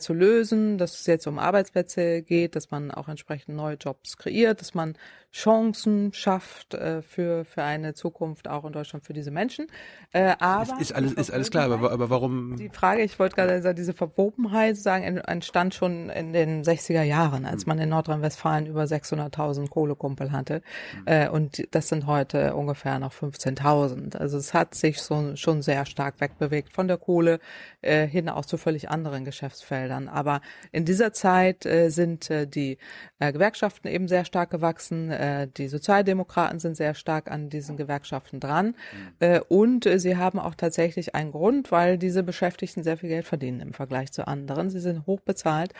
zu 0.00 0.12
lösen, 0.12 0.76
dass 0.76 0.98
es 0.98 1.06
jetzt 1.06 1.28
um 1.28 1.38
Arbeitsplätze 1.38 2.22
geht, 2.22 2.56
dass 2.56 2.72
man 2.72 2.90
auch 2.90 3.06
entsprechend 3.06 3.54
neue 3.54 3.76
Jobs 3.76 4.16
kreiert, 4.16 4.60
dass 4.60 4.74
man 4.74 4.94
Chancen 5.30 6.12
schafft 6.12 6.76
für, 7.02 7.44
für 7.44 7.62
eine 7.62 7.94
Zukunft 7.94 8.48
auch 8.48 8.64
in 8.64 8.72
Deutschland 8.72 9.04
für 9.04 9.12
diese 9.12 9.30
Menschen. 9.30 9.68
aber 10.12 10.80
ist, 10.80 10.92
alles, 10.92 11.12
ist 11.12 11.30
alles 11.30 11.52
klar, 11.52 11.70
aber, 11.70 11.92
aber 11.92 12.10
warum? 12.10 12.56
Die 12.56 12.68
Frage, 12.68 13.02
ich 13.02 13.20
wollte 13.20 13.36
gerade 13.36 13.62
sagen, 13.62 13.76
diese 13.76 13.94
Verwobenheit 13.94 14.76
sagen, 14.76 15.18
entstand 15.18 15.72
schon 15.72 16.10
in 16.10 16.32
den 16.32 16.64
60er 16.64 17.02
Jahren, 17.02 17.46
als 17.46 17.62
hm. 17.62 17.68
man 17.68 17.78
in 17.78 17.90
Nordrhein-Westfalen 17.90 18.66
über 18.66 18.82
600.000 18.82 19.68
Kohle 19.68 19.81
Kohlekumpel 19.82 20.32
hatte. 20.32 20.62
Mhm. 20.94 21.02
Äh, 21.06 21.28
und 21.28 21.66
das 21.72 21.88
sind 21.88 22.06
heute 22.06 22.54
ungefähr 22.54 22.98
noch 22.98 23.12
15.000. 23.12 24.16
Also 24.16 24.38
es 24.38 24.54
hat 24.54 24.74
sich 24.74 25.00
so, 25.00 25.34
schon 25.36 25.62
sehr 25.62 25.86
stark 25.86 26.20
wegbewegt 26.20 26.72
von 26.72 26.86
der 26.86 26.98
Kohle 26.98 27.40
äh, 27.80 28.06
hin 28.06 28.28
auch 28.28 28.44
zu 28.44 28.56
völlig 28.56 28.90
anderen 28.90 29.24
Geschäftsfeldern. 29.24 30.08
Aber 30.08 30.40
in 30.70 30.84
dieser 30.84 31.12
Zeit 31.12 31.66
äh, 31.66 31.90
sind 31.90 32.30
äh, 32.30 32.46
die 32.46 32.78
äh, 33.18 33.32
Gewerkschaften 33.32 33.88
eben 33.88 34.06
sehr 34.06 34.24
stark 34.24 34.50
gewachsen. 34.50 35.10
Äh, 35.10 35.48
die 35.48 35.66
Sozialdemokraten 35.66 36.60
sind 36.60 36.76
sehr 36.76 36.94
stark 36.94 37.30
an 37.30 37.48
diesen 37.50 37.76
Gewerkschaften 37.76 38.38
dran. 38.38 38.76
Mhm. 39.20 39.40
Und 39.48 39.88
sie 39.96 40.16
haben 40.16 40.38
auch 40.38 40.54
tatsächlich 40.54 41.14
einen 41.14 41.32
Grund, 41.32 41.72
weil 41.72 41.98
diese 41.98 42.22
Beschäftigten 42.22 42.82
sehr 42.82 42.96
viel 42.96 43.08
Geld 43.08 43.26
verdienen 43.26 43.60
im 43.60 43.72
Vergleich 43.72 44.12
zu 44.12 44.26
anderen. 44.26 44.70
Sie 44.70 44.80
sind 44.80 45.06
hochbezahlt 45.06 45.72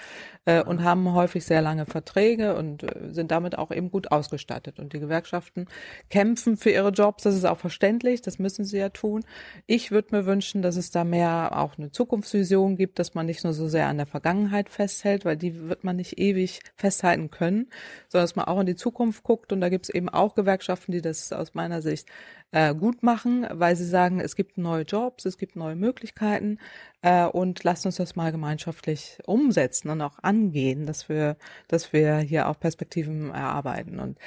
äh, 0.44 0.62
und 0.62 0.82
haben 0.82 1.12
häufig 1.12 1.44
sehr 1.44 1.62
lange 1.62 1.86
Verträge 1.86 2.56
und 2.56 2.84
sind 3.10 3.30
damit 3.30 3.58
auch 3.58 3.70
eben 3.70 3.91
gut 3.92 4.10
ausgestattet. 4.10 4.80
Und 4.80 4.92
die 4.92 4.98
Gewerkschaften 4.98 5.68
kämpfen 6.10 6.56
für 6.56 6.70
ihre 6.70 6.88
Jobs. 6.88 7.22
Das 7.22 7.36
ist 7.36 7.44
auch 7.44 7.58
verständlich. 7.58 8.22
Das 8.22 8.40
müssen 8.40 8.64
sie 8.64 8.78
ja 8.78 8.88
tun. 8.88 9.24
Ich 9.66 9.92
würde 9.92 10.16
mir 10.16 10.26
wünschen, 10.26 10.62
dass 10.62 10.76
es 10.76 10.90
da 10.90 11.04
mehr 11.04 11.56
auch 11.56 11.78
eine 11.78 11.92
Zukunftsvision 11.92 12.76
gibt, 12.76 12.98
dass 12.98 13.14
man 13.14 13.26
nicht 13.26 13.44
nur 13.44 13.52
so 13.52 13.68
sehr 13.68 13.86
an 13.86 13.98
der 13.98 14.06
Vergangenheit 14.06 14.68
festhält, 14.68 15.24
weil 15.24 15.36
die 15.36 15.68
wird 15.68 15.84
man 15.84 15.94
nicht 15.94 16.18
ewig 16.18 16.60
festhalten 16.74 17.30
können, 17.30 17.68
sondern 18.08 18.24
dass 18.24 18.34
man 18.34 18.46
auch 18.46 18.58
in 18.58 18.66
die 18.66 18.74
Zukunft 18.74 19.22
guckt. 19.22 19.52
Und 19.52 19.60
da 19.60 19.68
gibt 19.68 19.86
es 19.86 19.94
eben 19.94 20.08
auch 20.08 20.34
Gewerkschaften, 20.34 20.90
die 20.90 21.02
das 21.02 21.32
aus 21.32 21.54
meiner 21.54 21.82
Sicht 21.82 22.08
äh, 22.52 22.74
gut 22.74 23.02
machen, 23.02 23.46
weil 23.50 23.74
sie 23.76 23.86
sagen, 23.86 24.20
es 24.20 24.36
gibt 24.36 24.58
neue 24.58 24.82
Jobs, 24.82 25.24
es 25.24 25.38
gibt 25.38 25.56
neue 25.56 25.74
Möglichkeiten 25.74 26.58
äh, 27.00 27.24
und 27.24 27.64
lasst 27.64 27.86
uns 27.86 27.96
das 27.96 28.14
mal 28.14 28.30
gemeinschaftlich 28.30 29.18
umsetzen 29.26 29.88
und 29.88 30.00
auch 30.02 30.18
angehen, 30.22 30.86
dass 30.86 31.08
wir, 31.08 31.36
dass 31.68 31.92
wir 31.92 32.18
hier 32.18 32.48
auch 32.48 32.60
Perspektiven 32.60 33.30
erarbeiten. 33.30 33.98
Und 33.98 34.18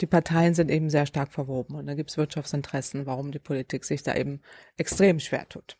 die 0.00 0.06
Parteien 0.06 0.54
sind 0.54 0.70
eben 0.70 0.90
sehr 0.90 1.06
stark 1.06 1.32
verwoben 1.32 1.74
und 1.74 1.86
da 1.86 1.94
gibt 1.94 2.10
es 2.10 2.18
Wirtschaftsinteressen, 2.18 3.06
warum 3.06 3.32
die 3.32 3.38
Politik 3.38 3.84
sich 3.84 4.02
da 4.02 4.14
eben 4.14 4.40
extrem 4.76 5.18
schwer 5.18 5.48
tut. 5.48 5.76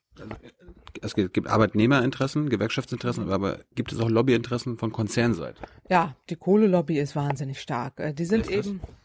Es 1.03 1.15
gibt 1.15 1.47
Arbeitnehmerinteressen, 1.47 2.49
Gewerkschaftsinteressen, 2.49 3.31
aber 3.31 3.61
gibt 3.75 3.93
es 3.93 4.01
auch 4.01 4.09
Lobbyinteressen 4.09 4.77
von 4.77 4.93
Konzernseite? 4.93 5.63
Ja, 5.89 6.17
die 6.29 6.37
Kohlelobby 6.37 6.99
ist 6.99 7.15
wahnsinnig 7.15 7.61
stark. 7.61 8.01
Äh, 8.01 8.13
die 8.13 8.25
sind 8.25 8.51
eben, 8.51 8.81
das 8.83 9.00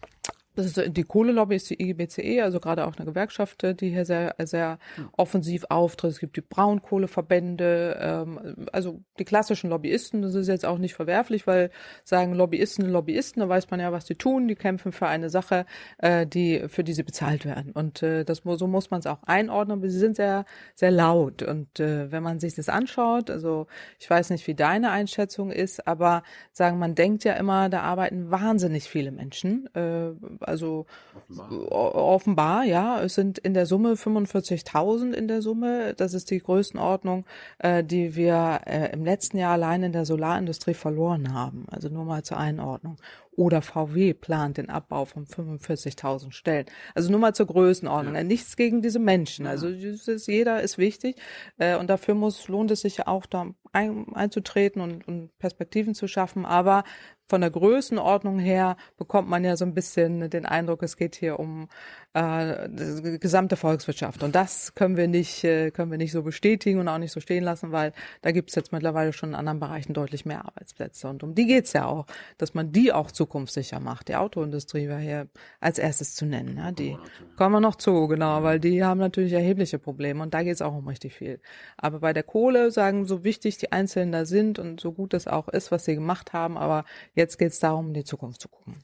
ist, 0.58 0.82
die 0.88 1.03
Kohlelobby 1.03 1.56
ist 1.56 1.70
die 1.70 1.82
IGBCE, 1.82 2.41
also 2.41 2.60
gerade 2.60 2.86
auch 2.86 2.95
eine 2.95 3.06
Gewerkschaft, 3.06 3.64
die 3.80 3.89
hier 3.89 4.06
sehr, 4.06 4.36
sehr 4.43 4.80
offensiv 5.14 5.66
auftritt. 5.70 6.12
Es 6.12 6.20
gibt 6.20 6.38
die 6.38 6.41
Braunkohleverbände, 6.41 7.97
ähm, 7.99 8.68
also 8.72 9.01
die 9.20 9.26
klassischen 9.26 9.70
Lobbyisten. 9.70 10.22
Das 10.22 10.36
ist 10.36 10.47
jetzt 10.47 10.66
auch 10.66 10.78
nicht 10.78 10.93
verwerflich, 10.93 11.47
weil 11.47 11.72
sagen 12.03 12.34
Lobbyisten, 12.34 12.89
Lobbyisten, 12.89 13.41
da 13.41 13.49
weiß 13.49 13.70
man 13.72 13.80
ja, 13.80 13.91
was 13.91 14.06
die 14.06 14.16
tun. 14.16 14.47
Die 14.47 14.56
kämpfen 14.56 14.91
für 14.91 15.08
eine 15.08 15.30
Sache, 15.30 15.66
äh, 15.97 16.26
die 16.26 16.64
für 16.68 16.84
die 16.84 16.93
sie 16.93 17.03
bezahlt 17.03 17.45
werden. 17.45 17.72
Und 17.72 18.03
äh, 18.03 18.24
das 18.24 18.43
so 18.45 18.68
muss 18.68 18.91
man 18.91 18.99
es 18.99 19.08
auch 19.08 19.24
einordnen. 19.24 19.80
Aber 19.80 19.89
sie 19.89 19.99
sind 19.99 20.16
sehr, 20.16 20.45
sehr 20.76 20.91
laut. 20.91 21.41
Und 21.41 21.80
äh, 21.80 22.12
wenn 22.12 22.24
man 22.24 22.39
sich 22.39 22.56
das 22.56 22.70
anschaut, 22.70 23.30
also 23.30 23.68
ich 23.99 24.10
weiß 24.10 24.30
nicht, 24.30 24.47
wie 24.47 24.56
deine 24.56 24.91
Einschätzung 24.91 25.51
ist, 25.51 25.88
aber 25.88 26.24
sagen, 26.51 26.80
man 26.80 26.95
denkt 26.95 27.24
ja 27.24 27.34
immer, 27.34 27.70
da 27.70 27.82
arbeiten 27.82 28.32
wahnsinnig 28.32 28.84
viele 28.84 29.12
Menschen. 29.12 29.68
Äh, 29.74 30.12
also 30.48 30.86
offenbar. 31.30 31.96
offenbar, 31.96 32.64
ja, 32.64 33.02
es 33.02 33.16
sind 33.16 33.38
in 33.39 33.54
der 33.54 33.66
Summe 33.66 33.93
45.000 33.93 35.14
in 35.14 35.28
der 35.28 35.41
Summe. 35.41 35.93
Das 35.96 36.14
ist 36.14 36.32
die 36.32 36.39
Größenordnung, 36.39 37.26
äh, 37.60 37.84
die 37.84 38.16
wir 38.16 38.62
äh, 38.66 38.91
im 38.93 39.06
letzten 39.06 39.38
Jahr 39.38 39.54
allein 39.54 39.84
in 39.84 39.91
der 39.91 40.06
Solarindustrie 40.06 40.74
verloren 40.74 41.34
haben. 41.34 41.66
Also 41.70 41.89
nur 41.89 42.06
mal 42.06 42.24
zur 42.24 42.38
Einordnung. 42.38 42.98
Oder 43.38 43.62
VW 43.62 44.14
plant 44.14 44.58
den 44.58 44.70
Abbau 44.70 45.06
von 45.06 45.26
45.000 45.26 46.32
Stellen. 46.32 46.66
Also 46.94 47.12
nur 47.12 47.20
mal 47.20 47.36
zur 47.36 47.48
Größenordnung. 47.48 48.16
Ja. 48.16 48.24
Nichts 48.24 48.56
gegen 48.56 48.82
diese 48.82 49.00
Menschen. 49.00 49.46
Also 49.46 49.68
ist, 49.68 50.28
jeder 50.28 50.62
ist 50.62 50.78
wichtig 50.78 51.18
äh, 51.58 51.76
und 51.78 51.90
dafür 51.90 52.16
muss 52.16 52.48
lohnt 52.48 52.72
es 52.72 52.82
sich 52.82 53.08
auch 53.08 53.26
da 53.26 53.48
ein, 53.74 54.14
einzutreten 54.14 54.82
und, 54.82 55.08
und 55.08 55.38
Perspektiven 55.38 55.96
zu 55.96 56.08
schaffen. 56.08 56.46
Aber 56.46 56.84
von 57.28 57.42
der 57.42 57.52
Größenordnung 57.52 58.40
her 58.40 58.78
bekommt 58.98 59.28
man 59.28 59.44
ja 59.44 59.58
so 59.58 59.66
ein 59.66 59.74
bisschen 59.74 60.30
den 60.30 60.46
Eindruck, 60.46 60.84
es 60.84 60.96
geht 60.96 61.16
hier 61.16 61.40
um 61.40 61.68
äh, 62.16 62.70
die 62.70 63.20
gesamte 63.20 63.57
Volkswirtschaft. 63.57 64.24
Und 64.24 64.36
das 64.36 64.74
können 64.74 64.95
wir 64.95 65.09
nicht, 65.09 65.43
äh, 65.43 65.70
können 65.72 65.91
wir 65.91 65.97
nicht 65.97 66.13
so 66.13 66.24
bestätigen 66.24 66.80
und 66.80 66.88
auch 66.88 66.97
nicht 66.97 67.11
so 67.11 67.20
stehen 67.20 67.43
lassen, 67.43 67.74
weil 67.74 67.91
da 68.22 68.32
gibt 68.32 68.49
es 68.49 68.55
jetzt 68.55 68.72
mittlerweile 68.72 69.11
schon 69.11 69.30
in 69.30 69.36
anderen 69.36 69.59
Bereichen 69.59 69.93
deutlich 69.93 70.26
mehr 70.26 70.45
Arbeitsplätze. 70.45 71.09
Und 71.09 71.24
um 71.24 71.36
die 71.36 71.45
geht's 71.45 71.74
ja 71.74 71.86
auch, 71.86 72.05
dass 72.38 72.53
man 72.53 72.72
die 72.72 72.93
auch 72.93 73.11
zukunftssicher 73.11 73.82
macht. 73.82 74.07
Die 74.07 74.16
Autoindustrie 74.16 74.88
wäre 74.88 75.01
hier 75.01 75.28
als 75.59 75.78
erstes 75.78 76.16
zu 76.16 76.26
nennen. 76.26 76.57
Ja, 76.57 76.72
die 76.72 76.97
kommen 77.36 77.55
wir 77.55 77.59
noch 77.59 77.76
zu, 77.76 78.07
genau, 78.07 78.43
weil 78.43 78.61
die 78.61 78.82
haben 78.82 79.01
natürlich 79.01 79.34
erhebliche 79.34 79.78
Probleme 79.78 80.24
und 80.24 80.34
da 80.34 80.43
geht's 80.43 80.61
auch 80.61 80.74
um 80.74 80.88
richtig 80.88 81.16
viel. 81.16 81.41
Aber 81.76 81.99
bei 81.99 82.13
der 82.13 82.24
Kohle 82.24 82.72
sagen, 82.72 83.05
so 83.05 83.26
wichtig 83.26 83.57
die 83.57 83.74
Einzelnen 83.74 84.13
da 84.13 84.26
sind 84.26 84.57
und 84.57 84.80
so 84.80 84.93
gut 84.93 85.13
es 85.13 85.28
auch 85.28 85.49
ist, 85.49 85.70
was 85.70 85.84
sie 85.84 85.95
gemacht 85.95 86.32
haben, 86.32 86.57
aber 86.57 86.86
jetzt 87.13 87.38
geht's 87.38 87.59
darum, 87.59 87.88
in 87.88 87.93
die 87.93 88.03
Zukunft 88.05 88.39
zu 88.41 88.47
gucken. 88.47 88.78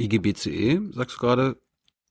IGBCE, 0.00 0.80
sagst 0.92 1.16
du 1.16 1.20
gerade, 1.20 1.56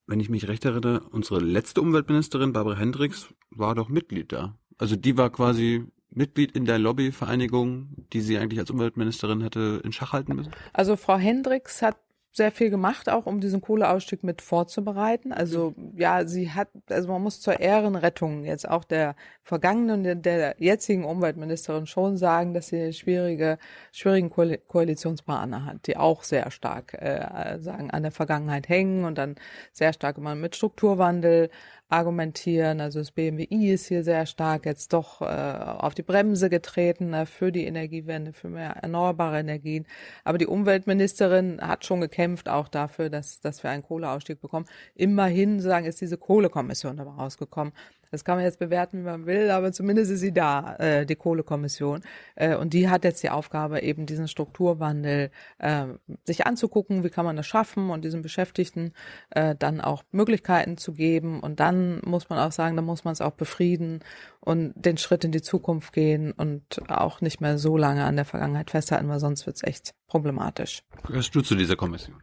wenn 0.08 0.20
ich 0.20 0.30
mich 0.30 0.48
recht 0.48 0.66
erinnere, 0.66 1.02
unsere 1.12 1.40
letzte 1.40 1.82
Umweltministerin, 1.82 2.54
Barbara 2.54 2.78
Hendricks, 2.78 3.34
war 3.50 3.76
doch 3.76 3.90
Mitglied 3.90 4.32
da. 4.32 4.58
Also 4.78 4.96
die 4.96 5.18
war 5.18 5.30
quasi 5.30 5.86
Mitglied 6.10 6.52
in 6.52 6.66
der 6.66 6.80
Lobbyvereinigung, 6.80 7.90
die 8.14 8.22
sie 8.22 8.38
eigentlich 8.38 8.60
als 8.60 8.70
Umweltministerin 8.70 9.42
hätte 9.42 9.82
in 9.84 9.92
Schach 9.92 10.14
halten 10.14 10.36
müssen? 10.36 10.52
Also 10.74 10.96
Frau 10.96 11.18
Hendricks 11.18 11.82
hat 11.82 11.98
sehr 12.36 12.52
viel 12.52 12.72
gemacht, 12.72 13.10
auch 13.10 13.28
um 13.28 13.40
diesen 13.40 13.62
Kohleausstieg 13.62 14.24
mit 14.24 14.42
vorzubereiten. 14.42 15.32
Also 15.32 15.76
ja, 15.96 16.26
sie 16.26 16.52
hat, 16.52 16.68
also 16.90 17.08
man 17.10 17.22
muss 17.22 17.40
zur 17.40 17.60
Ehrenrettung 17.60 18.44
jetzt 18.44 18.68
auch 18.68 18.84
der 18.84 19.16
vergangenen 19.44 20.18
und 20.18 20.26
der 20.26 20.56
jetzigen 20.58 21.06
Umweltministerin 21.06 21.86
schon 21.86 22.18
sagen, 22.18 22.56
dass 22.56 22.70
sie 22.70 22.92
schwierige, 22.92 23.60
schwierigen 23.92 24.32
Koalitionspartner 24.32 25.66
hat, 25.66 25.86
die 25.86 25.96
auch 25.96 26.24
sehr 26.24 26.50
stark 26.50 26.96
äh, 26.96 27.60
sagen 27.60 27.92
an 27.92 28.02
der 28.02 28.12
Vergangenheit 28.12 28.68
hängen 28.68 29.06
und 29.06 29.20
dann 29.20 29.36
sehr 29.72 29.94
stark 29.94 30.18
immer 30.18 30.34
mit 30.34 30.56
Strukturwandel 30.56 31.52
argumentieren. 31.94 32.82
Also 32.82 33.00
das 33.00 33.12
BMWI 33.12 33.72
ist 33.72 33.88
hier 33.88 34.04
sehr 34.04 34.26
stark 34.26 34.66
jetzt 34.66 34.94
doch 34.94 35.22
äh, 35.22 35.26
auf 35.26 35.94
die 35.94 36.02
Bremse 36.02 36.50
getreten 36.50 37.14
äh, 37.14 37.26
für 37.26 37.52
die 37.52 37.66
Energiewende, 37.66 38.34
für 38.34 38.50
mehr 38.50 38.72
erneuerbare 38.82 39.40
Energien. 39.40 39.86
Aber 40.24 40.38
die 40.38 40.48
Umweltministerin 40.48 41.62
hat 41.62 41.86
schon 41.86 42.02
gekämpft 42.02 42.50
auch 42.50 42.68
dafür, 42.68 43.10
dass, 43.10 43.40
dass 43.42 43.64
wir 43.64 43.70
einen 43.70 43.84
Kohleausstieg 43.84 44.42
bekommen. 44.42 44.66
Immerhin 44.96 45.60
sagen, 45.60 45.86
ist 45.86 46.02
diese 46.02 46.18
Kohlekommission 46.18 46.98
dabei 46.98 47.12
rausgekommen. 47.12 47.74
Das 48.14 48.24
kann 48.24 48.36
man 48.36 48.46
jetzt 48.46 48.60
bewerten, 48.60 49.00
wie 49.00 49.06
man 49.06 49.26
will, 49.26 49.50
aber 49.50 49.72
zumindest 49.72 50.12
ist 50.12 50.20
sie 50.20 50.32
da, 50.32 50.76
äh, 50.76 51.04
die 51.04 51.16
Kohlekommission. 51.16 52.02
Äh, 52.36 52.56
und 52.56 52.74
die 52.74 52.88
hat 52.88 53.04
jetzt 53.06 53.24
die 53.24 53.32
Aufgabe, 53.32 53.82
eben 53.82 54.06
diesen 54.06 54.28
Strukturwandel 54.28 55.32
äh, 55.58 55.86
sich 56.24 56.46
anzugucken, 56.46 57.04
wie 57.04 57.10
kann 57.10 57.26
man 57.26 57.36
das 57.38 57.48
schaffen 57.48 57.90
und 57.90 58.06
diesen 58.06 58.22
Beschäftigten 58.22 58.94
äh, 59.32 59.56
dann 59.58 59.82
auch 59.82 60.04
Möglichkeiten 60.12 60.78
zu 60.78 60.94
geben. 60.94 61.40
Und 61.40 61.60
dann 61.60 62.02
muss 62.06 62.30
man 62.30 62.38
auch 62.38 62.52
sagen, 62.52 62.76
dann 62.76 62.86
muss 62.86 63.04
man 63.04 63.14
es 63.14 63.22
auch 63.22 63.32
befrieden 63.32 64.02
und 64.42 64.74
den 64.76 65.00
Schritt 65.00 65.24
in 65.24 65.32
die 65.32 65.42
Zukunft 65.42 65.92
gehen 65.92 66.34
und 66.34 66.88
auch 66.92 67.20
nicht 67.20 67.42
mehr 67.42 67.58
so 67.58 67.78
lange 67.78 68.04
an 68.04 68.16
der 68.16 68.26
Vergangenheit 68.26 68.70
festhalten, 68.70 69.10
weil 69.10 69.20
sonst 69.20 69.48
wird 69.48 69.56
es 69.56 69.64
echt 69.64 69.96
problematisch. 70.06 70.84
Gehörst 71.08 71.34
du 71.34 71.42
zu 71.42 71.56
dieser 71.56 71.76
Kommission? 71.76 72.22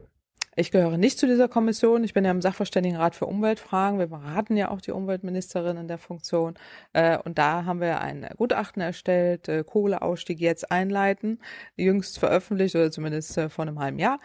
Ich 0.61 0.71
gehöre 0.71 0.99
nicht 0.99 1.19
zu 1.19 1.27
dieser 1.27 1.49
Kommission. 1.49 2.05
Ich 2.05 2.13
bin 2.13 2.27
ja 2.27 2.31
im 2.31 2.43
Sachverständigenrat 2.43 3.15
für 3.15 3.25
Umweltfragen. 3.25 3.99
Wir 3.99 4.09
beraten 4.09 4.59
ja 4.59 4.71
auch 4.71 4.83
die 4.83 4.91
Umweltministerin 4.91 5.79
in 5.79 5.89
der 5.89 5.97
Funktion. 5.97 6.53
Äh, 6.93 7.17
und 7.17 7.39
da 7.39 7.65
haben 7.65 7.81
wir 7.81 8.03
ein 8.03 8.29
Gutachten 8.37 8.83
erstellt, 8.83 9.49
äh, 9.49 9.65
Kohleausstieg 9.65 10.39
jetzt 10.39 10.71
einleiten, 10.71 11.39
jüngst 11.77 12.19
veröffentlicht 12.19 12.77
oder 12.77 12.91
zumindest 12.91 13.39
äh, 13.39 13.49
vor 13.49 13.65
einem 13.65 13.79
halben 13.79 13.99
Jahr, 13.99 14.19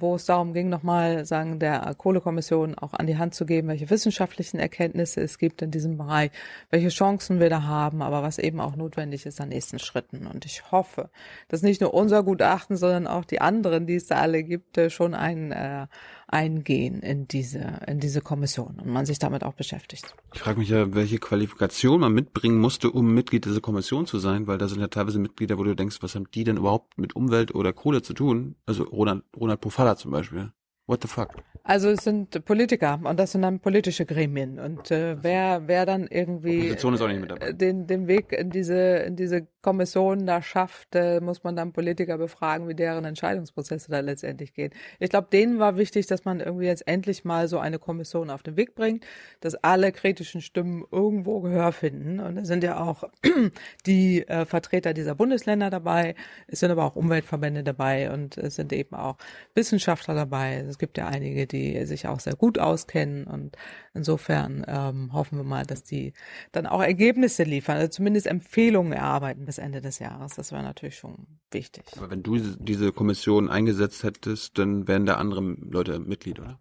wo 0.00 0.16
es 0.16 0.24
darum 0.24 0.54
ging, 0.54 0.70
nochmal 0.70 1.24
sagen, 1.24 1.60
der 1.60 1.94
Kohlekommission 1.96 2.74
auch 2.76 2.92
an 2.92 3.06
die 3.06 3.18
Hand 3.18 3.36
zu 3.36 3.46
geben, 3.46 3.68
welche 3.68 3.90
wissenschaftlichen 3.90 4.58
Erkenntnisse 4.58 5.20
es 5.20 5.38
gibt 5.38 5.62
in 5.62 5.70
diesem 5.70 5.96
Bereich, 5.96 6.32
welche 6.70 6.88
Chancen 6.88 7.38
wir 7.38 7.48
da 7.48 7.62
haben, 7.62 8.02
aber 8.02 8.24
was 8.24 8.38
eben 8.38 8.58
auch 8.58 8.74
notwendig 8.74 9.24
ist 9.24 9.40
an 9.40 9.50
nächsten 9.50 9.78
Schritten. 9.78 10.26
Und 10.26 10.44
ich 10.46 10.72
hoffe, 10.72 11.10
dass 11.46 11.62
nicht 11.62 11.80
nur 11.80 11.94
unser 11.94 12.24
Gutachten, 12.24 12.76
sondern 12.76 13.06
auch 13.06 13.24
die 13.24 13.40
anderen, 13.40 13.86
die 13.86 13.94
es 13.94 14.06
da 14.06 14.16
alle 14.16 14.42
gibt, 14.42 14.80
schon 14.88 15.14
einen 15.14 15.52
äh, 15.60 15.86
eingehen 16.26 17.00
in 17.00 17.28
diese, 17.28 17.80
in 17.86 18.00
diese 18.00 18.20
Kommission 18.20 18.78
und 18.80 18.88
man 18.88 19.06
sich 19.06 19.18
damit 19.18 19.44
auch 19.44 19.54
beschäftigt. 19.54 20.14
Ich 20.32 20.40
frage 20.40 20.58
mich 20.58 20.68
ja, 20.68 20.94
welche 20.94 21.18
Qualifikation 21.18 22.00
man 22.00 22.12
mitbringen 22.12 22.58
musste, 22.58 22.90
um 22.90 23.12
Mitglied 23.12 23.44
dieser 23.44 23.60
Kommission 23.60 24.06
zu 24.06 24.18
sein, 24.18 24.46
weil 24.46 24.58
da 24.58 24.68
sind 24.68 24.80
ja 24.80 24.88
teilweise 24.88 25.18
Mitglieder, 25.18 25.58
wo 25.58 25.64
du 25.64 25.74
denkst, 25.76 25.98
was 26.00 26.14
haben 26.14 26.30
die 26.32 26.44
denn 26.44 26.56
überhaupt 26.56 26.98
mit 26.98 27.14
Umwelt 27.14 27.54
oder 27.54 27.72
Kohle 27.72 28.02
zu 28.02 28.14
tun? 28.14 28.56
Also 28.66 28.84
Ronald, 28.84 29.24
Ronald 29.36 29.60
Pofalla 29.60 29.96
zum 29.96 30.10
Beispiel. 30.10 30.52
What 30.90 31.02
the 31.02 31.08
fuck? 31.08 31.36
Also 31.62 31.88
es 31.90 32.02
sind 32.02 32.44
Politiker 32.46 32.98
und 33.04 33.20
das 33.20 33.30
sind 33.30 33.42
dann 33.42 33.60
politische 33.60 34.04
Gremien 34.04 34.58
und 34.58 34.90
äh, 34.90 35.22
wer 35.22 35.68
wer 35.68 35.86
dann 35.86 36.08
irgendwie 36.08 36.74
den 37.52 37.86
den 37.86 38.08
Weg 38.08 38.32
in 38.32 38.50
diese 38.50 38.74
in 39.06 39.14
diese 39.14 39.46
Kommission 39.62 40.26
da 40.26 40.42
schafft, 40.42 40.96
äh, 40.96 41.20
muss 41.20 41.44
man 41.44 41.54
dann 41.54 41.72
Politiker 41.72 42.18
befragen, 42.18 42.66
wie 42.66 42.74
deren 42.74 43.04
Entscheidungsprozesse 43.04 43.90
da 43.90 44.00
letztendlich 44.00 44.54
gehen. 44.54 44.72
Ich 44.98 45.10
glaube, 45.10 45.28
denen 45.30 45.60
war 45.60 45.76
wichtig, 45.76 46.06
dass 46.06 46.24
man 46.24 46.40
irgendwie 46.40 46.64
jetzt 46.64 46.88
endlich 46.88 47.24
mal 47.24 47.46
so 47.46 47.58
eine 47.58 47.78
Kommission 47.78 48.30
auf 48.30 48.42
den 48.42 48.56
Weg 48.56 48.74
bringt, 48.74 49.04
dass 49.40 49.54
alle 49.54 49.92
kritischen 49.92 50.40
Stimmen 50.40 50.82
irgendwo 50.90 51.40
Gehör 51.40 51.70
finden 51.70 52.18
und 52.18 52.34
da 52.34 52.44
sind 52.44 52.64
ja 52.64 52.80
auch 52.80 53.04
die 53.86 54.26
äh, 54.26 54.44
Vertreter 54.44 54.92
dieser 54.92 55.14
Bundesländer 55.14 55.70
dabei, 55.70 56.16
es 56.48 56.58
sind 56.58 56.72
aber 56.72 56.84
auch 56.84 56.96
Umweltverbände 56.96 57.62
dabei 57.62 58.10
und 58.10 58.38
es 58.38 58.56
sind 58.56 58.72
eben 58.72 58.96
auch 58.96 59.18
Wissenschaftler 59.54 60.14
dabei. 60.14 60.64
Es 60.68 60.79
gibt 60.80 60.98
ja 60.98 61.06
einige, 61.06 61.46
die 61.46 61.86
sich 61.86 62.08
auch 62.08 62.18
sehr 62.18 62.34
gut 62.34 62.58
auskennen. 62.58 63.24
Und 63.28 63.56
insofern 63.94 64.64
ähm, 64.68 65.12
hoffen 65.12 65.38
wir 65.38 65.44
mal, 65.44 65.66
dass 65.66 65.82
die 65.82 66.12
dann 66.52 66.66
auch 66.66 66.82
Ergebnisse 66.82 67.42
liefern, 67.42 67.76
also 67.76 67.88
zumindest 67.88 68.26
Empfehlungen 68.26 68.92
erarbeiten 68.92 69.44
bis 69.44 69.58
Ende 69.58 69.80
des 69.80 69.98
Jahres. 69.98 70.34
Das 70.34 70.52
wäre 70.52 70.62
natürlich 70.62 70.96
schon 70.96 71.26
wichtig. 71.50 71.84
Aber 71.96 72.10
wenn 72.10 72.22
du 72.22 72.38
diese 72.38 72.92
Kommission 72.92 73.48
eingesetzt 73.48 74.02
hättest, 74.02 74.58
dann 74.58 74.86
wären 74.88 75.06
da 75.06 75.14
andere 75.14 75.40
Leute 75.40 75.98
Mitglied, 75.98 76.40
oder? 76.40 76.58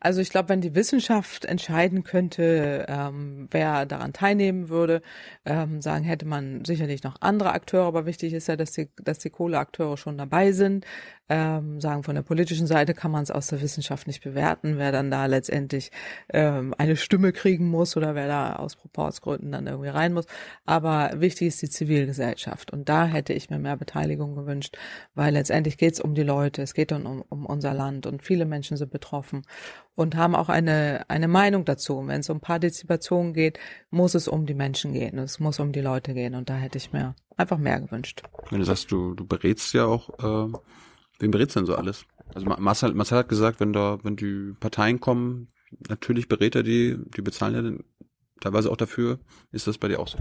Also 0.00 0.20
ich 0.20 0.30
glaube, 0.30 0.50
wenn 0.50 0.60
die 0.60 0.76
Wissenschaft 0.76 1.44
entscheiden 1.44 2.04
könnte, 2.04 2.86
ähm, 2.88 3.48
wer 3.50 3.84
daran 3.84 4.12
teilnehmen 4.12 4.68
würde, 4.68 5.02
ähm, 5.44 5.82
sagen, 5.82 6.04
hätte 6.04 6.24
man 6.24 6.64
sicherlich 6.64 7.02
noch 7.02 7.16
andere 7.20 7.52
Akteure, 7.52 7.86
aber 7.86 8.06
wichtig 8.06 8.32
ist 8.32 8.46
ja, 8.46 8.54
dass 8.54 8.70
die, 8.70 8.90
dass 9.02 9.18
die 9.18 9.30
Kohleakteure 9.30 9.96
schon 9.96 10.16
dabei 10.16 10.52
sind. 10.52 10.86
Ähm, 11.28 11.80
sagen, 11.80 12.04
von 12.04 12.14
der 12.14 12.22
politischen 12.22 12.66
Seite 12.66 12.94
kann 12.94 13.10
man 13.10 13.22
es 13.22 13.30
aus 13.30 13.48
der 13.48 13.60
Wissenschaft 13.60 14.06
nicht 14.06 14.22
bewerten, 14.22 14.78
wer 14.78 14.92
dann 14.92 15.10
da 15.10 15.26
letztendlich 15.26 15.90
ähm, 16.32 16.67
eine 16.76 16.96
Stimme 16.96 17.32
kriegen 17.32 17.68
muss 17.68 17.96
oder 17.96 18.14
wer 18.14 18.28
da 18.28 18.56
aus 18.56 18.76
Proportsgründen 18.76 19.52
dann 19.52 19.66
irgendwie 19.66 19.88
rein 19.88 20.12
muss. 20.12 20.26
Aber 20.66 21.12
wichtig 21.16 21.48
ist 21.48 21.62
die 21.62 21.70
Zivilgesellschaft 21.70 22.72
und 22.72 22.88
da 22.88 23.06
hätte 23.06 23.32
ich 23.32 23.50
mir 23.50 23.58
mehr 23.58 23.76
Beteiligung 23.76 24.34
gewünscht, 24.34 24.76
weil 25.14 25.32
letztendlich 25.32 25.78
geht 25.78 25.94
es 25.94 26.00
um 26.00 26.14
die 26.14 26.22
Leute, 26.22 26.62
es 26.62 26.74
geht 26.74 26.92
um, 26.92 27.22
um 27.28 27.46
unser 27.46 27.74
Land 27.74 28.06
und 28.06 28.22
viele 28.22 28.44
Menschen 28.44 28.76
sind 28.76 28.90
betroffen 28.90 29.42
und 29.98 30.14
haben 30.14 30.36
auch 30.36 30.48
eine, 30.48 31.04
eine 31.08 31.26
Meinung 31.26 31.64
dazu. 31.64 32.06
Wenn 32.06 32.20
es 32.20 32.30
um 32.30 32.40
Partizipation 32.40 33.32
geht, 33.32 33.58
muss 33.90 34.14
es 34.14 34.28
um 34.28 34.46
die 34.46 34.54
Menschen 34.54 34.92
gehen. 34.92 35.18
Es 35.18 35.40
muss 35.40 35.58
um 35.58 35.72
die 35.72 35.80
Leute 35.80 36.14
gehen. 36.14 36.36
Und 36.36 36.48
da 36.48 36.54
hätte 36.54 36.78
ich 36.78 36.92
mir 36.92 37.16
einfach 37.36 37.58
mehr 37.58 37.80
gewünscht. 37.80 38.22
Wenn 38.50 38.60
du 38.60 38.64
sagst, 38.64 38.92
du, 38.92 39.14
du 39.14 39.26
berätst 39.26 39.74
ja 39.74 39.86
auch, 39.86 40.10
äh, 40.20 40.52
wen 41.18 41.30
berätst 41.32 41.56
denn 41.56 41.66
so 41.66 41.74
alles? 41.74 42.04
Also 42.32 42.46
Marcel, 42.46 42.94
Marcel 42.94 43.18
hat 43.18 43.28
gesagt, 43.28 43.58
wenn 43.58 43.72
da, 43.72 43.98
wenn 44.04 44.14
die 44.14 44.54
Parteien 44.60 45.00
kommen, 45.00 45.48
natürlich 45.88 46.28
berät 46.28 46.54
er 46.54 46.62
die, 46.62 46.98
die 47.16 47.22
bezahlen 47.22 47.54
ja 47.54 47.84
teilweise 48.40 48.70
auch 48.70 48.76
dafür. 48.76 49.18
Ist 49.52 49.66
das 49.66 49.78
bei 49.78 49.88
dir 49.88 50.00
auch 50.00 50.08
so? 50.08 50.18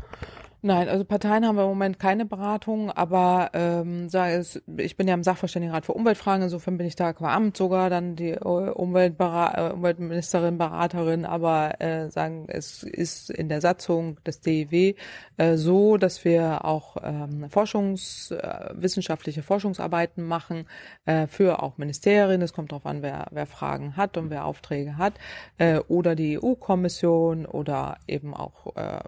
Nein, 0.64 0.90
also 0.90 1.06
Parteien 1.06 1.46
haben 1.46 1.56
wir 1.56 1.62
im 1.64 1.70
Moment 1.70 2.00
keine 2.00 2.26
Beratung, 2.26 2.90
aber 2.90 3.52
ähm, 3.54 4.10
sage 4.10 4.34
es, 4.38 4.60
ich 4.78 4.98
bin 4.98 5.08
ja 5.08 5.14
im 5.14 5.22
Sachverständigenrat 5.22 5.86
für 5.86 5.94
Umweltfragen, 5.94 6.42
insofern 6.42 6.78
bin 6.78 6.88
ich 6.88 6.96
da 6.96 7.14
qua 7.14 7.36
Amt 7.36 7.56
sogar 7.56 7.92
dann 7.92 8.16
die 8.16 8.32
äh, 8.32 8.40
Umweltbera 8.40 9.70
äh, 9.70 9.74
Umweltministerin, 9.74 10.58
Beraterin, 10.58 11.26
aber 11.26 11.80
äh, 11.80 12.10
sagen, 12.10 12.46
es 12.48 12.82
ist 12.82 13.30
in 13.30 13.50
der 13.50 13.62
Satzung 13.62 14.18
des 14.24 14.42
DIW 14.42 14.96
äh, 15.38 15.58
so, 15.58 15.98
dass 15.98 16.26
wir 16.26 16.66
auch 16.66 16.98
ähm, 17.04 17.52
Forschungs, 17.52 18.32
äh, 18.32 18.70
wissenschaftliche 18.74 19.44
Forschungsarbeiten 19.44 20.24
machen 20.24 20.66
äh, 21.06 21.28
für 21.28 21.62
auch 21.62 21.78
Ministerien. 21.78 22.42
Es 22.42 22.54
kommt 22.54 22.72
darauf 22.72 22.88
an, 22.88 23.04
wer, 23.04 23.28
wer 23.30 23.46
Fragen 23.46 23.96
hat 23.96 24.18
und 24.18 24.32
wer 24.32 24.46
Aufträge 24.46 24.98
hat, 24.98 25.14
äh, 25.60 25.78
oder 25.88 26.16
die 26.16 26.40
EU-Kommission 26.42 27.46
oder 27.46 27.98
eben 28.08 28.34
auch 28.34 28.76
äh, 28.76 29.00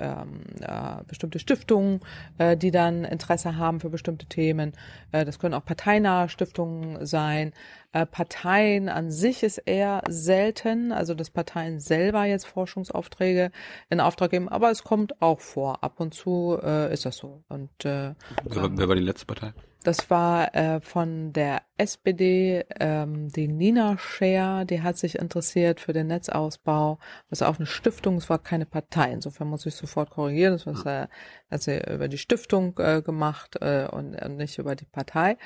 ähm, 0.00 0.40
äh, 0.62 0.93
bestimmte 1.06 1.38
Stiftungen, 1.38 2.00
äh, 2.38 2.56
die 2.56 2.70
dann 2.70 3.04
Interesse 3.04 3.56
haben 3.56 3.80
für 3.80 3.90
bestimmte 3.90 4.26
Themen. 4.26 4.72
Äh, 5.12 5.24
das 5.24 5.38
können 5.38 5.54
auch 5.54 5.64
parteinahe 5.64 6.28
Stiftungen 6.28 7.04
sein. 7.06 7.52
Äh, 7.92 8.06
Parteien 8.06 8.88
an 8.88 9.10
sich 9.10 9.42
ist 9.42 9.58
eher 9.58 10.02
selten, 10.08 10.92
also 10.92 11.14
dass 11.14 11.30
Parteien 11.30 11.80
selber 11.80 12.24
jetzt 12.24 12.46
Forschungsaufträge 12.46 13.50
in 13.90 14.00
Auftrag 14.00 14.30
geben, 14.30 14.48
aber 14.48 14.70
es 14.70 14.84
kommt 14.84 15.20
auch 15.22 15.40
vor. 15.40 15.82
Ab 15.82 16.00
und 16.00 16.14
zu 16.14 16.58
äh, 16.62 16.92
ist 16.92 17.04
das 17.04 17.16
so. 17.16 17.42
Und 17.48 17.70
äh, 17.84 18.14
wer, 18.44 18.76
wer 18.76 18.88
war 18.88 18.96
die 18.96 19.02
letzte 19.02 19.26
Partei? 19.26 19.52
Das 19.84 20.08
war 20.08 20.54
äh, 20.54 20.80
von 20.80 21.34
der 21.34 21.62
SPD, 21.76 22.64
ähm, 22.80 23.28
die 23.28 23.48
Nina 23.48 23.98
Scher, 23.98 24.64
die 24.64 24.80
hat 24.80 24.96
sich 24.96 25.18
interessiert 25.18 25.78
für 25.78 25.92
den 25.92 26.06
Netzausbau. 26.06 26.98
Das 27.28 27.42
ist 27.42 27.46
auch 27.46 27.58
eine 27.58 27.66
Stiftung, 27.66 28.16
es 28.16 28.30
war 28.30 28.38
keine 28.38 28.64
Partei. 28.64 29.12
Insofern 29.12 29.48
muss 29.48 29.66
ich 29.66 29.74
sofort 29.74 30.08
korrigieren. 30.08 30.54
Das 30.54 30.66
war, 30.66 30.86
äh, 30.86 31.08
hat 31.50 31.62
sie 31.62 31.78
über 31.92 32.08
die 32.08 32.16
Stiftung 32.16 32.78
äh, 32.78 33.02
gemacht 33.02 33.56
äh, 33.60 33.86
und, 33.86 34.14
und 34.14 34.36
nicht 34.36 34.58
über 34.58 34.74
die 34.74 34.86
Partei. 34.86 35.36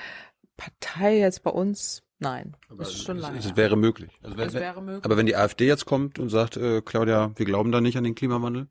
Partei 0.55 1.19
jetzt 1.19 1.43
bei 1.43 1.51
uns 1.51 2.01
Nein, 2.21 2.57
aber 2.67 2.79
das 2.79 2.89
ist 2.89 3.05
schon 3.05 3.17
lange. 3.17 3.39
Es, 3.39 3.45
es 3.45 3.55
wäre 3.55 3.77
möglich. 3.77 4.11
Also 4.21 4.37
wenn, 4.37 4.47
es 4.49 4.53
wäre 4.53 4.81
möglich. 4.81 5.05
Aber 5.05 5.15
wenn 5.15 5.25
die 5.25 5.37
AfD 5.37 5.65
jetzt 5.65 5.85
kommt 5.85 6.19
und 6.19 6.27
sagt, 6.27 6.57
äh, 6.57 6.81
Claudia, 6.81 7.31
wir 7.35 7.45
glauben 7.45 7.71
da 7.71 7.79
nicht 7.79 7.97
an 7.97 8.03
den 8.03 8.13
Klimawandel, 8.13 8.67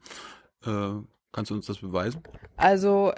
äh, 0.66 0.90
kannst 1.32 1.50
du 1.50 1.54
uns 1.54 1.66
das 1.66 1.78
beweisen? 1.78 2.22
Also 2.56 3.12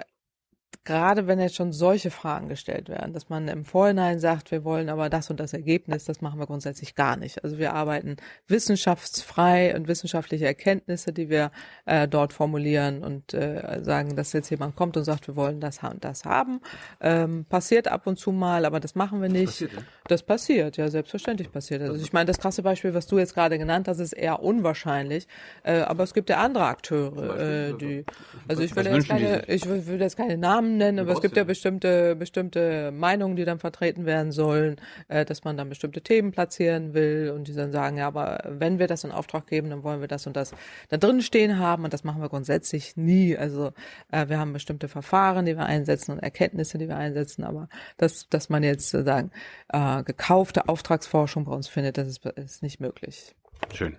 gerade 0.83 1.27
wenn 1.27 1.39
jetzt 1.39 1.55
schon 1.55 1.73
solche 1.73 2.09
Fragen 2.09 2.49
gestellt 2.49 2.89
werden, 2.89 3.13
dass 3.13 3.29
man 3.29 3.47
im 3.47 3.65
Vorhinein 3.65 4.19
sagt, 4.19 4.51
wir 4.51 4.63
wollen 4.63 4.89
aber 4.89 5.09
das 5.09 5.29
und 5.29 5.39
das 5.39 5.53
Ergebnis, 5.53 6.05
das 6.05 6.21
machen 6.21 6.39
wir 6.39 6.47
grundsätzlich 6.47 6.95
gar 6.95 7.17
nicht. 7.17 7.43
Also 7.43 7.57
wir 7.57 7.73
arbeiten 7.73 8.17
wissenschaftsfrei 8.47 9.75
und 9.75 9.87
wissenschaftliche 9.87 10.45
Erkenntnisse, 10.45 11.13
die 11.13 11.29
wir 11.29 11.51
äh, 11.85 12.07
dort 12.07 12.33
formulieren 12.33 13.03
und 13.03 13.33
äh, 13.33 13.83
sagen, 13.83 14.15
dass 14.15 14.33
jetzt 14.33 14.49
jemand 14.49 14.75
kommt 14.75 14.97
und 14.97 15.03
sagt, 15.03 15.27
wir 15.27 15.35
wollen 15.35 15.59
das 15.59 15.83
und 15.83 16.03
das 16.03 16.25
haben. 16.25 16.61
Ähm, 16.99 17.45
passiert 17.45 17.87
ab 17.87 18.07
und 18.07 18.17
zu 18.17 18.31
mal, 18.31 18.65
aber 18.65 18.79
das 18.79 18.95
machen 18.95 19.21
wir 19.21 19.29
nicht. 19.29 19.47
Das 19.47 19.61
passiert, 19.61 19.73
ja? 19.73 19.83
das 20.07 20.23
passiert 20.23 20.77
ja, 20.77 20.89
selbstverständlich 20.89 21.51
passiert. 21.51 21.81
Also 21.81 22.03
ich 22.03 22.13
meine, 22.13 22.25
das 22.25 22.39
krasse 22.39 22.63
Beispiel, 22.63 22.93
was 22.93 23.07
du 23.07 23.19
jetzt 23.19 23.33
gerade 23.33 23.57
genannt 23.57 23.87
hast, 23.87 23.99
ist 23.99 24.13
eher 24.13 24.41
unwahrscheinlich, 24.41 25.27
äh, 25.63 25.81
aber 25.81 26.03
es 26.03 26.13
gibt 26.13 26.29
ja 26.29 26.37
andere 26.37 26.65
Akteure, 26.65 27.39
äh, 27.39 27.73
die, 27.77 28.05
also 28.47 28.63
ich 28.63 28.75
will 28.75 28.85
jetzt 28.87 29.07
keine, 29.07 29.45
ich 29.47 29.65
will 29.67 30.01
jetzt 30.01 30.17
keine 30.17 30.37
Namen 30.37 30.60
Namen 30.61 30.77
nennen, 30.77 30.99
aber 30.99 31.13
es 31.13 31.21
gibt 31.21 31.35
ja 31.35 31.43
bestimmte, 31.43 32.15
bestimmte 32.15 32.91
Meinungen, 32.91 33.35
die 33.35 33.45
dann 33.45 33.59
vertreten 33.59 34.05
werden 34.05 34.31
sollen, 34.31 34.79
äh, 35.07 35.25
dass 35.25 35.43
man 35.43 35.57
dann 35.57 35.69
bestimmte 35.69 36.01
Themen 36.01 36.31
platzieren 36.31 36.93
will 36.93 37.31
und 37.35 37.47
die 37.47 37.53
dann 37.53 37.71
sagen, 37.71 37.97
ja, 37.97 38.07
aber 38.07 38.43
wenn 38.47 38.79
wir 38.79 38.87
das 38.87 39.03
in 39.03 39.11
Auftrag 39.11 39.47
geben, 39.47 39.69
dann 39.69 39.83
wollen 39.83 40.01
wir 40.01 40.07
das 40.07 40.27
und 40.27 40.35
das 40.35 40.53
da 40.89 40.97
drin 40.97 41.21
stehen 41.21 41.59
haben 41.59 41.83
und 41.83 41.93
das 41.93 42.03
machen 42.03 42.21
wir 42.21 42.29
grundsätzlich 42.29 42.95
nie. 42.95 43.37
Also 43.37 43.71
äh, 44.11 44.29
wir 44.29 44.39
haben 44.39 44.53
bestimmte 44.53 44.87
Verfahren, 44.87 45.45
die 45.45 45.55
wir 45.55 45.65
einsetzen 45.65 46.11
und 46.11 46.19
Erkenntnisse, 46.19 46.77
die 46.77 46.87
wir 46.87 46.97
einsetzen, 46.97 47.43
aber 47.43 47.67
dass, 47.97 48.27
dass 48.29 48.49
man 48.49 48.63
jetzt 48.63 48.89
sozusagen 48.89 49.31
äh, 49.69 50.03
gekaufte 50.03 50.69
Auftragsforschung 50.69 51.45
bei 51.45 51.53
uns 51.53 51.67
findet, 51.67 51.97
das 51.97 52.07
ist, 52.07 52.25
ist 52.25 52.63
nicht 52.63 52.79
möglich. 52.79 53.35
Schön. 53.73 53.95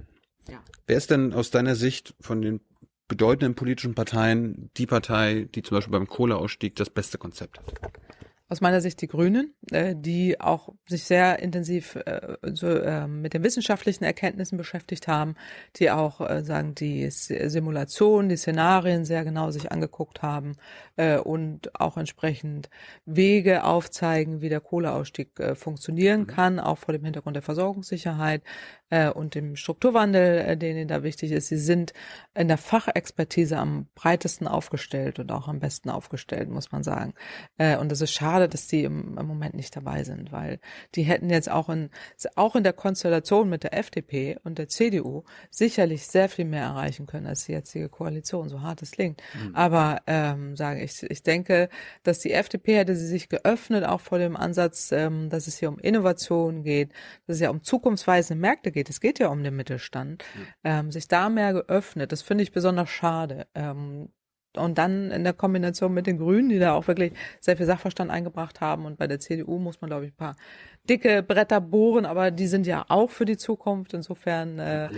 Ja. 0.48 0.60
Wer 0.86 0.96
ist 0.96 1.10
denn 1.10 1.32
aus 1.32 1.50
deiner 1.50 1.76
Sicht 1.76 2.14
von 2.20 2.42
den 2.42 2.60
bedeutenden 3.12 3.54
politischen 3.54 3.94
Parteien 3.94 4.70
die 4.78 4.86
Partei, 4.86 5.46
die 5.54 5.62
zum 5.62 5.76
Beispiel 5.76 5.92
beim 5.92 6.06
Kohleausstieg 6.06 6.76
das 6.76 6.88
beste 6.88 7.18
Konzept 7.18 7.58
hat? 7.58 7.92
aus 8.52 8.60
meiner 8.60 8.82
Sicht 8.82 9.00
die 9.00 9.08
Grünen, 9.08 9.54
äh, 9.70 9.94
die 9.96 10.38
auch 10.38 10.74
sich 10.86 11.04
sehr 11.04 11.38
intensiv 11.38 11.96
äh, 11.96 12.36
so, 12.52 12.68
äh, 12.68 13.06
mit 13.06 13.32
den 13.32 13.42
wissenschaftlichen 13.42 14.04
Erkenntnissen 14.04 14.58
beschäftigt 14.58 15.08
haben, 15.08 15.36
die 15.76 15.90
auch 15.90 16.20
äh, 16.20 16.44
sagen 16.44 16.74
die 16.74 17.08
Simulation, 17.10 18.28
die 18.28 18.36
Szenarien 18.36 19.06
sehr 19.06 19.24
genau 19.24 19.50
sich 19.50 19.72
angeguckt 19.72 20.20
haben 20.20 20.56
und 21.24 21.80
auch 21.80 21.96
entsprechend 21.96 22.68
Wege 23.06 23.64
aufzeigen, 23.64 24.42
wie 24.42 24.50
der 24.50 24.60
Kohleausstieg 24.60 25.30
funktionieren 25.54 26.22
mhm. 26.22 26.26
kann, 26.26 26.60
auch 26.60 26.76
vor 26.76 26.92
dem 26.92 27.04
Hintergrund 27.04 27.34
der 27.34 27.42
Versorgungssicherheit 27.42 28.42
äh, 28.92 29.08
und 29.08 29.34
dem 29.34 29.56
Strukturwandel, 29.56 30.38
äh, 30.38 30.56
den 30.56 30.76
ihnen 30.76 30.88
da 30.88 31.02
wichtig 31.02 31.32
ist. 31.32 31.48
Sie 31.48 31.56
sind 31.56 31.94
in 32.34 32.48
der 32.48 32.58
Fachexpertise 32.58 33.56
am 33.56 33.86
breitesten 33.94 34.46
aufgestellt 34.46 35.18
und 35.18 35.32
auch 35.32 35.48
am 35.48 35.60
besten 35.60 35.88
aufgestellt, 35.88 36.50
muss 36.50 36.72
man 36.72 36.82
sagen. 36.82 37.14
Äh, 37.56 37.78
und 37.78 37.90
es 37.90 38.02
ist 38.02 38.12
schade, 38.12 38.50
dass 38.50 38.66
die 38.66 38.84
im, 38.84 39.16
im 39.18 39.26
Moment 39.26 39.54
nicht 39.54 39.74
dabei 39.74 40.04
sind, 40.04 40.30
weil 40.30 40.60
die 40.94 41.04
hätten 41.04 41.30
jetzt 41.30 41.50
auch 41.50 41.70
in, 41.70 41.88
auch 42.36 42.54
in 42.54 42.64
der 42.64 42.74
Konstellation 42.74 43.48
mit 43.48 43.62
der 43.62 43.72
FDP 43.72 44.36
und 44.44 44.58
der 44.58 44.68
CDU 44.68 45.24
sicherlich 45.48 46.06
sehr 46.06 46.28
viel 46.28 46.44
mehr 46.44 46.64
erreichen 46.64 47.06
können 47.06 47.26
als 47.26 47.46
die 47.46 47.52
jetzige 47.52 47.88
Koalition, 47.88 48.50
so 48.50 48.60
hart 48.60 48.82
es 48.82 48.90
klingt. 48.90 49.22
Mhm. 49.32 49.56
Aber 49.56 50.02
ähm, 50.06 50.54
sage 50.54 50.82
ich, 50.82 51.02
ich 51.02 51.22
denke, 51.22 51.70
dass 52.02 52.18
die 52.18 52.32
FDP 52.32 52.76
hätte 52.76 52.94
sie 52.94 53.06
sich 53.06 53.30
geöffnet, 53.30 53.84
auch 53.84 54.02
vor 54.02 54.18
dem 54.18 54.36
Ansatz, 54.36 54.92
ähm, 54.92 55.30
dass 55.30 55.46
es 55.46 55.56
hier 55.56 55.70
um 55.70 55.78
Innovation 55.78 56.62
geht, 56.62 56.90
dass 57.26 57.36
es 57.36 57.40
ja 57.40 57.48
um 57.48 57.62
zukunftsweisende 57.62 58.38
Märkte 58.38 58.70
geht 58.70 58.81
geht, 58.82 58.90
es 58.90 59.00
geht 59.00 59.18
ja 59.18 59.28
um 59.28 59.44
den 59.44 59.54
Mittelstand, 59.54 60.24
ja. 60.64 60.80
ähm, 60.80 60.90
sich 60.90 61.06
da 61.08 61.28
mehr 61.28 61.52
geöffnet, 61.52 62.10
das 62.10 62.22
finde 62.22 62.42
ich 62.42 62.52
besonders 62.52 62.90
schade. 62.90 63.46
Ähm, 63.54 64.08
und 64.56 64.76
dann 64.76 65.10
in 65.10 65.24
der 65.24 65.32
Kombination 65.32 65.94
mit 65.94 66.06
den 66.06 66.18
Grünen, 66.18 66.50
die 66.50 66.58
da 66.58 66.74
auch 66.74 66.86
wirklich 66.86 67.14
sehr 67.40 67.56
viel 67.56 67.64
Sachverstand 67.64 68.10
eingebracht 68.10 68.60
haben. 68.60 68.84
Und 68.84 68.98
bei 68.98 69.06
der 69.06 69.18
CDU 69.18 69.58
muss 69.58 69.80
man, 69.80 69.88
glaube 69.88 70.04
ich, 70.04 70.12
ein 70.12 70.16
paar 70.16 70.36
dicke 70.88 71.22
Bretter 71.22 71.60
bohren, 71.60 72.06
aber 72.06 72.30
die 72.30 72.48
sind 72.48 72.66
ja 72.66 72.84
auch 72.88 73.10
für 73.10 73.24
die 73.24 73.36
Zukunft. 73.36 73.94
Insofern 73.94 74.58
äh, 74.58 74.88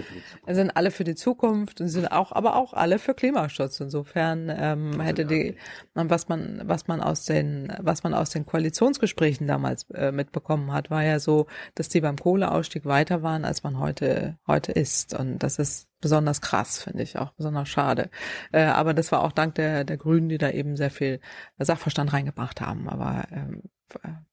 sind 0.49 0.71
alle 0.71 0.91
für 0.91 1.05
die 1.05 1.15
Zukunft 1.15 1.81
und 1.81 1.89
sind 1.89 2.11
auch, 2.11 2.33
aber 2.33 2.57
auch 2.57 2.73
alle 2.73 2.99
für 2.99 3.15
Klimaschutz. 3.15 3.81
Insofern 3.81 4.51
ähm, 4.57 5.01
hätte 5.01 5.27
die, 5.27 5.57
was 5.93 6.29
man, 6.29 6.63
was 6.65 6.87
man 6.87 7.03
aus 7.03 7.27
den, 7.27 7.73
was 7.81 8.03
man 8.03 8.15
aus 8.15 8.31
den 8.31 8.47
Koalitionsgesprächen 8.47 9.47
damals 9.47 9.89
äh, 9.91 10.11
mitbekommen 10.11 10.73
hat, 10.73 10.91
war 10.91 11.05
ja 11.05 11.19
so, 11.19 11.47
dass 11.75 11.91
die 11.91 12.01
beim 12.01 12.17
Kohleausstieg 12.17 12.87
weiter 12.87 13.23
waren, 13.23 13.45
als 13.45 13.63
man 13.63 13.79
heute 13.79 14.39
heute 14.47 14.73
ist. 14.73 15.15
Und 15.15 15.41
das 15.41 15.59
ist 15.59 15.89
besonders 16.01 16.41
krass, 16.41 16.83
finde 16.83 17.03
ich 17.03 17.19
auch 17.19 17.33
besonders 17.33 17.69
schade. 17.69 18.11
Äh, 18.53 18.63
aber 18.65 18.95
das 18.95 19.13
war 19.13 19.23
auch 19.23 19.33
dank 19.33 19.55
der 19.57 19.85
der 19.85 19.99
Grünen, 19.99 20.31
die 20.31 20.39
da 20.39 20.51
eben 20.51 20.77
sehr 20.77 20.91
viel 20.91 21.21
Sachverstand 21.59 22.13
reingebracht 22.15 22.63
haben. 22.63 22.89
Aber 22.89 23.27
ähm, 23.31 23.63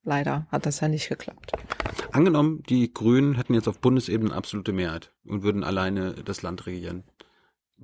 leider 0.03 0.47
hat 0.51 0.65
das 0.65 0.79
ja 0.79 0.87
nicht 0.87 1.09
geklappt. 1.09 1.51
Angenommen, 2.11 2.63
die 2.69 2.93
Grünen 2.93 3.35
hätten 3.35 3.53
jetzt 3.53 3.67
auf 3.67 3.79
Bundesebene 3.79 4.33
absolute 4.33 4.73
Mehrheit 4.73 5.11
und 5.25 5.43
würden 5.43 5.63
alleine 5.63 6.13
das 6.13 6.41
Land 6.41 6.65
regieren. 6.65 7.03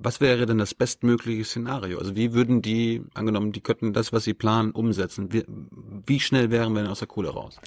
Was 0.00 0.20
wäre 0.20 0.46
denn 0.46 0.58
das 0.58 0.74
bestmögliche 0.74 1.44
Szenario? 1.44 1.98
Also 1.98 2.14
wie 2.14 2.32
würden 2.32 2.62
die, 2.62 3.02
angenommen, 3.14 3.50
die 3.50 3.60
könnten 3.60 3.92
das, 3.92 4.12
was 4.12 4.22
sie 4.22 4.34
planen, 4.34 4.70
umsetzen? 4.70 5.32
Wie, 5.32 5.44
wie 5.48 6.20
schnell 6.20 6.52
wären 6.52 6.72
wir 6.72 6.82
denn 6.82 6.90
aus 6.90 7.00
der 7.00 7.08
Kohle 7.08 7.30
raus? 7.30 7.58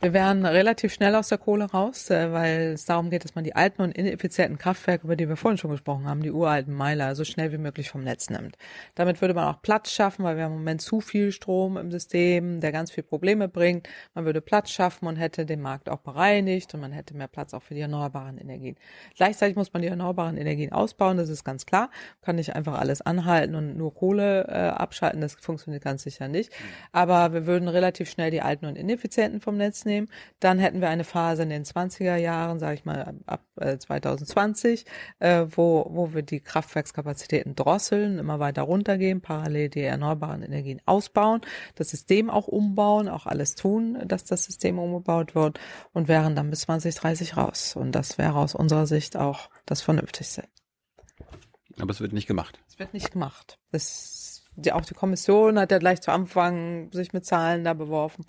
Wir 0.00 0.12
wären 0.12 0.46
relativ 0.46 0.92
schnell 0.92 1.16
aus 1.16 1.28
der 1.28 1.38
Kohle 1.38 1.64
raus, 1.64 2.08
äh, 2.08 2.32
weil 2.32 2.72
es 2.74 2.84
darum 2.84 3.10
geht, 3.10 3.24
dass 3.24 3.34
man 3.34 3.42
die 3.42 3.56
alten 3.56 3.82
und 3.82 3.90
ineffizienten 3.90 4.56
Kraftwerke, 4.56 5.04
über 5.04 5.16
die 5.16 5.28
wir 5.28 5.34
vorhin 5.34 5.58
schon 5.58 5.72
gesprochen 5.72 6.06
haben, 6.08 6.22
die 6.22 6.30
uralten 6.30 6.72
Meiler, 6.72 7.16
so 7.16 7.24
schnell 7.24 7.50
wie 7.50 7.58
möglich 7.58 7.90
vom 7.90 8.04
Netz 8.04 8.30
nimmt. 8.30 8.56
Damit 8.94 9.20
würde 9.20 9.34
man 9.34 9.46
auch 9.46 9.60
Platz 9.60 9.90
schaffen, 9.90 10.24
weil 10.24 10.36
wir 10.36 10.46
im 10.46 10.52
Moment 10.52 10.82
zu 10.82 11.00
viel 11.00 11.32
Strom 11.32 11.76
im 11.76 11.90
System, 11.90 12.60
der 12.60 12.70
ganz 12.70 12.92
viel 12.92 13.02
Probleme 13.02 13.48
bringt. 13.48 13.88
Man 14.14 14.24
würde 14.24 14.40
Platz 14.40 14.70
schaffen 14.70 15.08
und 15.08 15.16
hätte 15.16 15.44
den 15.44 15.60
Markt 15.60 15.88
auch 15.88 15.98
bereinigt 15.98 16.72
und 16.74 16.80
man 16.80 16.92
hätte 16.92 17.16
mehr 17.16 17.26
Platz 17.26 17.52
auch 17.52 17.64
für 17.64 17.74
die 17.74 17.80
erneuerbaren 17.80 18.38
Energien. 18.38 18.76
Gleichzeitig 19.16 19.56
muss 19.56 19.72
man 19.72 19.82
die 19.82 19.88
erneuerbaren 19.88 20.36
Energien 20.36 20.70
ausbauen, 20.70 21.16
das 21.16 21.28
ist 21.28 21.42
ganz 21.42 21.66
klar. 21.66 21.90
Kann 22.22 22.36
nicht 22.36 22.54
einfach 22.54 22.78
alles 22.78 23.00
anhalten 23.00 23.56
und 23.56 23.76
nur 23.76 23.92
Kohle 23.92 24.46
äh, 24.46 24.52
abschalten, 24.52 25.20
das 25.20 25.34
funktioniert 25.34 25.82
ganz 25.82 26.04
sicher 26.04 26.28
nicht. 26.28 26.52
Aber 26.92 27.32
wir 27.32 27.48
würden 27.48 27.66
relativ 27.66 28.08
schnell 28.08 28.30
die 28.30 28.42
alten 28.42 28.66
und 28.66 28.78
ineffizienten 28.78 29.40
vom 29.40 29.56
Netz 29.56 29.87
nehmen. 29.88 30.08
Dann 30.38 30.58
hätten 30.58 30.80
wir 30.80 30.88
eine 30.88 31.04
Phase 31.04 31.42
in 31.42 31.50
den 31.50 31.64
20er 31.64 32.16
Jahren, 32.16 32.60
sage 32.60 32.74
ich 32.74 32.84
mal 32.84 33.14
ab 33.26 33.42
äh, 33.56 33.78
2020, 33.78 34.84
äh, 35.18 35.46
wo, 35.50 35.86
wo 35.90 36.14
wir 36.14 36.22
die 36.22 36.40
Kraftwerkskapazitäten 36.40 37.56
drosseln, 37.56 38.18
immer 38.18 38.38
weiter 38.38 38.62
runtergehen, 38.62 39.20
parallel 39.20 39.68
die 39.68 39.82
erneuerbaren 39.82 40.42
Energien 40.42 40.80
ausbauen, 40.86 41.40
das 41.74 41.90
System 41.90 42.30
auch 42.30 42.46
umbauen, 42.46 43.08
auch 43.08 43.26
alles 43.26 43.54
tun, 43.54 43.98
dass 44.06 44.24
das 44.24 44.44
System 44.44 44.78
umgebaut 44.78 45.34
wird 45.34 45.58
und 45.92 46.08
wären 46.08 46.36
dann 46.36 46.50
bis 46.50 46.60
2030 46.60 47.36
raus. 47.36 47.74
Und 47.74 47.92
das 47.92 48.18
wäre 48.18 48.36
aus 48.36 48.54
unserer 48.54 48.86
Sicht 48.86 49.16
auch 49.16 49.50
das 49.66 49.82
Vernünftigste. 49.82 50.44
Aber 51.80 51.90
es 51.90 52.00
wird 52.00 52.12
nicht 52.12 52.26
gemacht. 52.26 52.60
Es 52.68 52.78
wird 52.78 52.94
nicht 52.94 53.12
gemacht. 53.12 53.58
Das, 53.70 54.37
die, 54.58 54.72
auch 54.72 54.84
die 54.84 54.94
Kommission 54.94 55.58
hat 55.58 55.70
ja 55.70 55.78
gleich 55.78 56.00
zu 56.00 56.10
Anfang 56.10 56.90
sich 56.92 57.12
mit 57.12 57.24
Zahlen 57.24 57.64
da 57.64 57.74
beworfen. 57.74 58.24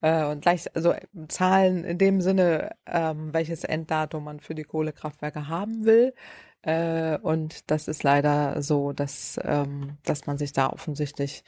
Äh, 0.00 0.24
und 0.26 0.40
gleich, 0.42 0.74
also 0.74 0.94
Zahlen 1.28 1.84
in 1.84 1.98
dem 1.98 2.20
Sinne, 2.20 2.74
ähm, 2.86 3.32
welches 3.32 3.64
Enddatum 3.64 4.24
man 4.24 4.40
für 4.40 4.54
die 4.54 4.64
Kohlekraftwerke 4.64 5.48
haben 5.48 5.84
will. 5.84 6.14
Äh, 6.62 7.18
und 7.18 7.70
das 7.70 7.88
ist 7.88 8.02
leider 8.02 8.62
so, 8.62 8.92
dass, 8.92 9.38
ähm, 9.44 9.98
dass 10.04 10.26
man 10.26 10.38
sich 10.38 10.52
da 10.52 10.68
offensichtlich 10.68 11.44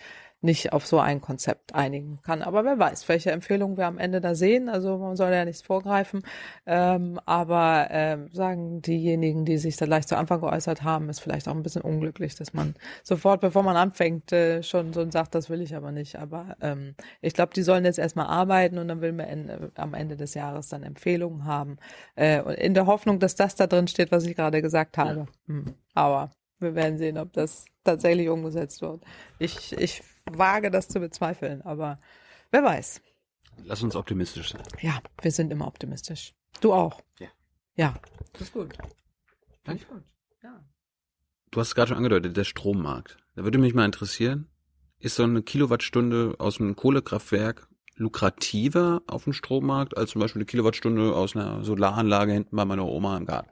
nicht 0.46 0.72
auf 0.72 0.86
so 0.86 0.98
ein 0.98 1.20
Konzept 1.20 1.74
einigen 1.74 2.20
kann. 2.22 2.40
Aber 2.40 2.64
wer 2.64 2.78
weiß, 2.78 3.06
welche 3.08 3.30
Empfehlungen 3.32 3.76
wir 3.76 3.86
am 3.86 3.98
Ende 3.98 4.22
da 4.22 4.34
sehen. 4.34 4.70
Also 4.70 4.96
man 4.96 5.16
soll 5.16 5.32
ja 5.32 5.44
nichts 5.44 5.60
vorgreifen. 5.60 6.22
Ähm, 6.64 7.20
aber 7.26 7.90
äh, 7.90 8.16
sagen 8.32 8.80
diejenigen, 8.80 9.44
die 9.44 9.58
sich 9.58 9.76
da 9.76 9.84
gleich 9.84 10.06
zu 10.06 10.16
Anfang 10.16 10.40
geäußert 10.40 10.82
haben, 10.82 11.10
ist 11.10 11.20
vielleicht 11.20 11.48
auch 11.48 11.54
ein 11.54 11.62
bisschen 11.62 11.82
unglücklich, 11.82 12.34
dass 12.36 12.54
man 12.54 12.74
sofort, 13.02 13.42
bevor 13.42 13.62
man 13.62 13.76
anfängt, 13.76 14.32
äh, 14.32 14.62
schon 14.62 14.94
so 14.94 15.08
sagt, 15.10 15.34
das 15.34 15.50
will 15.50 15.60
ich 15.60 15.76
aber 15.76 15.92
nicht. 15.92 16.16
Aber 16.16 16.56
ähm, 16.62 16.94
ich 17.20 17.34
glaube, 17.34 17.52
die 17.52 17.62
sollen 17.62 17.84
jetzt 17.84 17.98
erstmal 17.98 18.26
arbeiten 18.26 18.78
und 18.78 18.88
dann 18.88 19.02
will 19.02 19.12
man 19.12 19.26
Ende, 19.26 19.72
am 19.74 19.92
Ende 19.92 20.16
des 20.16 20.32
Jahres 20.32 20.68
dann 20.68 20.82
Empfehlungen 20.82 21.44
haben. 21.44 21.76
Äh, 22.14 22.54
in 22.64 22.72
der 22.72 22.86
Hoffnung, 22.86 23.18
dass 23.18 23.34
das 23.34 23.56
da 23.56 23.66
drin 23.66 23.88
steht, 23.88 24.12
was 24.12 24.24
ich 24.24 24.34
gerade 24.34 24.62
gesagt 24.62 24.96
habe. 24.96 25.26
Ja. 25.48 25.54
Hm. 25.54 25.74
Aber 25.94 26.30
wir 26.58 26.74
werden 26.74 26.96
sehen, 26.96 27.18
ob 27.18 27.32
das 27.32 27.66
tatsächlich 27.84 28.28
umgesetzt 28.28 28.82
wird. 28.82 29.02
Ich, 29.38 29.72
ich 29.78 30.02
wage 30.30 30.70
das 30.70 30.88
zu 30.88 31.00
bezweifeln, 31.00 31.62
aber 31.62 31.98
wer 32.50 32.62
weiß. 32.62 33.00
Lass 33.64 33.82
uns 33.82 33.96
optimistisch 33.96 34.52
sein. 34.52 34.62
Ja, 34.80 35.00
wir 35.22 35.30
sind 35.30 35.50
immer 35.50 35.66
optimistisch. 35.66 36.34
Du 36.60 36.72
auch. 36.72 37.02
Ja. 37.18 37.28
Ja. 37.74 37.94
Das 38.32 38.42
ist 38.42 38.52
gut. 38.52 38.76
Danke. 39.64 39.84
Gut. 39.86 40.02
Ja. 40.42 40.64
Du 41.50 41.60
hast 41.60 41.68
es 41.68 41.74
gerade 41.74 41.88
schon 41.88 41.96
angedeutet, 41.96 42.36
der 42.36 42.44
Strommarkt. 42.44 43.18
Da 43.34 43.44
würde 43.44 43.58
mich 43.58 43.74
mal 43.74 43.84
interessieren, 43.84 44.48
ist 44.98 45.16
so 45.16 45.22
eine 45.22 45.42
Kilowattstunde 45.42 46.36
aus 46.38 46.60
einem 46.60 46.76
Kohlekraftwerk 46.76 47.68
lukrativer 47.96 49.02
auf 49.06 49.24
dem 49.24 49.32
Strommarkt 49.32 49.96
als 49.96 50.10
zum 50.10 50.20
Beispiel 50.20 50.40
eine 50.40 50.46
Kilowattstunde 50.46 51.14
aus 51.14 51.34
einer 51.34 51.64
Solaranlage 51.64 52.32
hinten 52.32 52.56
bei 52.56 52.64
meiner 52.64 52.86
Oma 52.86 53.16
im 53.16 53.26
Garten? 53.26 53.50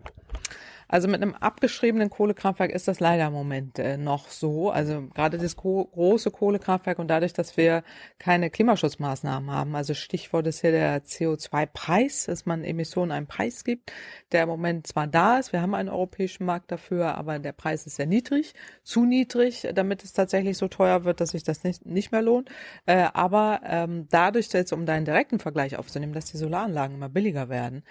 Also 0.89 1.09
mit 1.09 1.23
einem 1.23 1.35
abgeschriebenen 1.35 2.11
Kohlekraftwerk 2.11 2.71
ist 2.71 2.89
das 2.89 3.01
leider 3.01 3.27
im 3.27 3.33
Moment 3.33 3.79
äh, 3.79 3.97
noch 3.97 4.29
so. 4.29 4.71
Also 4.71 5.09
gerade 5.15 5.39
das 5.39 5.57
große 5.57 6.31
Kohlekraftwerk 6.31 6.99
und 6.99 7.09
dadurch, 7.09 7.33
dass 7.33 7.57
wir 7.57 7.83
keine 8.19 8.51
Klimaschutzmaßnahmen 8.51 9.51
haben, 9.51 9.77
also 9.77 9.95
Stichwort 9.95 10.47
ist 10.47 10.61
hier 10.61 10.73
der 10.73 11.05
CO2-Preis, 11.05 12.27
dass 12.27 12.47
man 12.47 12.65
Emissionen 12.65 13.13
einen 13.13 13.27
Preis 13.27 13.65
gibt, 13.65 13.93
der 14.33 14.45
im 14.45 14.49
Moment 14.49 14.87
zwar 14.87 15.07
da 15.07 15.39
ist, 15.39 15.53
wir 15.53 15.63
haben 15.63 15.75
einen 15.75 15.89
europäischen 15.89 16.45
Markt 16.47 16.71
dafür, 16.71 17.17
aber 17.17 17.39
der 17.39 17.53
Preis 17.53 17.87
ist 17.87 17.97
sehr 17.97 18.07
niedrig, 18.07 18.55
zu 18.83 19.05
niedrig, 19.05 19.69
damit 19.75 20.05
es 20.05 20.13
tatsächlich 20.13 20.59
so 20.59 20.69
teuer 20.69 21.05
wird, 21.05 21.21
dass 21.21 21.31
sich 21.31 21.45
das 21.45 21.65
nicht, 21.65 21.85
nicht 21.87 22.13
mehr 22.13 22.23
lohnt. 22.23 22.51
Äh, 22.87 23.09
aber 23.13 23.61
ähm, 23.65 24.07
dadurch, 24.11 24.49
jetzt 24.53 24.73
um 24.73 24.87
deinen 24.87 25.05
direkten 25.05 25.39
Vergleich 25.39 25.77
aufzunehmen, 25.77 26.13
dass 26.13 26.27
die 26.27 26.37
Solaranlagen 26.37 26.97
immer 26.97 27.09
billiger 27.09 27.49
werden, 27.49 27.85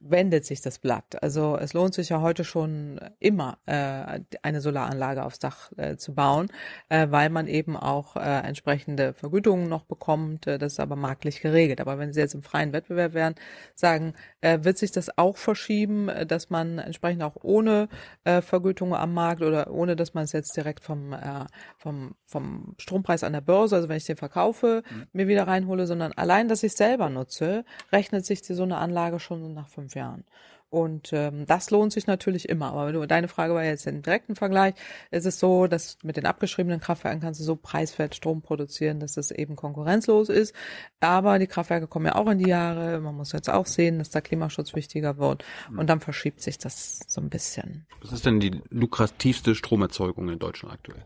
wendet 0.00 0.44
sich 0.44 0.60
das 0.60 0.78
Blatt. 0.78 1.22
Also 1.22 1.56
es 1.56 1.72
lohnt 1.72 1.94
sich 1.94 2.08
ja 2.10 2.20
heute 2.20 2.44
schon 2.44 3.00
immer, 3.18 3.58
äh, 3.66 4.20
eine 4.42 4.60
Solaranlage 4.60 5.24
aufs 5.24 5.38
Dach 5.38 5.72
äh, 5.76 5.96
zu 5.96 6.14
bauen, 6.14 6.48
äh, 6.88 7.08
weil 7.10 7.30
man 7.30 7.46
eben 7.46 7.76
auch 7.76 8.16
äh, 8.16 8.20
entsprechende 8.20 9.14
Vergütungen 9.14 9.68
noch 9.68 9.84
bekommt. 9.84 10.46
Äh, 10.46 10.58
das 10.58 10.74
ist 10.74 10.80
aber 10.80 10.96
marktlich 10.96 11.40
geregelt. 11.40 11.80
Aber 11.80 11.98
wenn 11.98 12.12
Sie 12.12 12.20
jetzt 12.20 12.34
im 12.34 12.42
freien 12.42 12.72
Wettbewerb 12.72 13.14
wären, 13.14 13.34
sagen, 13.74 14.14
äh, 14.40 14.58
wird 14.62 14.78
sich 14.78 14.92
das 14.92 15.16
auch 15.18 15.36
verschieben, 15.36 16.08
äh, 16.08 16.26
dass 16.26 16.50
man 16.50 16.78
entsprechend 16.78 17.22
auch 17.22 17.36
ohne 17.42 17.88
äh, 18.24 18.40
Vergütung 18.42 18.94
am 18.94 19.14
Markt 19.14 19.42
oder 19.42 19.70
ohne, 19.70 19.96
dass 19.96 20.14
man 20.14 20.24
es 20.24 20.32
jetzt 20.32 20.56
direkt 20.56 20.84
vom, 20.84 21.12
äh, 21.12 21.44
vom, 21.78 22.14
vom 22.26 22.74
Strompreis 22.78 23.24
an 23.24 23.32
der 23.32 23.40
Börse, 23.40 23.76
also 23.76 23.88
wenn 23.88 23.96
ich 23.96 24.04
den 24.04 24.16
verkaufe, 24.16 24.82
mhm. 24.88 25.06
mir 25.12 25.28
wieder 25.28 25.46
reinhole, 25.46 25.86
sondern 25.86 26.12
allein, 26.12 26.48
dass 26.48 26.62
ich 26.62 26.74
selber 26.74 27.08
nutze, 27.08 27.64
rechnet 27.92 28.24
sich 28.24 28.42
die, 28.42 28.54
so 28.54 28.62
eine 28.62 28.78
Anlage 28.78 29.18
schon 29.18 29.54
nach 29.54 29.68
fünf 29.68 29.94
Jahren. 29.96 30.24
Und 30.68 31.12
ähm, 31.12 31.46
das 31.46 31.70
lohnt 31.70 31.92
sich 31.92 32.06
natürlich 32.06 32.48
immer. 32.48 32.72
Aber 32.72 33.06
deine 33.06 33.28
Frage 33.28 33.54
war 33.54 33.64
jetzt 33.64 33.86
im 33.86 34.02
direkten 34.02 34.34
Vergleich. 34.34 34.74
Es 35.10 35.24
ist 35.24 35.38
so, 35.38 35.68
dass 35.68 35.98
mit 36.02 36.16
den 36.16 36.26
abgeschriebenen 36.26 36.80
Kraftwerken 36.80 37.20
kannst 37.20 37.40
du 37.40 37.44
so 37.44 37.54
preiswert 37.54 38.16
Strom 38.16 38.42
produzieren, 38.42 38.98
dass 38.98 39.16
es 39.16 39.30
eben 39.30 39.54
konkurrenzlos 39.54 40.28
ist. 40.28 40.54
Aber 40.98 41.38
die 41.38 41.46
Kraftwerke 41.46 41.86
kommen 41.86 42.06
ja 42.06 42.16
auch 42.16 42.28
in 42.28 42.38
die 42.38 42.48
Jahre. 42.48 43.00
Man 43.00 43.14
muss 43.14 43.32
jetzt 43.32 43.48
auch 43.48 43.66
sehen, 43.66 43.98
dass 43.98 44.10
der 44.10 44.22
Klimaschutz 44.22 44.74
wichtiger 44.74 45.18
wird. 45.18 45.44
Und 45.74 45.88
dann 45.88 46.00
verschiebt 46.00 46.40
sich 46.40 46.58
das 46.58 47.00
so 47.06 47.20
ein 47.20 47.30
bisschen. 47.30 47.86
Was 48.02 48.12
ist 48.12 48.26
denn 48.26 48.40
die 48.40 48.60
lukrativste 48.70 49.54
Stromerzeugung 49.54 50.28
in 50.28 50.38
Deutschland 50.38 50.74
aktuell? 50.74 51.04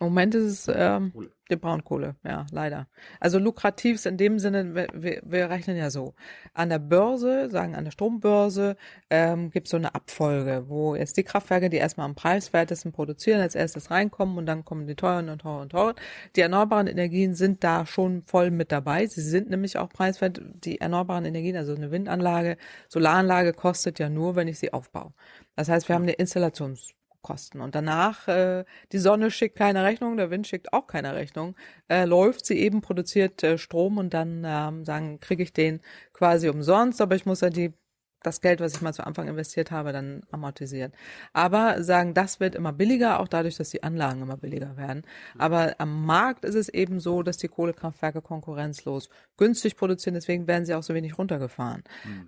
Im 0.00 0.06
Moment 0.08 0.34
ist 0.34 0.68
es 0.68 0.74
ähm, 0.74 1.12
die 1.50 1.56
Braunkohle, 1.56 2.16
ja, 2.24 2.46
leider. 2.52 2.88
Also 3.20 3.38
lukrativ 3.38 3.96
ist 3.96 4.06
in 4.06 4.16
dem 4.16 4.38
Sinne, 4.38 4.74
wir, 4.74 5.22
wir 5.24 5.50
rechnen 5.50 5.76
ja 5.76 5.90
so. 5.90 6.14
An 6.52 6.68
der 6.68 6.78
Börse, 6.78 7.48
sagen 7.50 7.74
an 7.74 7.84
der 7.84 7.90
Strombörse, 7.90 8.76
ähm, 9.10 9.50
gibt 9.50 9.66
es 9.66 9.70
so 9.70 9.76
eine 9.76 9.94
Abfolge, 9.94 10.64
wo 10.68 10.94
jetzt 10.94 11.16
die 11.16 11.22
Kraftwerke, 11.22 11.70
die 11.70 11.78
erstmal 11.78 12.06
am 12.06 12.14
preiswertesten 12.14 12.92
produzieren, 12.92 13.40
als 13.40 13.54
erstes 13.54 13.90
reinkommen 13.90 14.36
und 14.36 14.46
dann 14.46 14.64
kommen 14.64 14.86
die 14.86 14.94
teuren 14.94 15.28
und 15.30 15.40
teuren 15.40 15.62
und 15.62 15.70
teuren. 15.70 15.94
Die 16.36 16.42
erneuerbaren 16.42 16.86
Energien 16.86 17.34
sind 17.34 17.64
da 17.64 17.86
schon 17.86 18.22
voll 18.22 18.50
mit 18.50 18.70
dabei. 18.70 19.06
Sie 19.06 19.22
sind 19.22 19.48
nämlich 19.48 19.78
auch 19.78 19.88
preiswert. 19.88 20.40
Die 20.64 20.80
erneuerbaren 20.80 21.24
Energien, 21.24 21.56
also 21.56 21.74
eine 21.74 21.90
Windanlage, 21.90 22.58
Solaranlage 22.88 23.52
kostet 23.54 23.98
ja 23.98 24.08
nur, 24.10 24.36
wenn 24.36 24.48
ich 24.48 24.58
sie 24.58 24.72
aufbaue. 24.72 25.12
Das 25.56 25.68
heißt, 25.68 25.88
wir 25.88 25.94
haben 25.94 26.02
eine 26.02 26.12
Installations 26.12 26.94
Kosten. 27.22 27.60
Und 27.60 27.74
danach, 27.74 28.28
äh, 28.28 28.64
die 28.92 28.98
Sonne 28.98 29.30
schickt 29.30 29.56
keine 29.56 29.84
Rechnung, 29.84 30.16
der 30.16 30.30
Wind 30.30 30.46
schickt 30.46 30.72
auch 30.72 30.86
keine 30.86 31.14
Rechnung, 31.14 31.56
äh, 31.88 32.04
läuft 32.04 32.46
sie 32.46 32.58
eben, 32.58 32.80
produziert 32.80 33.42
äh, 33.42 33.58
Strom 33.58 33.98
und 33.98 34.14
dann 34.14 34.44
ähm, 34.46 34.84
sagen, 34.84 35.20
kriege 35.20 35.42
ich 35.42 35.52
den 35.52 35.80
quasi 36.12 36.48
umsonst, 36.48 37.00
aber 37.00 37.16
ich 37.16 37.26
muss 37.26 37.40
ja 37.40 37.50
die 37.50 37.72
das 38.22 38.40
Geld, 38.40 38.60
was 38.60 38.74
ich 38.74 38.80
mal 38.80 38.92
zu 38.92 39.06
Anfang 39.06 39.28
investiert 39.28 39.70
habe, 39.70 39.92
dann 39.92 40.22
amortisiert. 40.30 40.92
Aber 41.32 41.82
sagen, 41.82 42.14
das 42.14 42.40
wird 42.40 42.54
immer 42.54 42.72
billiger, 42.72 43.20
auch 43.20 43.28
dadurch, 43.28 43.56
dass 43.56 43.70
die 43.70 43.82
Anlagen 43.82 44.22
immer 44.22 44.36
billiger 44.36 44.76
werden. 44.76 45.02
Aber 45.36 45.76
am 45.78 46.04
Markt 46.04 46.44
ist 46.44 46.56
es 46.56 46.68
eben 46.68 46.98
so, 47.00 47.22
dass 47.22 47.36
die 47.36 47.48
Kohlekraftwerke 47.48 48.20
konkurrenzlos 48.20 49.08
günstig 49.36 49.76
produzieren, 49.76 50.14
deswegen 50.14 50.46
werden 50.46 50.66
sie 50.66 50.74
auch 50.74 50.82
so 50.82 50.94
wenig 50.94 51.16
runtergefahren 51.16 51.84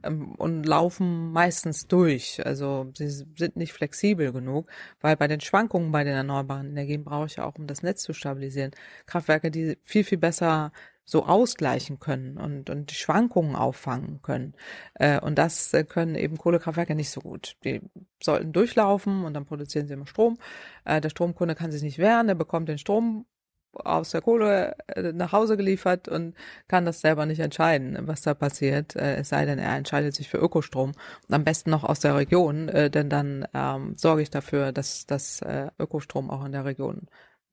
mhm. 0.07 0.33
und 0.37 0.65
laufen 0.65 1.33
meistens 1.33 1.89
durch. 1.89 2.45
Also 2.47 2.91
sie 2.97 3.09
sind 3.09 3.57
nicht 3.57 3.73
flexibel 3.73 4.33
genug, 4.33 4.71
weil 5.01 5.17
bei 5.17 5.27
den 5.27 5.41
Schwankungen 5.41 5.91
bei 5.91 6.05
den 6.05 6.15
erneuerbaren 6.15 6.71
Energien 6.71 7.05
brauche 7.05 7.27
ich 7.27 7.37
ja 7.37 7.45
auch, 7.45 7.57
um 7.57 7.67
das 7.67 7.83
Netz 7.83 8.03
zu 8.03 8.13
stabilisieren, 8.13 8.71
Kraftwerke, 9.07 9.51
die 9.51 9.77
viel, 9.83 10.05
viel 10.05 10.19
besser 10.19 10.73
so 11.11 11.27
ausgleichen 11.27 11.99
können 11.99 12.37
und, 12.39 12.71
und 12.71 12.91
die 12.93 12.95
Schwankungen 12.95 13.57
auffangen 13.57 14.23
können. 14.23 14.55
Äh, 14.95 15.19
und 15.21 15.39
das 15.39 15.75
äh, 15.75 15.83
können 15.83 16.15
eben 16.15 16.39
Kohlekraftwerke 16.39 16.95
nicht 16.95 17.11
so 17.11 17.21
gut. 17.21 17.57
Die 17.65 17.81
sollten 18.23 18.53
durchlaufen 18.53 19.25
und 19.25 19.35
dann 19.35 19.45
produzieren 19.45 19.89
sie 19.89 19.95
immer 19.95 20.07
Strom. 20.07 20.39
Äh, 20.85 21.01
der 21.01 21.11
Stromkunde 21.11 21.57
kann 21.57 21.73
sich 21.73 21.83
nicht 21.83 21.99
wehren, 21.99 22.29
er 22.29 22.37
bekommt 22.37 22.69
den 22.69 22.79
Strom 22.79 23.27
aus 23.73 24.11
der 24.11 24.21
Kohle 24.21 24.77
äh, 24.87 25.13
nach 25.13 25.33
Hause 25.33 25.57
geliefert 25.57 26.07
und 26.07 26.37
kann 26.69 26.85
das 26.85 27.01
selber 27.01 27.27
nicht 27.27 27.41
entscheiden, 27.41 27.99
was 28.03 28.23
da 28.23 28.35
passiert. 28.35 28.95
Äh, 28.95 29.17
es 29.17 29.31
sei 29.31 29.45
denn, 29.47 29.59
er 29.59 29.77
entscheidet 29.77 30.15
sich 30.15 30.29
für 30.29 30.39
Ökostrom 30.39 30.93
und 31.29 31.35
am 31.35 31.43
besten 31.43 31.71
noch 31.71 31.83
aus 31.83 31.99
der 31.99 32.15
Region, 32.15 32.69
äh, 32.69 32.89
denn 32.89 33.11
dann 33.11 33.49
ähm, 33.53 33.95
sorge 33.97 34.23
ich 34.23 34.31
dafür, 34.31 34.71
dass 34.71 35.07
das 35.07 35.41
Ökostrom 35.81 36.31
auch 36.31 36.45
in 36.45 36.53
der 36.53 36.65
Region 36.65 37.09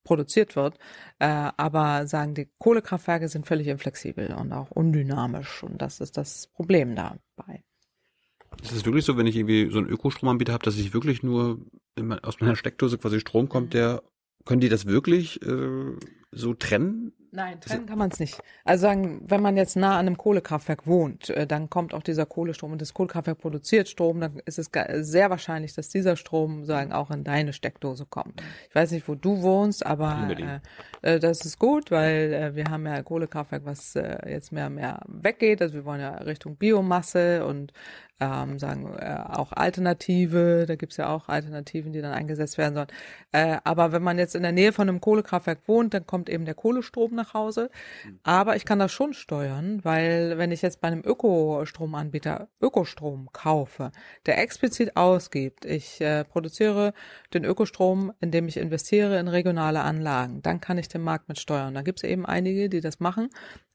produziert 0.08 0.56
wird. 0.56 0.78
Äh, 1.20 1.52
aber 1.58 2.08
sagen, 2.08 2.34
die 2.34 2.48
Kohlekraftwerke 2.58 3.28
sind 3.28 3.46
völlig 3.46 3.68
inflexibel 3.68 4.34
und 4.34 4.54
auch 4.54 4.72
undynamisch. 4.72 5.64
Und 5.64 5.82
das 5.82 6.00
ist 6.00 6.16
das 6.18 6.48
Problem 6.48 6.96
dabei. 6.96 7.64
Ist 8.64 8.72
es 8.72 8.86
wirklich 8.86 9.04
so, 9.04 9.18
wenn 9.18 9.28
ich 9.28 9.36
irgendwie 9.36 9.70
so 9.70 9.80
einen 9.80 9.90
Ökostromanbieter 9.90 10.54
habe, 10.54 10.64
dass 10.64 10.78
ich 10.78 10.94
wirklich 10.94 11.24
nur 11.24 11.60
aus 12.24 12.40
meiner 12.40 12.56
Steckdose 12.56 12.98
quasi 12.98 13.20
Strom 13.20 13.50
kommt, 13.50 13.68
mhm. 13.68 13.72
der 13.72 14.04
können 14.46 14.62
die 14.62 14.70
das 14.70 14.86
wirklich 14.86 15.42
äh, 15.42 15.92
so 16.32 16.54
trennen? 16.54 17.14
Nein, 17.32 17.60
trennen 17.60 17.86
kann 17.86 17.98
man 17.98 18.10
es 18.10 18.20
nicht. 18.20 18.42
Also 18.64 18.84
sagen, 18.84 19.22
wenn 19.26 19.42
man 19.42 19.58
jetzt 19.58 19.76
nah 19.76 20.00
an 20.00 20.08
einem 20.08 20.18
Kohlekraftwerk 20.18 20.88
wohnt, 20.88 21.30
äh, 21.30 21.46
dann 21.46 21.70
kommt 21.70 21.94
auch 21.94 22.02
dieser 22.02 22.26
Kohlestrom 22.26 22.72
und 22.72 22.82
das 22.82 22.94
Kohlekraftwerk 22.94 23.38
produziert 23.38 23.90
Strom, 23.90 24.22
dann 24.22 24.40
ist 24.46 24.58
es 24.58 24.72
sehr 25.02 25.30
wahrscheinlich, 25.30 25.74
dass 25.74 25.90
dieser 25.90 26.16
Strom 26.16 26.66
sagen 26.66 26.94
auch 26.94 27.12
in 27.12 27.24
deine 27.24 27.54
Steckdose 27.54 28.06
kommt. 28.06 28.42
Ich 28.70 28.76
weiß 28.76 28.92
nicht, 28.92 29.08
wo 29.08 29.16
du 29.16 29.42
wohnst, 29.42 29.86
aber 29.86 30.62
äh, 31.04 31.16
äh, 31.16 31.20
das 31.20 31.46
ist 31.46 31.60
gut, 31.60 31.92
weil 31.92 32.34
äh, 32.34 32.56
wir 32.56 32.66
haben 32.66 32.86
ja 32.86 33.04
Kohlekraftwerk, 33.04 33.66
was 33.66 33.96
äh, 33.96 34.18
jetzt 34.30 34.52
mehr 34.52 34.68
und 34.68 34.76
mehr 34.76 35.02
weggeht. 35.08 35.62
Also 35.62 35.76
wir 35.76 35.86
wollen 35.86 36.02
ja 36.02 36.16
Richtung 36.16 36.56
Biomasse 36.56 37.46
und 37.46 37.74
ähm, 38.20 38.58
sagen 38.58 38.96
äh, 38.98 39.20
auch 39.28 39.52
Alternative, 39.52 40.66
da 40.68 40.76
gibt's 40.76 40.98
ja 40.98 41.10
auch 41.10 41.30
Alternativen, 41.30 41.94
die 41.94 42.02
dann 42.02 42.14
eingesetzt 42.14 42.58
werden 42.58 42.74
sollen. 42.74 42.88
Äh, 43.32 43.58
aber 43.64 43.92
wenn 43.92 44.02
man 44.02 44.18
jetzt 44.18 44.36
in 44.36 44.42
der 44.42 44.52
Nähe 44.52 44.74
von 44.74 44.90
einem 44.90 45.02
Kohlekraftwerk 45.02 45.68
wohnt, 45.68 45.94
dann 45.94 46.08
kommt 46.08 46.17
eben 46.26 46.46
der 46.46 46.56
Kohlestrom 46.56 47.16
nach 47.16 47.34
Hause. 47.34 47.70
Aber 48.24 48.56
ich 48.56 48.66
kann 48.66 48.80
das 48.80 48.92
schon 48.92 49.14
steuern, 49.14 49.80
weil 49.84 50.38
wenn 50.38 50.52
ich 50.52 50.62
jetzt 50.62 50.82
bei 50.82 50.88
einem 50.88 51.04
Ökostromanbieter 51.06 52.50
Ökostrom 52.62 53.30
kaufe, 53.32 53.92
der 54.26 54.40
explizit 54.40 54.98
ausgibt, 54.98 55.66
ich 55.66 56.02
äh, 56.02 56.24
produziere 56.24 56.94
den 57.34 57.46
Ökostrom, 57.46 58.12
indem 58.20 58.48
ich 58.48 58.58
investiere 58.58 59.20
in 59.20 59.28
regionale 59.28 59.82
Anlagen, 59.82 60.42
dann 60.42 60.60
kann 60.62 60.78
ich 60.78 60.88
den 60.88 61.02
Markt 61.02 61.30
mit 61.30 61.40
steuern. 61.40 61.74
Da 61.74 61.82
gibt's 61.82 62.04
eben 62.04 62.26
einige, 62.26 62.70
die 62.70 62.82
das 62.82 63.00
machen 63.00 63.30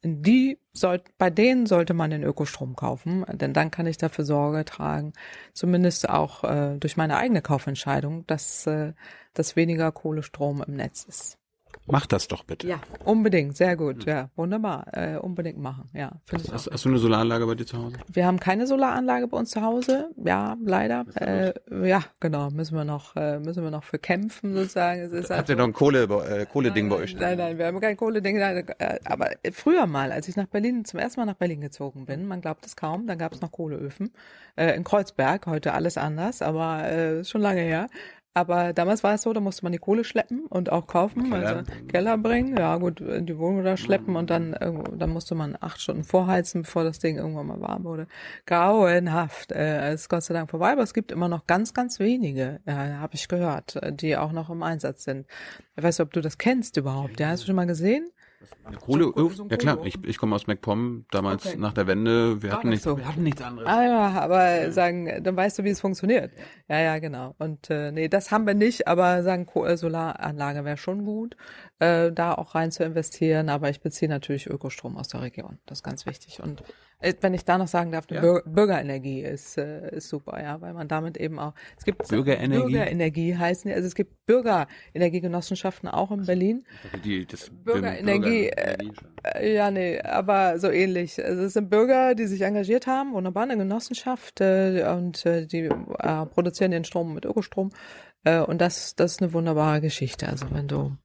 die 0.04 0.58
soll, 0.72 1.02
bei 1.18 1.30
denen 1.30 1.66
sollte 1.66 1.94
man 1.94 2.10
den 2.10 2.24
Ökostrom 2.24 2.74
kaufen, 2.74 3.24
denn 3.28 3.52
dann 3.52 3.70
kann 3.70 3.86
ich 3.86 3.98
dafür 3.98 4.24
Sorge 4.24 4.64
tragen, 4.64 5.12
zumindest 5.52 6.08
auch 6.08 6.44
äh, 6.44 6.76
durch 6.78 6.96
meine 6.96 7.16
eigene 7.16 7.42
Kaufentscheidung, 7.42 8.26
dass, 8.26 8.66
äh, 8.66 8.94
dass 9.34 9.56
weniger 9.56 9.92
Kohlestrom 9.92 10.62
im 10.66 10.74
Netz 10.74 11.04
ist. 11.04 11.38
Mach 11.86 12.06
das 12.06 12.28
doch 12.28 12.44
bitte. 12.44 12.68
Ja, 12.68 12.80
unbedingt, 13.04 13.56
sehr 13.56 13.76
gut, 13.76 14.04
ja, 14.04 14.30
wunderbar, 14.36 14.86
äh, 14.92 15.16
unbedingt 15.16 15.58
machen, 15.58 15.90
ja. 15.92 16.12
Hast, 16.32 16.52
hast, 16.52 16.70
hast, 16.70 16.84
du 16.84 16.88
eine 16.90 16.98
Solaranlage 16.98 17.46
bei 17.46 17.54
dir 17.56 17.66
zu 17.66 17.76
Hause? 17.76 17.96
Wir 18.12 18.26
haben 18.26 18.38
keine 18.38 18.66
Solaranlage 18.66 19.26
bei 19.26 19.36
uns 19.36 19.50
zu 19.50 19.62
Hause, 19.62 20.10
ja, 20.16 20.56
leider. 20.64 21.04
Äh, 21.16 21.52
ja, 21.88 22.04
genau, 22.20 22.50
müssen 22.50 22.76
wir 22.76 22.84
noch, 22.84 23.16
äh, 23.16 23.40
müssen 23.40 23.64
wir 23.64 23.70
noch 23.72 23.82
für 23.82 23.98
kämpfen 23.98 24.54
sozusagen. 24.54 25.00
Es 25.00 25.12
ist 25.12 25.30
Habt 25.30 25.38
halt 25.38 25.48
ihr 25.48 25.56
noch 25.56 25.64
ein 25.64 25.72
Kohle, 25.72 26.04
äh, 26.04 26.46
Kohle-Ding 26.46 26.88
bei 26.88 26.96
euch? 26.96 27.16
Nein, 27.16 27.38
nein, 27.38 27.58
wir 27.58 27.66
haben 27.66 27.80
kein 27.80 27.96
Kohle-Ding, 27.96 28.36
äh, 28.36 28.64
aber 29.04 29.30
früher 29.52 29.86
mal, 29.86 30.12
als 30.12 30.28
ich 30.28 30.36
nach 30.36 30.46
Berlin, 30.46 30.84
zum 30.84 31.00
ersten 31.00 31.20
Mal 31.20 31.26
nach 31.26 31.34
Berlin 31.34 31.60
gezogen 31.60 32.06
bin, 32.06 32.26
man 32.26 32.40
glaubt 32.40 32.64
es 32.64 32.76
kaum, 32.76 33.08
dann 33.08 33.18
gab 33.18 33.32
es 33.32 33.40
noch 33.40 33.50
Kohleöfen 33.50 34.12
äh, 34.56 34.76
in 34.76 34.84
Kreuzberg, 34.84 35.46
heute 35.46 35.72
alles 35.72 35.98
anders, 35.98 36.42
aber 36.42 36.88
äh, 36.88 37.24
schon 37.24 37.40
lange 37.40 37.60
her. 37.60 37.88
Aber 38.34 38.72
damals 38.72 39.04
war 39.04 39.14
es 39.14 39.22
so, 39.22 39.32
da 39.32 39.40
musste 39.40 39.64
man 39.64 39.72
die 39.72 39.78
Kohle 39.78 40.04
schleppen 40.04 40.46
und 40.46 40.72
auch 40.72 40.86
kaufen, 40.86 41.30
Keller. 41.30 41.56
also 41.56 41.72
Keller 41.88 42.16
bringen, 42.16 42.56
ja 42.56 42.76
gut, 42.76 43.00
die 43.00 43.38
Wohnung 43.38 43.62
da 43.62 43.76
schleppen 43.76 44.16
und 44.16 44.30
dann 44.30 44.54
dann 44.92 45.10
musste 45.10 45.34
man 45.34 45.56
acht 45.60 45.80
Stunden 45.80 46.04
vorheizen, 46.04 46.62
bevor 46.62 46.84
das 46.84 46.98
Ding 46.98 47.16
irgendwann 47.16 47.46
mal 47.46 47.60
warm 47.60 47.84
wurde. 47.84 48.06
Grauenhaft. 48.46 49.52
Äh, 49.52 49.92
ist 49.94 50.08
Gott 50.08 50.24
sei 50.24 50.34
Dank 50.34 50.50
vorbei, 50.50 50.72
aber 50.72 50.82
es 50.82 50.94
gibt 50.94 51.12
immer 51.12 51.28
noch 51.28 51.46
ganz, 51.46 51.74
ganz 51.74 51.98
wenige, 51.98 52.60
äh, 52.64 52.72
habe 52.72 53.14
ich 53.14 53.28
gehört, 53.28 53.78
die 54.00 54.16
auch 54.16 54.32
noch 54.32 54.50
im 54.50 54.62
Einsatz 54.62 55.04
sind. 55.04 55.26
Ich 55.76 55.82
weiß 55.82 55.98
nicht, 55.98 56.06
ob 56.06 56.12
du 56.12 56.20
das 56.20 56.38
kennst 56.38 56.76
überhaupt. 56.76 57.20
Ja, 57.20 57.28
hast 57.28 57.42
du 57.42 57.46
schon 57.46 57.56
mal 57.56 57.66
gesehen? 57.66 58.08
Eine 58.64 58.76
Kohle, 58.76 59.12
so, 59.14 59.28
so 59.28 59.46
ja 59.48 59.56
klar, 59.56 59.78
ich, 59.84 59.96
ich 60.04 60.18
komme 60.18 60.34
aus 60.36 60.46
MacPom, 60.46 61.04
damals 61.10 61.46
okay. 61.46 61.56
nach 61.58 61.72
der 61.72 61.86
Wende, 61.86 62.42
wir 62.42 62.52
hatten, 62.52 62.68
nicht, 62.68 62.82
so. 62.82 62.96
wir 62.96 63.06
hatten 63.06 63.22
nichts 63.22 63.42
anderes. 63.42 63.68
Ah 63.68 63.84
ja, 63.84 64.08
aber 64.20 64.62
ja. 64.62 64.70
sagen, 64.70 65.22
dann 65.22 65.36
weißt 65.36 65.58
du, 65.58 65.64
wie 65.64 65.70
es 65.70 65.80
funktioniert. 65.80 66.32
Ja, 66.68 66.80
ja, 66.80 66.98
genau. 66.98 67.34
Und 67.38 67.70
äh, 67.70 67.92
nee, 67.92 68.08
das 68.08 68.30
haben 68.30 68.46
wir 68.46 68.54
nicht, 68.54 68.88
aber 68.88 69.22
sagen, 69.22 69.46
äh, 69.54 69.76
Solaranlage 69.76 70.64
wäre 70.64 70.76
schon 70.76 71.04
gut, 71.04 71.36
äh, 71.78 72.12
da 72.12 72.34
auch 72.34 72.54
rein 72.54 72.70
zu 72.70 72.84
investieren, 72.84 73.48
aber 73.48 73.70
ich 73.70 73.80
beziehe 73.80 74.08
natürlich 74.08 74.46
Ökostrom 74.46 74.96
aus 74.96 75.08
der 75.08 75.22
Region. 75.22 75.58
Das 75.66 75.78
ist 75.78 75.82
ganz 75.82 76.06
wichtig. 76.06 76.40
Und 76.42 76.62
äh, 77.00 77.14
wenn 77.20 77.34
ich 77.34 77.44
da 77.44 77.58
noch 77.58 77.68
sagen 77.68 77.92
darf, 77.92 78.06
ja. 78.10 78.20
Bürger, 78.20 78.48
Bürgerenergie 78.48 79.22
ist, 79.22 79.58
äh, 79.58 79.96
ist 79.96 80.08
super, 80.08 80.40
ja, 80.42 80.60
weil 80.60 80.74
man 80.74 80.88
damit 80.88 81.16
eben 81.16 81.38
auch, 81.38 81.54
es 81.76 81.84
gibt 81.84 82.06
Bürgerenergie, 82.08 82.72
Bürgerenergie 82.72 83.36
heißen, 83.36 83.70
also 83.72 83.86
es 83.86 83.94
gibt 83.94 84.26
Bürgerenergiegenossenschaften 84.26 85.88
auch 85.88 86.10
in 86.12 86.24
Berlin. 86.24 86.64
Die, 87.04 87.26
das 87.26 87.50
Bürgerenergie, 87.50 88.50
Bürger 88.50 88.78
äh, 89.34 89.54
ja, 89.54 89.70
nee, 89.70 90.00
aber 90.00 90.58
so 90.58 90.70
ähnlich. 90.70 91.22
Also 91.22 91.42
es 91.42 91.54
sind 91.54 91.70
Bürger, 91.70 92.14
die 92.14 92.26
sich 92.26 92.42
engagiert 92.42 92.86
haben, 92.86 93.12
wunderbar, 93.12 93.44
eine 93.44 93.56
Genossenschaft 93.56 94.40
äh, 94.40 94.84
und 94.96 95.26
äh, 95.26 95.46
die 95.46 95.64
äh, 95.64 96.26
produzieren 96.26 96.70
den 96.70 96.84
Strom 96.84 97.14
mit 97.14 97.24
Ökostrom 97.24 97.70
äh, 98.24 98.40
und 98.40 98.60
das, 98.60 98.94
das 98.94 99.12
ist 99.12 99.22
eine 99.22 99.32
wunderbare 99.32 99.80
Geschichte. 99.80 100.28
Also 100.28 100.46
wenn 100.50 100.68
du, 100.68 100.96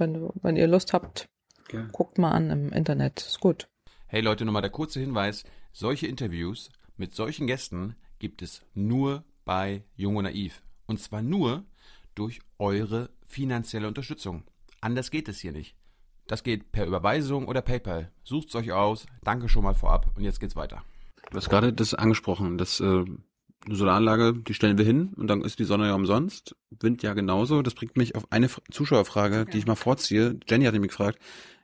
wenn 0.00 0.28
wenn 0.42 0.56
ihr 0.56 0.66
Lust 0.66 0.92
habt, 0.92 1.28
ja. 1.72 1.86
guckt 1.92 2.18
mal 2.18 2.32
an 2.32 2.50
im 2.50 2.72
Internet, 2.72 3.20
ist 3.20 3.40
gut. 3.40 3.68
Hey 4.06 4.20
Leute, 4.22 4.44
nochmal 4.44 4.62
der 4.62 4.70
kurze 4.70 4.98
Hinweis. 4.98 5.44
Solche 5.72 6.08
Interviews 6.08 6.70
mit 6.96 7.14
solchen 7.14 7.46
Gästen 7.46 7.94
gibt 8.18 8.42
es 8.42 8.62
nur 8.74 9.24
bei 9.44 9.84
Jung 9.94 10.16
und 10.16 10.24
Naiv. 10.24 10.62
Und 10.86 10.98
zwar 10.98 11.22
nur 11.22 11.64
durch 12.14 12.40
eure 12.58 13.10
finanzielle 13.28 13.86
Unterstützung. 13.86 14.42
Anders 14.80 15.10
geht 15.10 15.28
es 15.28 15.38
hier 15.38 15.52
nicht. 15.52 15.76
Das 16.26 16.42
geht 16.42 16.72
per 16.72 16.86
Überweisung 16.86 17.48
oder 17.48 17.62
PayPal. 17.62 18.12
Sucht's 18.24 18.54
euch 18.54 18.72
aus. 18.72 19.06
Danke 19.22 19.48
schon 19.48 19.64
mal 19.64 19.74
vorab. 19.74 20.12
Und 20.16 20.24
jetzt 20.24 20.40
geht's 20.40 20.56
weiter. 20.56 20.82
Du 21.30 21.36
hast 21.36 21.48
gerade 21.48 21.72
das 21.72 21.94
angesprochen, 21.94 22.58
dass 22.58 22.80
äh, 22.80 23.04
eine 23.66 23.74
Solaranlage, 23.74 24.34
die 24.34 24.54
stellen 24.54 24.78
wir 24.78 24.84
hin 24.84 25.12
und 25.16 25.28
dann 25.28 25.42
ist 25.42 25.58
die 25.58 25.64
Sonne 25.64 25.86
ja 25.86 25.94
umsonst. 25.94 26.56
Wind 26.70 27.02
ja 27.02 27.12
genauso. 27.14 27.62
Das 27.62 27.74
bringt 27.74 27.96
mich 27.96 28.14
auf 28.14 28.30
eine 28.30 28.48
Zuschauerfrage, 28.70 29.40
okay. 29.40 29.50
die 29.52 29.58
ich 29.58 29.66
mal 29.66 29.76
vorziehe. 29.76 30.38
Jenny 30.48 30.64
hatte 30.64 30.78
mich 30.78 30.88
gefragt, 30.88 31.18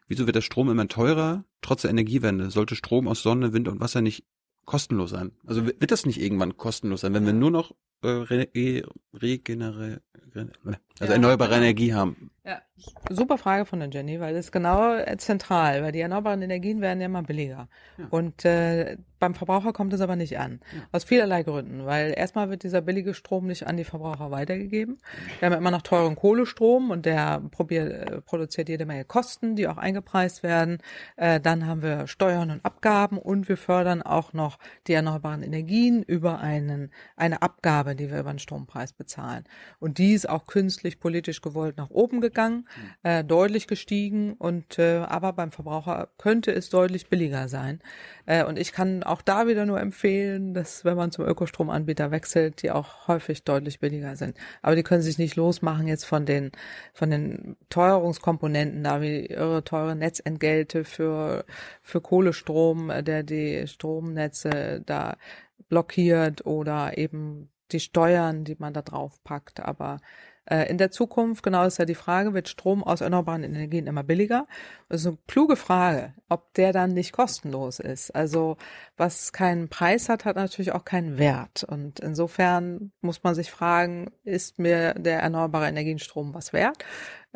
Wieso 0.08 0.26
wird 0.26 0.36
der 0.36 0.42
Strom 0.42 0.70
immer 0.70 0.88
teurer? 0.88 1.44
Trotz 1.62 1.82
der 1.82 1.90
Energiewende 1.90 2.50
sollte 2.50 2.76
Strom 2.76 3.08
aus 3.08 3.22
Sonne, 3.22 3.52
Wind 3.52 3.68
und 3.68 3.80
Wasser 3.80 4.00
nicht 4.00 4.24
kostenlos 4.64 5.10
sein. 5.10 5.32
Also 5.44 5.66
wird 5.66 5.90
das 5.90 6.06
nicht 6.06 6.20
irgendwann 6.20 6.56
kostenlos 6.56 7.00
sein, 7.00 7.14
wenn 7.14 7.26
wir 7.26 7.32
nur 7.32 7.50
noch 7.50 7.74
äh, 8.02 8.08
re, 8.08 8.82
regenere, 9.14 10.00
also 10.34 11.12
ja, 11.12 11.12
erneuerbare 11.12 11.50
genau. 11.50 11.62
Energie 11.62 11.94
haben? 11.94 12.30
Ja, 12.44 12.62
super 13.10 13.38
Frage 13.38 13.66
von 13.66 13.80
der 13.80 13.90
Jenny, 13.90 14.20
weil 14.20 14.34
das 14.34 14.46
ist 14.46 14.52
genau 14.52 14.94
äh, 14.94 15.16
zentral, 15.16 15.82
weil 15.82 15.92
die 15.92 16.00
erneuerbaren 16.00 16.40
Energien 16.42 16.80
werden 16.80 17.00
ja 17.00 17.06
immer 17.06 17.22
billiger. 17.22 17.68
Ja. 17.98 18.06
Und 18.10 18.44
äh, 18.44 18.98
beim 19.18 19.34
Verbraucher 19.34 19.72
kommt 19.72 19.92
es 19.94 20.00
aber 20.00 20.14
nicht 20.14 20.38
an. 20.38 20.60
Ja. 20.72 20.82
Aus 20.92 21.04
vielerlei 21.04 21.42
Gründen, 21.42 21.86
weil 21.86 22.12
erstmal 22.16 22.50
wird 22.50 22.62
dieser 22.62 22.82
billige 22.82 23.14
Strom 23.14 23.46
nicht 23.46 23.66
an 23.66 23.76
die 23.76 23.84
Verbraucher 23.84 24.30
weitergegeben. 24.30 24.98
Wir 25.38 25.50
haben 25.50 25.56
immer 25.56 25.70
noch 25.70 25.82
teuren 25.82 26.16
Kohlestrom 26.16 26.90
und 26.90 27.06
der 27.06 27.40
probiert, 27.50 27.90
äh, 27.90 28.20
produziert 28.20 28.68
jede 28.68 28.86
Menge 28.86 29.04
Kosten, 29.04 29.56
die 29.56 29.68
auch 29.68 29.78
eingepreist 29.78 30.42
werden. 30.42 30.78
Äh, 31.16 31.40
dann 31.40 31.66
haben 31.66 31.82
wir 31.82 32.06
Steuern 32.06 32.50
und 32.50 32.64
Abgaben 32.64 33.18
und 33.18 33.48
wir 33.48 33.56
fördern 33.56 34.02
auch 34.02 34.32
noch 34.32 34.58
die 34.86 34.92
erneuerbaren 34.92 35.42
Energien 35.42 36.02
über 36.02 36.38
einen, 36.38 36.90
eine 37.16 37.42
Abgabe, 37.42 37.85
die 37.94 38.10
wir 38.10 38.20
über 38.20 38.32
den 38.32 38.38
Strompreis 38.38 38.92
bezahlen. 38.92 39.44
Und 39.78 39.98
die 39.98 40.12
ist 40.12 40.28
auch 40.28 40.46
künstlich 40.46 41.00
politisch 41.00 41.40
gewollt 41.40 41.76
nach 41.76 41.90
oben 41.90 42.20
gegangen 42.20 42.36
gegangen, 42.36 42.68
äh, 43.02 43.24
deutlich 43.24 43.66
gestiegen 43.66 44.34
und 44.34 44.78
äh, 44.78 44.98
aber 44.98 45.32
beim 45.32 45.50
Verbraucher 45.50 46.08
könnte 46.18 46.52
es 46.52 46.68
deutlich 46.70 47.08
billiger 47.08 47.48
sein. 47.48 47.80
Äh, 48.26 48.44
und 48.44 48.58
ich 48.58 48.72
kann 48.72 49.02
auch 49.02 49.22
da 49.22 49.46
wieder 49.46 49.64
nur 49.66 49.80
empfehlen, 49.80 50.54
dass 50.54 50.84
wenn 50.84 50.96
man 50.96 51.12
zum 51.12 51.24
Ökostromanbieter 51.24 52.10
wechselt, 52.10 52.62
die 52.62 52.70
auch 52.70 53.08
häufig 53.08 53.44
deutlich 53.44 53.80
billiger 53.80 54.16
sind. 54.16 54.36
Aber 54.62 54.76
die 54.76 54.82
können 54.82 55.02
sich 55.02 55.18
nicht 55.18 55.36
losmachen 55.36 55.86
jetzt 55.86 56.04
von 56.04 56.26
den 56.26 56.52
von 56.92 57.10
den 57.10 57.56
Teuerungskomponenten, 57.70 58.84
da 58.84 59.00
wie 59.00 59.26
irre 59.26 59.64
teure 59.64 59.96
Netzentgelte 59.96 60.84
für 60.84 61.44
für 61.82 62.00
Kohlestrom, 62.00 62.90
äh, 62.90 63.02
der 63.02 63.22
die 63.22 63.66
Stromnetze 63.66 64.82
da 64.84 65.16
blockiert 65.68 66.46
oder 66.46 66.98
eben 66.98 67.48
die 67.72 67.80
Steuern, 67.80 68.44
die 68.44 68.56
man 68.58 68.72
da 68.72 68.82
drauf 68.82 69.22
packt. 69.24 69.60
Aber 69.60 69.98
äh, 70.48 70.68
in 70.70 70.78
der 70.78 70.90
Zukunft, 70.90 71.42
genau 71.42 71.64
ist 71.64 71.78
ja 71.78 71.84
die 71.84 71.94
Frage, 71.94 72.32
wird 72.32 72.48
Strom 72.48 72.84
aus 72.84 73.00
erneuerbaren 73.00 73.42
Energien 73.42 73.86
immer 73.86 74.04
billiger? 74.04 74.46
Das 74.88 75.00
ist 75.00 75.06
eine 75.08 75.18
kluge 75.26 75.56
Frage, 75.56 76.14
ob 76.28 76.54
der 76.54 76.72
dann 76.72 76.92
nicht 76.94 77.12
kostenlos 77.12 77.80
ist. 77.80 78.14
Also 78.14 78.56
was 78.96 79.32
keinen 79.32 79.68
Preis 79.68 80.08
hat, 80.08 80.24
hat 80.24 80.36
natürlich 80.36 80.72
auch 80.72 80.84
keinen 80.84 81.18
Wert. 81.18 81.64
Und 81.64 81.98
insofern 82.00 82.92
muss 83.00 83.24
man 83.24 83.34
sich 83.34 83.50
fragen, 83.50 84.10
ist 84.22 84.58
mir 84.58 84.94
der 84.94 85.20
erneuerbare 85.20 85.68
Energienstrom 85.68 86.32
was 86.32 86.52
wert? 86.52 86.84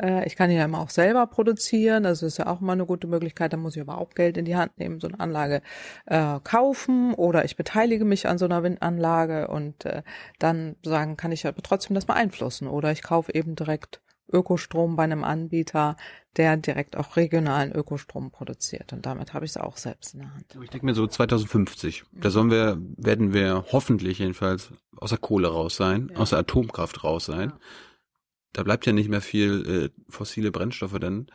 Äh, 0.01 0.25
ich 0.25 0.35
kann 0.35 0.49
ihn 0.49 0.57
ja 0.57 0.65
immer 0.65 0.81
auch 0.81 0.89
selber 0.89 1.27
produzieren. 1.27 2.03
Das 2.03 2.23
ist 2.23 2.37
ja 2.37 2.47
auch 2.47 2.59
mal 2.59 2.73
eine 2.73 2.85
gute 2.85 3.07
Möglichkeit. 3.07 3.53
Da 3.53 3.57
muss 3.57 3.75
ich 3.75 3.81
aber 3.81 3.97
auch 3.99 4.11
Geld 4.11 4.37
in 4.37 4.45
die 4.45 4.55
Hand 4.55 4.77
nehmen, 4.77 4.99
so 4.99 5.07
eine 5.07 5.19
Anlage 5.19 5.61
äh, 6.07 6.39
kaufen 6.43 7.13
oder 7.13 7.45
ich 7.45 7.55
beteilige 7.55 8.05
mich 8.05 8.27
an 8.27 8.37
so 8.37 8.45
einer 8.45 8.63
Windanlage 8.63 9.47
und 9.47 9.85
äh, 9.85 10.03
dann 10.39 10.75
sagen, 10.83 11.17
kann 11.17 11.31
ich 11.31 11.43
ja 11.43 11.51
trotzdem 11.51 11.95
das 11.95 12.05
beeinflussen. 12.05 12.67
Oder 12.67 12.91
ich 12.91 13.03
kaufe 13.03 13.33
eben 13.33 13.55
direkt 13.55 14.01
Ökostrom 14.33 14.95
bei 14.95 15.03
einem 15.03 15.25
Anbieter, 15.25 15.97
der 16.37 16.55
direkt 16.55 16.95
auch 16.95 17.17
regionalen 17.17 17.73
Ökostrom 17.73 18.31
produziert. 18.31 18.93
Und 18.93 19.05
damit 19.05 19.33
habe 19.33 19.43
ich 19.43 19.51
es 19.51 19.57
auch 19.57 19.75
selbst 19.75 20.13
in 20.13 20.21
der 20.21 20.33
Hand. 20.33 20.57
Ich 20.63 20.69
denke 20.69 20.85
mir 20.85 20.93
so 20.93 21.05
2050, 21.05 22.03
da 22.13 22.29
sollen 22.29 22.49
wir, 22.49 22.77
werden 22.95 23.33
wir 23.33 23.65
hoffentlich 23.73 24.19
jedenfalls 24.19 24.71
aus 24.95 25.09
der 25.09 25.19
Kohle 25.19 25.49
raus 25.49 25.75
sein, 25.75 26.09
ja. 26.13 26.19
aus 26.19 26.29
der 26.29 26.39
Atomkraft 26.39 27.03
raus 27.03 27.25
sein. 27.25 27.49
Ja 27.49 27.59
da 28.53 28.63
bleibt 28.63 28.85
ja 28.85 28.93
nicht 28.93 29.09
mehr 29.09 29.21
viel 29.21 29.91
äh, 29.93 30.01
fossile 30.09 30.51
Brennstoffe 30.51 30.99
dann. 30.99 31.27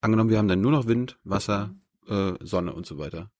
Angenommen, 0.00 0.30
wir 0.30 0.38
haben 0.38 0.48
dann 0.48 0.60
nur 0.60 0.72
noch 0.72 0.86
Wind, 0.86 1.18
Wasser, 1.24 1.74
äh, 2.08 2.34
Sonne 2.40 2.74
und 2.74 2.86
so 2.86 2.98
weiter. 2.98 3.30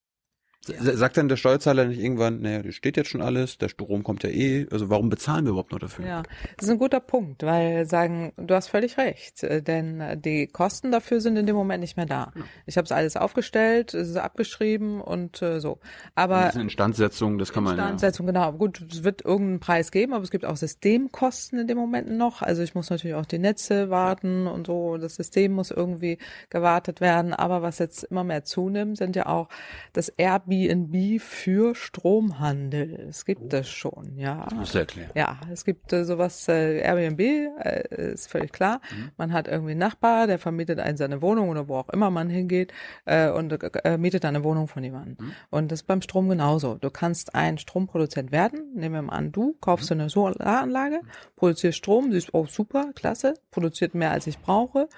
Ja. 0.68 0.96
Sagt 0.96 1.16
dann 1.16 1.28
der 1.28 1.36
Steuerzahler 1.36 1.84
nicht 1.84 2.00
irgendwann, 2.00 2.40
naja, 2.40 2.62
das 2.62 2.74
steht 2.74 2.96
jetzt 2.96 3.10
schon 3.10 3.20
alles, 3.20 3.58
der 3.58 3.68
Strom 3.68 4.02
kommt 4.02 4.22
ja 4.22 4.30
eh, 4.30 4.66
also 4.70 4.88
warum 4.88 5.10
bezahlen 5.10 5.44
wir 5.44 5.50
überhaupt 5.50 5.72
noch 5.72 5.78
dafür? 5.78 6.06
Ja, 6.06 6.22
das 6.56 6.66
ist 6.66 6.70
ein 6.70 6.78
guter 6.78 7.00
Punkt, 7.00 7.42
weil 7.42 7.86
sagen, 7.86 8.32
du 8.36 8.54
hast 8.54 8.68
völlig 8.68 8.96
recht, 8.96 9.42
äh, 9.42 9.62
denn 9.62 10.20
die 10.22 10.46
Kosten 10.46 10.90
dafür 10.90 11.20
sind 11.20 11.36
in 11.36 11.46
dem 11.46 11.56
Moment 11.56 11.80
nicht 11.80 11.96
mehr 11.96 12.06
da. 12.06 12.32
Ja. 12.34 12.42
Ich 12.66 12.76
habe 12.76 12.84
es 12.84 12.92
alles 12.92 13.16
aufgestellt, 13.16 13.94
es 13.94 14.08
ist 14.08 14.16
abgeschrieben 14.16 15.00
und 15.00 15.42
äh, 15.42 15.60
so. 15.60 15.78
Aber 16.14 16.36
das 16.36 16.48
ist 16.50 16.54
eine 16.54 16.64
Instandsetzung, 16.64 17.38
das 17.38 17.52
kann 17.52 17.64
man 17.64 17.74
Instandsetzung, 17.78 18.26
ja. 18.26 18.32
genau. 18.32 18.52
Gut, 18.52 18.80
es 18.90 19.04
wird 19.04 19.24
irgendeinen 19.24 19.60
Preis 19.60 19.90
geben, 19.90 20.14
aber 20.14 20.24
es 20.24 20.30
gibt 20.30 20.44
auch 20.44 20.56
Systemkosten 20.56 21.58
in 21.58 21.66
dem 21.66 21.76
Moment 21.78 22.10
noch. 22.10 22.42
Also 22.42 22.62
ich 22.62 22.74
muss 22.74 22.90
natürlich 22.90 23.16
auch 23.16 23.26
die 23.26 23.38
Netze 23.38 23.90
warten 23.90 24.46
und 24.46 24.66
so, 24.66 24.96
das 24.96 25.16
System 25.16 25.52
muss 25.52 25.70
irgendwie 25.70 26.18
gewartet 26.48 27.00
werden. 27.00 27.34
Aber 27.34 27.60
was 27.62 27.78
jetzt 27.78 28.04
immer 28.04 28.24
mehr 28.24 28.44
zunimmt, 28.44 28.96
sind 28.96 29.16
ja 29.16 29.26
auch 29.26 29.48
das 29.92 30.08
Airbnb 30.08 30.53
Airbnb 30.54 31.20
für 31.20 31.74
Stromhandel. 31.74 33.06
Es 33.08 33.24
gibt 33.24 33.42
oh. 33.42 33.48
das 33.48 33.68
schon, 33.68 34.16
ja. 34.16 34.44
Das 34.44 34.54
musst 34.54 34.74
du 34.74 34.78
erklären. 34.78 35.10
Ja, 35.14 35.40
es 35.52 35.64
gibt 35.64 35.92
äh, 35.92 36.04
sowas, 36.04 36.48
äh, 36.48 36.78
Airbnb, 36.80 37.20
äh, 37.20 38.12
ist 38.12 38.30
völlig 38.30 38.52
klar. 38.52 38.80
Mhm. 38.90 39.10
Man 39.16 39.32
hat 39.32 39.48
irgendwie 39.48 39.72
einen 39.72 39.80
Nachbar, 39.80 40.26
der 40.26 40.38
vermietet 40.38 40.78
einen 40.78 40.96
seine 40.96 41.22
Wohnung 41.22 41.48
oder 41.48 41.68
wo 41.68 41.76
auch 41.76 41.88
immer 41.90 42.10
man 42.10 42.28
hingeht 42.30 42.72
äh, 43.04 43.30
und 43.30 43.52
äh, 43.84 43.98
mietet 43.98 44.24
eine 44.24 44.44
Wohnung 44.44 44.68
von 44.68 44.82
jemandem. 44.82 45.16
Mhm. 45.18 45.32
Und 45.50 45.72
das 45.72 45.80
ist 45.80 45.86
beim 45.86 46.02
Strom 46.02 46.28
genauso. 46.28 46.76
Du 46.76 46.90
kannst 46.90 47.34
ein 47.34 47.58
Stromproduzent 47.58 48.32
werden. 48.32 48.72
Nehmen 48.74 48.94
wir 48.94 49.02
mal 49.02 49.16
an, 49.16 49.32
du 49.32 49.54
kaufst 49.60 49.90
mhm. 49.90 50.00
eine 50.00 50.10
Solaranlage, 50.10 51.00
produzierst 51.36 51.78
Strom, 51.78 52.12
siehst, 52.12 52.32
oh 52.32 52.46
super, 52.46 52.92
klasse, 52.94 53.34
produziert 53.50 53.94
mehr 53.94 54.10
als 54.10 54.26
ich 54.26 54.38
brauche, 54.38 54.88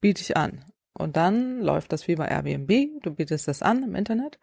biete 0.00 0.22
ich 0.22 0.36
an. 0.36 0.64
Und 0.94 1.16
dann 1.16 1.60
läuft 1.60 1.92
das 1.92 2.06
wie 2.06 2.16
bei 2.16 2.28
Airbnb. 2.28 3.02
Du 3.02 3.14
bietest 3.14 3.48
das 3.48 3.62
an 3.62 3.82
im 3.82 3.94
Internet 3.94 4.38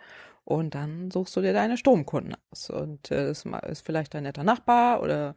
und 0.50 0.74
dann 0.74 1.12
suchst 1.12 1.36
du 1.36 1.42
dir 1.42 1.54
deine 1.54 1.78
Stromkunden 1.78 2.36
aus. 2.52 2.72
Und 2.72 3.12
äh, 3.12 3.28
das 3.28 3.46
ist 3.46 3.86
vielleicht 3.86 4.16
dein 4.16 4.24
netter 4.24 4.44
Nachbar 4.44 5.04
oder 5.04 5.36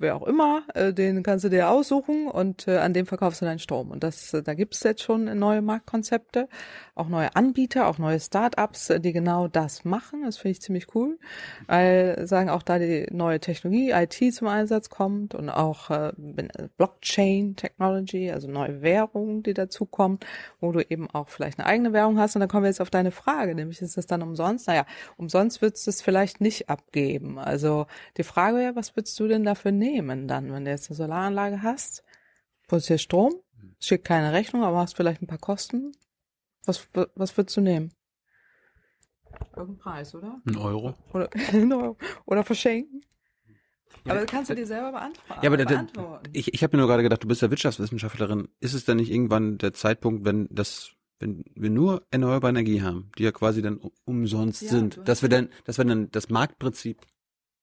wer 0.00 0.16
auch 0.16 0.26
immer, 0.26 0.62
äh, 0.74 0.92
den 0.92 1.22
kannst 1.22 1.44
du 1.44 1.50
dir 1.50 1.68
aussuchen 1.68 2.26
und 2.26 2.66
äh, 2.66 2.78
an 2.78 2.94
dem 2.94 3.06
verkaufst 3.06 3.42
du 3.42 3.44
deinen 3.44 3.58
Strom. 3.58 3.90
Und 3.90 4.02
das, 4.02 4.32
äh, 4.32 4.42
da 4.42 4.54
gibt's 4.54 4.82
jetzt 4.82 5.02
schon 5.02 5.38
neue 5.38 5.60
Marktkonzepte, 5.60 6.48
auch 6.94 7.08
neue 7.08 7.36
Anbieter, 7.36 7.86
auch 7.86 7.98
neue 7.98 8.18
Startups, 8.18 8.90
äh, 8.90 9.00
die 9.00 9.12
genau 9.12 9.46
das 9.46 9.84
machen. 9.84 10.22
Das 10.24 10.38
finde 10.38 10.52
ich 10.52 10.62
ziemlich 10.62 10.94
cool, 10.94 11.18
weil 11.66 12.26
sagen 12.26 12.48
auch 12.48 12.62
da 12.62 12.78
die 12.78 13.06
neue 13.10 13.40
Technologie, 13.40 13.90
IT 13.90 14.34
zum 14.34 14.48
Einsatz 14.48 14.88
kommt 14.88 15.34
und 15.34 15.50
auch 15.50 15.90
äh, 15.90 16.12
Blockchain 16.78 17.56
Technology, 17.56 18.30
also 18.30 18.48
neue 18.48 18.80
Währungen, 18.80 19.42
die 19.42 19.54
dazukommen, 19.54 20.18
wo 20.60 20.72
du 20.72 20.80
eben 20.80 21.10
auch 21.10 21.28
vielleicht 21.28 21.58
eine 21.58 21.68
eigene 21.68 21.92
Währung 21.92 22.18
hast. 22.18 22.36
Und 22.36 22.40
dann 22.40 22.48
kommen 22.48 22.64
wir 22.64 22.70
jetzt 22.70 22.80
auf 22.80 22.90
deine 22.90 23.10
Frage, 23.10 23.54
nämlich 23.54 23.82
ist 23.82 23.98
das 23.98 24.06
dann 24.06 24.22
umsonst? 24.22 24.66
Naja, 24.66 24.86
umsonst 25.18 25.60
würdest 25.60 25.86
du 25.86 25.90
es 25.90 26.00
vielleicht 26.00 26.40
nicht 26.40 26.70
abgeben. 26.70 27.38
Also 27.38 27.86
die 28.16 28.22
Frage 28.22 28.56
wäre, 28.56 28.76
was 28.76 28.96
würdest 28.96 29.20
du 29.20 29.28
denn 29.28 29.44
dafür 29.44 29.72
nehmen 29.72 29.89
dann, 29.98 30.52
wenn 30.52 30.64
du 30.64 30.70
jetzt 30.70 30.90
eine 30.90 30.96
Solaranlage 30.96 31.62
hast, 31.62 32.04
produzierst 32.68 33.04
Strom, 33.04 33.34
schickt 33.78 34.06
keine 34.06 34.32
Rechnung, 34.32 34.62
aber 34.64 34.78
hast 34.78 34.96
vielleicht 34.96 35.22
ein 35.22 35.26
paar 35.26 35.38
Kosten. 35.38 35.92
Was, 36.64 36.86
was 37.14 37.36
würdest 37.36 37.56
du 37.56 37.60
nehmen? 37.60 37.92
Irgendein 39.56 39.78
Preis, 39.78 40.14
oder? 40.14 40.40
Ein 40.46 40.56
Euro. 40.56 40.94
Oder, 41.12 41.30
ein 41.52 41.72
Euro. 41.72 41.96
oder 42.26 42.44
verschenken. 42.44 43.02
Ja, 44.04 44.12
aber 44.12 44.24
kannst 44.24 44.50
du 44.50 44.54
dir 44.54 44.66
selber 44.66 44.92
beantworten. 44.92 45.40
Ja, 45.42 45.48
aber 45.50 45.56
beantworten. 45.56 46.30
ich, 46.32 46.54
ich 46.54 46.62
habe 46.62 46.76
mir 46.76 46.80
nur 46.80 46.88
gerade 46.88 47.02
gedacht, 47.02 47.24
du 47.24 47.28
bist 47.28 47.42
ja 47.42 47.50
Wirtschaftswissenschaftlerin. 47.50 48.48
Ist 48.60 48.74
es 48.74 48.84
denn 48.84 48.98
nicht 48.98 49.10
irgendwann 49.10 49.58
der 49.58 49.72
Zeitpunkt, 49.72 50.24
wenn 50.24 50.48
das, 50.50 50.92
wenn 51.18 51.44
wir 51.54 51.70
nur 51.70 52.06
erneuerbare 52.10 52.50
Energie 52.50 52.82
haben, 52.82 53.10
die 53.18 53.24
ja 53.24 53.32
quasi 53.32 53.62
dann 53.62 53.80
umsonst 54.04 54.62
ja, 54.62 54.68
sind, 54.68 55.00
dass 55.06 55.22
wir 55.22 55.28
dann, 55.28 55.48
dass 55.64 55.78
wir 55.78 55.84
dann 55.84 56.10
das 56.10 56.30
Marktprinzip 56.30 56.98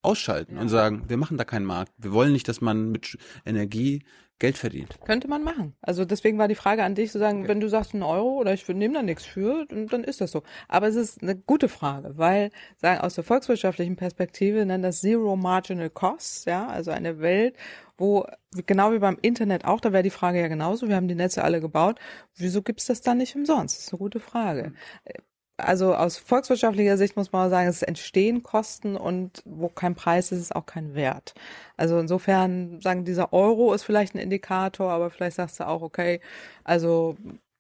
ausschalten 0.08 0.56
ja. 0.56 0.62
und 0.62 0.70
sagen, 0.70 1.04
wir 1.08 1.18
machen 1.18 1.38
da 1.38 1.44
keinen 1.44 1.66
Markt. 1.66 1.92
Wir 1.98 2.14
wollen 2.14 2.32
nicht, 2.32 2.48
dass 2.48 2.62
man 2.62 2.92
mit 2.92 3.18
Energie 3.46 4.04
Geld 4.40 4.56
verdient. 4.56 5.00
Könnte 5.04 5.28
man 5.28 5.44
machen. 5.44 5.74
Also 5.82 6.06
deswegen 6.06 6.38
war 6.38 6.48
die 6.48 6.54
Frage 6.54 6.84
an 6.84 6.94
dich 6.94 7.12
zu 7.12 7.18
sagen, 7.18 7.40
okay. 7.40 7.48
wenn 7.48 7.60
du 7.60 7.70
sagst 7.70 7.96
einen 7.96 8.04
Euro 8.04 8.38
oder 8.38 8.54
ich 8.54 8.68
nehme 8.68 8.94
da 8.94 9.02
nichts 9.02 9.26
für, 9.26 9.66
dann 9.66 10.04
ist 10.04 10.22
das 10.22 10.32
so. 10.32 10.44
Aber 10.68 10.88
es 10.88 10.96
ist 10.96 11.24
eine 11.24 11.36
gute 11.36 11.68
Frage, 11.70 12.18
weil 12.18 12.52
sagen 12.78 13.02
aus 13.02 13.16
der 13.16 13.24
volkswirtschaftlichen 13.24 13.96
Perspektive 13.96 14.64
nennen 14.64 14.84
das 14.84 15.02
Zero 15.02 15.36
Marginal 15.36 15.90
Costs, 15.90 16.46
ja, 16.46 16.68
also 16.68 16.92
eine 16.92 17.20
Welt, 17.20 17.56
wo 17.98 18.28
genau 18.68 18.94
wie 18.94 19.00
beim 19.00 19.18
Internet 19.24 19.66
auch, 19.66 19.82
da 19.82 19.92
wäre 19.92 20.04
die 20.04 20.12
Frage 20.12 20.40
ja 20.40 20.48
genauso. 20.48 20.88
Wir 20.88 20.98
haben 20.98 21.08
die 21.08 21.16
Netze 21.16 21.44
alle 21.44 21.60
gebaut. 21.60 22.00
Wieso 22.36 22.62
gibt's 22.62 22.86
das 22.86 23.02
dann 23.02 23.18
nicht 23.18 23.36
umsonst? 23.36 23.76
Das 23.76 23.86
ist 23.86 23.94
eine 23.94 24.00
gute 24.00 24.20
Frage 24.20 24.74
also 25.58 25.96
aus 25.96 26.18
volkswirtschaftlicher 26.18 26.98
Sicht 26.98 27.16
muss 27.18 27.32
man 27.32 27.50
sagen, 27.50 27.68
es 27.68 27.82
entstehen 27.82 28.44
Kosten 28.44 28.96
und 28.96 29.42
wo 29.46 29.70
kein 29.70 29.96
Preis 29.96 30.32
ist, 30.32 30.40
ist 30.40 30.56
auch 30.56 30.66
kein 30.66 30.94
Wert. 30.96 31.34
Also 31.78 32.00
insofern 32.00 32.80
sagen, 32.82 33.06
dieser 33.06 33.34
Euro 33.34 33.74
ist 33.74 33.84
vielleicht 33.84 34.16
ein 34.16 34.20
Indikator, 34.20 34.92
aber 34.92 35.10
vielleicht 35.10 35.38
sagst 35.38 35.60
du 35.60 35.68
auch, 35.68 35.82
okay, 35.82 36.22
also 36.64 37.16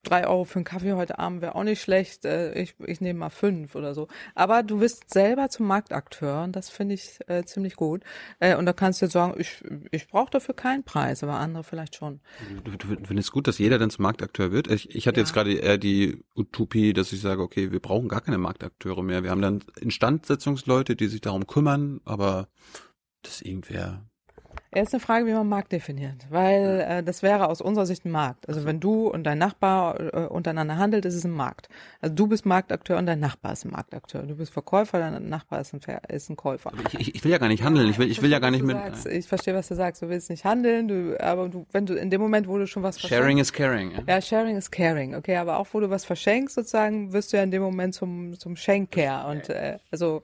drei 0.09 0.27
Euro 0.27 0.45
für 0.45 0.55
einen 0.55 0.65
Kaffee 0.65 0.93
heute 0.93 1.19
Abend 1.19 1.41
wäre 1.41 1.55
auch 1.55 1.63
nicht 1.63 1.81
schlecht. 1.81 2.25
Äh, 2.25 2.53
ich, 2.53 2.75
ich 2.85 3.01
nehme 3.01 3.19
mal 3.19 3.29
fünf 3.29 3.75
oder 3.75 3.93
so. 3.93 4.07
Aber 4.35 4.63
du 4.63 4.79
bist 4.79 5.11
selber 5.11 5.49
zum 5.49 5.67
Marktakteur 5.67 6.43
und 6.43 6.55
das 6.55 6.69
finde 6.69 6.95
ich 6.95 7.19
äh, 7.27 7.43
ziemlich 7.43 7.75
gut. 7.75 8.03
Äh, 8.39 8.55
und 8.55 8.65
da 8.65 8.73
kannst 8.73 9.01
du 9.01 9.05
jetzt 9.05 9.13
sagen, 9.13 9.35
ich, 9.37 9.63
ich 9.91 10.07
brauche 10.07 10.31
dafür 10.31 10.55
keinen 10.55 10.83
Preis, 10.83 11.23
aber 11.23 11.39
andere 11.39 11.63
vielleicht 11.63 11.95
schon. 11.95 12.19
Du, 12.63 12.71
du, 12.71 12.95
du 12.95 13.05
findest 13.05 13.31
gut, 13.31 13.47
dass 13.47 13.57
jeder 13.57 13.77
dann 13.77 13.89
zum 13.89 14.03
Marktakteur 14.03 14.51
wird? 14.51 14.69
Ich, 14.69 14.95
ich 14.95 15.07
hatte 15.07 15.19
ja. 15.19 15.23
jetzt 15.23 15.33
gerade 15.33 15.53
eher 15.53 15.77
die 15.77 16.23
Utopie, 16.35 16.93
dass 16.93 17.11
ich 17.11 17.21
sage, 17.21 17.41
okay, 17.41 17.71
wir 17.71 17.79
brauchen 17.79 18.07
gar 18.07 18.21
keine 18.21 18.37
Marktakteure 18.37 19.03
mehr. 19.03 19.23
Wir 19.23 19.31
haben 19.31 19.41
dann 19.41 19.63
Instandsetzungsleute, 19.79 20.95
die 20.95 21.07
sich 21.07 21.21
darum 21.21 21.47
kümmern, 21.47 22.01
aber 22.05 22.47
das 23.23 23.41
irgendwer 23.41 24.06
Jetzt 24.77 24.93
eine 24.93 25.01
Frage, 25.01 25.25
wie 25.25 25.33
man 25.33 25.49
Markt 25.49 25.71
definiert, 25.71 26.27
weil 26.29 26.85
äh, 26.87 27.03
das 27.03 27.23
wäre 27.23 27.49
aus 27.49 27.61
unserer 27.61 27.87
Sicht 27.87 28.05
ein 28.05 28.11
Markt. 28.11 28.47
Also 28.47 28.63
wenn 28.63 28.79
du 28.79 29.07
und 29.07 29.23
dein 29.23 29.39
Nachbar 29.39 29.99
äh, 29.99 30.27
untereinander 30.27 30.77
handelt, 30.77 31.03
ist 31.05 31.15
es 31.15 31.23
ein 31.23 31.31
Markt. 31.31 31.67
Also 31.99 32.13
du 32.13 32.27
bist 32.27 32.45
Marktakteur 32.45 32.99
und 32.99 33.07
dein 33.07 33.19
Nachbar 33.19 33.53
ist 33.53 33.65
ein 33.65 33.71
Marktakteur. 33.71 34.21
Du 34.21 34.35
bist 34.35 34.53
Verkäufer, 34.53 34.99
dein 34.99 35.29
Nachbar 35.29 35.61
ist 35.61 35.73
ein, 35.73 35.81
ist 36.09 36.29
ein 36.29 36.35
Käufer. 36.35 36.71
Ich, 36.99 37.15
ich, 37.15 37.23
will 37.23 37.31
ja 37.31 37.39
gar 37.39 37.47
nicht 37.47 37.63
handeln. 37.63 37.89
Ich 37.89 37.97
will, 37.97 38.11
ich 38.11 38.21
will 38.21 38.29
ja 38.29 38.37
gar 38.37 38.51
nicht 38.51 38.63
mit. 38.63 38.77
Sagst. 38.77 39.07
Ich 39.07 39.27
verstehe, 39.27 39.55
was 39.55 39.67
du 39.67 39.73
sagst. 39.73 40.03
Du 40.03 40.09
willst 40.09 40.29
nicht 40.29 40.45
handeln, 40.45 40.87
du, 40.87 41.19
aber 41.19 41.49
du, 41.49 41.65
wenn 41.71 41.87
du 41.87 41.95
in 41.95 42.11
dem 42.11 42.21
Moment, 42.21 42.47
wo 42.47 42.59
du 42.59 42.67
schon 42.67 42.83
was 42.83 43.01
Sharing 43.01 43.39
is 43.39 43.51
caring. 43.51 43.93
Ja? 43.93 44.03
ja, 44.05 44.21
sharing 44.21 44.57
is 44.57 44.69
caring. 44.69 45.15
Okay, 45.15 45.37
aber 45.37 45.57
auch 45.57 45.67
wo 45.71 45.79
du 45.79 45.89
was 45.89 46.05
verschenkst, 46.05 46.53
sozusagen, 46.53 47.13
wirst 47.13 47.33
du 47.33 47.37
ja 47.37 47.43
in 47.43 47.49
dem 47.49 47.63
Moment 47.63 47.95
zum 47.95 48.37
zum 48.37 48.55
Schenker 48.55 49.27
und 49.27 49.49
äh, 49.49 49.79
also 49.89 50.21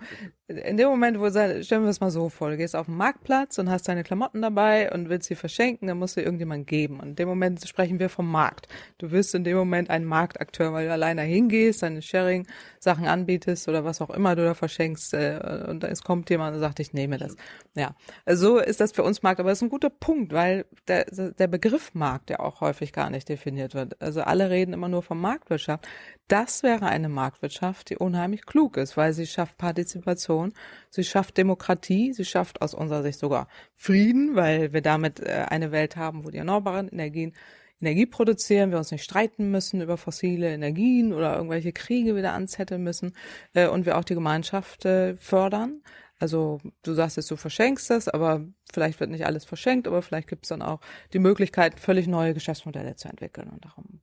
in 0.48 0.76
dem 0.76 0.89
Moment, 0.89 1.20
wo 1.20 1.30
stellen 1.30 1.84
wir 1.84 1.89
es 1.89 2.02
mal 2.02 2.12
so 2.12 2.28
vor, 2.28 2.50
du 2.50 2.58
gehst 2.58 2.76
auf 2.76 2.88
den 2.88 2.98
Marktplatz 2.98 3.58
und 3.60 3.70
hast 3.70 3.88
deine 3.88 4.04
Klamotten 4.04 4.41
dabei 4.41 4.91
und 4.91 5.08
willst 5.08 5.28
sie 5.30 5.36
verschenken, 5.36 5.88
dann 5.88 5.98
musst 5.98 6.18
du 6.18 6.22
irgendjemand 6.22 6.68
geben. 6.68 7.00
Und 7.00 7.10
in 7.10 7.16
dem 7.16 7.30
Moment 7.30 7.66
sprechen 7.66 7.98
wir 7.98 8.10
vom 8.10 8.30
Markt. 8.30 8.68
Du 8.98 9.12
wirst 9.12 9.34
in 9.36 9.46
dem 9.46 9.56
Moment 9.56 9.89
ein 9.89 10.04
Marktakteur, 10.04 10.74
weil 10.74 10.88
du 10.88 10.91
alleine 10.91 11.22
hingehst, 11.22 11.82
deine 11.82 12.02
Sharing-Sachen 12.02 13.08
anbietest 13.08 13.70
oder 13.70 13.86
was 13.86 14.02
auch 14.02 14.10
immer 14.10 14.36
du 14.36 14.44
da 14.44 14.54
verschenkst 14.54 15.14
äh, 15.14 15.66
und 15.70 15.86
es 15.86 16.04
kommt 16.04 16.30
jemand 16.30 16.56
und 16.56 16.60
sagt, 16.60 16.82
ich 16.82 16.91
nehme 16.91 17.18
das. 17.18 17.38
Ja, 17.76 17.96
so 18.28 18.58
ist 18.58 18.82
das 18.82 18.91
für 18.91 19.04
uns 19.04 19.24
Markt, 19.24 19.39
aber 19.39 19.50
das 19.50 19.60
ist 19.60 19.64
ein 19.64 19.70
guter 19.70 19.89
Punkt, 19.89 20.34
weil 20.34 20.66
der, 20.89 21.06
der 21.06 21.48
Begriff 21.48 21.94
Markt 21.94 22.30
ja 22.30 22.39
auch 22.41 22.60
häufig 22.60 22.91
gar 22.91 23.10
nicht 23.10 23.30
definiert 23.30 23.76
wird. 23.76 24.02
Also 24.02 24.22
alle 24.22 24.50
reden 24.50 24.74
immer 24.74 24.89
nur 24.89 25.04
von 25.04 25.20
Marktwirtschaft. 25.20 25.88
Das 26.30 26.63
wäre 26.63 26.86
eine 26.86 27.09
Marktwirtschaft, 27.09 27.89
die 27.89 27.97
unheimlich 27.97 28.45
klug 28.45 28.78
ist, 28.78 28.95
weil 28.95 29.13
sie 29.13 29.28
schafft 29.28 29.57
Partizipation, 29.57 30.53
sie 30.89 31.03
schafft 31.03 31.38
Demokratie, 31.38 32.13
sie 32.13 32.26
schafft 32.26 32.61
aus 32.61 32.74
unserer 32.74 33.03
Sicht 33.03 33.19
sogar 33.19 33.47
Frieden, 33.76 34.36
weil 34.36 34.71
wir 34.71 34.82
damit 34.82 35.19
äh, 35.19 35.45
eine 35.49 35.71
Welt 35.71 35.97
haben, 35.97 36.24
wo 36.24 36.30
die 36.30 36.38
erneuerbaren 36.38 36.88
Energien 36.88 37.34
Energie 37.82 38.05
produzieren, 38.05 38.71
wir 38.71 38.78
uns 38.78 38.91
nicht 38.91 39.03
streiten 39.03 39.51
müssen 39.51 39.82
über 39.82 39.97
fossile 39.97 40.53
Energien 40.53 41.11
oder 41.11 41.36
irgendwelche 41.36 41.74
Kriege 41.74 42.15
wieder 42.15 42.32
anzetteln 42.32 42.82
müssen 42.82 43.13
äh, 43.53 43.67
und 43.67 43.86
wir 43.86 43.97
auch 43.97 44.05
die 44.05 44.13
Gemeinschaft 44.13 44.86
äh, 44.86 45.17
fördern. 45.17 45.82
Also 46.17 46.61
du 46.84 46.93
sagst 46.93 47.17
jetzt, 47.17 47.30
du 47.30 47.36
verschenkst 47.36 47.89
das, 47.89 48.07
aber 48.07 48.45
vielleicht 48.71 49.01
wird 49.01 49.09
nicht 49.09 49.26
alles 49.26 49.43
verschenkt, 49.43 49.88
aber 49.88 50.01
vielleicht 50.01 50.30
gibt 50.30 50.45
es 50.45 50.49
dann 50.49 50.61
auch 50.61 50.80
die 51.11 51.19
Möglichkeit, 51.19 51.80
völlig 51.80 52.07
neue 52.07 52.34
Geschäftsmodelle 52.34 52.95
zu 52.95 53.09
entwickeln. 53.09 53.49
Und 53.49 53.65
darum 53.65 53.99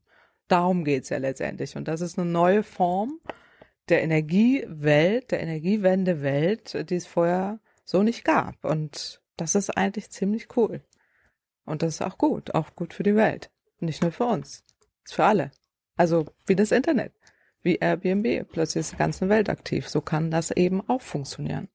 darum 0.50 0.84
geht's 0.84 1.08
ja 1.08 1.18
letztendlich. 1.18 1.76
Und 1.76 1.88
das 1.88 2.00
ist 2.00 2.18
eine 2.18 2.30
neue 2.30 2.62
Form 2.62 3.20
der 3.88 4.02
Energiewelt, 4.02 5.30
der 5.30 5.40
Energiewendewelt, 5.40 6.90
die 6.90 6.96
es 6.96 7.06
vorher 7.06 7.60
so 7.84 8.02
nicht 8.02 8.24
gab. 8.24 8.64
Und 8.64 9.20
das 9.36 9.54
ist 9.54 9.70
eigentlich 9.70 10.10
ziemlich 10.10 10.56
cool. 10.56 10.82
Und 11.64 11.82
das 11.82 11.94
ist 11.94 12.02
auch 12.02 12.18
gut, 12.18 12.54
auch 12.54 12.74
gut 12.74 12.94
für 12.94 13.02
die 13.02 13.16
Welt. 13.16 13.50
Nicht 13.80 14.02
nur 14.02 14.12
für 14.12 14.26
uns, 14.26 14.64
ist 15.04 15.14
für 15.14 15.24
alle. 15.24 15.50
Also 15.96 16.26
wie 16.46 16.56
das 16.56 16.72
Internet, 16.72 17.12
wie 17.62 17.76
Airbnb. 17.76 18.48
Plötzlich 18.50 18.80
ist 18.80 18.92
die 18.92 18.96
ganze 18.96 19.28
Welt 19.28 19.48
aktiv. 19.48 19.88
So 19.88 20.00
kann 20.00 20.30
das 20.30 20.50
eben 20.50 20.80
auch 20.88 21.02
funktionieren. 21.02 21.68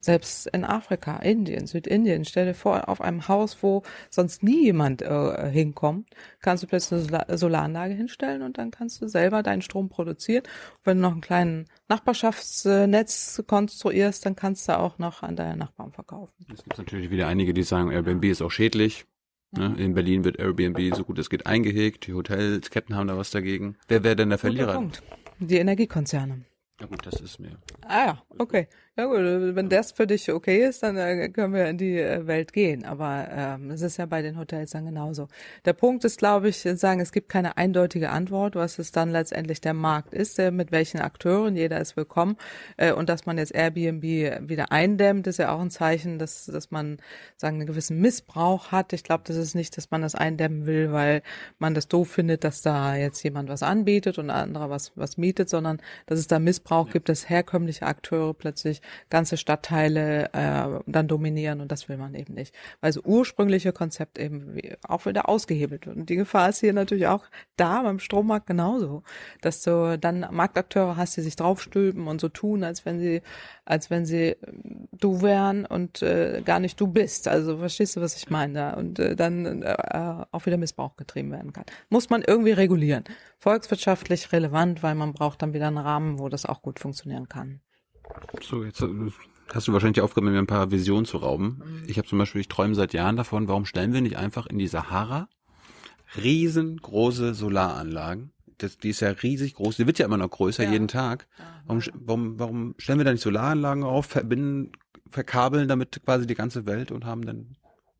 Selbst 0.00 0.46
in 0.46 0.64
Afrika, 0.64 1.16
Indien, 1.18 1.66
Südindien, 1.66 2.24
stell 2.24 2.46
dir 2.46 2.54
vor, 2.54 2.88
auf 2.88 3.02
einem 3.02 3.28
Haus, 3.28 3.62
wo 3.62 3.82
sonst 4.08 4.42
nie 4.42 4.64
jemand 4.64 5.02
äh, 5.02 5.50
hinkommt, 5.50 6.08
kannst 6.40 6.62
du 6.62 6.66
plötzlich 6.66 7.12
eine 7.12 7.36
Solaranlage 7.36 7.92
hinstellen 7.92 8.40
und 8.40 8.56
dann 8.56 8.70
kannst 8.70 9.02
du 9.02 9.08
selber 9.08 9.42
deinen 9.42 9.60
Strom 9.60 9.90
produzieren. 9.90 10.44
Und 10.44 10.86
wenn 10.86 10.96
du 10.96 11.02
noch 11.02 11.12
einen 11.12 11.20
kleinen 11.20 11.66
Nachbarschaftsnetz 11.88 13.42
konstruierst, 13.46 14.24
dann 14.24 14.36
kannst 14.36 14.68
du 14.68 14.78
auch 14.78 14.98
noch 14.98 15.22
an 15.22 15.36
deine 15.36 15.58
Nachbarn 15.58 15.92
verkaufen. 15.92 16.46
Es 16.50 16.64
gibt 16.64 16.78
natürlich 16.78 17.10
wieder 17.10 17.26
einige, 17.26 17.52
die 17.52 17.62
sagen, 17.62 17.90
Airbnb 17.90 18.24
ist 18.24 18.40
auch 18.40 18.50
schädlich. 18.50 19.04
Ne? 19.52 19.70
Mhm. 19.70 19.76
In 19.76 19.94
Berlin 19.94 20.24
wird 20.24 20.38
Airbnb 20.38 20.94
so 20.94 21.04
gut 21.04 21.18
es 21.18 21.28
geht 21.28 21.46
eingehegt. 21.46 22.06
Die 22.06 22.14
Hotelsketten 22.14 22.96
haben 22.96 23.08
da 23.08 23.18
was 23.18 23.30
dagegen. 23.30 23.76
Wer 23.88 24.02
wäre 24.04 24.16
denn 24.16 24.30
der 24.30 24.38
Verlierer? 24.38 24.74
Punkt. 24.74 25.02
Die 25.40 25.56
Energiekonzerne. 25.56 26.44
Ja 26.80 26.86
gut, 26.86 27.04
das 27.04 27.20
ist 27.20 27.38
mir. 27.38 27.58
Ah 27.86 28.06
ja, 28.06 28.22
okay. 28.38 28.66
Ja 28.98 29.06
gut, 29.06 29.18
wenn 29.18 29.68
das 29.68 29.92
für 29.92 30.06
dich 30.06 30.30
okay 30.30 30.66
ist, 30.66 30.82
dann 30.82 30.96
äh, 30.96 31.28
können 31.30 31.54
wir 31.54 31.68
in 31.68 31.78
die 31.78 31.96
äh, 31.96 32.26
Welt 32.26 32.52
gehen. 32.52 32.84
Aber 32.84 33.28
ähm, 33.30 33.70
es 33.70 33.82
ist 33.82 33.96
ja 33.98 34.04
bei 34.04 34.20
den 34.20 34.36
Hotels 34.36 34.72
dann 34.72 34.84
genauso. 34.84 35.28
Der 35.64 35.74
Punkt 35.74 36.04
ist, 36.04 36.18
glaube 36.18 36.48
ich, 36.48 36.58
sagen, 36.58 37.00
es 37.00 37.12
gibt 37.12 37.28
keine 37.28 37.56
eindeutige 37.56 38.10
Antwort, 38.10 38.56
was 38.56 38.80
es 38.80 38.90
dann 38.90 39.10
letztendlich 39.10 39.60
der 39.60 39.74
Markt 39.74 40.12
ist, 40.12 40.38
mit 40.38 40.72
welchen 40.72 41.00
Akteuren, 41.00 41.54
jeder 41.56 41.80
ist 41.80 41.96
willkommen. 41.96 42.36
Äh, 42.76 42.92
und 42.92 43.08
dass 43.08 43.26
man 43.26 43.38
jetzt 43.38 43.54
Airbnb 43.54 44.02
wieder 44.02 44.72
eindämmt, 44.72 45.28
ist 45.28 45.38
ja 45.38 45.54
auch 45.54 45.60
ein 45.60 45.70
Zeichen, 45.70 46.18
dass, 46.18 46.46
dass 46.46 46.72
man 46.72 46.98
sagen, 47.36 47.58
einen 47.58 47.66
gewissen 47.66 48.00
Missbrauch 48.00 48.72
hat. 48.72 48.92
Ich 48.92 49.04
glaube, 49.04 49.22
das 49.24 49.36
ist 49.36 49.54
nicht, 49.54 49.76
dass 49.76 49.92
man 49.92 50.02
das 50.02 50.16
eindämmen 50.16 50.66
will, 50.66 50.92
weil 50.92 51.22
man 51.58 51.74
das 51.74 51.86
doof 51.86 52.10
findet, 52.10 52.42
dass 52.42 52.60
da 52.60 52.96
jetzt 52.96 53.22
jemand 53.22 53.48
was 53.48 53.62
anbietet 53.62 54.18
und 54.18 54.30
ein 54.30 54.36
anderer 54.42 54.68
was, 54.68 54.92
was 54.96 55.16
mietet, 55.16 55.48
sondern 55.48 55.80
dass 56.06 56.18
es 56.18 56.26
da 56.26 56.40
Missbrauch 56.40 56.88
ja. 56.88 56.94
gibt, 56.94 57.08
dass 57.08 57.30
herkömmliche 57.30 57.86
Akteure 57.86 58.34
plötzlich 58.34 58.79
ganze 59.08 59.36
Stadtteile 59.36 60.30
äh, 60.32 60.80
dann 60.86 61.08
dominieren 61.08 61.60
und 61.60 61.72
das 61.72 61.88
will 61.88 61.96
man 61.96 62.14
eben 62.14 62.34
nicht. 62.34 62.54
Weil 62.80 62.92
das 62.92 63.02
ursprüngliche 63.04 63.72
Konzept 63.72 64.18
eben 64.18 64.58
auch 64.82 65.06
wieder 65.06 65.28
ausgehebelt 65.28 65.86
wird. 65.86 65.96
Und 65.96 66.08
die 66.08 66.16
Gefahr 66.16 66.48
ist 66.48 66.60
hier 66.60 66.72
natürlich 66.72 67.06
auch 67.06 67.24
da 67.56 67.82
beim 67.82 67.98
Strommarkt 67.98 68.46
genauso, 68.46 69.02
dass 69.40 69.62
du 69.62 69.98
dann 69.98 70.26
Marktakteure 70.30 70.96
hast, 70.96 71.16
die 71.16 71.22
sich 71.22 71.36
draufstülpen 71.36 72.06
und 72.06 72.20
so 72.20 72.28
tun, 72.28 72.64
als 72.64 72.84
wenn 72.86 72.98
sie, 72.98 73.22
als 73.64 73.90
wenn 73.90 74.06
sie 74.06 74.36
du 74.92 75.22
wären 75.22 75.66
und 75.66 76.02
äh, 76.02 76.42
gar 76.44 76.60
nicht 76.60 76.80
du 76.80 76.86
bist. 76.86 77.28
Also 77.28 77.58
verstehst 77.58 77.96
du, 77.96 78.00
was 78.00 78.16
ich 78.16 78.30
meine? 78.30 78.76
Und 78.76 78.98
äh, 78.98 79.16
dann 79.16 79.62
äh, 79.62 80.24
auch 80.30 80.46
wieder 80.46 80.56
Missbrauch 80.56 80.96
getrieben 80.96 81.32
werden 81.32 81.52
kann. 81.52 81.64
Muss 81.88 82.10
man 82.10 82.22
irgendwie 82.22 82.52
regulieren. 82.52 83.04
Volkswirtschaftlich 83.38 84.32
relevant, 84.32 84.82
weil 84.82 84.94
man 84.94 85.12
braucht 85.12 85.42
dann 85.42 85.54
wieder 85.54 85.66
einen 85.66 85.78
Rahmen, 85.78 86.18
wo 86.18 86.28
das 86.28 86.46
auch 86.46 86.62
gut 86.62 86.78
funktionieren 86.78 87.28
kann. 87.28 87.60
So, 88.40 88.64
jetzt 88.64 88.80
äh, 88.80 88.88
hast 89.52 89.68
du 89.68 89.72
wahrscheinlich 89.72 89.94
die 89.94 90.00
Aufgabe, 90.00 90.30
mir 90.30 90.38
ein 90.38 90.46
paar 90.46 90.70
Visionen 90.70 91.04
zu 91.04 91.18
rauben. 91.18 91.62
Mhm. 91.64 91.84
Ich 91.88 91.98
habe 91.98 92.08
zum 92.08 92.18
Beispiel, 92.18 92.40
ich 92.40 92.48
träume 92.48 92.74
seit 92.74 92.92
Jahren 92.92 93.16
davon, 93.16 93.48
warum 93.48 93.66
stellen 93.66 93.92
wir 93.92 94.00
nicht 94.00 94.16
einfach 94.16 94.46
in 94.46 94.58
die 94.58 94.68
Sahara 94.68 95.28
riesengroße 96.16 97.34
Solaranlagen 97.34 98.32
das, 98.62 98.78
die 98.78 98.90
ist 98.90 99.00
ja 99.00 99.10
riesig 99.10 99.54
groß, 99.54 99.76
die 99.76 99.86
wird 99.86 99.98
ja 99.98 100.06
immer 100.06 100.16
noch 100.16 100.30
größer 100.30 100.64
ja. 100.64 100.70
jeden 100.70 100.88
Tag. 100.88 101.26
Warum, 101.66 101.82
warum, 101.94 102.38
warum 102.38 102.74
stellen 102.78 102.98
wir 102.98 103.04
da 103.04 103.12
nicht 103.12 103.22
Solaranlagen 103.22 103.84
auf, 103.84 104.06
verbinden, 104.06 104.72
verkabeln 105.10 105.68
damit 105.68 106.00
quasi 106.04 106.26
die 106.26 106.34
ganze 106.34 106.66
Welt 106.66 106.90
und 106.92 107.04
haben 107.04 107.24
dann 107.24 107.56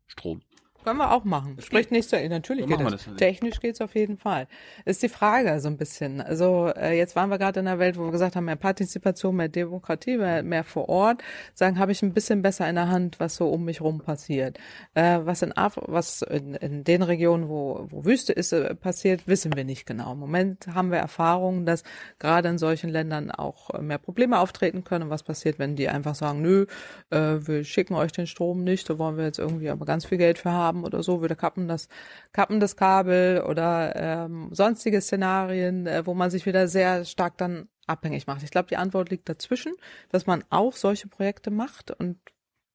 Strom? 0.07 0.43
Können 0.85 0.99
wir 0.99 1.13
auch 1.13 1.25
machen. 1.25 1.57
Spricht 1.61 1.91
nichts 1.91 2.11
dagegen. 2.11 2.31
Natürlich 2.31 2.67
geht 2.67 2.81
das. 2.81 3.05
das 3.05 3.17
Technisch 3.17 3.61
geht's 3.61 3.83
auf 3.83 3.95
jeden 3.95 4.17
Fall. 4.17 4.47
Ist 4.87 5.03
die 5.03 5.11
Frage 5.11 5.61
so 5.61 5.69
ein 5.69 5.77
bisschen. 5.77 6.23
Also 6.23 6.73
äh, 6.75 6.97
jetzt 6.97 7.17
waren 7.17 7.29
wir 7.29 7.39
gerade 7.39 7.61
in 7.61 7.69
einer 7.69 7.79
Welt, 7.79 7.99
wo 7.99 8.05
wir 8.05 8.11
gesagt 8.11 8.35
haben, 8.35 8.47
mehr 8.47 8.57
Partizipation, 8.57 9.37
mehr 9.37 9.49
Demokratie, 9.49 10.17
mehr, 10.17 10.43
mehr 10.43 10.65
vor 10.65 10.89
Ort. 10.89 11.23
Sagen, 11.53 11.79
habe 11.79 11.93
ich 11.93 12.03
ein 12.03 12.15
bisschen 12.15 12.41
besser 12.41 12.67
in 12.67 12.77
der 12.77 12.89
Hand, 12.89 13.21
was 13.21 13.37
so 13.37 13.51
um 13.51 13.65
mich 13.65 13.83
rum 13.83 14.01
passiert. 14.01 14.59
Äh, 14.95 15.19
was 15.25 15.43
in 15.43 15.53
Af 15.53 15.79
was 15.83 16.23
in, 16.23 16.55
in 16.55 16.83
den 16.83 17.03
Regionen, 17.03 17.51
wo, 17.51 17.87
wo 17.91 18.07
Wüste 18.07 18.33
ist, 18.33 18.53
äh, 18.53 18.75
passiert, 18.75 19.29
wissen 19.29 19.55
wir 19.55 19.65
nicht 19.65 19.85
genau. 19.85 20.13
Im 20.13 20.19
Moment 20.19 20.67
haben 20.69 20.91
wir 20.91 20.99
Erfahrungen, 20.99 21.67
dass 21.67 21.85
gerade 22.19 22.49
in 22.49 22.57
solchen 22.57 22.89
Ländern 22.89 23.31
auch 23.31 23.79
mehr 23.81 23.99
Probleme 23.99 24.39
auftreten 24.39 24.83
können. 24.85 25.05
Und 25.05 25.11
was 25.11 25.25
passiert, 25.25 25.59
wenn 25.59 25.77
die 25.77 25.91
einfach 25.91 26.15
sagen, 26.15 26.41
nö, 26.41 26.65
äh, 27.11 27.19
wir 27.19 27.65
schicken 27.65 27.95
euch 27.95 28.13
den 28.13 28.27
Strom 28.27 28.65
nicht, 28.65 28.89
da 28.89 28.99
wollen 28.99 29.19
wir 29.19 29.25
jetzt 29.25 29.39
irgendwie 29.39 29.69
aber 29.69 29.85
ganz 29.85 30.07
viel 30.07 30.17
Geld 30.17 30.39
für 30.39 30.51
haben 30.51 30.70
haben 30.71 30.85
oder 30.85 31.03
so, 31.03 31.21
würde 31.21 31.37
kappen 31.37 31.69
das, 31.69 31.89
kappen 32.33 32.61
das 32.61 32.77
Kabel 32.77 33.43
oder 33.43 33.95
ähm, 33.97 34.49
sonstige 34.53 35.01
Szenarien, 35.01 35.87
äh, 35.87 36.07
wo 36.07 36.15
man 36.15 36.31
sich 36.31 36.47
wieder 36.47 36.69
sehr 36.69 37.05
stark 37.05 37.37
dann 37.39 37.69
abhängig 37.87 38.27
macht. 38.27 38.43
Ich 38.43 38.51
glaube, 38.51 38.69
die 38.69 38.77
Antwort 38.77 39.11
liegt 39.11 39.29
dazwischen, 39.29 39.75
dass 40.11 40.27
man 40.27 40.45
auch 40.51 40.75
solche 40.75 41.09
Projekte 41.09 41.51
macht 41.51 41.91
und 41.91 42.19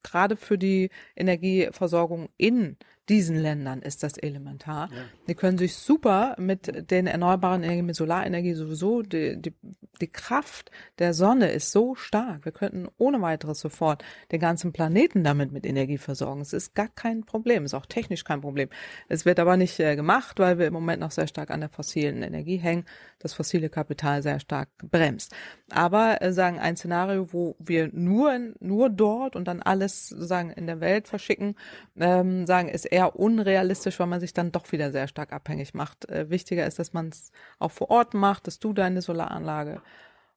gerade 0.04 0.36
für 0.36 0.58
die 0.58 0.92
Energieversorgung 1.16 2.30
in 2.38 2.78
diesen 3.10 3.38
Ländern 3.38 3.82
ist 3.82 4.04
das 4.04 4.18
elementar. 4.18 4.90
Ja. 4.92 5.04
Die 5.28 5.36
können 5.36 5.58
sich 5.58 5.76
super 5.76 6.36
mit 6.40 6.90
den 6.90 7.08
erneuerbaren 7.08 7.64
Energien, 7.64 7.86
mit 7.86 7.96
Solarenergie 7.96 8.54
sowieso, 8.54 9.04
die, 9.04 9.40
die, 9.40 9.54
die 10.02 10.08
Kraft 10.08 10.72
der 11.00 11.14
Sonne 11.14 11.52
ist 11.52 11.72
so 11.72 11.96
stark. 11.96 12.46
Wir 12.46 12.52
könnten 12.52 12.88
ohne 12.98 13.22
weiteres 13.22 13.60
sofort 13.60 14.04
den 14.32 14.40
ganzen 14.40 14.74
Planeten 14.74 15.24
damit 15.24 15.52
mit 15.52 15.66
Energie 15.66 15.98
versorgen. 15.98 16.42
Es 16.42 16.54
ist 16.54 16.74
gar 16.74 16.88
kein 16.88 17.26
Problem, 17.26 17.66
ist 17.66 17.74
auch 17.74 17.86
technisch 17.86 18.24
kein 18.24 18.42
Problem. 18.42 18.70
Es 19.08 19.26
wird 19.26 19.40
aber 19.40 19.58
nicht 19.58 19.80
äh, 19.80 19.96
gemacht, 19.96 20.40
weil 20.40 20.58
wir 20.58 20.68
im 20.68 20.74
Moment 20.74 21.00
noch 21.00 21.12
sehr 21.12 21.28
stark 21.28 21.52
an 21.52 21.60
der 21.60 21.70
fossilen 21.70 22.24
Energie 22.24 22.58
hängen, 22.58 22.86
das 23.20 23.34
fossile 23.34 23.70
Kapital 23.70 24.24
sehr 24.24 24.40
stark 24.40 24.70
bremst. 24.78 25.34
Aber 25.70 26.22
äh, 26.22 26.34
sagen 26.34 26.60
ein 26.60 26.76
Szenario, 26.76 27.32
wo 27.34 27.56
wir 27.60 27.90
nur 27.94 28.40
nur 28.60 28.90
dort 28.90 29.36
und 29.36 29.48
dann 29.48 29.62
alles 29.62 30.10
sagen 30.10 30.50
in 30.52 30.68
der 30.68 30.80
Welt 30.80 31.08
verschicken, 31.08 31.56
ähm, 31.98 32.46
sagen 32.46 32.70
ist 32.70 32.86
eher 32.96 33.18
unrealistisch, 33.18 34.00
weil 34.00 34.08
man 34.08 34.22
sich 34.22 34.34
dann 34.34 34.54
doch 34.54 34.72
wieder 34.72 34.92
sehr 34.92 35.10
stark 35.10 35.34
abhängig 35.34 35.74
macht. 35.74 36.10
Äh, 36.10 36.30
wichtiger 36.30 36.66
ist, 36.66 36.80
dass 36.80 36.94
man 36.94 37.10
es 37.10 37.32
auch 37.60 37.72
vor 37.72 37.90
Ort 37.90 38.14
macht, 38.14 38.48
dass 38.48 38.60
du 38.60 38.72
deine 38.72 39.02
Solaranlage 39.02 39.82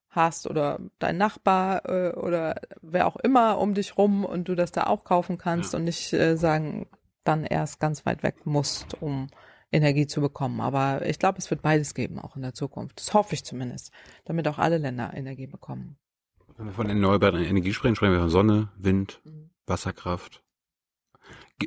hast 0.09 0.45
oder 0.45 0.79
dein 0.99 1.17
Nachbar 1.17 1.87
äh, 1.87 2.11
oder 2.15 2.55
wer 2.81 3.07
auch 3.07 3.15
immer 3.15 3.59
um 3.59 3.73
dich 3.73 3.97
rum 3.97 4.25
und 4.25 4.49
du 4.49 4.55
das 4.55 4.73
da 4.73 4.87
auch 4.87 5.05
kaufen 5.05 5.37
kannst 5.37 5.71
ja. 5.71 5.79
und 5.79 5.85
nicht 5.85 6.11
äh, 6.11 6.35
sagen, 6.35 6.87
dann 7.23 7.45
erst 7.45 7.79
ganz 7.79 8.05
weit 8.05 8.23
weg 8.23 8.45
musst, 8.45 9.01
um 9.01 9.27
Energie 9.71 10.07
zu 10.07 10.19
bekommen. 10.19 10.59
Aber 10.59 11.05
ich 11.05 11.17
glaube, 11.17 11.37
es 11.37 11.49
wird 11.49 11.61
beides 11.61 11.93
geben, 11.93 12.19
auch 12.19 12.35
in 12.35 12.41
der 12.41 12.53
Zukunft. 12.53 12.99
Das 12.99 13.13
hoffe 13.13 13.35
ich 13.35 13.45
zumindest, 13.45 13.93
damit 14.25 14.47
auch 14.49 14.57
alle 14.57 14.79
Länder 14.79 15.13
Energie 15.13 15.47
bekommen. 15.47 15.97
Wenn 16.57 16.65
wir 16.65 16.73
von 16.73 16.89
erneuerbaren 16.89 17.41
Energie 17.41 17.73
sprechen, 17.73 17.95
sprechen 17.95 18.13
wir 18.13 18.19
von 18.19 18.29
Sonne, 18.29 18.69
Wind, 18.75 19.21
mhm. 19.23 19.51
Wasserkraft, 19.65 20.43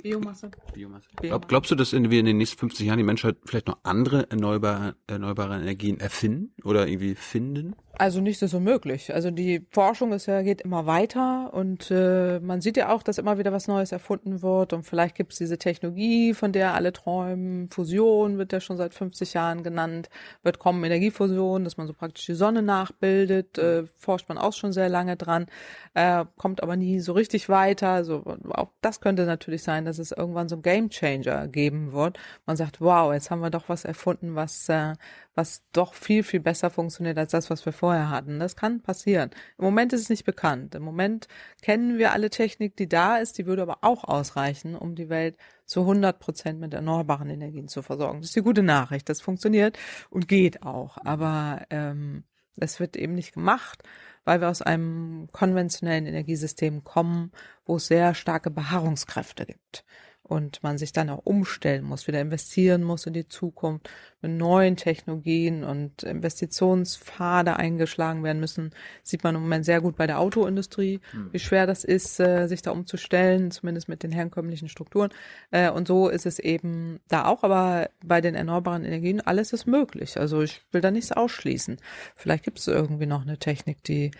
Biomasse. 0.00 0.50
Biomasse. 0.72 1.08
Glaub, 1.16 1.48
glaubst 1.48 1.70
du, 1.70 1.74
dass 1.74 1.92
wir 1.92 2.20
in 2.20 2.26
den 2.26 2.38
nächsten 2.38 2.58
50 2.58 2.86
Jahren 2.86 2.98
die 2.98 3.04
Menschheit 3.04 3.36
vielleicht 3.44 3.66
noch 3.66 3.78
andere 3.82 4.30
erneuerbare, 4.30 4.96
erneuerbare 5.06 5.56
Energien 5.56 6.00
erfinden 6.00 6.54
oder 6.64 6.86
irgendwie 6.86 7.14
finden? 7.14 7.74
Also 7.98 8.22
nicht 8.22 8.38
so 8.38 8.58
möglich. 8.58 9.14
Also 9.14 9.30
die 9.30 9.66
Forschung 9.70 10.12
ist 10.12 10.24
ja, 10.24 10.40
geht 10.40 10.62
immer 10.62 10.86
weiter 10.86 11.52
und 11.52 11.90
äh, 11.90 12.40
man 12.40 12.62
sieht 12.62 12.78
ja 12.78 12.88
auch, 12.88 13.02
dass 13.02 13.18
immer 13.18 13.36
wieder 13.36 13.52
was 13.52 13.68
Neues 13.68 13.92
erfunden 13.92 14.40
wird 14.40 14.72
und 14.72 14.84
vielleicht 14.84 15.14
gibt 15.14 15.32
es 15.32 15.38
diese 15.38 15.58
Technologie, 15.58 16.32
von 16.32 16.52
der 16.52 16.72
alle 16.72 16.94
träumen. 16.94 17.68
Fusion 17.68 18.38
wird 18.38 18.52
ja 18.52 18.60
schon 18.60 18.78
seit 18.78 18.94
50 18.94 19.34
Jahren 19.34 19.62
genannt, 19.62 20.08
wird 20.42 20.58
kommen 20.58 20.82
Energiefusion, 20.82 21.64
dass 21.64 21.76
man 21.76 21.86
so 21.86 21.92
praktisch 21.92 22.24
die 22.24 22.34
Sonne 22.34 22.62
nachbildet, 22.62 23.58
äh, 23.58 23.84
forscht 23.98 24.28
man 24.28 24.38
auch 24.38 24.54
schon 24.54 24.72
sehr 24.72 24.88
lange 24.88 25.16
dran, 25.16 25.46
äh, 25.92 26.24
kommt 26.38 26.62
aber 26.62 26.76
nie 26.76 26.98
so 27.00 27.12
richtig 27.12 27.50
weiter. 27.50 27.90
Also 27.90 28.24
auch 28.48 28.70
das 28.80 29.02
könnte 29.02 29.26
natürlich 29.26 29.62
sein, 29.62 29.81
dass 29.84 29.98
es 29.98 30.12
irgendwann 30.12 30.48
so 30.48 30.56
ein 30.56 30.62
Game 30.62 30.90
Changer 30.90 31.48
geben 31.48 31.92
wird. 31.92 32.18
Man 32.46 32.56
sagt, 32.56 32.80
wow, 32.80 33.12
jetzt 33.12 33.30
haben 33.30 33.40
wir 33.40 33.50
doch 33.50 33.68
was 33.68 33.84
erfunden, 33.84 34.34
was 34.34 34.68
äh, 34.68 34.94
was 35.34 35.62
doch 35.72 35.94
viel, 35.94 36.22
viel 36.22 36.40
besser 36.40 36.70
funktioniert 36.70 37.16
als 37.16 37.30
das, 37.30 37.48
was 37.48 37.64
wir 37.64 37.72
vorher 37.72 38.10
hatten. 38.10 38.38
Das 38.38 38.56
kann 38.56 38.80
passieren. 38.80 39.30
Im 39.58 39.64
Moment 39.64 39.92
ist 39.92 40.02
es 40.02 40.08
nicht 40.10 40.24
bekannt. 40.24 40.74
Im 40.74 40.82
Moment 40.82 41.26
kennen 41.62 41.98
wir 41.98 42.12
alle 42.12 42.30
Technik, 42.30 42.76
die 42.76 42.88
da 42.88 43.16
ist, 43.16 43.38
die 43.38 43.46
würde 43.46 43.62
aber 43.62 43.78
auch 43.80 44.04
ausreichen, 44.04 44.74
um 44.74 44.94
die 44.94 45.08
Welt 45.08 45.36
zu 45.64 45.80
100 45.80 46.18
Prozent 46.18 46.60
mit 46.60 46.74
erneuerbaren 46.74 47.30
Energien 47.30 47.68
zu 47.68 47.82
versorgen. 47.82 48.20
Das 48.20 48.28
ist 48.28 48.36
die 48.36 48.42
gute 48.42 48.62
Nachricht. 48.62 49.08
Das 49.08 49.20
funktioniert 49.20 49.78
und 50.10 50.28
geht 50.28 50.62
auch. 50.62 50.98
Aber 51.02 51.62
ähm, 51.70 52.24
das 52.56 52.80
wird 52.80 52.96
eben 52.96 53.14
nicht 53.14 53.32
gemacht, 53.32 53.82
weil 54.24 54.40
wir 54.40 54.48
aus 54.48 54.62
einem 54.62 55.28
konventionellen 55.32 56.06
Energiesystem 56.06 56.84
kommen, 56.84 57.32
wo 57.64 57.76
es 57.76 57.86
sehr 57.86 58.14
starke 58.14 58.50
Beharrungskräfte 58.50 59.46
gibt 59.46 59.84
und 60.22 60.62
man 60.62 60.78
sich 60.78 60.92
dann 60.92 61.10
auch 61.10 61.20
umstellen 61.24 61.84
muss, 61.84 62.06
wieder 62.06 62.20
investieren 62.20 62.82
muss 62.84 63.06
in 63.06 63.12
die 63.12 63.28
Zukunft 63.28 63.90
mit 64.20 64.30
neuen 64.32 64.76
Technologien 64.76 65.64
und 65.64 66.04
Investitionspfade 66.04 67.56
eingeschlagen 67.56 68.22
werden 68.22 68.38
müssen, 68.38 68.70
sieht 69.02 69.24
man 69.24 69.34
im 69.34 69.42
Moment 69.42 69.64
sehr 69.64 69.80
gut 69.80 69.96
bei 69.96 70.06
der 70.06 70.20
Autoindustrie, 70.20 71.00
hm. 71.10 71.32
wie 71.32 71.38
schwer 71.38 71.66
das 71.66 71.82
ist, 71.82 72.20
äh, 72.20 72.46
sich 72.46 72.62
da 72.62 72.70
umzustellen, 72.70 73.50
zumindest 73.50 73.88
mit 73.88 74.02
den 74.04 74.12
herkömmlichen 74.12 74.68
Strukturen. 74.68 75.10
Äh, 75.50 75.70
und 75.70 75.88
so 75.88 76.08
ist 76.08 76.26
es 76.26 76.38
eben 76.38 77.00
da 77.08 77.26
auch, 77.26 77.42
aber 77.42 77.90
bei 78.04 78.20
den 78.20 78.34
erneuerbaren 78.34 78.84
Energien, 78.84 79.20
alles 79.20 79.52
ist 79.52 79.66
möglich. 79.66 80.18
Also 80.18 80.42
ich 80.42 80.62
will 80.70 80.80
da 80.80 80.90
nichts 80.90 81.12
ausschließen. 81.12 81.78
Vielleicht 82.14 82.44
gibt 82.44 82.60
es 82.60 82.68
irgendwie 82.68 83.06
noch 83.06 83.22
eine 83.22 83.38
Technik, 83.38 83.82
die 83.82 84.12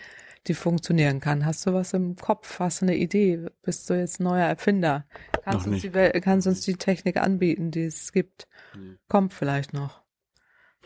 die 0.47 0.53
funktionieren 0.53 1.19
kann. 1.19 1.45
Hast 1.45 1.65
du 1.65 1.73
was 1.73 1.93
im 1.93 2.15
Kopf? 2.15 2.59
Hast 2.59 2.81
du 2.81 2.85
eine 2.85 2.95
Idee? 2.95 3.45
Bist 3.61 3.89
du 3.89 3.93
jetzt 3.93 4.19
neuer 4.19 4.45
Erfinder? 4.45 5.05
Kannst, 5.43 5.67
uns 5.67 5.81
die, 5.81 5.89
kannst 5.89 6.47
uns 6.47 6.61
die 6.61 6.75
Technik 6.75 7.17
anbieten, 7.17 7.71
die 7.71 7.85
es 7.85 8.11
gibt? 8.11 8.47
Nee. 8.75 8.95
Kommt 9.07 9.33
vielleicht 9.33 9.73
noch. 9.73 10.01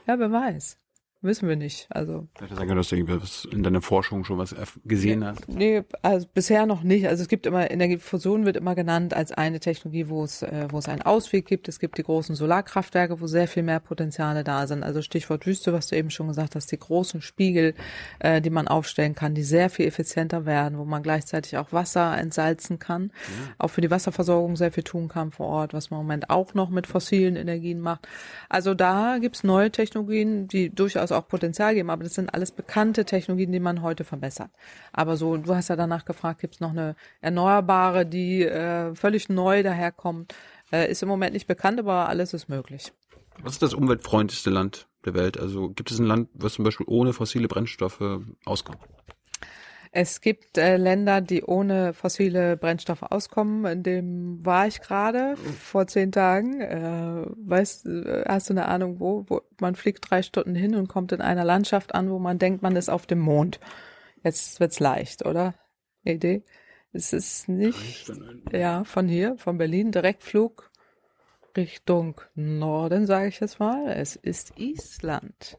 Ja, 0.05 0.19
wer 0.19 0.31
weiß. 0.31 0.77
Wissen 1.21 1.49
wir 1.49 1.55
nicht. 1.55 1.87
Also. 1.89 2.27
Vielleicht 2.37 2.55
sagen, 2.55 2.75
dass 2.75 2.89
du 2.89 2.95
irgendwas 2.95 3.45
in 3.51 3.63
deiner 3.63 3.81
Forschung 3.81 4.23
schon 4.23 4.37
was 4.37 4.55
gesehen 4.85 5.25
hast. 5.25 5.49
Nee, 5.49 5.83
also 6.03 6.27
bisher 6.31 6.67
noch 6.67 6.83
nicht. 6.83 7.07
Also 7.07 7.23
es 7.23 7.27
gibt 7.27 7.47
immer, 7.47 7.71
Energiefusion 7.71 8.45
wird 8.45 8.55
immer 8.55 8.75
genannt 8.75 9.15
als 9.15 9.31
eine 9.31 9.59
Technologie, 9.59 10.09
wo 10.09 10.23
es, 10.23 10.43
äh, 10.43 10.67
wo 10.69 10.77
es 10.77 10.87
einen 10.87 11.01
Ausweg 11.01 11.47
gibt. 11.47 11.67
Es 11.69 11.79
gibt 11.79 11.97
die 11.97 12.03
großen 12.03 12.35
Solarkraftwerke, 12.35 13.19
wo 13.19 13.25
sehr 13.25 13.47
viel 13.47 13.63
mehr 13.63 13.79
Potenziale 13.79 14.43
da 14.43 14.67
sind. 14.67 14.83
Also 14.83 15.01
Stichwort 15.01 15.47
Wüste, 15.47 15.73
was 15.73 15.87
du 15.87 15.97
eben 15.97 16.11
schon 16.11 16.27
gesagt 16.27 16.53
hast, 16.53 16.71
die 16.71 16.77
großen 16.77 17.21
Spiegel, 17.23 17.73
äh, 18.19 18.39
die 18.39 18.51
man 18.51 18.67
aufstellen 18.67 19.15
kann, 19.15 19.33
die 19.33 19.43
sehr 19.43 19.71
viel 19.71 19.87
effizienter 19.87 20.45
werden, 20.45 20.77
wo 20.77 20.85
man 20.85 21.01
gleichzeitig 21.01 21.57
auch 21.57 21.73
Wasser 21.73 22.15
entsalzen 22.15 22.77
kann. 22.77 23.11
Ja. 23.15 23.53
Auch 23.57 23.69
für 23.69 23.81
die 23.81 23.89
Wasserversorgung 23.89 24.55
sehr 24.55 24.71
viel 24.71 24.83
tun 24.83 25.07
kann 25.07 25.31
vor 25.31 25.47
Ort, 25.47 25.73
was 25.73 25.89
man 25.89 25.99
im 25.99 26.05
Moment 26.05 26.29
auch 26.29 26.53
noch 26.53 26.69
mit 26.69 26.85
fossilen 26.85 27.35
Energien 27.35 27.79
macht. 27.79 28.07
Also 28.49 28.75
da 28.75 29.17
gibt's 29.19 29.43
neue 29.43 29.71
Technologien, 29.71 30.47
die 30.47 30.69
durchaus 30.69 31.06
durchaus 31.07 31.23
auch 31.23 31.27
Potenzial 31.27 31.73
geben, 31.73 31.89
aber 31.89 32.03
das 32.03 32.15
sind 32.15 32.33
alles 32.33 32.51
bekannte 32.51 33.05
Technologien, 33.05 33.51
die 33.51 33.59
man 33.59 33.81
heute 33.81 34.03
verbessert. 34.03 34.49
Aber 34.93 35.17
so, 35.17 35.37
du 35.37 35.55
hast 35.55 35.69
ja 35.69 35.75
danach 35.75 36.05
gefragt, 36.05 36.41
gibt 36.41 36.55
es 36.55 36.59
noch 36.59 36.71
eine 36.71 36.95
erneuerbare, 37.21 38.05
die 38.05 38.43
äh, 38.43 38.93
völlig 38.95 39.29
neu 39.29 39.63
daherkommt? 39.63 40.33
Äh, 40.71 40.91
ist 40.91 41.03
im 41.03 41.09
Moment 41.09 41.33
nicht 41.33 41.47
bekannt, 41.47 41.79
aber 41.79 42.09
alles 42.09 42.33
ist 42.33 42.49
möglich. 42.49 42.91
Was 43.41 43.53
ist 43.53 43.61
das 43.61 43.73
umweltfreundlichste 43.73 44.49
Land 44.49 44.87
der 45.05 45.13
Welt? 45.13 45.39
Also 45.39 45.69
gibt 45.69 45.91
es 45.91 45.99
ein 45.99 46.05
Land, 46.05 46.29
was 46.33 46.53
zum 46.53 46.65
Beispiel 46.65 46.87
ohne 46.89 47.13
fossile 47.13 47.47
Brennstoffe 47.47 48.01
auskommt? 48.45 48.79
Es 49.91 50.21
gibt 50.21 50.57
äh, 50.57 50.77
Länder, 50.77 51.21
die 51.21 51.43
ohne 51.43 51.93
fossile 51.93 52.57
Brennstoffe 52.57 53.03
auskommen. 53.03 53.65
In 53.65 53.83
dem 53.83 54.45
war 54.45 54.67
ich 54.67 54.81
gerade 54.81 55.35
vor 55.37 55.87
zehn 55.87 56.11
Tagen. 56.11 56.61
Äh, 56.61 57.25
weißt, 57.47 57.85
äh, 57.85 58.25
hast 58.27 58.49
du 58.49 58.53
eine 58.53 58.67
Ahnung, 58.67 58.99
wo, 58.99 59.25
wo? 59.27 59.41
Man 59.59 59.75
fliegt 59.75 60.09
drei 60.09 60.21
Stunden 60.21 60.55
hin 60.55 60.75
und 60.75 60.87
kommt 60.87 61.11
in 61.11 61.21
einer 61.21 61.45
Landschaft 61.45 61.95
an, 61.95 62.09
wo 62.09 62.19
man 62.19 62.39
denkt, 62.39 62.61
man 62.61 62.75
ist 62.75 62.89
auf 62.89 63.05
dem 63.05 63.19
Mond. 63.19 63.59
Jetzt 64.23 64.59
wird's 64.59 64.79
leicht, 64.79 65.25
oder? 65.25 65.53
Idee? 66.03 66.43
Es 66.93 67.13
ist 67.13 67.49
nicht, 67.49 68.11
ja, 68.51 68.83
von 68.83 69.07
hier, 69.07 69.37
von 69.37 69.57
Berlin, 69.57 69.91
Direktflug 69.91 70.71
Richtung 71.57 72.21
Norden, 72.35 73.07
sage 73.07 73.27
ich 73.27 73.39
jetzt 73.39 73.59
mal. 73.59 73.87
Es 73.89 74.15
ist 74.15 74.53
Island. 74.57 75.57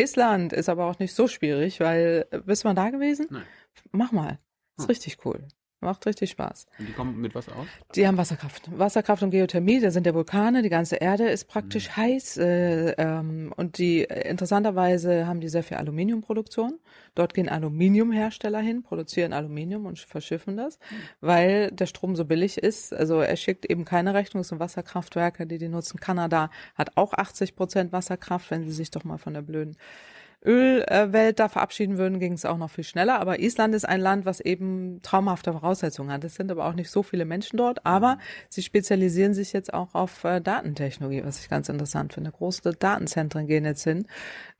Island 0.00 0.52
ist 0.52 0.68
aber 0.68 0.86
auch 0.86 0.98
nicht 0.98 1.14
so 1.14 1.28
schwierig, 1.28 1.80
weil, 1.80 2.26
bist 2.46 2.64
du 2.64 2.68
mal 2.68 2.74
da 2.74 2.90
gewesen? 2.90 3.26
Nein. 3.30 3.44
Mach 3.92 4.12
mal. 4.12 4.38
Ist 4.76 4.84
hm. 4.84 4.86
richtig 4.86 5.18
cool. 5.24 5.46
Macht 5.82 6.04
richtig 6.04 6.30
Spaß. 6.30 6.66
Und 6.78 6.88
die 6.88 6.92
kommen 6.92 7.18
mit 7.18 7.34
was 7.34 7.48
aus? 7.48 7.66
Die 7.94 8.06
haben 8.06 8.18
Wasserkraft. 8.18 8.68
Wasserkraft 8.78 9.22
und 9.22 9.30
Geothermie, 9.30 9.80
da 9.80 9.90
sind 9.90 10.04
der 10.04 10.14
Vulkane, 10.14 10.60
die 10.60 10.68
ganze 10.68 10.96
Erde 10.96 11.28
ist 11.30 11.46
praktisch 11.46 11.88
mhm. 11.88 11.96
heiß. 11.96 12.36
Äh, 12.36 12.90
ähm, 12.98 13.52
und 13.56 13.78
die 13.78 14.02
interessanterweise 14.02 15.26
haben 15.26 15.40
die 15.40 15.48
sehr 15.48 15.62
viel 15.62 15.78
Aluminiumproduktion. 15.78 16.78
Dort 17.14 17.32
gehen 17.32 17.48
Aluminiumhersteller 17.48 18.60
hin, 18.60 18.82
produzieren 18.82 19.32
Aluminium 19.32 19.86
und 19.86 19.98
verschiffen 19.98 20.58
das, 20.58 20.78
mhm. 20.78 20.96
weil 21.22 21.70
der 21.70 21.86
Strom 21.86 22.14
so 22.14 22.26
billig 22.26 22.58
ist. 22.58 22.92
Also 22.92 23.20
er 23.20 23.36
schickt 23.36 23.64
eben 23.64 23.86
keine 23.86 24.12
Rechnung, 24.12 24.42
es 24.42 24.48
sind 24.48 24.60
Wasserkraftwerke, 24.60 25.46
die 25.46 25.56
die 25.56 25.68
nutzen. 25.68 25.98
Kanada 25.98 26.50
hat 26.74 26.98
auch 26.98 27.14
80 27.14 27.56
Prozent 27.56 27.92
Wasserkraft, 27.92 28.50
wenn 28.50 28.64
sie 28.64 28.72
sich 28.72 28.90
doch 28.90 29.04
mal 29.04 29.16
von 29.16 29.32
der 29.32 29.42
blöden 29.42 29.76
Ölwelt 30.44 31.38
da 31.38 31.48
verabschieden 31.48 31.98
würden, 31.98 32.18
ging 32.18 32.32
es 32.32 32.46
auch 32.46 32.56
noch 32.56 32.70
viel 32.70 32.84
schneller. 32.84 33.20
Aber 33.20 33.40
Island 33.40 33.74
ist 33.74 33.86
ein 33.86 34.00
Land, 34.00 34.24
was 34.24 34.40
eben 34.40 35.00
traumhafte 35.02 35.52
Voraussetzungen 35.52 36.10
hat. 36.10 36.24
Es 36.24 36.36
sind 36.36 36.50
aber 36.50 36.66
auch 36.66 36.72
nicht 36.72 36.90
so 36.90 37.02
viele 37.02 37.26
Menschen 37.26 37.58
dort, 37.58 37.84
aber 37.84 38.18
sie 38.48 38.62
spezialisieren 38.62 39.34
sich 39.34 39.52
jetzt 39.52 39.74
auch 39.74 39.94
auf 39.94 40.24
äh, 40.24 40.40
Datentechnologie, 40.40 41.22
was 41.24 41.40
ich 41.40 41.50
ganz 41.50 41.68
interessant 41.68 42.14
finde. 42.14 42.30
Große 42.30 42.72
Datenzentren 42.72 43.46
gehen 43.46 43.66
jetzt 43.66 43.84
hin 43.84 44.06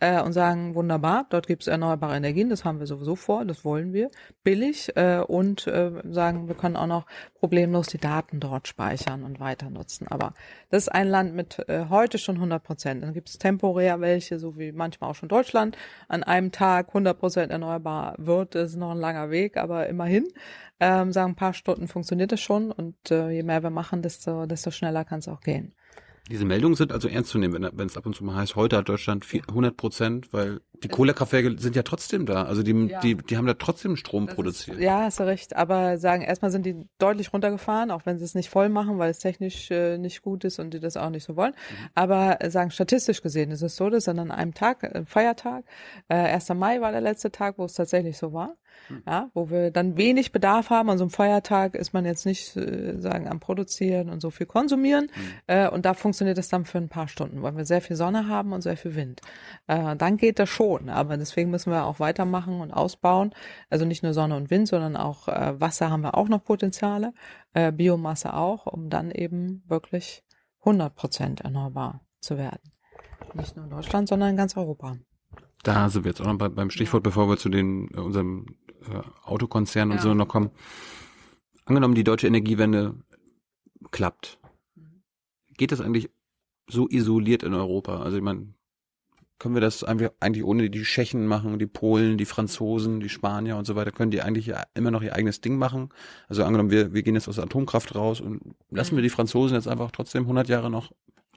äh, 0.00 0.20
und 0.20 0.32
sagen, 0.34 0.74
wunderbar, 0.74 1.26
dort 1.30 1.46
gibt 1.46 1.62
es 1.62 1.68
erneuerbare 1.68 2.16
Energien, 2.16 2.50
das 2.50 2.64
haben 2.64 2.78
wir 2.78 2.86
sowieso 2.86 3.16
vor, 3.16 3.44
das 3.46 3.64
wollen 3.64 3.92
wir, 3.94 4.10
billig 4.42 4.94
äh, 4.96 5.20
und 5.20 5.66
äh, 5.66 5.92
sagen, 6.10 6.48
wir 6.48 6.56
können 6.56 6.76
auch 6.76 6.86
noch 6.86 7.06
problemlos 7.38 7.86
die 7.86 7.98
Daten 7.98 8.38
dort 8.38 8.68
speichern 8.68 9.24
und 9.24 9.40
weiter 9.40 9.70
nutzen. 9.70 10.08
Aber 10.08 10.34
das 10.68 10.84
ist 10.84 10.88
ein 10.88 11.08
Land 11.08 11.34
mit 11.34 11.58
äh, 11.68 11.86
heute 11.88 12.18
schon 12.18 12.36
100 12.36 12.62
Prozent. 12.62 13.02
Dann 13.02 13.14
gibt 13.14 13.30
es 13.30 13.38
temporär 13.38 14.00
welche, 14.00 14.38
so 14.38 14.58
wie 14.58 14.72
manchmal 14.72 15.10
auch 15.10 15.14
schon 15.14 15.28
Deutschland 15.28 15.69
Deutschland 15.70 15.76
an 16.08 16.22
einem 16.22 16.52
Tag 16.52 16.88
100 16.88 17.18
Prozent 17.18 17.52
erneuerbar 17.52 18.14
wird, 18.18 18.54
ist 18.54 18.76
noch 18.76 18.90
ein 18.90 18.98
langer 18.98 19.30
Weg, 19.30 19.56
aber 19.56 19.86
immerhin. 19.88 20.28
Ähm, 20.80 21.12
sagen 21.12 21.32
ein 21.32 21.36
paar 21.36 21.52
Stunden 21.52 21.88
funktioniert 21.88 22.32
es 22.32 22.40
schon 22.40 22.72
und 22.72 23.10
äh, 23.10 23.30
je 23.30 23.42
mehr 23.42 23.62
wir 23.62 23.70
machen, 23.70 24.02
desto, 24.02 24.46
desto 24.46 24.70
schneller 24.70 25.04
kann 25.04 25.18
es 25.18 25.28
auch 25.28 25.40
gehen. 25.40 25.74
Diese 26.30 26.44
Meldungen 26.44 26.76
sind 26.76 26.92
also 26.92 27.08
ernst 27.08 27.30
zu 27.30 27.38
nehmen, 27.38 27.68
wenn, 27.72 27.86
es 27.86 27.96
ab 27.96 28.06
und 28.06 28.14
zu 28.14 28.22
mal 28.22 28.36
heißt, 28.36 28.54
heute 28.54 28.76
hat 28.76 28.88
Deutschland 28.88 29.26
100 29.48 29.76
Prozent, 29.76 30.32
weil 30.32 30.60
die 30.84 30.88
Kohlekraftwerke 30.88 31.58
sind 31.58 31.74
ja 31.74 31.82
trotzdem 31.82 32.24
da. 32.24 32.44
Also 32.44 32.62
die, 32.62 32.72
ja. 32.86 33.00
die, 33.00 33.16
die 33.16 33.36
haben 33.36 33.46
da 33.46 33.54
trotzdem 33.54 33.96
Strom 33.96 34.26
das 34.26 34.36
produziert. 34.36 34.76
Ist, 34.76 34.82
ja, 34.82 35.02
hast 35.02 35.18
du 35.18 35.24
recht. 35.24 35.56
Aber 35.56 35.98
sagen, 35.98 36.22
erstmal 36.22 36.52
sind 36.52 36.64
die 36.64 36.86
deutlich 36.98 37.32
runtergefahren, 37.32 37.90
auch 37.90 38.06
wenn 38.06 38.18
sie 38.18 38.24
es 38.24 38.36
nicht 38.36 38.48
voll 38.48 38.68
machen, 38.68 38.98
weil 38.98 39.10
es 39.10 39.18
technisch 39.18 39.72
äh, 39.72 39.98
nicht 39.98 40.22
gut 40.22 40.44
ist 40.44 40.60
und 40.60 40.72
die 40.72 40.78
das 40.78 40.96
auch 40.96 41.10
nicht 41.10 41.24
so 41.24 41.34
wollen. 41.34 41.52
Mhm. 41.52 41.88
Aber 41.96 42.40
äh, 42.40 42.50
sagen, 42.50 42.70
statistisch 42.70 43.22
gesehen 43.22 43.50
ist 43.50 43.62
es 43.62 43.74
so, 43.74 43.90
dass 43.90 44.08
an 44.08 44.30
einem 44.30 44.54
Tag, 44.54 44.84
äh, 44.84 45.04
Feiertag, 45.04 45.64
äh, 46.08 46.14
1. 46.14 46.50
Mai 46.50 46.80
war 46.80 46.92
der 46.92 47.00
letzte 47.00 47.32
Tag, 47.32 47.58
wo 47.58 47.64
es 47.64 47.74
tatsächlich 47.74 48.16
so 48.16 48.32
war. 48.32 48.56
Hm. 48.90 49.02
Ja, 49.06 49.30
wo 49.34 49.50
wir 49.50 49.70
dann 49.70 49.96
wenig 49.96 50.32
Bedarf 50.32 50.70
haben. 50.70 50.90
An 50.90 50.98
so 50.98 51.04
einem 51.04 51.10
Feiertag 51.10 51.74
ist 51.74 51.92
man 51.92 52.04
jetzt 52.04 52.26
nicht 52.26 52.56
äh, 52.56 53.00
sagen 53.00 53.28
am 53.28 53.40
Produzieren 53.40 54.10
und 54.10 54.20
so 54.20 54.30
viel 54.30 54.46
konsumieren. 54.46 55.04
Mhm. 55.14 55.32
Äh, 55.46 55.68
und 55.68 55.84
da 55.84 55.94
funktioniert 55.94 56.38
es 56.38 56.48
dann 56.48 56.64
für 56.64 56.78
ein 56.78 56.88
paar 56.88 57.08
Stunden, 57.08 57.42
weil 57.42 57.56
wir 57.56 57.64
sehr 57.64 57.80
viel 57.80 57.96
Sonne 57.96 58.26
haben 58.26 58.52
und 58.52 58.62
sehr 58.62 58.76
viel 58.76 58.96
Wind. 58.96 59.20
Äh, 59.68 59.96
dann 59.96 60.16
geht 60.16 60.38
das 60.38 60.48
schon. 60.48 60.88
Aber 60.88 61.16
deswegen 61.16 61.50
müssen 61.50 61.72
wir 61.72 61.84
auch 61.84 62.00
weitermachen 62.00 62.60
und 62.60 62.72
ausbauen. 62.72 63.32
Also 63.70 63.84
nicht 63.84 64.02
nur 64.02 64.12
Sonne 64.12 64.36
und 64.36 64.50
Wind, 64.50 64.68
sondern 64.68 64.96
auch 64.96 65.28
äh, 65.28 65.58
Wasser 65.60 65.90
haben 65.90 66.02
wir 66.02 66.16
auch 66.16 66.28
noch 66.28 66.42
Potenziale, 66.42 67.14
äh, 67.54 67.70
Biomasse 67.70 68.34
auch, 68.34 68.66
um 68.66 68.90
dann 68.90 69.10
eben 69.10 69.62
wirklich 69.68 70.24
100 70.60 70.94
Prozent 70.94 71.40
erneuerbar 71.42 72.00
zu 72.20 72.36
werden. 72.36 72.60
Nicht 73.34 73.56
nur 73.56 73.64
in 73.64 73.70
Deutschland, 73.70 74.08
sondern 74.08 74.30
in 74.30 74.36
ganz 74.36 74.56
Europa. 74.56 74.96
Da 75.62 75.88
sind 75.90 76.04
wir 76.04 76.10
jetzt 76.10 76.20
auch 76.20 76.26
noch 76.26 76.38
beim 76.38 76.70
Stichwort, 76.70 77.02
bevor 77.02 77.28
wir 77.28 77.36
zu 77.36 77.48
den 77.48 77.88
äh, 77.94 78.00
unserem 78.00 78.46
äh, 78.88 79.02
Autokonzern 79.24 79.90
und 79.90 79.96
ja. 79.96 80.02
so 80.02 80.14
noch 80.14 80.28
kommen. 80.28 80.50
Angenommen, 81.64 81.94
die 81.94 82.04
deutsche 82.04 82.26
Energiewende 82.26 82.94
klappt. 83.90 84.38
Geht 85.56 85.72
das 85.72 85.80
eigentlich 85.80 86.10
so 86.68 86.88
isoliert 86.88 87.42
in 87.42 87.54
Europa? 87.54 88.02
Also 88.02 88.16
ich 88.16 88.22
meine, 88.22 88.54
können 89.38 89.54
wir 89.54 89.60
das 89.60 89.82
eigentlich 89.84 90.44
ohne 90.44 90.70
die 90.70 90.82
Tschechen 90.82 91.26
machen, 91.26 91.58
die 91.58 91.66
Polen, 91.66 92.18
die 92.18 92.26
Franzosen, 92.26 93.00
die 93.00 93.08
Spanier 93.08 93.56
und 93.56 93.64
so 93.64 93.74
weiter, 93.74 93.90
können 93.90 94.10
die 94.10 94.20
eigentlich 94.20 94.52
immer 94.74 94.90
noch 94.90 95.02
ihr 95.02 95.14
eigenes 95.14 95.40
Ding 95.40 95.56
machen? 95.56 95.88
Also 96.28 96.44
angenommen, 96.44 96.70
wir, 96.70 96.92
wir 96.92 97.02
gehen 97.02 97.14
jetzt 97.14 97.26
aus 97.26 97.36
der 97.36 97.44
Atomkraft 97.44 97.94
raus 97.94 98.20
und 98.20 98.54
lassen 98.70 98.92
wir 98.92 98.98
mhm. 98.98 99.04
die 99.04 99.10
Franzosen 99.10 99.56
jetzt 99.56 99.66
einfach 99.66 99.90
trotzdem 99.90 100.24
100 100.24 100.48
Jahre 100.48 100.70
noch 100.70 100.92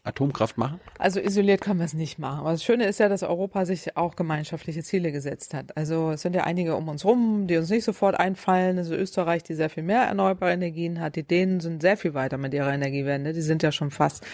Atomkraft 0.06 0.58
machen? 0.58 0.82
Also 1.00 1.22
isoliert 1.22 1.62
können 1.62 1.80
wir 1.80 1.86
es 1.86 1.94
nicht 1.94 2.20
machen. 2.20 2.40
Aber 2.40 2.52
das 2.52 2.64
Schöne 2.64 2.86
ist 2.86 3.00
ja, 3.00 3.08
dass 3.08 3.24
Europa 3.24 3.66
sich 3.66 3.96
auch 3.96 4.18
gemeinschaftliche 4.18 4.84
Ziele 4.84 5.14
gesetzt 5.14 5.54
hat. 5.54 5.78
Also 5.78 6.12
es 6.12 6.22
sind 6.22 6.36
ja 6.36 6.44
einige 6.44 6.76
um 6.76 6.90
uns 6.90 7.06
rum, 7.06 7.48
die 7.48 7.56
uns 7.56 7.70
nicht 7.70 7.86
sofort 7.86 8.20
einfallen. 8.20 8.78
Also 8.78 8.96
Österreich, 8.96 9.44
die 9.44 9.54
sehr 9.54 9.70
viel 9.70 9.84
mehr 9.84 10.04
erneuerbare 10.04 10.52
Energien 10.52 11.00
hat. 11.00 11.16
Die 11.16 11.24
Dänen 11.24 11.62
sind 11.62 11.82
sehr 11.82 11.96
viel 11.96 12.14
weiter 12.14 12.38
mit 12.38 12.54
ihrer 12.54 12.74
Energiewende. 12.74 13.32
Die 13.32 13.42
sind 13.42 13.64
ja 13.64 13.72
schon 13.72 13.92
fast 13.92 14.26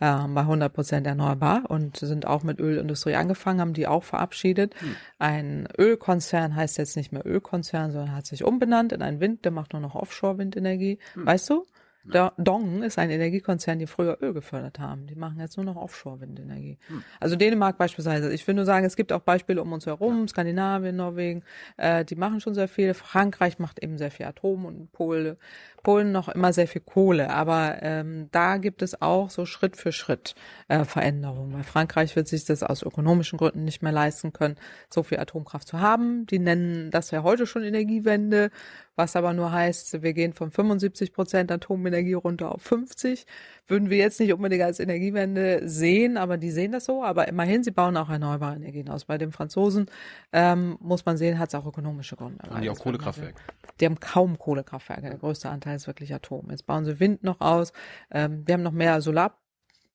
äh, 0.00 0.26
bei 0.26 0.40
100 0.40 0.72
Prozent 0.72 1.06
erneuerbar 1.06 1.62
und 1.68 1.98
sind 1.98 2.26
auch 2.26 2.42
mit 2.42 2.58
Ölindustrie 2.58 3.14
angefangen, 3.14 3.60
haben 3.60 3.74
die 3.74 3.86
auch 3.86 4.02
verabschiedet. 4.02 4.74
Hm. 4.80 4.96
Ein 5.20 5.68
Ölkonzern 5.78 6.56
heißt 6.56 6.78
jetzt 6.78 6.96
nicht 6.96 7.12
mehr 7.12 7.24
Ölkonzern, 7.24 7.92
sondern 7.92 8.16
hat 8.16 8.26
sich 8.26 8.42
umbenannt 8.42 8.92
in 8.92 9.02
einen 9.02 9.20
Wind, 9.20 9.44
der 9.44 9.52
macht 9.52 9.72
nur 9.72 9.82
noch 9.82 9.94
Offshore-Windenergie. 9.94 10.98
Hm. 11.14 11.26
Weißt 11.26 11.48
du? 11.48 11.64
Dong 12.04 12.82
ist 12.82 12.98
ein 12.98 13.10
Energiekonzern, 13.10 13.78
die 13.78 13.86
früher 13.86 14.18
Öl 14.20 14.32
gefördert 14.32 14.78
haben. 14.78 15.06
Die 15.06 15.14
machen 15.14 15.38
jetzt 15.38 15.56
nur 15.56 15.64
noch 15.64 15.76
Offshore-Windenergie. 15.76 16.78
Hm. 16.88 17.04
Also 17.20 17.36
Dänemark 17.36 17.78
beispielsweise. 17.78 18.32
Ich 18.32 18.46
will 18.46 18.54
nur 18.54 18.64
sagen, 18.64 18.84
es 18.84 18.96
gibt 18.96 19.12
auch 19.12 19.20
Beispiele 19.20 19.62
um 19.62 19.72
uns 19.72 19.86
herum, 19.86 20.26
Skandinavien, 20.26 20.96
Norwegen, 20.96 21.44
äh, 21.76 22.04
die 22.04 22.16
machen 22.16 22.40
schon 22.40 22.54
sehr 22.54 22.68
viel. 22.68 22.94
Frankreich 22.94 23.58
macht 23.58 23.82
eben 23.82 23.98
sehr 23.98 24.10
viel 24.10 24.26
Atom 24.26 24.64
und 24.64 24.92
Polen, 24.92 25.36
Polen 25.82 26.12
noch 26.12 26.28
immer 26.28 26.52
sehr 26.52 26.68
viel 26.68 26.80
Kohle. 26.80 27.30
Aber 27.30 27.78
ähm, 27.82 28.28
da 28.32 28.56
gibt 28.58 28.82
es 28.82 29.00
auch 29.00 29.30
so 29.30 29.46
Schritt 29.46 29.76
für 29.76 29.92
Schritt 29.92 30.34
äh, 30.68 30.84
Veränderungen. 30.84 31.54
Weil 31.54 31.64
Frankreich 31.64 32.16
wird 32.16 32.28
sich 32.28 32.44
das 32.44 32.62
aus 32.62 32.82
ökonomischen 32.82 33.38
Gründen 33.38 33.64
nicht 33.64 33.82
mehr 33.82 33.92
leisten 33.92 34.32
können, 34.32 34.56
so 34.88 35.02
viel 35.02 35.18
Atomkraft 35.18 35.68
zu 35.68 35.80
haben. 35.80 36.26
Die 36.26 36.38
nennen 36.38 36.90
das 36.90 37.10
ja 37.10 37.22
heute 37.22 37.46
schon 37.46 37.62
Energiewende 37.62 38.50
was 38.94 39.16
aber 39.16 39.32
nur 39.32 39.52
heißt, 39.52 40.02
wir 40.02 40.12
gehen 40.12 40.34
von 40.34 40.50
75 40.50 41.14
Prozent 41.14 41.50
Atomenergie 41.50 42.12
runter 42.12 42.52
auf 42.52 42.60
50. 42.62 43.26
Würden 43.66 43.88
wir 43.88 43.96
jetzt 43.96 44.20
nicht 44.20 44.34
unbedingt 44.34 44.62
als 44.62 44.80
Energiewende 44.80 45.62
sehen, 45.66 46.18
aber 46.18 46.36
die 46.36 46.50
sehen 46.50 46.72
das 46.72 46.84
so. 46.84 47.02
Aber 47.02 47.26
immerhin, 47.26 47.64
sie 47.64 47.70
bauen 47.70 47.96
auch 47.96 48.10
erneuerbare 48.10 48.56
Energien 48.56 48.90
aus. 48.90 49.06
Bei 49.06 49.16
den 49.16 49.32
Franzosen 49.32 49.86
ähm, 50.32 50.76
muss 50.80 51.06
man 51.06 51.16
sehen, 51.16 51.38
hat 51.38 51.48
es 51.48 51.54
auch 51.54 51.64
ökonomische 51.64 52.16
Gründe. 52.16 52.44
Haben 52.50 52.60
die 52.60 52.68
auch 52.68 52.78
Kohlekraftwerke? 52.78 53.40
Die 53.80 53.86
haben 53.86 53.98
kaum 53.98 54.38
Kohlekraftwerke. 54.38 55.08
Der 55.08 55.18
größte 55.18 55.48
Anteil 55.48 55.71
ist 55.74 55.86
wirklich 55.86 56.14
Atom. 56.14 56.50
Jetzt 56.50 56.66
bauen 56.66 56.84
sie 56.84 57.00
Wind 57.00 57.22
noch 57.24 57.40
aus. 57.40 57.72
Ähm, 58.10 58.42
wir 58.46 58.54
haben 58.54 58.62
noch 58.62 58.72
mehr 58.72 59.00
Solar 59.00 59.38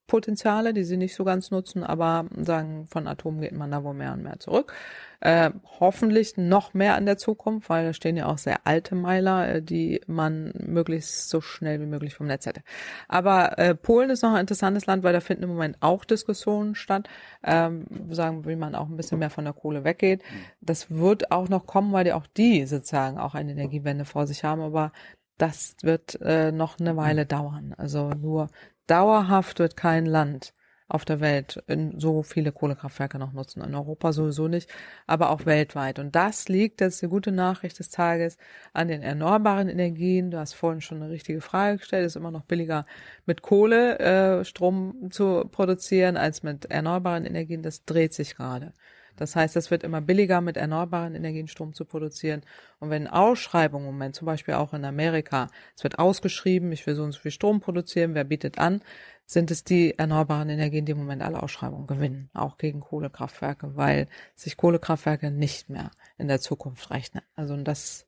Potenziale, 0.07 0.73
die 0.73 0.85
sie 0.85 0.95
nicht 0.97 1.13
so 1.13 1.25
ganz 1.25 1.51
nutzen, 1.51 1.83
aber 1.83 2.25
sagen, 2.37 2.87
von 2.87 3.07
Atom 3.07 3.41
geht 3.41 3.51
man 3.51 3.71
da 3.71 3.83
wohl 3.83 3.93
mehr 3.93 4.13
und 4.13 4.23
mehr 4.23 4.39
zurück. 4.39 4.73
Äh, 5.19 5.49
hoffentlich 5.79 6.37
noch 6.37 6.73
mehr 6.73 6.97
in 6.97 7.05
der 7.05 7.17
Zukunft, 7.17 7.69
weil 7.69 7.85
da 7.85 7.93
stehen 7.93 8.17
ja 8.17 8.27
auch 8.27 8.37
sehr 8.37 8.65
alte 8.65 8.95
Meiler, 8.95 9.55
äh, 9.55 9.61
die 9.61 10.01
man 10.07 10.53
möglichst 10.55 11.29
so 11.29 11.41
schnell 11.41 11.81
wie 11.81 11.87
möglich 11.87 12.13
vom 12.13 12.27
Netz 12.27 12.45
hätte. 12.45 12.61
Aber 13.07 13.57
äh, 13.57 13.75
Polen 13.75 14.09
ist 14.11 14.21
noch 14.21 14.33
ein 14.33 14.41
interessantes 14.41 14.85
Land, 14.85 15.03
weil 15.03 15.13
da 15.13 15.19
finden 15.19 15.43
im 15.43 15.49
Moment 15.49 15.77
auch 15.81 16.05
Diskussionen 16.05 16.75
statt, 16.75 17.09
ähm, 17.43 17.85
sagen, 18.11 18.45
wie 18.45 18.55
man 18.55 18.75
auch 18.75 18.87
ein 18.87 18.95
bisschen 18.95 19.19
mehr 19.19 19.31
von 19.31 19.43
der 19.43 19.53
Kohle 19.53 19.83
weggeht. 19.83 20.21
Das 20.61 20.91
wird 20.91 21.31
auch 21.31 21.49
noch 21.49 21.65
kommen, 21.65 21.91
weil 21.91 22.05
die 22.05 22.13
auch 22.13 22.27
die 22.27 22.65
sozusagen 22.65 23.17
auch 23.17 23.33
eine 23.33 23.51
Energiewende 23.51 24.05
vor 24.05 24.27
sich 24.27 24.43
haben, 24.43 24.61
aber 24.61 24.91
das 25.37 25.75
wird 25.81 26.19
äh, 26.21 26.51
noch 26.51 26.79
eine 26.79 26.95
Weile 26.97 27.25
dauern. 27.25 27.73
Also 27.77 28.09
nur 28.09 28.49
dauerhaft 28.87 29.59
wird 29.59 29.77
kein 29.77 30.05
Land 30.05 30.53
auf 30.89 31.03
der 31.03 31.19
Welt 31.19 31.61
so 31.97 32.23
viele 32.23 32.51
Kohlekraftwerke 32.51 33.19
noch 33.19 33.33
nutzen. 33.33 33.61
In 33.61 33.75
Europa 33.75 34.13
sowieso 34.13 34.47
nicht, 34.47 34.69
aber 35.05 35.31
auch 35.31 35.45
weltweit. 35.45 35.99
Und 35.99 36.15
das 36.15 36.47
liegt, 36.47 36.79
das 36.81 36.95
ist 36.95 37.01
die 37.01 37.07
gute 37.07 37.31
Nachricht 37.31 37.79
des 37.79 37.89
Tages, 37.89 38.37
an 38.73 38.87
den 38.87 39.01
erneuerbaren 39.01 39.67
Energien. 39.67 40.31
Du 40.31 40.37
hast 40.39 40.53
vorhin 40.53 40.81
schon 40.81 41.01
eine 41.01 41.11
richtige 41.11 41.41
Frage 41.41 41.79
gestellt. 41.79 42.05
Es 42.05 42.13
ist 42.13 42.15
immer 42.15 42.31
noch 42.31 42.45
billiger, 42.45 42.85
mit 43.25 43.41
Kohle 43.41 43.99
äh, 43.99 44.45
Strom 44.45 45.09
zu 45.11 45.45
produzieren, 45.51 46.15
als 46.15 46.43
mit 46.43 46.65
erneuerbaren 46.65 47.25
Energien. 47.25 47.63
Das 47.63 47.83
dreht 47.83 48.13
sich 48.13 48.35
gerade. 48.35 48.73
Das 49.17 49.35
heißt, 49.35 49.55
es 49.57 49.69
wird 49.69 49.83
immer 49.83 49.99
billiger, 49.99 50.39
mit 50.39 50.55
erneuerbaren 50.55 51.15
Energien 51.15 51.47
Strom 51.47 51.73
zu 51.73 51.83
produzieren. 51.83 52.43
Und 52.79 52.89
wenn 52.89 53.07
Ausschreibungen 53.07 53.87
im 53.87 53.93
Moment, 53.93 54.15
zum 54.15 54.25
Beispiel 54.25 54.53
auch 54.53 54.73
in 54.73 54.85
Amerika, 54.85 55.49
es 55.75 55.83
wird 55.83 55.99
ausgeschrieben, 55.99 56.71
ich 56.71 56.87
will 56.87 56.95
so 56.95 57.03
und 57.03 57.11
so 57.11 57.19
viel 57.19 57.31
Strom 57.31 57.59
produzieren, 57.59 58.15
wer 58.15 58.23
bietet 58.23 58.59
an, 58.59 58.81
sind 59.25 59.51
es 59.51 59.65
die 59.65 59.97
erneuerbaren 59.97 60.49
Energien, 60.49 60.85
die 60.85 60.93
im 60.93 60.99
Moment 60.99 61.21
alle 61.21 61.43
Ausschreibungen 61.43 61.85
gewinnen, 61.85 62.29
auch 62.33 62.57
gegen 62.57 62.79
Kohlekraftwerke, 62.79 63.75
weil 63.75 64.07
sich 64.35 64.55
Kohlekraftwerke 64.55 65.31
nicht 65.31 65.69
mehr 65.69 65.91
in 66.17 66.29
der 66.29 66.39
Zukunft 66.39 66.89
rechnen. 66.91 67.23
Also 67.35 67.57
das 67.57 68.07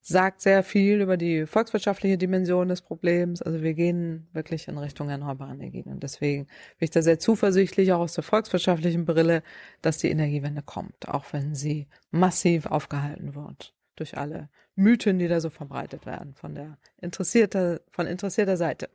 sagt 0.00 0.40
sehr 0.40 0.62
viel 0.62 1.00
über 1.00 1.16
die 1.16 1.46
volkswirtschaftliche 1.46 2.18
Dimension 2.18 2.68
des 2.68 2.82
Problems. 2.82 3.42
Also 3.42 3.62
wir 3.62 3.74
gehen 3.74 4.28
wirklich 4.32 4.68
in 4.68 4.78
Richtung 4.78 5.10
erneuerbare 5.10 5.52
Energien. 5.52 5.92
Und 5.92 6.02
deswegen 6.02 6.46
bin 6.46 6.86
ich 6.86 6.90
da 6.90 7.02
sehr 7.02 7.18
zuversichtlich, 7.18 7.92
auch 7.92 8.00
aus 8.00 8.14
der 8.14 8.24
volkswirtschaftlichen 8.24 9.04
Brille, 9.04 9.42
dass 9.82 9.98
die 9.98 10.10
Energiewende 10.10 10.62
kommt, 10.62 11.08
auch 11.08 11.26
wenn 11.32 11.54
sie 11.54 11.86
massiv 12.10 12.66
aufgehalten 12.66 13.34
wird 13.34 13.74
durch 13.96 14.16
alle 14.16 14.48
Mythen, 14.74 15.18
die 15.18 15.28
da 15.28 15.40
so 15.40 15.50
verbreitet 15.50 16.06
werden 16.06 16.34
von 16.34 16.54
der 16.54 16.78
interessierter, 17.00 17.80
von 17.90 18.06
interessierter 18.06 18.56
Seite. 18.56 18.88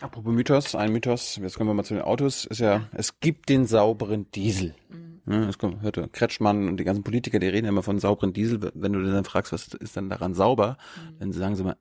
Apropos 0.00 0.34
Mythos, 0.34 0.74
ein 0.74 0.92
Mythos, 0.92 1.36
jetzt 1.40 1.56
kommen 1.56 1.70
wir 1.70 1.74
mal 1.74 1.84
zu 1.84 1.94
den 1.94 2.02
Autos, 2.02 2.44
ist 2.44 2.58
ja, 2.58 2.88
es 2.92 3.20
gibt 3.20 3.48
den 3.48 3.64
sauberen 3.64 4.30
Diesel. 4.32 4.74
Mhm. 4.88 5.13
Ja, 5.26 5.46
das 5.46 5.58
kommt, 5.58 5.80
hörte 5.82 6.08
Kretschmann 6.08 6.68
und 6.68 6.78
die 6.78 6.84
ganzen 6.84 7.02
Politiker, 7.02 7.38
die 7.38 7.48
reden 7.48 7.66
immer 7.66 7.82
von 7.82 7.98
sauberen 7.98 8.32
Diesel. 8.32 8.72
Wenn 8.74 8.92
du 8.92 9.02
dann 9.02 9.24
fragst, 9.24 9.52
was 9.52 9.68
ist 9.68 9.96
denn 9.96 10.10
daran 10.10 10.34
sauber, 10.34 10.76
mhm. 10.96 11.18
dann 11.18 11.32
sagen 11.32 11.56
sie 11.56 11.64
mal, 11.64 11.76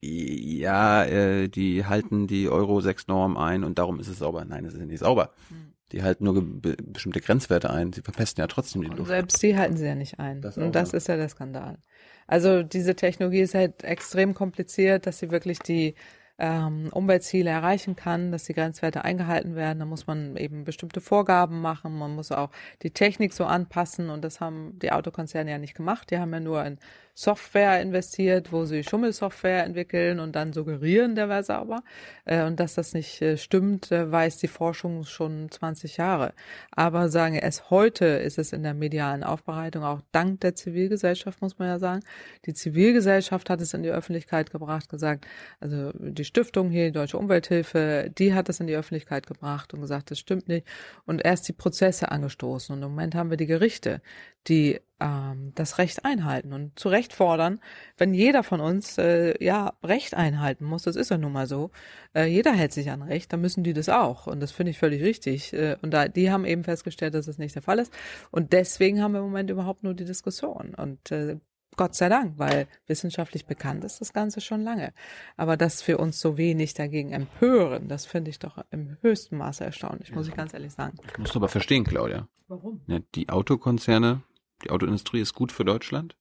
ja, 0.00 1.04
äh, 1.04 1.48
die 1.48 1.84
halten 1.84 2.26
die 2.26 2.48
Euro 2.48 2.80
6 2.80 3.08
Norm 3.08 3.36
ein 3.36 3.64
und 3.64 3.78
darum 3.78 3.98
ist 3.98 4.08
es 4.08 4.18
sauber. 4.18 4.44
Nein, 4.44 4.64
es 4.64 4.74
ist 4.74 4.80
nicht 4.80 5.00
sauber. 5.00 5.32
Mhm. 5.50 5.72
Die 5.92 6.02
halten 6.02 6.24
nur 6.24 6.42
be 6.42 6.76
bestimmte 6.82 7.20
Grenzwerte 7.20 7.70
ein. 7.70 7.92
Sie 7.92 8.02
verpesten 8.02 8.42
ja 8.42 8.46
trotzdem 8.48 8.82
die 8.82 8.88
Luft. 8.88 9.06
selbst 9.06 9.42
die 9.42 9.56
halten 9.56 9.76
sie 9.76 9.86
ja 9.86 9.94
nicht 9.94 10.18
ein. 10.18 10.42
Das 10.42 10.58
und 10.58 10.74
das 10.74 10.92
ist 10.92 11.08
ja 11.08 11.16
der 11.16 11.28
Skandal. 11.28 11.78
Also 12.26 12.62
diese 12.64 12.96
Technologie 12.96 13.40
ist 13.40 13.54
halt 13.54 13.84
extrem 13.84 14.34
kompliziert, 14.34 15.06
dass 15.06 15.18
sie 15.18 15.30
wirklich 15.30 15.60
die 15.60 15.94
ähm, 16.38 16.88
Umweltziele 16.92 17.50
erreichen 17.50 17.96
kann, 17.96 18.32
dass 18.32 18.44
die 18.44 18.54
Grenzwerte 18.54 19.04
eingehalten 19.04 19.54
werden. 19.54 19.78
Da 19.78 19.84
muss 19.86 20.06
man 20.06 20.36
eben 20.36 20.64
bestimmte 20.64 21.00
Vorgaben 21.00 21.60
machen. 21.60 21.98
Man 21.98 22.14
muss 22.14 22.32
auch 22.32 22.50
die 22.82 22.90
Technik 22.90 23.32
so 23.32 23.44
anpassen. 23.44 24.10
Und 24.10 24.22
das 24.22 24.40
haben 24.40 24.78
die 24.78 24.92
Autokonzerne 24.92 25.50
ja 25.50 25.58
nicht 25.58 25.74
gemacht. 25.74 26.10
Die 26.10 26.18
haben 26.18 26.32
ja 26.32 26.40
nur 26.40 26.60
ein 26.60 26.78
Software 27.18 27.80
investiert, 27.80 28.52
wo 28.52 28.66
sie 28.66 28.84
Schummelsoftware 28.84 29.64
entwickeln 29.64 30.20
und 30.20 30.36
dann 30.36 30.52
suggerieren, 30.52 31.14
der 31.14 31.30
wäre 31.30 31.42
sauber. 31.42 31.82
Äh, 32.26 32.44
und 32.44 32.60
dass 32.60 32.74
das 32.74 32.92
nicht 32.92 33.22
äh, 33.22 33.38
stimmt, 33.38 33.90
äh, 33.90 34.12
weiß 34.12 34.36
die 34.36 34.48
Forschung 34.48 35.04
schon 35.04 35.50
20 35.50 35.96
Jahre. 35.96 36.34
Aber 36.72 37.08
sagen 37.08 37.36
es 37.36 37.70
heute 37.70 38.04
ist 38.04 38.36
es 38.38 38.52
in 38.52 38.62
der 38.62 38.74
medialen 38.74 39.24
Aufbereitung 39.24 39.82
auch 39.82 40.02
dank 40.12 40.42
der 40.42 40.54
Zivilgesellschaft, 40.54 41.40
muss 41.40 41.58
man 41.58 41.68
ja 41.68 41.78
sagen. 41.78 42.02
Die 42.44 42.52
Zivilgesellschaft 42.52 43.48
hat 43.48 43.62
es 43.62 43.72
in 43.72 43.82
die 43.82 43.90
Öffentlichkeit 43.90 44.50
gebracht, 44.50 44.90
gesagt, 44.90 45.26
also 45.58 45.92
die 45.94 46.24
Stiftung 46.24 46.68
hier, 46.68 46.84
die 46.84 46.92
Deutsche 46.92 47.16
Umwelthilfe, 47.16 48.10
die 48.18 48.34
hat 48.34 48.50
es 48.50 48.60
in 48.60 48.66
die 48.66 48.76
Öffentlichkeit 48.76 49.26
gebracht 49.26 49.72
und 49.72 49.80
gesagt, 49.80 50.10
das 50.10 50.18
stimmt 50.18 50.48
nicht. 50.48 50.66
Und 51.06 51.24
erst 51.24 51.48
die 51.48 51.54
Prozesse 51.54 52.10
angestoßen. 52.10 52.76
Und 52.76 52.82
im 52.82 52.90
Moment 52.90 53.14
haben 53.14 53.30
wir 53.30 53.38
die 53.38 53.46
Gerichte, 53.46 54.02
die 54.48 54.80
ähm, 54.98 55.52
das 55.54 55.78
Recht 55.78 56.04
einhalten 56.04 56.52
und 56.52 56.78
zu 56.78 56.88
Recht 56.88 57.12
fordern, 57.12 57.60
wenn 57.98 58.14
jeder 58.14 58.42
von 58.42 58.60
uns 58.60 58.96
äh, 58.98 59.42
ja 59.44 59.74
Recht 59.82 60.14
einhalten 60.14 60.64
muss, 60.64 60.82
das 60.82 60.96
ist 60.96 61.10
ja 61.10 61.18
nun 61.18 61.32
mal 61.32 61.46
so, 61.46 61.70
äh, 62.14 62.24
jeder 62.26 62.52
hält 62.52 62.72
sich 62.72 62.90
an 62.90 63.02
Recht, 63.02 63.32
dann 63.32 63.40
müssen 63.40 63.62
die 63.62 63.74
das 63.74 63.88
auch 63.88 64.26
und 64.26 64.40
das 64.40 64.52
finde 64.52 64.70
ich 64.70 64.78
völlig 64.78 65.02
richtig 65.02 65.52
äh, 65.52 65.76
und 65.82 65.92
da 65.92 66.08
die 66.08 66.30
haben 66.30 66.44
eben 66.44 66.64
festgestellt, 66.64 67.14
dass 67.14 67.26
das 67.26 67.38
nicht 67.38 67.54
der 67.54 67.62
Fall 67.62 67.78
ist 67.78 67.92
und 68.30 68.52
deswegen 68.52 69.02
haben 69.02 69.12
wir 69.12 69.18
im 69.18 69.26
Moment 69.26 69.50
überhaupt 69.50 69.82
nur 69.82 69.94
die 69.94 70.04
Diskussion 70.04 70.74
und 70.74 71.10
äh, 71.10 71.36
Gott 71.76 71.94
sei 71.94 72.08
Dank, 72.08 72.38
weil 72.38 72.68
wissenschaftlich 72.86 73.44
bekannt 73.44 73.84
ist 73.84 74.00
das 74.00 74.14
Ganze 74.14 74.40
schon 74.40 74.62
lange. 74.62 74.94
Aber 75.36 75.58
dass 75.58 75.86
wir 75.86 76.00
uns 76.00 76.18
so 76.18 76.38
wenig 76.38 76.72
dagegen 76.72 77.12
empören, 77.12 77.86
das 77.86 78.06
finde 78.06 78.30
ich 78.30 78.38
doch 78.38 78.64
im 78.70 78.96
höchsten 79.02 79.36
Maße 79.36 79.62
erstaunlich, 79.62 80.14
muss 80.14 80.26
ich 80.26 80.34
ganz 80.34 80.54
ehrlich 80.54 80.72
sagen. 80.72 80.96
Ich 81.06 81.18
muss 81.18 81.36
aber 81.36 81.48
verstehen, 81.48 81.84
Claudia. 81.84 82.28
Warum? 82.48 82.80
Ja, 82.86 83.00
die 83.14 83.28
Autokonzerne 83.28 84.22
die 84.64 84.70
Autoindustrie 84.70 85.20
ist 85.20 85.34
gut 85.34 85.52
für 85.52 85.64
Deutschland. 85.64 86.16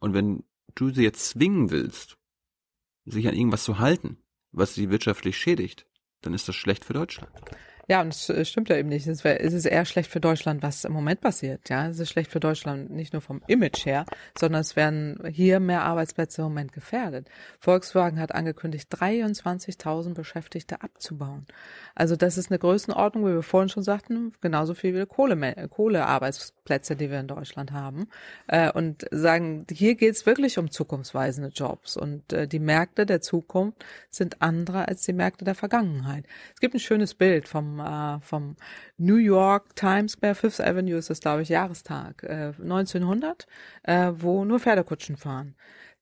Und 0.00 0.14
wenn 0.14 0.44
du 0.74 0.90
sie 0.90 1.02
jetzt 1.02 1.28
zwingen 1.28 1.70
willst, 1.70 2.18
sich 3.04 3.26
an 3.28 3.34
irgendwas 3.34 3.64
zu 3.64 3.78
halten, 3.78 4.18
was 4.52 4.74
sie 4.74 4.90
wirtschaftlich 4.90 5.36
schädigt, 5.36 5.86
dann 6.20 6.34
ist 6.34 6.48
das 6.48 6.56
schlecht 6.56 6.84
für 6.84 6.92
Deutschland. 6.92 7.32
Ja, 7.88 8.00
und 8.00 8.14
es 8.14 8.28
äh, 8.30 8.44
stimmt 8.44 8.68
ja 8.68 8.76
eben 8.76 8.88
nicht. 8.88 9.06
Es, 9.06 9.24
ist 9.24 9.64
eher 9.64 9.84
schlecht 9.84 10.10
für 10.10 10.20
Deutschland, 10.20 10.62
was 10.62 10.84
im 10.84 10.92
Moment 10.92 11.20
passiert. 11.20 11.68
Ja, 11.68 11.88
es 11.88 11.98
ist 11.98 12.10
schlecht 12.10 12.30
für 12.30 12.38
Deutschland 12.38 12.90
nicht 12.90 13.12
nur 13.12 13.22
vom 13.22 13.42
Image 13.48 13.84
her, 13.84 14.06
sondern 14.38 14.60
es 14.60 14.76
werden 14.76 15.18
hier 15.32 15.58
mehr 15.58 15.82
Arbeitsplätze 15.82 16.42
im 16.42 16.48
Moment 16.48 16.72
gefährdet. 16.72 17.28
Volkswagen 17.58 18.20
hat 18.20 18.34
angekündigt, 18.34 18.92
23.000 18.94 20.14
Beschäftigte 20.14 20.80
abzubauen. 20.82 21.46
Also 21.96 22.14
das 22.14 22.38
ist 22.38 22.50
eine 22.50 22.60
Größenordnung, 22.60 23.26
wie 23.26 23.34
wir 23.34 23.42
vorhin 23.42 23.68
schon 23.68 23.82
sagten, 23.82 24.32
genauso 24.40 24.74
viel 24.74 24.94
wie 24.94 25.04
Kohle, 25.04 25.68
Kohlearbeitsplätze, 25.68 26.94
die 26.94 27.10
wir 27.10 27.18
in 27.18 27.26
Deutschland 27.26 27.72
haben. 27.72 28.08
Äh, 28.46 28.70
und 28.70 29.06
sagen, 29.10 29.66
hier 29.70 29.96
geht's 29.96 30.24
wirklich 30.24 30.56
um 30.58 30.70
zukunftsweisende 30.70 31.50
Jobs. 31.50 31.96
Und 31.96 32.32
äh, 32.32 32.46
die 32.46 32.60
Märkte 32.60 33.06
der 33.06 33.20
Zukunft 33.20 33.84
sind 34.08 34.40
andere 34.40 34.86
als 34.86 35.02
die 35.02 35.12
Märkte 35.12 35.44
der 35.44 35.56
Vergangenheit. 35.56 36.26
Es 36.54 36.60
gibt 36.60 36.74
ein 36.74 36.80
schönes 36.80 37.14
Bild 37.14 37.48
vom 37.48 37.71
äh, 37.80 38.20
vom 38.20 38.56
New 38.96 39.16
York 39.16 39.76
Times 39.76 40.12
Square, 40.12 40.34
Fifth 40.34 40.60
Avenue 40.60 40.96
ist 40.96 41.10
das, 41.10 41.20
glaube 41.20 41.42
ich, 41.42 41.48
Jahrestag, 41.48 42.22
äh, 42.24 42.52
1900, 42.60 43.46
äh, 43.82 44.12
wo 44.16 44.44
nur 44.44 44.60
Pferdekutschen 44.60 45.16
fahren. 45.16 45.54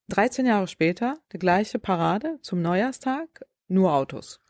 13 0.08 0.46
Jahre 0.46 0.66
später, 0.66 1.18
die 1.32 1.38
gleiche 1.38 1.78
Parade 1.78 2.38
zum 2.42 2.62
Neujahrstag, 2.62 3.44
nur 3.68 3.92
Autos. 3.94 4.40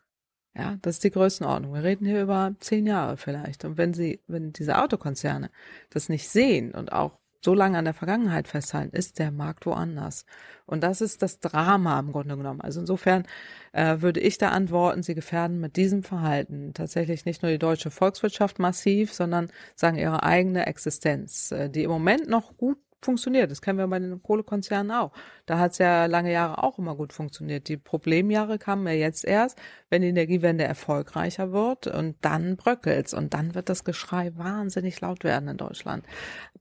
Ja, 0.55 0.79
das 0.83 0.97
ist 0.97 1.05
die 1.05 1.11
Größenordnung. 1.11 1.75
Wir 1.75 1.85
reden 1.85 2.07
hier 2.07 2.23
über 2.23 2.55
zehn 2.59 2.87
Jahre 2.87 3.17
vielleicht. 3.17 3.65
Und 3.65 3.79
wenn 3.79 3.95
sie, 3.95 4.21
wenn 4.27 4.53
diese 4.53 4.83
Autokonzerne 4.83 5.51
das 5.91 6.09
nicht 6.09 6.29
sehen 6.29 6.73
und 6.75 6.93
auch 6.93 7.21
so 7.43 7.55
lange 7.55 7.79
an 7.79 7.85
der 7.85 7.95
Vergangenheit 7.95 8.49
festhalten, 8.49 8.95
ist 8.95 9.19
der 9.19 9.31
Markt 9.31 9.67
woanders. 9.67 10.27
Und 10.67 10.83
das 10.83 11.01
ist 11.01 11.23
das 11.23 11.41
Drama 11.41 11.99
im 11.99 12.13
Grunde 12.13 12.37
genommen. 12.37 12.61
Also 12.61 12.81
insofern 12.81 13.25
äh, 13.73 14.01
würde 14.01 14.21
ich 14.21 14.39
da 14.39 14.51
antworten, 14.51 15.03
sie 15.03 15.15
gefährden 15.15 15.61
mit 15.61 15.77
diesem 15.77 16.03
Verhalten 16.03 16.75
tatsächlich 16.75 17.25
nicht 17.25 17.43
nur 17.43 17.51
die 17.51 17.59
deutsche 17.59 17.91
Volkswirtschaft 17.91 18.59
massiv, 18.59 19.13
sondern 19.13 19.51
sagen 19.75 19.97
ihre 19.97 20.23
eigene 20.23 20.67
Existenz, 20.67 21.51
äh, 21.53 21.71
die 21.71 21.85
im 21.85 21.91
Moment 21.91 22.29
noch 22.29 22.57
gut 22.57 22.79
funktioniert. 23.03 23.51
Das 23.51 23.63
kennen 23.63 23.79
wir 23.79 23.87
bei 23.89 23.99
den 23.99 24.23
Kohlekonzernen 24.23 24.93
auch. 24.93 25.13
Da 25.47 25.59
hat 25.59 25.73
es 25.73 25.79
ja 25.79 26.07
lange 26.07 26.33
Jahre 26.33 26.63
auch 26.63 26.79
immer 26.79 26.95
gut 26.95 27.13
funktioniert. 27.13 27.69
Die 27.69 27.77
Problemjahre 27.77 28.59
kamen 28.59 28.87
ja 28.87 28.93
jetzt 28.93 29.25
erst, 29.25 29.59
wenn 29.89 30.03
die 30.03 30.09
Energiewende 30.09 30.65
erfolgreicher 30.65 31.53
wird 31.53 31.87
und 31.87 32.17
dann 32.21 32.57
bröckelt's 32.57 33.15
und 33.15 33.35
dann 33.35 33.55
wird 33.55 33.69
das 33.69 33.85
Geschrei 33.85 34.33
wahnsinnig 34.37 35.01
laut 35.01 35.25
werden 35.25 35.49
in 35.49 35.57
Deutschland 35.57 36.05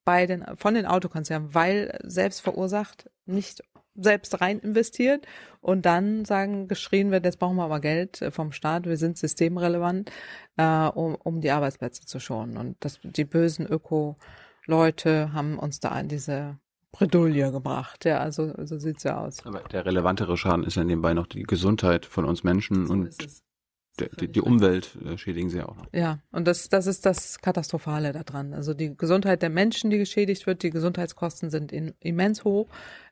bei 0.06 0.26
den 0.26 0.46
von 0.58 0.74
den 0.74 0.86
Autokonzernen, 0.86 1.54
weil 1.54 2.00
selbst 2.04 2.42
verursacht 2.42 3.10
nicht 3.26 3.64
selbst 3.96 4.42
rein 4.42 4.60
investiert 4.60 5.28
und 5.62 5.86
dann 5.86 6.26
sagen, 6.26 6.68
geschrien 6.68 7.12
wird, 7.12 7.26
jetzt 7.26 7.40
brauchen 7.40 7.58
wir 7.58 7.66
aber 7.66 7.80
Geld 7.80 8.24
vom 8.32 8.52
Staat, 8.52 8.86
wir 8.86 8.98
sind 8.98 9.18
systemrelevant, 9.18 10.10
äh, 10.58 10.88
um, 10.88 11.16
um 11.16 11.42
die 11.42 11.52
Arbeitsplätze 11.52 12.06
zu 12.06 12.20
schonen. 12.20 12.58
Und 12.58 12.78
das, 12.80 13.00
die 13.04 13.26
bösen 13.26 13.68
Öko- 13.68 14.16
Leute 14.70 15.34
haben 15.34 15.58
uns 15.58 15.80
da 15.80 16.00
in 16.00 16.08
diese 16.08 16.58
Bredouille 16.92 17.52
gebracht. 17.52 18.06
Ja, 18.06 18.20
also 18.20 18.54
so 18.66 18.78
sieht's 18.78 19.04
ja 19.04 19.20
aus. 19.20 19.46
Aber 19.46 19.62
der 19.62 19.86
relevantere 19.86 20.38
Schaden 20.38 20.64
ist 20.64 20.76
ja 20.76 20.84
nebenbei 20.84 21.14
noch 21.14 21.28
die 21.28 21.44
Gesundheit 21.44 22.06
von 22.06 22.26
uns 22.26 22.44
Menschen 22.44 22.88
so 22.88 22.94
und 22.94 23.16
die, 24.20 24.32
die 24.32 24.42
Umwelt 24.42 24.98
äh, 25.06 25.18
schädigen 25.18 25.50
sie 25.50 25.62
auch 25.62 25.76
noch. 25.76 25.86
Ja, 25.94 26.20
und 26.32 26.48
das, 26.48 26.70
das 26.70 26.88
ist 26.88 27.06
das 27.06 27.40
Katastrophale 27.40 28.14
daran. 28.14 28.54
Also 28.54 28.74
die 28.74 28.96
Gesundheit 28.96 29.42
der 29.42 29.50
Menschen, 29.50 29.90
die 29.90 29.98
geschädigt 29.98 30.48
wird, 30.48 30.64
die 30.64 30.70
Gesundheitskosten 30.70 31.50
sind 31.50 31.72
in, 31.72 31.94
immens 32.00 32.46
hoch. 32.46 32.70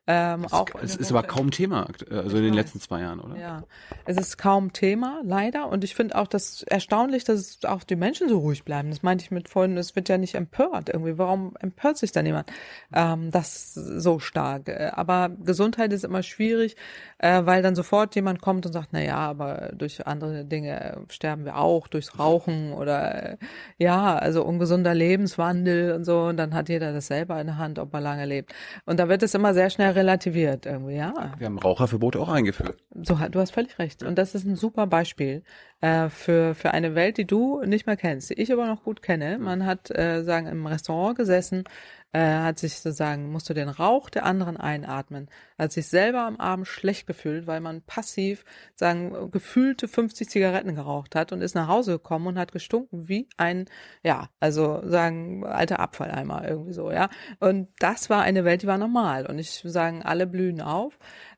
Ähm, 0.09 0.45
es 0.45 0.53
auch 0.53 0.69
es 0.81 0.95
ist 0.95 1.11
aber 1.11 1.23
kaum 1.23 1.51
Thema, 1.51 1.87
also 2.09 2.37
in 2.37 2.43
den 2.43 2.53
letzten 2.53 2.79
zwei 2.79 3.01
Jahren, 3.01 3.19
oder? 3.19 3.37
Ja, 3.37 3.63
es 4.05 4.15
ist 4.15 4.37
kaum 4.37 4.71
Thema, 4.71 5.19
leider. 5.25 5.67
Und 5.67 5.83
ich 5.83 5.95
finde 5.95 6.15
auch 6.15 6.27
das 6.27 6.63
erstaunlich, 6.63 7.25
dass 7.25 7.59
auch 7.65 7.83
die 7.83 7.97
Menschen 7.97 8.29
so 8.29 8.39
ruhig 8.39 8.63
bleiben. 8.63 8.89
Das 8.89 9.03
meinte 9.03 9.25
ich 9.25 9.31
mit 9.31 9.49
vorhin, 9.49 9.75
es 9.75 9.97
wird 9.97 10.07
ja 10.07 10.17
nicht 10.17 10.35
empört 10.35 10.87
irgendwie. 10.87 11.17
Warum 11.17 11.57
empört 11.59 11.97
sich 11.97 12.13
da 12.13 12.23
niemand? 12.23 12.49
Ähm, 12.93 13.31
das 13.31 13.73
so 13.73 14.19
stark. 14.19 14.69
Aber 14.93 15.29
Gesundheit 15.43 15.91
ist 15.91 16.05
immer 16.05 16.23
schwierig, 16.23 16.77
äh, 17.17 17.41
weil 17.43 17.61
dann 17.61 17.75
sofort 17.75 18.15
jemand 18.15 18.41
kommt 18.41 18.65
und 18.65 18.71
sagt, 18.71 18.89
na 18.91 19.01
ja, 19.01 19.17
aber 19.17 19.73
durch 19.73 20.07
andere 20.07 20.45
Dinge 20.45 21.01
sterben 21.09 21.43
wir 21.43 21.57
auch, 21.57 21.89
durchs 21.89 22.17
Rauchen 22.17 22.71
oder 22.71 23.33
äh, 23.33 23.37
ja, 23.77 24.15
also 24.15 24.45
ungesunder 24.45 24.93
Lebenswandel 24.93 25.91
und 25.91 26.05
so. 26.05 26.21
Und 26.27 26.37
dann 26.37 26.53
hat 26.53 26.69
jeder 26.69 26.93
das 26.93 27.07
selber 27.07 27.41
in 27.41 27.47
der 27.47 27.57
Hand, 27.57 27.77
ob 27.77 27.93
er 27.93 27.99
lange 27.99 28.25
lebt. 28.25 28.53
Und 28.85 29.01
da 29.01 29.09
wird 29.09 29.21
es 29.21 29.33
immer 29.33 29.53
sehr 29.53 29.69
schnell 29.69 29.96
relativiert 29.97 30.65
irgendwie, 30.65 30.95
ja. 30.95 31.33
Wir 31.37 31.47
haben 31.47 31.59
Raucherverbot 31.59 32.15
auch 32.15 32.29
eingeführt. 32.29 32.77
So, 32.95 33.15
du 33.15 33.39
hast 33.39 33.51
völlig 33.51 33.77
recht. 33.79 34.03
Und 34.03 34.17
das 34.17 34.35
ist 34.35 34.45
ein 34.45 34.55
super 34.55 34.87
Beispiel 34.87 35.43
äh, 35.81 36.09
für, 36.09 36.55
für 36.55 36.71
eine 36.71 36.95
Welt, 36.95 37.17
die 37.17 37.25
du 37.25 37.61
nicht 37.63 37.85
mehr 37.85 37.97
kennst, 37.97 38.29
die 38.29 38.35
ich 38.35 38.53
aber 38.53 38.67
noch 38.67 38.83
gut 38.83 39.01
kenne. 39.01 39.37
Man 39.37 39.65
hat, 39.65 39.91
äh, 39.91 40.23
sagen, 40.23 40.47
im 40.47 40.65
Restaurant 40.65 41.17
gesessen, 41.17 41.65
äh, 42.13 42.19
hat 42.19 42.59
sich 42.59 42.75
sozusagen, 42.79 43.31
musste 43.31 43.53
den 43.53 43.69
Rauch 43.69 44.09
der 44.09 44.25
anderen 44.25 44.57
einatmen, 44.57 45.29
hat 45.57 45.71
sich 45.71 45.87
selber 45.87 46.21
am 46.21 46.37
Abend 46.37 46.67
schlecht 46.67 47.07
gefühlt, 47.07 47.47
weil 47.47 47.59
man 47.59 47.81
passiv, 47.81 48.45
sagen, 48.75 49.31
gefühlte 49.31 49.87
50 49.87 50.29
Zigaretten 50.29 50.75
geraucht 50.75 51.15
hat 51.15 51.31
und 51.31 51.41
ist 51.41 51.55
nach 51.55 51.67
Hause 51.67 51.93
gekommen 51.93 52.27
und 52.27 52.39
hat 52.39 52.51
gestunken 52.51 53.07
wie 53.07 53.27
ein, 53.37 53.65
ja, 54.03 54.29
also 54.39 54.81
sagen, 54.87 55.45
alter 55.45 55.79
Abfalleimer 55.79 56.47
irgendwie 56.47 56.73
so, 56.73 56.91
ja. 56.91 57.09
Und 57.39 57.69
das 57.79 58.09
war 58.09 58.21
eine 58.21 58.45
Welt, 58.45 58.61
die 58.61 58.67
war 58.67 58.77
normal. 58.77 59.25
Und 59.25 59.39
ich 59.39 59.61
sagen, 59.65 60.03
alle 60.03 60.27
blühen 60.27 60.61
auf 60.61 60.97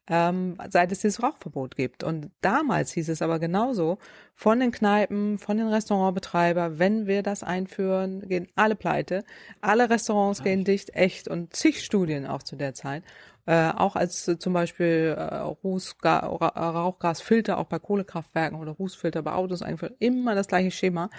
ähm, 0.10 0.57
seit 0.69 0.91
es 0.91 1.02
dieses 1.02 1.22
Rauchverbot 1.22 1.76
gibt. 1.76 2.03
Und 2.03 2.31
damals 2.41 2.91
hieß 2.91 3.10
es 3.10 3.22
aber 3.22 3.40
genauso 3.40 3.99
von 4.36 4.60
den 4.60 4.72
Kneipen, 4.72 5.38
von 5.38 5.57
den 5.57 5.68
Restaurantbetreiber, 5.68 6.80
wenn 6.80 7.07
wir 7.07 7.23
das 7.23 7.44
einführen, 7.44 8.27
gehen 8.27 8.48
alle 8.56 8.76
pleite, 8.76 9.23
alle 9.61 9.90
Restaurants 9.90 10.44
gehen 10.44 10.64
dicht, 10.64 10.95
echt 10.95 11.27
und 11.27 11.56
zig 11.56 11.84
Studien 11.84 12.26
auch 12.26 12.44
zu 12.44 12.56
der 12.56 12.73
Zeit. 12.73 13.03
Äh, 13.49 13.71
auch 13.76 13.95
als 13.95 14.27
äh, 14.27 14.38
zum 14.38 14.53
Beispiel 14.53 15.15
äh, 15.17 15.23
Rußga 15.23 16.19
Rauchgasfilter 16.19 17.57
auch 17.57 17.65
bei 17.65 17.80
Kohlekraftwerken 17.80 18.59
oder 18.59 18.73
Rußfilter 18.73 19.23
bei 19.23 19.31
Autos 19.31 19.63
eingeführt, 19.63 19.95
immer 19.97 20.35
das 20.35 20.47
gleiche 20.47 20.69
Schema. 20.69 21.09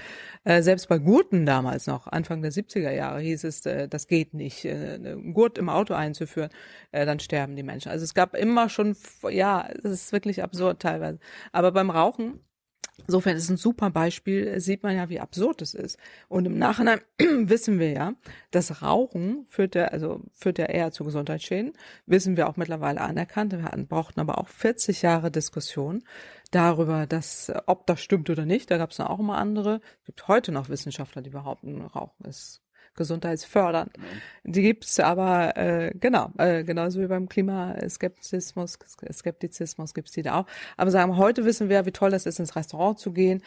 Äh, 0.45 0.63
selbst 0.63 0.89
bei 0.89 0.99
Gurten 0.99 1.45
damals 1.45 1.89
noch, 1.89 2.07
Anfang 2.07 2.41
der 2.41 2.53
70er 2.53 2.93
Jahre, 2.93 3.19
hieß 3.19 3.43
es, 3.43 3.67
äh, 3.67 3.89
das 3.89 4.07
geht 4.07 4.33
nicht, 4.33 4.65
äh, 4.65 4.95
einen 4.95 5.35
Gurt 5.35 5.59
im 5.59 5.69
Auto 5.69 5.95
einzuführen, 5.95 6.51
äh, 6.93 7.05
dann 7.05 7.19
sterben 7.19 7.57
die 7.57 7.65
Menschen. 7.65 7.91
Also 7.91 8.05
es 8.05 8.15
gab 8.15 8.37
immer 8.37 8.69
schon, 8.69 8.97
ja, 9.29 9.69
es 9.83 9.91
ist 9.91 10.13
wirklich 10.13 10.41
absurd 10.45 10.81
teilweise. 10.81 11.19
Aber 11.51 11.73
beim 11.73 11.91
Rauchen 11.91 12.39
Insofern 13.07 13.37
ist 13.37 13.51
ein 13.51 13.57
super 13.57 13.91
Beispiel, 13.91 14.61
sieht 14.61 14.83
man 14.83 14.97
ja, 14.97 15.09
wie 15.09 15.21
absurd 15.21 15.63
es 15.63 15.75
ist. 15.75 15.99
Und 16.29 16.47
im 16.47 16.59
Nachhinein 16.59 17.01
wissen 17.19 17.79
wir 17.79 17.91
ja, 17.91 18.15
dass 18.51 18.83
Rauchen 18.83 19.47
führt 19.49 19.75
ja, 19.75 19.87
also 19.87 20.23
führt 20.33 20.59
ja 20.59 20.67
eher 20.67 20.93
zu 20.93 21.05
Gesundheitsschäden. 21.05 21.73
Wissen 22.07 22.37
wir 22.37 22.49
auch 22.49 22.57
mittlerweile 22.57 23.01
anerkannt. 23.01 23.53
Wir 23.53 23.65
hatten, 23.65 23.87
brauchten 23.87 24.21
aber 24.21 24.39
auch 24.39 24.49
40 24.49 25.03
Jahre 25.03 25.31
Diskussion 25.31 26.03
darüber, 26.51 27.07
dass, 27.07 27.53
ob 27.67 27.87
das 27.87 28.01
stimmt 28.01 28.31
oder 28.31 28.47
nicht. 28.47 28.71
Da 28.71 28.79
gab 28.79 28.91
es 28.91 29.01
auch 29.01 29.19
immer 29.19 29.39
andere. 29.39 29.81
Es 30.01 30.07
gibt 30.07 30.29
heute 30.29 30.53
noch 30.53 30.69
Wissenschaftler, 30.69 31.23
die 31.23 31.31
behaupten, 31.31 31.81
Rauchen 31.83 32.25
ist 32.27 32.63
gesundheitsfördernd. 32.97 33.93
Die 34.45 34.63
gibt's 34.63 34.99
aber 35.01 35.57
äh, 35.57 35.93
genau, 35.99 36.31
äh, 36.39 36.65
genauso 36.65 37.01
wie 37.01 37.07
beim 37.07 37.29
Klimaskeptizismus, 37.29 38.79
Skeptizismus 39.13 39.95
gibt's 39.95 40.13
die 40.13 40.23
da 40.23 40.41
auch. 40.41 40.47
Aber 40.77 40.91
sagen, 40.91 41.17
heute 41.17 41.45
wissen 41.45 41.69
wir, 41.69 41.87
wie 41.87 41.93
toll 41.93 42.11
das 42.11 42.27
ist, 42.27 42.41
ins 42.41 42.57
Restaurant 42.57 42.99
zu 42.99 43.13
gehen. 43.13 43.43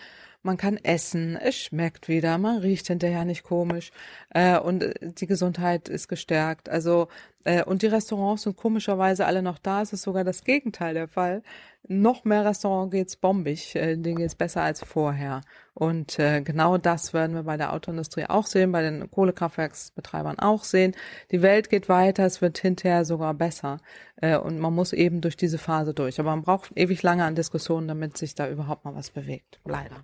Man 0.45 0.57
kann 0.57 0.77
essen, 0.77 1.37
es 1.37 1.55
schmeckt 1.55 2.09
wieder, 2.09 2.37
man 2.37 2.57
riecht 2.57 2.87
hinterher 2.87 3.23
nicht 3.23 3.43
komisch 3.43 3.91
äh, 4.31 4.57
und 4.57 4.93
die 5.01 5.25
Gesundheit 5.25 5.87
ist 5.87 6.09
gestärkt. 6.09 6.67
Also 6.67 7.03
äh, 7.03 7.32
und 7.65 7.81
die 7.81 7.87
Restaurants 7.87 8.43
sind 8.43 8.55
komischerweise 8.55 9.25
alle 9.25 9.41
noch 9.41 9.59
da. 9.59 9.81
Es 9.81 9.93
ist 9.93 10.03
sogar 10.03 10.23
das 10.23 10.43
Gegenteil 10.43 10.93
der 10.93 11.07
Fall 11.07 11.43
noch 11.87 12.23
mehr 12.23 12.45
Restaurant 12.45 12.91
geht's 12.91 13.15
bombig, 13.15 13.75
äh, 13.75 13.97
denen 13.97 14.17
geht's 14.17 14.35
besser 14.35 14.61
als 14.61 14.81
vorher. 14.81 15.41
Und 15.73 16.17
äh, 16.19 16.41
genau 16.41 16.77
das 16.77 17.13
werden 17.13 17.35
wir 17.35 17.43
bei 17.43 17.57
der 17.57 17.73
Autoindustrie 17.73 18.25
auch 18.25 18.45
sehen, 18.45 18.71
bei 18.71 18.81
den 18.81 19.09
Kohlekraftwerksbetreibern 19.09 20.39
auch 20.39 20.63
sehen. 20.63 20.95
Die 21.31 21.41
Welt 21.41 21.69
geht 21.69 21.89
weiter, 21.89 22.25
es 22.25 22.41
wird 22.41 22.57
hinterher 22.57 23.05
sogar 23.05 23.33
besser. 23.33 23.79
Äh, 24.17 24.37
und 24.37 24.59
man 24.59 24.73
muss 24.73 24.93
eben 24.93 25.19
durch 25.21 25.35
diese 25.35 25.57
Phase 25.57 25.93
durch. 25.93 26.19
Aber 26.19 26.29
man 26.29 26.43
braucht 26.43 26.71
ewig 26.75 27.03
lange 27.03 27.25
an 27.25 27.35
Diskussionen, 27.35 27.87
damit 27.87 28.17
sich 28.17 28.35
da 28.35 28.49
überhaupt 28.49 28.85
mal 28.85 28.95
was 28.95 29.09
bewegt. 29.11 29.59
Leider. 29.65 29.95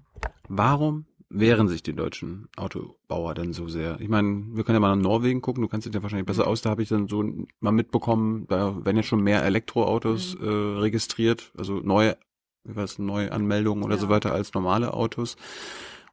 Warum 0.47 1.05
wehren 1.29 1.67
sich 1.67 1.83
die 1.83 1.93
deutschen 1.93 2.47
Autobauer 2.57 3.35
denn 3.35 3.53
so 3.53 3.67
sehr? 3.67 3.99
Ich 4.01 4.09
meine, 4.09 4.45
wir 4.51 4.63
können 4.63 4.75
ja 4.75 4.79
mal 4.79 4.95
nach 4.95 5.01
Norwegen 5.01 5.41
gucken, 5.41 5.61
du 5.61 5.67
kannst 5.67 5.85
dich 5.85 5.93
ja 5.93 6.01
wahrscheinlich 6.01 6.25
besser 6.25 6.43
mhm. 6.43 6.49
aus, 6.49 6.61
da 6.61 6.71
habe 6.71 6.81
ich 6.81 6.89
dann 6.89 7.07
so 7.07 7.23
mal 7.59 7.71
mitbekommen, 7.71 8.47
da 8.47 8.83
werden 8.83 8.97
jetzt 8.97 9.07
schon 9.07 9.21
mehr 9.21 9.43
Elektroautos 9.43 10.37
mhm. 10.37 10.47
äh, 10.47 10.79
registriert, 10.79 11.51
also 11.57 11.75
neue, 11.75 12.17
wie 12.63 12.75
was, 12.75 12.97
neue 12.97 13.31
Anmeldungen 13.31 13.83
oder 13.83 13.95
ja. 13.95 14.01
so 14.01 14.09
weiter 14.09 14.33
als 14.33 14.53
normale 14.53 14.93
Autos. 14.93 15.35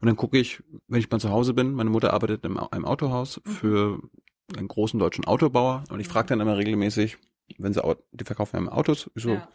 Und 0.00 0.06
dann 0.06 0.16
gucke 0.16 0.38
ich, 0.38 0.62
wenn 0.88 1.00
ich 1.00 1.10
mal 1.10 1.18
zu 1.18 1.30
Hause 1.30 1.54
bin, 1.54 1.72
meine 1.72 1.88
Mutter 1.88 2.12
arbeitet 2.12 2.44
in 2.44 2.58
einem 2.58 2.84
Autohaus 2.84 3.40
mhm. 3.44 3.50
für 3.50 4.00
einen 4.56 4.68
großen 4.68 5.00
deutschen 5.00 5.24
Autobauer 5.24 5.84
und 5.90 6.00
ich 6.00 6.08
frage 6.08 6.28
dann 6.28 6.40
immer 6.40 6.58
regelmäßig, 6.58 7.16
wenn 7.58 7.72
sie, 7.72 7.82
die 8.12 8.24
verkaufen 8.24 8.64
ja 8.64 8.72
Autos, 8.72 9.10
ich 9.14 9.22
so, 9.22 9.30
ja. 9.30 9.48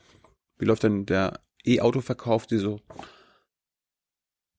wie 0.57 0.65
läuft 0.65 0.83
denn 0.83 1.05
der 1.05 1.39
E-Auto-Verkauf? 1.65 2.47
Die 2.47 2.57
so, 2.57 2.79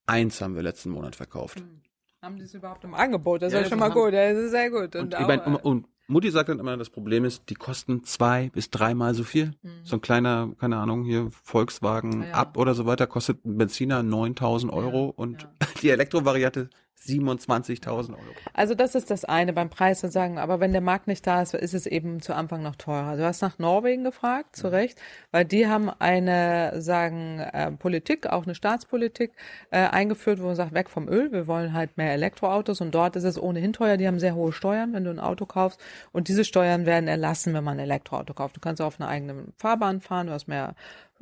Eins 0.05 0.41
haben 0.41 0.55
wir 0.55 0.63
letzten 0.63 0.89
Monat 0.89 1.15
verkauft. 1.15 1.59
Hm. 1.59 1.81
Haben 2.21 2.37
die 2.37 2.43
es 2.43 2.53
überhaupt 2.53 2.83
im 2.85 2.93
Angebot? 2.93 3.41
Das 3.41 3.51
ja, 3.51 3.59
ist 3.59 3.65
ja 3.65 3.69
schon 3.71 3.79
mal 3.79 3.89
gut. 3.89 4.13
Das 4.13 4.37
ist 4.37 4.51
sehr 4.51 4.69
gut. 4.69 4.95
Und, 4.95 5.13
und, 5.13 5.15
auch, 5.15 5.27
mein, 5.27 5.39
und, 5.41 5.87
Mutti 6.07 6.31
sagt 6.31 6.49
dann 6.49 6.59
immer, 6.59 6.75
das 6.77 6.89
Problem 6.89 7.25
ist, 7.25 7.49
die 7.49 7.53
kosten 7.53 8.03
zwei 8.03 8.49
bis 8.49 8.69
dreimal 8.69 9.13
so 9.13 9.23
viel. 9.23 9.53
Mhm. 9.61 9.69
So 9.83 9.97
ein 9.97 10.01
kleiner, 10.01 10.53
keine 10.59 10.77
Ahnung, 10.77 11.03
hier 11.03 11.29
Volkswagen 11.31 12.23
ja. 12.23 12.31
ab 12.31 12.57
oder 12.57 12.73
so 12.75 12.85
weiter 12.85 13.07
kostet 13.07 13.45
ein 13.45 13.57
Benziner 13.57 14.03
9000 14.03 14.71
Euro 14.71 15.05
und 15.07 15.47
die 15.81 15.89
Elektrovariante 15.89 16.69
27.000 17.05 18.11
Euro. 18.11 18.19
Also 18.53 18.75
das 18.75 18.95
ist 18.95 19.11
das 19.11 19.25
eine 19.25 19.53
beim 19.53 19.69
Preis 19.69 19.99
zu 19.99 20.09
sagen, 20.09 20.37
aber 20.37 20.59
wenn 20.59 20.71
der 20.71 20.81
Markt 20.81 21.07
nicht 21.07 21.25
da 21.27 21.41
ist, 21.41 21.53
ist 21.53 21.73
es 21.73 21.85
eben 21.85 22.21
zu 22.21 22.33
Anfang 22.33 22.63
noch 22.63 22.75
teurer. 22.75 23.17
Du 23.17 23.25
hast 23.25 23.41
nach 23.41 23.59
Norwegen 23.59 24.03
gefragt, 24.03 24.55
zu 24.55 24.69
Recht, 24.69 25.01
weil 25.31 25.45
die 25.45 25.67
haben 25.67 25.89
eine, 25.89 26.81
sagen, 26.81 27.39
äh, 27.39 27.71
Politik, 27.71 28.27
auch 28.27 28.43
eine 28.43 28.55
Staatspolitik 28.55 29.31
äh, 29.71 29.79
eingeführt, 29.79 30.41
wo 30.41 30.47
man 30.47 30.55
sagt, 30.55 30.73
weg 30.73 30.89
vom 30.89 31.07
Öl, 31.07 31.31
wir 31.31 31.47
wollen 31.47 31.73
halt 31.73 31.97
mehr 31.97 32.13
Elektroautos 32.13 32.81
und 32.81 32.95
dort 32.95 33.15
ist 33.15 33.23
es 33.23 33.41
ohnehin 33.41 33.73
teuer, 33.73 33.97
die 33.97 34.07
haben 34.07 34.19
sehr 34.19 34.35
hohe 34.35 34.53
Steuern, 34.53 34.93
wenn 34.93 35.03
du 35.03 35.09
ein 35.09 35.19
Auto 35.19 35.45
kaufst 35.45 35.79
und 36.11 36.27
diese 36.27 36.45
Steuern 36.45 36.85
werden 36.85 37.07
erlassen, 37.07 37.53
wenn 37.53 37.63
man 37.63 37.77
ein 37.77 37.83
Elektroauto 37.83 38.33
kauft. 38.33 38.55
Du 38.55 38.61
kannst 38.61 38.81
auf 38.81 38.99
einer 38.99 39.09
eigenen 39.09 39.53
Fahrbahn 39.57 40.01
fahren, 40.01 40.27
du 40.27 40.33
hast 40.33 40.47
mehr 40.47 40.75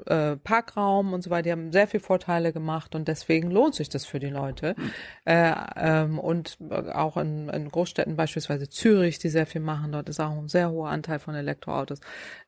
äh, 0.07 0.37
Parkraum 0.37 1.13
und 1.13 1.23
so 1.23 1.29
weiter. 1.29 1.43
Die 1.43 1.51
haben 1.51 1.71
sehr 1.71 1.87
viel 1.87 1.99
Vorteile 1.99 2.53
gemacht 2.53 2.95
und 2.95 3.07
deswegen 3.07 3.51
lohnt 3.51 3.75
sich 3.75 3.89
das 3.89 4.05
für 4.05 4.19
die 4.19 4.29
Leute. 4.29 4.75
Mhm. 4.77 4.91
Äh, 5.25 5.53
ähm, 5.75 6.19
und 6.19 6.57
auch 6.93 7.17
in, 7.17 7.49
in 7.49 7.69
Großstädten, 7.69 8.15
beispielsweise 8.15 8.69
Zürich, 8.69 9.19
die 9.19 9.29
sehr 9.29 9.45
viel 9.45 9.61
machen, 9.61 9.91
dort 9.91 10.09
ist 10.09 10.19
auch 10.19 10.31
ein 10.31 10.47
sehr 10.47 10.71
hoher 10.71 10.89
Anteil 10.89 11.19
von 11.19 11.35
Elektroautos. 11.35 11.99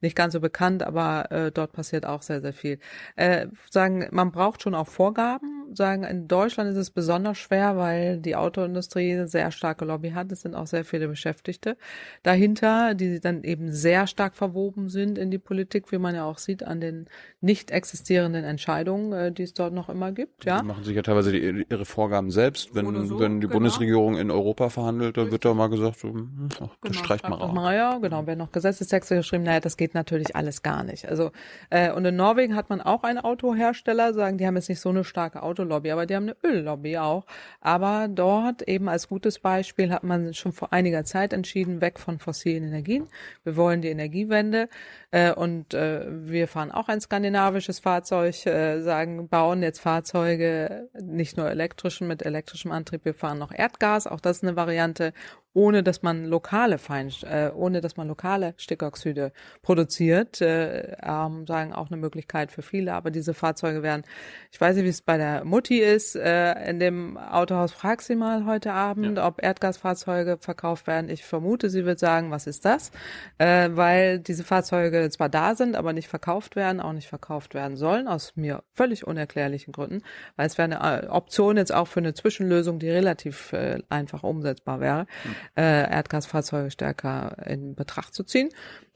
Nicht 0.02 0.16
ganz 0.16 0.34
so 0.34 0.40
bekannt, 0.40 0.84
aber 0.84 1.32
äh, 1.32 1.52
dort 1.52 1.74
passiert 1.74 2.06
auch 2.06 2.22
sehr, 2.22 2.42
sehr 2.42 2.54
viel. 2.54 2.80
Äh, 3.16 3.48
sagen, 3.70 4.08
man 4.12 4.32
braucht 4.32 4.62
schon 4.62 4.76
auch 4.76 4.88
Vorgaben. 4.88 5.76
Sagen, 5.76 6.04
in 6.04 6.28
Deutschland 6.28 6.70
ist 6.70 6.78
es 6.78 6.92
besonders 6.92 7.38
schwer, 7.38 7.78
weil 7.78 8.18
die 8.20 8.36
Autoindustrie 8.36 9.14
eine 9.14 9.28
sehr 9.28 9.52
starke 9.52 9.86
Lobby 9.86 10.12
hat. 10.12 10.32
Es 10.32 10.42
sind 10.42 10.56
auch 10.56 10.68
sehr 10.68 10.86
viele 10.86 11.08
Beschäftigte 11.08 11.78
dahinter, 12.22 12.94
die 12.94 13.20
dann 13.20 13.44
eben 13.44 13.72
sehr 13.72 14.08
stark 14.08 14.36
verwoben 14.36 14.90
sind 14.90 15.18
in 15.18 15.32
die 15.32 15.40
Politik, 15.40 15.92
wie 15.92 15.98
man 15.98 16.16
ja 16.16 16.26
auch 16.26 16.38
sieht 16.38 16.64
an 16.64 16.80
den 16.80 17.08
nicht 17.44 17.72
existierenden 17.72 18.46
Entscheidungen, 18.46 19.12
äh, 19.12 19.32
die 19.32 19.44
es 19.44 19.54
dort 19.54 19.74
noch 19.74 19.90
immer 19.90 20.14
gibt. 20.14 20.46
Ja? 20.46 20.62
Die 20.62 20.66
machen 20.66 20.86
sich 20.86 20.96
ja 20.96 21.02
teilweise 21.02 21.34
die, 21.34 21.66
ihre 21.70 21.84
Vorgaben 21.84 22.32
selbst. 22.32 22.74
Wenn, 22.74 22.86
so, 23.06 23.20
wenn 23.20 23.42
die 23.42 23.48
genau. 23.48 23.56
Bundesregierung 23.56 24.18
in 24.18 24.32
Europa 24.32 24.70
verhandelt, 24.70 25.18
dann 25.18 25.30
wird 25.30 25.44
da 25.44 25.54
mal 25.54 25.68
gesagt, 25.68 26.00
so, 26.00 26.08
hm, 26.08 26.48
ach, 26.54 26.60
das 26.60 26.70
genau, 26.82 27.04
streicht 27.04 27.28
mal 27.28 27.36
raus. 27.36 27.54
Mal, 27.54 27.76
ja, 27.76 27.98
genau, 27.98 28.26
werden 28.26 28.40
noch 28.40 28.54
Gesetzestexte 28.54 29.18
geschrieben. 29.18 29.44
Naja, 29.44 29.60
das 29.60 29.76
geht 29.76 29.94
natürlich 29.94 30.38
alles 30.38 30.64
gar 30.64 30.84
nicht. 30.84 31.10
Also 31.10 31.32
äh, 31.70 31.92
und 31.92 32.06
in 32.06 32.16
Norwegen 32.16 32.56
hat 32.56 32.70
man 32.70 32.80
auch 32.80 33.04
einen 33.04 33.20
Autohersteller, 33.20 34.14
sagen, 34.14 34.38
die 34.38 34.48
haben 34.48 34.56
jetzt 34.56 34.70
nicht 34.70 34.80
so 34.80 34.90
eine 34.90 35.04
starke 35.04 35.44
Autolobby, 35.44 35.92
aber 35.92 36.06
die 36.06 36.16
haben 36.16 36.30
eine 36.30 36.38
Öllobby 36.46 36.98
auch. 36.98 37.26
Aber 37.60 38.08
dort 38.08 38.62
eben 38.70 38.88
als 38.88 39.10
gutes 39.10 39.40
Beispiel 39.40 39.92
hat 39.92 40.06
man 40.06 40.34
schon 40.34 40.54
vor 40.54 40.72
einiger 40.72 41.04
Zeit 41.04 41.34
entschieden, 41.34 41.82
weg 41.82 42.00
von 42.00 42.20
fossilen 42.20 42.64
Energien. 42.64 43.08
Wir 43.44 43.58
wollen 43.58 43.82
die 43.82 43.90
Energiewende 43.90 44.70
äh, 45.12 45.34
und 45.34 45.74
äh, 45.74 46.06
wir 46.10 46.48
fahren 46.48 46.72
auch 46.72 46.88
ein 46.88 47.02
Skandinavien 47.02 47.33
skandinavisches 47.34 47.80
Fahrzeug 47.80 48.46
äh, 48.46 48.82
sagen, 48.82 49.28
bauen 49.28 49.64
jetzt 49.64 49.80
Fahrzeuge 49.80 50.90
nicht 51.02 51.36
nur 51.36 51.50
elektrischen 51.50 52.08
mit 52.08 52.24
elektrischem 52.24 52.72
Antrieb, 52.72 53.06
wir 53.06 53.16
fahren 53.16 53.40
noch 53.40 53.52
Erdgas, 53.52 54.06
auch 54.06 54.20
das 54.20 54.38
ist 54.38 54.44
eine 54.44 54.56
Variante 54.56 55.14
ohne 55.54 55.84
dass 55.84 56.02
man 56.02 56.26
lokale 56.26 56.78
Fein, 56.78 57.12
äh, 57.24 57.50
ohne 57.54 57.82
dass 57.82 57.96
man 57.96 58.08
lokale 58.08 58.56
Stickoxide 58.58 59.32
produziert, 59.62 60.42
äh, 60.42 60.96
ähm, 61.04 61.46
sagen 61.46 61.74
auch 61.74 61.92
eine 61.92 61.98
Möglichkeit 61.98 62.52
für 62.52 62.64
viele. 62.64 62.94
Aber 62.94 63.12
diese 63.12 63.34
Fahrzeuge 63.34 63.84
werden, 63.84 64.04
ich 64.52 64.60
weiß 64.60 64.76
nicht, 64.76 64.86
wie 64.86 64.90
es 64.90 65.02
bei 65.02 65.18
der 65.18 65.46
Mutti 65.46 65.80
ist, 65.80 66.16
äh, 66.16 66.70
in 66.70 66.80
dem 66.80 67.18
Autohaus 67.18 67.72
frag 67.72 68.02
sie 68.02 68.16
mal 68.16 68.46
heute 68.46 68.74
Abend, 68.74 69.18
ja. 69.18 69.28
ob 69.28 69.44
Erdgasfahrzeuge 69.44 70.38
verkauft 70.40 70.88
werden. 70.88 71.10
Ich 71.10 71.24
vermute, 71.24 71.70
sie 71.70 71.86
wird 71.86 72.00
sagen, 72.00 72.32
was 72.32 72.48
ist 72.48 72.66
das? 72.66 72.92
Äh, 73.38 73.70
weil 73.74 74.20
diese 74.20 74.44
Fahrzeuge 74.44 75.08
zwar 75.12 75.30
da 75.30 75.54
sind, 75.56 75.76
aber 75.76 75.94
nicht 75.94 76.08
verkauft 76.08 76.56
werden, 76.56 76.82
auch 76.82 76.94
nicht 76.94 77.08
verkauft 77.08 77.54
werden 77.54 77.78
sollen, 77.78 78.08
aus 78.08 78.36
mir 78.36 78.64
völlig 78.74 79.06
unerklärlichen 79.06 79.72
Gründen, 79.72 80.02
weil 80.36 80.48
es 80.48 80.58
wäre 80.58 80.76
eine 80.76 81.04
äh, 81.04 81.08
Option 81.08 81.58
jetzt 81.58 81.74
auch 81.74 81.88
für 81.88 82.00
eine 82.00 82.16
Zwischenlösung, 82.16 82.80
die 82.80 82.90
relativ 82.90 83.54
äh, 83.54 83.80
einfach 83.90 84.24
umsetzbar 84.24 84.80
wäre. 84.80 85.06
Mhm 85.24 85.43
äh, 85.56 85.90
Erdgasfahrzeuge 85.90 86.72
stärker 86.72 87.36
in 87.46 87.76
Betracht 87.76 88.14
zu 88.14 88.24
ziehen. 88.24 88.50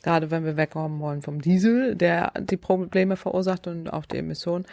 Gerade 0.04 0.32
wenn 0.32 0.46
wir 0.46 0.58
wegkommen 0.58 1.00
wollen 1.00 1.22
vom 1.22 1.42
Diesel, 1.42 1.96
der 1.96 2.32
die 2.40 2.58
Probleme 2.58 3.18
verursacht 3.18 3.68
und 3.68 3.92
auch 3.92 4.06
die 4.06 4.18
Emissionen, 4.18 4.66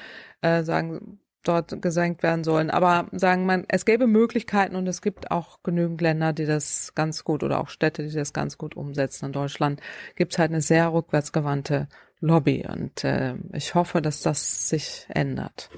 äh, 0.43 0.63
sagen, 0.63 1.19
dort 1.45 1.81
gesenkt 1.81 2.23
werden 2.23 2.43
sollen. 2.43 2.71
Aber 2.71 3.09
sagen 3.13 3.47
man, 3.47 3.65
es 3.69 3.85
gäbe 3.85 4.07
Möglichkeiten 4.07 4.77
und 4.77 4.87
es 4.87 5.03
gibt 5.03 5.31
auch 5.31 5.63
genügend 5.63 6.01
Länder, 6.01 6.33
die 6.33 6.47
das 6.47 6.95
ganz 6.95 7.25
gut 7.25 7.43
oder 7.43 7.61
auch 7.61 7.69
Städte, 7.69 8.07
die 8.07 8.15
das 8.15 8.33
ganz 8.33 8.59
gut 8.59 8.77
umsetzen. 8.77 9.27
In 9.27 9.33
Deutschland 9.33 9.81
gibt 10.17 10.33
es 10.33 10.39
halt 10.39 10.51
eine 10.51 10.63
sehr 10.63 10.93
rückwärtsgewandte 10.93 11.89
Lobby 12.21 12.67
und 12.67 13.05
äh, 13.05 13.35
ich 13.53 13.75
hoffe, 13.75 14.01
dass 14.01 14.23
das 14.23 14.69
sich 14.69 15.07
ändert. 15.09 15.71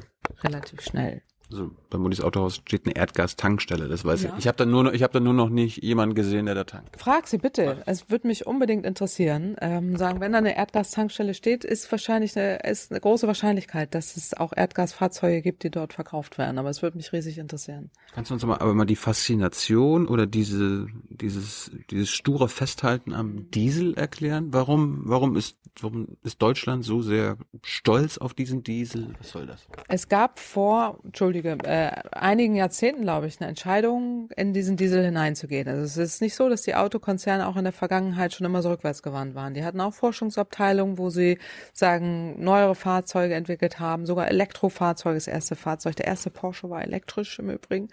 Relativ 0.43 0.81
schnell. 0.81 1.23
Also 1.51 1.71
beim 1.91 2.01
Mutis 2.01 2.21
Autohaus 2.21 2.57
steht 2.57 2.87
eine 2.87 2.97
Erdgastankstelle, 2.97 3.87
das 3.87 4.05
weiß 4.05 4.25
ja. 4.25 4.31
ich. 4.31 4.39
Ich 4.41 4.49
habe 4.49 4.57
da 4.57 4.67
nur, 4.67 4.93
ich 4.93 5.03
habe 5.05 5.13
da 5.13 5.21
nur 5.21 5.33
noch 5.33 5.49
nicht 5.49 5.83
jemanden 5.83 6.17
gesehen, 6.17 6.47
der 6.47 6.57
da 6.57 6.65
tankt. 6.65 6.99
Frag 6.99 7.29
sie 7.29 7.39
bitte. 7.39 7.83
Es 7.87 8.11
würde 8.11 8.27
mich 8.27 8.47
unbedingt 8.47 8.85
interessieren. 8.85 9.57
Ähm, 9.61 9.97
sagen, 9.97 10.21
wenn 10.21 10.33
da 10.33 10.39
eine 10.39 10.57
Erdgastankstelle 10.57 11.35
steht, 11.35 11.65
ist 11.65 11.91
wahrscheinlich 11.93 12.37
eine, 12.37 12.59
ist 12.69 12.91
eine 12.91 13.01
große 13.01 13.29
Wahrscheinlichkeit, 13.29 13.95
dass 13.95 14.17
es 14.17 14.35
auch 14.35 14.53
Erdgasfahrzeuge 14.57 15.41
gibt, 15.41 15.63
die 15.63 15.71
dort 15.71 15.93
verkauft 15.93 16.37
werden. 16.37 16.59
Aber 16.59 16.69
es 16.69 16.83
würde 16.83 16.97
mich 16.97 17.13
riesig 17.13 17.39
interessieren. 17.39 17.91
Kannst 18.13 18.31
du 18.31 18.35
uns 18.35 18.45
mal, 18.45 18.59
aber 18.59 18.75
mal 18.75 18.85
die 18.85 18.97
Faszination 18.97 20.09
oder 20.09 20.27
diese, 20.27 20.89
dieses, 21.11 21.71
dieses 21.91 22.11
sture 22.11 22.49
Festhalten 22.49 23.15
am 23.15 23.51
Diesel 23.53 23.95
erklären? 23.95 24.53
Warum, 24.53 25.03
warum 25.05 25.37
ist, 25.37 25.59
warum 25.81 26.09
ist 26.25 26.43
Deutschland 26.43 26.85
so 26.85 27.03
sehr 27.03 27.37
stolz 27.63 28.19
auf 28.19 28.35
diesen 28.35 28.65
Diesel? 28.65 29.15
Was 29.19 29.31
soll 29.31 29.47
das? 29.47 29.67
Es 29.87 30.09
gab 30.09 30.41
vor, 30.41 30.99
Entschuldigung, 31.05 31.36
entschuldige, 31.37 31.69
äh, 31.69 31.91
einigen 32.13 32.55
Jahrzehnten, 32.55 33.03
glaube 33.03 33.27
ich, 33.27 33.41
eine 33.41 33.49
Entscheidung, 33.49 34.29
in 34.37 34.53
diesen 34.53 34.77
Diesel 34.77 35.05
hineinzugehen. 35.05 35.69
Also 35.69 35.83
es 35.83 35.97
ist 35.97 36.21
nicht 36.21 36.35
so, 36.35 36.49
dass 36.49 36.63
die 36.63 36.75
Autokonzerne 36.75 37.47
auch 37.47 37.57
in 37.57 37.65
der 37.65 37.73
Vergangenheit 37.73 38.35
schon 38.35 38.47
immer 38.47 38.63
so 38.63 38.71
rückwärtsgewandt 38.71 39.35
waren. 39.35 39.55
Die 39.55 39.65
hatten 39.65 39.81
auch 39.81 39.95
Forschungsabteilungen, 39.95 40.99
wo 40.99 41.11
sie 41.11 41.39
sagen, 41.73 42.43
neuere 42.43 42.75
Fahrzeuge 42.75 43.35
entwickelt 43.35 43.81
haben, 43.81 44.07
sogar 44.07 44.29
Elektrofahrzeuge, 44.29 45.17
das 45.17 45.27
erste 45.27 45.57
Fahrzeug, 45.57 45.97
der 45.97 46.07
erste 46.07 46.31
Porsche 46.31 46.71
war 46.71 46.83
elektrisch 46.83 47.39
im 47.39 47.51
Übrigen, 47.51 47.89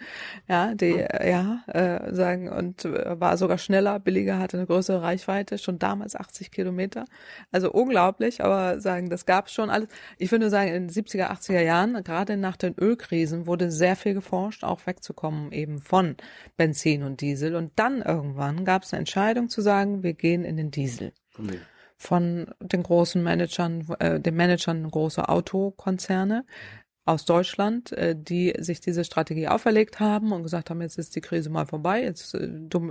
ja, 0.48 0.74
die, 0.74 1.00
äh, 1.00 1.30
ja, 1.30 1.64
äh, 1.68 2.14
sagen, 2.14 2.50
und 2.50 2.86
äh, 2.86 3.20
war 3.20 3.38
sogar 3.38 3.58
schneller, 3.58 4.00
billiger, 4.00 4.40
hatte 4.40 4.58
eine 4.58 4.66
größere 4.66 5.02
Reichweite, 5.02 5.58
schon 5.58 5.80
damals 5.80 6.16
80 6.16 6.52
Kilometer. 6.52 7.06
Also 7.52 7.72
unglaublich, 7.72 8.44
aber 8.44 8.80
sagen, 8.80 9.10
das 9.10 9.26
gab 9.26 9.50
schon 9.50 9.70
alles. 9.70 9.88
Ich 10.18 10.32
würde 10.32 10.50
sagen, 10.50 10.70
in 10.70 10.88
den 10.88 10.90
70er, 10.90 11.32
80er 11.32 11.62
Jahren, 11.62 12.04
gerade 12.04 12.38
nach 12.38 12.58
den 12.58 12.76
Ölkrisen, 12.80 13.33
gewesen, 13.34 13.48
wurde 13.48 13.72
sehr 13.72 13.96
viel 13.96 14.14
geforscht, 14.14 14.64
auch 14.64 14.86
wegzukommen 14.86 15.52
eben 15.52 15.80
von 15.80 16.16
Benzin 16.58 17.04
und 17.04 17.22
Diesel. 17.22 17.56
Und 17.56 17.72
dann 17.76 18.02
irgendwann 18.02 18.66
gab 18.66 18.84
es 18.84 18.94
eine 18.94 19.00
Entscheidung 19.00 19.50
zu 19.50 19.62
sagen, 19.62 20.04
wir 20.04 20.14
gehen 20.14 20.44
in 20.46 20.58
den 20.58 20.72
Diesel. 20.72 21.14
Okay. 21.38 21.60
Von 21.98 22.54
den 22.60 22.84
großen 22.84 23.22
Managern, 23.24 23.88
äh, 24.00 24.20
den 24.20 24.36
Managern 24.36 24.90
großer 24.90 25.30
Autokonzerne 25.30 26.46
aus 27.06 27.26
Deutschland, 27.26 27.92
äh, 27.92 28.16
die 28.18 28.54
sich 28.60 28.80
diese 28.80 29.04
Strategie 29.04 29.48
auferlegt 29.50 30.00
haben 30.00 30.32
und 30.32 30.44
gesagt 30.44 30.70
haben, 30.70 30.82
jetzt 30.82 30.98
ist 30.98 31.16
die 31.16 31.22
Krise 31.22 31.50
mal 31.50 31.66
vorbei, 31.66 32.02
jetzt, 32.02 32.34
äh, 32.34 32.50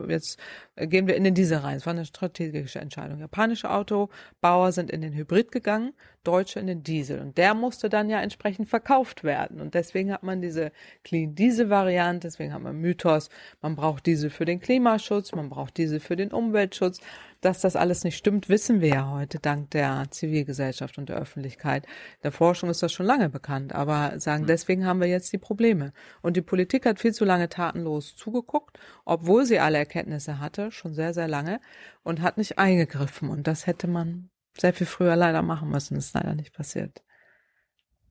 jetzt 0.08 0.38
gehen 0.76 1.06
wir 1.06 1.16
in 1.16 1.24
den 1.24 1.34
Diesel 1.34 1.58
rein. 1.58 1.76
Es 1.76 1.86
war 1.86 1.94
eine 1.94 2.04
strategische 2.04 2.78
Entscheidung. 2.78 3.20
Japanische 3.20 3.70
Autobauer 3.70 4.72
sind 4.72 4.90
in 4.90 5.00
den 5.00 5.14
Hybrid 5.14 5.50
gegangen, 5.50 5.94
Deutsche 6.24 6.60
in 6.60 6.66
den 6.66 6.82
Diesel. 6.82 7.20
Und 7.20 7.38
der 7.38 7.54
musste 7.54 7.88
dann 7.88 8.10
ja 8.10 8.20
entsprechend 8.20 8.68
verkauft 8.68 9.24
werden. 9.24 9.60
Und 9.60 9.74
deswegen 9.74 10.12
hat 10.12 10.22
man 10.22 10.42
diese 10.42 10.72
Clean 11.04 11.34
Diesel 11.34 11.70
Variante, 11.70 12.28
deswegen 12.28 12.52
hat 12.52 12.62
man 12.62 12.76
Mythos, 12.76 13.30
man 13.62 13.76
braucht 13.76 14.04
Diesel 14.04 14.28
für 14.28 14.44
den 14.44 14.60
Klimaschutz, 14.60 15.32
man 15.32 15.48
braucht 15.48 15.78
Diesel 15.78 16.00
für 16.00 16.16
den 16.16 16.32
Umweltschutz. 16.32 17.00
Dass 17.42 17.60
das 17.60 17.74
alles 17.74 18.04
nicht 18.04 18.16
stimmt, 18.16 18.48
wissen 18.48 18.80
wir 18.80 18.88
ja 18.88 19.10
heute 19.10 19.40
dank 19.40 19.72
der 19.72 20.06
Zivilgesellschaft 20.10 20.96
und 20.96 21.08
der 21.08 21.16
Öffentlichkeit. 21.16 21.86
In 21.86 22.22
der 22.22 22.32
Forschung 22.32 22.70
ist 22.70 22.84
das 22.84 22.92
schon 22.92 23.04
lange 23.04 23.28
bekannt, 23.28 23.74
aber 23.74 24.18
sagen, 24.20 24.42
hm. 24.42 24.46
deswegen 24.46 24.86
haben 24.86 25.00
wir 25.00 25.08
jetzt 25.08 25.32
die 25.32 25.38
Probleme. 25.38 25.92
Und 26.22 26.36
die 26.36 26.42
Politik 26.42 26.86
hat 26.86 27.00
viel 27.00 27.12
zu 27.12 27.24
lange 27.24 27.48
tatenlos 27.48 28.14
zugeguckt, 28.14 28.78
obwohl 29.04 29.44
sie 29.44 29.58
alle 29.58 29.78
Erkenntnisse 29.78 30.38
hatte, 30.38 30.70
schon 30.70 30.94
sehr, 30.94 31.14
sehr 31.14 31.26
lange, 31.26 31.60
und 32.04 32.22
hat 32.22 32.38
nicht 32.38 32.58
eingegriffen. 32.58 33.28
Und 33.28 33.48
das 33.48 33.66
hätte 33.66 33.88
man 33.88 34.30
sehr 34.56 34.72
viel 34.72 34.86
früher 34.86 35.16
leider 35.16 35.42
machen 35.42 35.68
müssen. 35.68 35.96
Das 35.96 36.06
ist 36.06 36.14
leider 36.14 36.36
nicht 36.36 36.54
passiert. 36.54 37.02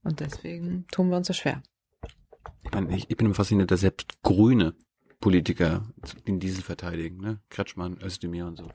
Und 0.03 0.19
deswegen 0.19 0.87
tun 0.91 1.09
wir 1.09 1.15
uns 1.15 1.27
so 1.27 1.33
schwer. 1.33 1.63
Ich, 2.63 2.71
meine, 2.73 2.93
ich, 2.97 3.09
ich 3.09 3.15
bin 3.15 3.27
immer 3.27 3.35
fasziniert, 3.35 3.71
dass 3.71 3.79
selbst 3.79 4.21
Grüne 4.23 4.75
Politiker 5.21 5.83
den 6.27 6.39
Diesel 6.39 6.63
verteidigen, 6.63 7.21
ne? 7.21 7.39
Kretschmann, 7.49 7.97
Özdemir 8.03 8.47
und 8.47 8.57
so. 8.57 8.65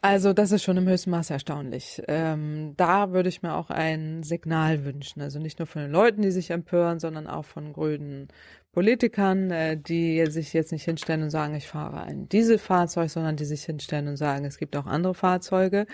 Also 0.00 0.32
das 0.32 0.52
ist 0.52 0.62
schon 0.62 0.76
im 0.76 0.88
höchsten 0.88 1.10
Maße 1.10 1.32
erstaunlich. 1.32 2.00
Ähm, 2.06 2.74
da 2.76 3.12
würde 3.12 3.28
ich 3.28 3.42
mir 3.42 3.54
auch 3.54 3.70
ein 3.70 4.22
Signal 4.22 4.84
wünschen. 4.84 5.20
Also 5.20 5.40
nicht 5.40 5.58
nur 5.58 5.66
von 5.66 5.82
den 5.82 5.90
Leuten, 5.90 6.22
die 6.22 6.30
sich 6.30 6.50
empören, 6.50 7.00
sondern 7.00 7.26
auch 7.26 7.44
von 7.44 7.72
grünen 7.72 8.28
Politikern, 8.70 9.50
äh, 9.50 9.76
die 9.76 10.24
sich 10.26 10.52
jetzt 10.52 10.70
nicht 10.70 10.84
hinstellen 10.84 11.24
und 11.24 11.30
sagen, 11.30 11.54
ich 11.56 11.66
fahre 11.66 12.02
ein 12.02 12.28
Dieselfahrzeug, 12.28 13.10
sondern 13.10 13.36
die 13.36 13.44
sich 13.44 13.64
hinstellen 13.64 14.06
und 14.06 14.16
sagen, 14.16 14.44
es 14.44 14.58
gibt 14.58 14.76
auch 14.76 14.86
andere 14.86 15.14
Fahrzeuge 15.14 15.86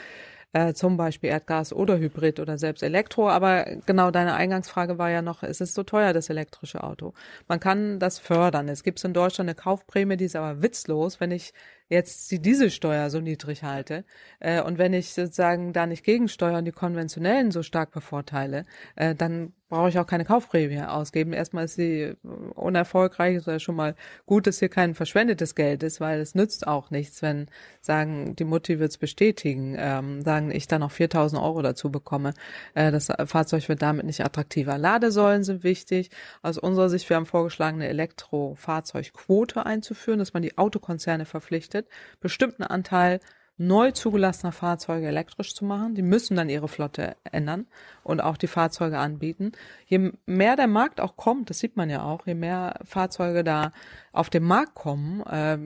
äh, 0.53 0.75
zum 0.75 0.97
Beispiel 0.97 1.31
Erdgas 1.31 1.73
oder 1.73 1.99
Hybrid 1.99 2.41
oder 2.41 2.59
selbst 2.59 2.83
Elektro. 2.83 3.29
Aber 3.29 3.65
genau 3.87 4.11
deine 4.11 4.35
Eingangsfrage 4.35 4.99
war 4.99 5.11
ja 5.11 5.23
noch, 5.23 5.43
ist 5.43 5.61
es 5.61 5.75
so 5.75 5.83
teuer, 5.83 6.13
das 6.13 6.29
elektrische 6.31 6.83
Auto? 6.85 7.15
Man 7.49 7.61
kann 7.61 7.99
das 7.99 8.19
fördern. 8.19 8.69
Es 8.69 8.83
gibt 8.83 9.03
in 9.05 9.15
Deutschland 9.15 9.49
eine 9.49 9.55
Kaufprämie, 9.55 10.17
die 10.17 10.27
ist 10.27 10.37
aber 10.37 10.63
witzlos, 10.63 11.21
wenn 11.21 11.31
ich 11.31 11.53
jetzt 11.93 12.31
die 12.31 12.41
Dieselsteuer 12.41 13.11
so 13.11 13.21
niedrig 13.21 13.63
halte 13.63 14.05
äh, 14.41 14.63
und 14.63 14.79
wenn 14.79 14.93
ich 14.93 15.13
sozusagen 15.15 15.73
da 15.73 15.87
nicht 15.87 16.05
gegensteuere 16.05 16.59
und 16.59 16.65
die 16.65 16.73
konventionellen 16.73 17.51
so 17.51 17.63
stark 17.63 17.93
bevorteile, 17.93 18.65
äh, 18.97 19.15
dann 19.15 19.53
brauche 19.73 19.89
ich 19.89 19.99
auch 19.99 20.07
keine 20.07 20.27
Kaufprämie 20.27 20.83
ausgeben. 20.83 21.33
Erstmal 21.33 21.65
ist 21.65 21.77
sie 21.77 22.13
unerfolgreich, 22.55 23.37
ist 23.37 23.47
ja 23.47 23.59
schon 23.59 23.75
mal 23.75 23.95
gut, 24.27 24.47
dass 24.47 24.59
hier 24.59 24.69
kein 24.69 24.95
verschwendetes 24.95 25.55
Geld 25.55 25.83
ist, 25.83 25.99
weil 25.99 26.21
es 26.21 26.35
nützt 26.35 26.67
auch 26.67 26.91
nichts, 26.91 27.23
wenn 27.23 27.47
sagen, 27.81 28.37
die 28.37 28.45
Mutti 28.45 28.79
wird 28.79 28.91
es 28.91 28.99
bestätigen, 28.99 29.75
ähm, 29.79 30.21
sagen, 30.21 30.51
ich 30.51 30.67
dann 30.67 30.83
noch 30.83 30.91
4000 30.91 31.41
Euro 31.41 31.63
dazu 31.63 31.91
bekomme. 31.91 32.35
Äh, 32.75 32.93
das 32.93 33.09
Fahrzeug 33.25 33.67
wird 33.71 33.81
damit 33.81 34.05
nicht 34.05 34.23
attraktiver. 34.23 34.77
Ladesäulen 34.77 35.43
sind 35.43 35.65
wichtig. 35.65 36.11
Aus 36.43 36.59
unserer 36.59 36.91
Sicht, 36.91 37.09
wir 37.09 37.17
haben 37.17 37.25
vorgeschlagen, 37.25 37.79
eine 37.79 37.89
Elektrofahrzeugquote 37.89 39.65
einzuführen, 39.65 40.19
dass 40.19 40.35
man 40.35 40.43
die 40.43 40.59
Autokonzerne 40.59 41.25
verpflichtet, 41.25 41.82
bestimmten 42.21 42.63
Anteil 42.63 43.21
neu 43.59 43.91
zugelassener 43.93 44.53
Fahrzeuge 44.53 45.07
elektrisch 45.07 45.55
zu 45.55 45.65
machen. 45.65 45.95
Die 45.95 46.03
müssen 46.03 46.37
dann 46.37 46.49
ihre 46.49 46.69
Flotte 46.69 47.17
ändern 47.23 47.67
und 48.03 48.21
auch 48.21 48.37
die 48.37 48.47
Fahrzeuge 48.47 48.99
anbieten. 48.99 49.53
Je 49.87 50.13
mehr 50.27 50.57
der 50.57 50.67
Markt 50.67 51.01
auch 51.01 51.17
kommt, 51.17 51.51
das 51.51 51.59
sieht 51.59 51.77
man 51.77 51.91
ja 51.91 52.03
auch, 52.03 52.27
je 52.27 52.35
mehr 52.35 52.81
Fahrzeuge 52.85 53.45
da 53.45 53.73
auf 54.11 54.31
den 54.31 54.43
Markt 54.43 54.75
kommen, 54.75 55.21
äh, 55.27 55.59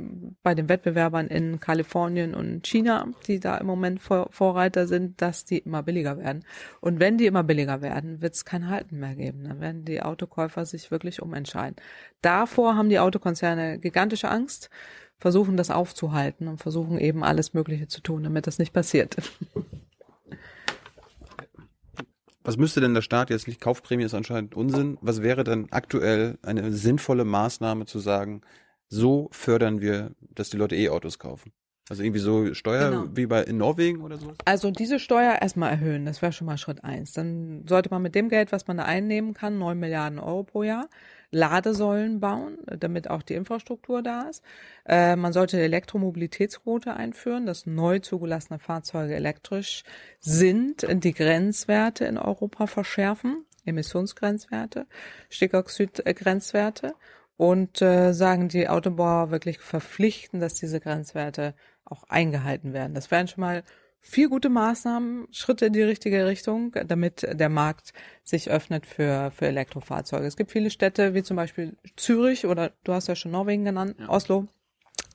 bei 0.42 0.54
den 0.54 0.68
Wettbewerbern 0.68 1.28
in 1.28 1.58
Kalifornien 1.60 2.34
und 2.34 2.66
China, 2.66 3.06
die 3.26 3.40
da 3.40 3.56
im 3.56 3.66
Moment 3.66 4.00
Vor 4.02 4.28
Vorreiter 4.30 4.86
sind, 4.86 5.22
dass 5.22 5.44
die 5.44 5.58
immer 5.58 5.82
billiger 5.82 6.18
werden. 6.18 6.44
Und 6.80 7.00
wenn 7.00 7.18
die 7.18 7.26
immer 7.26 7.44
billiger 7.44 7.82
werden, 7.82 8.20
wird 8.20 8.34
es 8.34 8.44
kein 8.44 8.68
Halten 8.68 8.98
mehr 8.98 9.14
geben. 9.14 9.44
Dann 9.44 9.60
werden 9.60 9.84
die 9.84 10.02
Autokäufer 10.02 10.66
sich 10.66 10.90
wirklich 10.90 11.22
umentscheiden. 11.22 11.76
Davor 12.20 12.76
haben 12.76 12.88
die 12.88 12.98
Autokonzerne 12.98 13.78
gigantische 13.78 14.28
Angst 14.28 14.70
versuchen 15.18 15.56
das 15.56 15.70
aufzuhalten 15.70 16.48
und 16.48 16.58
versuchen 16.58 16.98
eben 16.98 17.24
alles 17.24 17.54
Mögliche 17.54 17.88
zu 17.88 18.00
tun, 18.00 18.24
damit 18.24 18.46
das 18.46 18.58
nicht 18.58 18.72
passiert. 18.72 19.16
Was 22.44 22.56
müsste 22.56 22.80
denn 22.80 22.94
der 22.94 23.02
Staat 23.02 23.30
jetzt 23.30 23.48
nicht? 23.48 23.60
Kaufprämie 23.60 24.04
ist 24.04 24.14
anscheinend 24.14 24.54
Unsinn. 24.54 24.98
Was 25.00 25.20
wäre 25.20 25.42
denn 25.42 25.66
aktuell 25.72 26.38
eine 26.42 26.70
sinnvolle 26.72 27.24
Maßnahme 27.24 27.86
zu 27.86 27.98
sagen, 27.98 28.42
so 28.88 29.28
fördern 29.32 29.80
wir, 29.80 30.12
dass 30.20 30.50
die 30.50 30.56
Leute 30.56 30.76
E-Autos 30.76 31.18
kaufen? 31.18 31.52
Also 31.88 32.02
irgendwie 32.02 32.20
so 32.20 32.52
Steuer 32.54 32.90
genau. 32.90 33.16
wie 33.16 33.26
bei 33.26 33.42
in 33.42 33.58
Norwegen 33.58 34.00
oder 34.00 34.16
so? 34.16 34.32
Also 34.44 34.70
diese 34.70 34.98
Steuer 34.98 35.38
erstmal 35.40 35.70
erhöhen, 35.70 36.04
das 36.04 36.20
wäre 36.20 36.32
schon 36.32 36.46
mal 36.46 36.58
Schritt 36.58 36.82
eins. 36.82 37.12
Dann 37.12 37.64
sollte 37.68 37.90
man 37.90 38.02
mit 38.02 38.14
dem 38.14 38.28
Geld, 38.28 38.50
was 38.50 38.66
man 38.66 38.76
da 38.76 38.84
einnehmen 38.84 39.34
kann, 39.34 39.58
neun 39.58 39.78
Milliarden 39.78 40.18
Euro 40.18 40.42
pro 40.42 40.62
Jahr, 40.64 40.88
Ladesäulen 41.30 42.20
bauen, 42.20 42.58
damit 42.78 43.10
auch 43.10 43.22
die 43.22 43.34
Infrastruktur 43.34 44.02
da 44.02 44.28
ist. 44.28 44.42
Äh, 44.86 45.16
man 45.16 45.32
sollte 45.32 45.60
Elektromobilitätsquote 45.60 46.94
einführen, 46.94 47.46
dass 47.46 47.66
neu 47.66 47.98
zugelassene 47.98 48.58
Fahrzeuge 48.58 49.14
elektrisch 49.14 49.82
sind, 50.20 50.86
die 50.88 51.14
Grenzwerte 51.14 52.04
in 52.04 52.18
Europa 52.18 52.66
verschärfen, 52.66 53.44
Emissionsgrenzwerte, 53.64 54.86
Stickoxidgrenzwerte 55.28 56.94
und 57.36 57.82
äh, 57.82 58.12
sagen 58.12 58.48
die 58.48 58.68
Autobauer 58.68 59.30
wirklich 59.30 59.58
verpflichten, 59.58 60.40
dass 60.40 60.54
diese 60.54 60.80
Grenzwerte 60.80 61.54
auch 61.84 62.04
eingehalten 62.04 62.72
werden. 62.72 62.94
Das 62.94 63.10
wären 63.10 63.28
schon 63.28 63.42
mal 63.42 63.62
vier 64.06 64.28
gute 64.28 64.48
Maßnahmen, 64.48 65.26
Schritte 65.32 65.66
in 65.66 65.72
die 65.72 65.82
richtige 65.82 66.26
Richtung, 66.26 66.74
damit 66.86 67.26
der 67.28 67.48
Markt 67.48 67.92
sich 68.22 68.48
öffnet 68.48 68.86
für, 68.86 69.32
für 69.32 69.48
Elektrofahrzeuge. 69.48 70.26
Es 70.26 70.36
gibt 70.36 70.52
viele 70.52 70.70
Städte, 70.70 71.12
wie 71.14 71.24
zum 71.24 71.36
Beispiel 71.36 71.76
Zürich 71.96 72.46
oder 72.46 72.72
du 72.84 72.92
hast 72.92 73.08
ja 73.08 73.16
schon 73.16 73.32
Norwegen 73.32 73.64
genannt, 73.64 73.96
ja. 73.98 74.08
Oslo, 74.08 74.46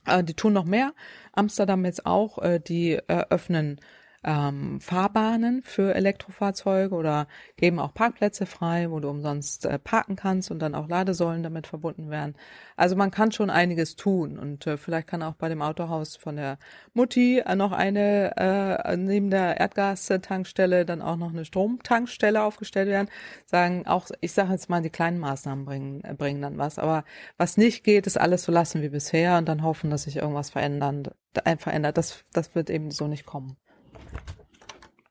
äh, 0.06 0.24
die 0.24 0.34
tun 0.34 0.52
noch 0.52 0.66
mehr. 0.66 0.94
Amsterdam 1.32 1.86
jetzt 1.86 2.06
auch, 2.06 2.38
äh, 2.40 2.60
die 2.60 3.00
eröffnen 3.08 3.80
ähm, 4.24 4.80
Fahrbahnen 4.80 5.64
für 5.64 5.96
Elektrofahrzeuge 5.96 6.94
oder 6.94 7.28
geben 7.58 7.80
auch 7.80 7.94
Parkplätze 7.94 8.46
frei, 8.46 8.92
wo 8.92 9.00
du 9.00 9.10
umsonst 9.10 9.66
äh, 9.66 9.80
parken 9.80 10.16
kannst 10.16 10.52
und 10.52 10.60
dann 10.60 10.76
auch 10.76 10.88
Ladesäulen 10.88 11.42
damit 11.42 11.66
verbunden 11.66 12.10
werden. 12.12 12.36
Also 12.76 12.96
man 12.96 13.10
kann 13.10 13.32
schon 13.32 13.50
einiges 13.50 13.96
tun 13.96 14.38
und 14.38 14.68
äh, 14.68 14.78
vielleicht 14.78 15.08
kann 15.08 15.24
auch 15.24 15.34
bei 15.34 15.50
dem 15.50 15.62
Autohaus 15.62 16.16
von 16.16 16.36
der 16.36 16.60
Mutti 16.94 17.40
äh, 17.40 17.56
noch 17.56 17.72
eine 17.72 18.38
äh, 18.38 18.98
neben 18.98 19.32
der 19.32 19.60
Erdgastankstelle 19.60 20.86
dann 20.86 21.02
auch 21.02 21.18
noch 21.18 21.32
eine 21.32 21.46
Stromtankstelle 21.46 22.44
aufgestellt 22.44 22.90
werden. 22.90 23.10
Sagen 23.46 23.88
auch, 23.88 24.08
ich 24.22 24.34
sage 24.34 24.52
jetzt 24.52 24.70
mal, 24.70 24.82
die 24.82 24.90
kleinen 24.92 25.20
Maßnahmen 25.20 25.66
bringen 25.66 26.04
äh, 26.04 26.14
bringen 26.14 26.42
dann 26.42 26.58
was, 26.60 26.78
aber 26.78 27.06
was 27.38 27.58
nicht 27.58 27.84
geht, 27.84 28.06
ist 28.06 28.20
alles 28.20 28.44
so 28.44 28.52
lassen 28.52 28.84
wie 28.84 28.90
bisher 28.90 29.38
und 29.40 29.48
dann 29.48 29.64
hoffen, 29.64 29.90
dass 29.90 30.04
sich 30.04 30.18
irgendwas 30.18 30.52
verändern, 30.52 31.08
äh, 31.44 31.58
verändert. 31.58 31.98
Das 31.98 32.24
das 32.34 32.54
wird 32.54 32.70
eben 32.70 32.92
so 32.92 33.08
nicht 33.08 33.26
kommen. 33.26 33.58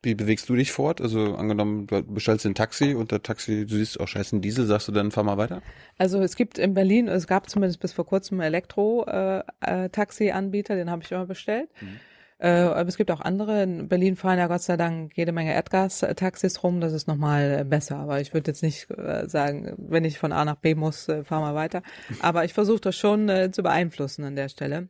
Wie 0.03 0.15
bewegst 0.15 0.49
du 0.49 0.57
dich 0.57 0.73
fort? 0.73 1.03
Also 1.03 1.35
angenommen, 1.35 1.87
du 1.87 2.03
bestellst 2.03 2.47
ein 2.47 2.55
Taxi 2.55 2.95
und 2.95 3.13
der 3.13 3.23
Taxi, 3.23 3.67
du 3.67 3.77
siehst, 3.77 4.01
auch 4.01 4.05
oh, 4.05 4.07
scheiße, 4.07 4.35
ein 4.37 4.41
Diesel, 4.41 4.65
sagst 4.65 4.89
du 4.89 4.93
dann, 4.93 5.11
fahr 5.11 5.25
mal 5.25 5.37
weiter? 5.37 5.61
Also 5.99 6.23
es 6.23 6.37
gibt 6.37 6.57
in 6.59 6.73
Berlin, 6.73 7.09
es 7.09 7.27
gab 7.27 7.51
zumindest 7.51 7.81
bis 7.81 7.93
vor 7.93 8.07
kurzem 8.07 8.41
Elektro-Taxi-Anbieter, 8.41 10.75
äh, 10.75 10.77
äh, 10.77 10.81
den 10.81 10.91
habe 10.91 11.03
ich 11.03 11.13
immer 11.13 11.27
bestellt. 11.27 11.69
Mhm. 11.81 12.01
Äh, 12.39 12.49
aber 12.49 12.89
es 12.89 12.97
gibt 12.97 13.11
auch 13.11 13.21
andere. 13.21 13.63
In 13.63 13.89
Berlin 13.89 14.17
fahren 14.17 14.39
ja 14.39 14.47
Gott 14.47 14.63
sei 14.63 14.79
Dank 14.79 15.15
jede 15.15 15.33
Menge 15.33 15.53
Erdgas-Taxis 15.53 16.63
rum. 16.63 16.81
Das 16.81 16.95
ist 16.95 17.07
nochmal 17.07 17.67
besser. 17.67 17.97
Aber 17.97 18.23
ich 18.23 18.33
würde 18.33 18.51
jetzt 18.51 18.63
nicht 18.63 18.91
äh, 18.91 19.29
sagen, 19.29 19.75
wenn 19.77 20.07
ich 20.07 20.19
von 20.19 20.33
A 20.33 20.47
nach 20.47 20.57
B 20.57 20.75
muss, 20.75 21.07
äh, 21.09 21.23
fahr 21.23 21.43
mal 21.43 21.55
weiter. 21.55 21.83
Aber 22.21 22.47
ich 22.47 22.55
versuche 22.55 22.81
das 22.81 22.97
schon 22.97 23.29
äh, 23.29 23.51
zu 23.51 23.63
beeinflussen 23.63 24.25
an 24.25 24.37
der 24.37 24.49
Stelle. 24.49 24.89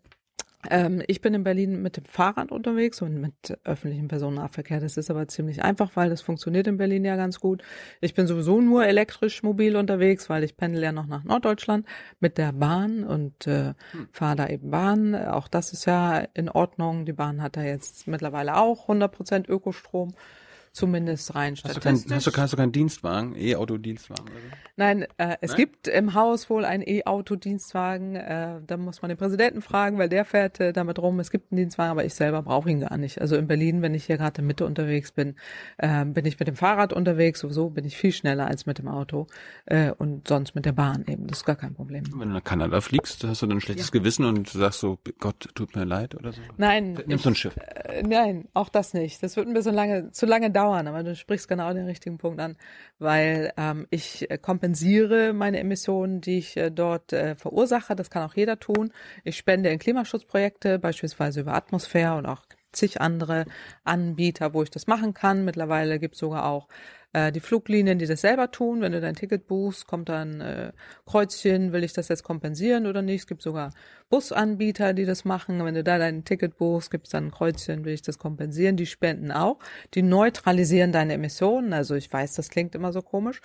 Ähm, 0.68 1.02
ich 1.06 1.22
bin 1.22 1.32
in 1.32 1.42
Berlin 1.42 1.80
mit 1.80 1.96
dem 1.96 2.04
Fahrrad 2.04 2.52
unterwegs 2.52 3.00
und 3.00 3.18
mit 3.20 3.58
öffentlichem 3.64 4.08
Personennahverkehr. 4.08 4.80
Das 4.80 4.96
ist 4.96 5.10
aber 5.10 5.26
ziemlich 5.28 5.62
einfach, 5.62 5.92
weil 5.94 6.10
das 6.10 6.20
funktioniert 6.20 6.66
in 6.66 6.76
Berlin 6.76 7.04
ja 7.04 7.16
ganz 7.16 7.40
gut. 7.40 7.62
Ich 8.00 8.14
bin 8.14 8.26
sowieso 8.26 8.60
nur 8.60 8.84
elektrisch 8.84 9.42
mobil 9.42 9.76
unterwegs, 9.76 10.28
weil 10.28 10.44
ich 10.44 10.56
pendel 10.56 10.82
ja 10.82 10.92
noch 10.92 11.06
nach 11.06 11.24
Norddeutschland 11.24 11.86
mit 12.20 12.36
der 12.36 12.52
Bahn 12.52 13.04
und 13.04 13.46
äh, 13.46 13.74
hm. 13.92 14.08
fahre 14.12 14.36
da 14.36 14.48
eben 14.48 14.70
Bahn. 14.70 15.14
Auch 15.14 15.48
das 15.48 15.72
ist 15.72 15.86
ja 15.86 16.18
in 16.34 16.50
Ordnung. 16.50 17.06
Die 17.06 17.14
Bahn 17.14 17.42
hat 17.42 17.56
da 17.56 17.62
jetzt 17.62 18.06
mittlerweile 18.06 18.56
auch 18.56 18.88
100% 18.88 19.48
Ökostrom 19.48 20.12
zumindest 20.72 21.34
rein 21.34 21.54
hast 21.62 21.76
du, 21.76 21.80
kein, 21.80 21.94
hast, 21.94 22.26
du, 22.26 22.32
hast 22.32 22.52
du 22.52 22.56
keinen 22.56 22.72
Dienstwagen, 22.72 23.34
E-Auto-Dienstwagen? 23.36 24.24
Nein, 24.76 25.02
äh, 25.18 25.36
es 25.40 25.50
Nein? 25.50 25.56
gibt 25.58 25.88
im 25.88 26.14
Haus 26.14 26.48
wohl 26.48 26.64
einen 26.64 26.84
E-Auto-Dienstwagen. 26.86 28.14
Äh, 28.14 28.60
da 28.66 28.76
muss 28.76 29.02
man 29.02 29.08
den 29.08 29.18
Präsidenten 29.18 29.62
fragen, 29.62 29.98
weil 29.98 30.08
der 30.08 30.24
fährt 30.24 30.60
äh, 30.60 30.72
damit 30.72 30.98
rum. 30.98 31.18
Es 31.18 31.30
gibt 31.30 31.50
einen 31.50 31.56
Dienstwagen, 31.58 31.90
aber 31.90 32.04
ich 32.04 32.14
selber 32.14 32.42
brauche 32.42 32.70
ihn 32.70 32.80
gar 32.80 32.96
nicht. 32.96 33.20
Also 33.20 33.36
in 33.36 33.48
Berlin, 33.48 33.82
wenn 33.82 33.94
ich 33.94 34.04
hier 34.04 34.16
gerade 34.16 34.40
in 34.40 34.46
Mitte 34.46 34.64
unterwegs 34.64 35.10
bin, 35.10 35.34
äh, 35.78 36.04
bin 36.04 36.24
ich 36.24 36.38
mit 36.38 36.46
dem 36.46 36.56
Fahrrad 36.56 36.92
unterwegs. 36.92 37.40
Sowieso 37.40 37.70
bin 37.70 37.84
ich 37.84 37.96
viel 37.96 38.12
schneller 38.12 38.46
als 38.46 38.64
mit 38.64 38.78
dem 38.78 38.86
Auto 38.86 39.26
äh, 39.66 39.90
und 39.90 40.28
sonst 40.28 40.54
mit 40.54 40.66
der 40.66 40.72
Bahn 40.72 41.04
eben. 41.08 41.26
Das 41.26 41.38
ist 41.38 41.44
gar 41.44 41.56
kein 41.56 41.74
Problem. 41.74 42.04
Wenn 42.14 42.28
du 42.28 42.34
nach 42.34 42.44
Kanada 42.44 42.80
fliegst, 42.80 43.24
hast 43.24 43.42
du 43.42 43.46
dann 43.46 43.58
ein 43.58 43.60
schlechtes 43.60 43.88
ja. 43.88 43.98
Gewissen 43.98 44.24
und 44.24 44.48
sagst 44.48 44.80
so, 44.80 44.98
Gott, 45.18 45.48
tut 45.54 45.74
mir 45.74 45.84
leid 45.84 46.14
oder 46.14 46.32
so? 46.32 46.40
Nein. 46.58 46.96
Nimmst 47.06 47.24
du 47.24 47.30
ein 47.30 47.34
Schiff? 47.34 47.56
Äh, 47.56 48.02
nein, 48.04 48.48
auch 48.54 48.68
das 48.68 48.94
nicht. 48.94 49.22
Das 49.22 49.36
wird 49.36 49.48
ein 49.48 49.54
bisschen 49.54 49.74
lange, 49.74 50.12
zu 50.12 50.26
lange 50.26 50.50
dauern 50.50 50.59
dauern, 50.60 50.86
aber 50.86 51.02
du 51.02 51.14
sprichst 51.16 51.48
genau 51.48 51.72
den 51.72 51.86
richtigen 51.86 52.18
Punkt 52.18 52.40
an, 52.40 52.56
weil 52.98 53.52
ähm, 53.56 53.86
ich 53.90 54.28
kompensiere 54.42 55.32
meine 55.32 55.58
Emissionen, 55.58 56.20
die 56.20 56.38
ich 56.38 56.56
äh, 56.56 56.70
dort 56.70 57.12
äh, 57.12 57.34
verursache. 57.34 57.96
Das 57.96 58.10
kann 58.10 58.28
auch 58.28 58.34
jeder 58.34 58.58
tun. 58.58 58.92
Ich 59.24 59.36
spende 59.36 59.70
in 59.70 59.78
Klimaschutzprojekte, 59.78 60.78
beispielsweise 60.78 61.40
über 61.40 61.54
Atmosphäre 61.54 62.16
und 62.16 62.26
auch 62.26 62.42
zig 62.72 63.00
andere 63.00 63.46
Anbieter, 63.84 64.54
wo 64.54 64.62
ich 64.62 64.70
das 64.70 64.86
machen 64.86 65.14
kann. 65.14 65.44
Mittlerweile 65.44 65.98
gibt 65.98 66.14
es 66.14 66.20
sogar 66.20 66.46
auch 66.46 66.68
äh, 67.12 67.32
die 67.32 67.40
Fluglinien, 67.40 67.98
die 67.98 68.06
das 68.06 68.20
selber 68.20 68.50
tun. 68.50 68.80
Wenn 68.80 68.92
du 68.92 69.00
dein 69.00 69.16
Ticket 69.16 69.46
buchst, 69.46 69.86
kommt 69.86 70.08
dann 70.08 70.40
äh, 70.40 70.72
Kreuzchen, 71.06 71.72
will 71.72 71.84
ich 71.84 71.92
das 71.92 72.08
jetzt 72.08 72.22
kompensieren 72.22 72.86
oder 72.86 73.02
nicht. 73.02 73.22
Es 73.22 73.26
gibt 73.26 73.42
sogar 73.42 73.72
Busanbieter, 74.10 74.92
die 74.92 75.06
das 75.06 75.24
machen. 75.24 75.64
Wenn 75.64 75.74
du 75.74 75.84
da 75.84 75.96
dein 75.96 76.24
Ticket 76.24 76.56
buchst, 76.58 76.90
gibt 76.90 77.06
es 77.06 77.12
dann 77.12 77.28
ein 77.28 77.30
Kreuzchen, 77.30 77.84
will 77.84 77.94
ich 77.94 78.02
das 78.02 78.18
kompensieren. 78.18 78.76
Die 78.76 78.86
spenden 78.86 79.30
auch. 79.30 79.58
Die 79.94 80.02
neutralisieren 80.02 80.92
deine 80.92 81.14
Emissionen. 81.14 81.72
Also 81.72 81.94
ich 81.94 82.12
weiß, 82.12 82.34
das 82.34 82.50
klingt 82.50 82.74
immer 82.74 82.92
so 82.92 83.02
komisch, 83.02 83.40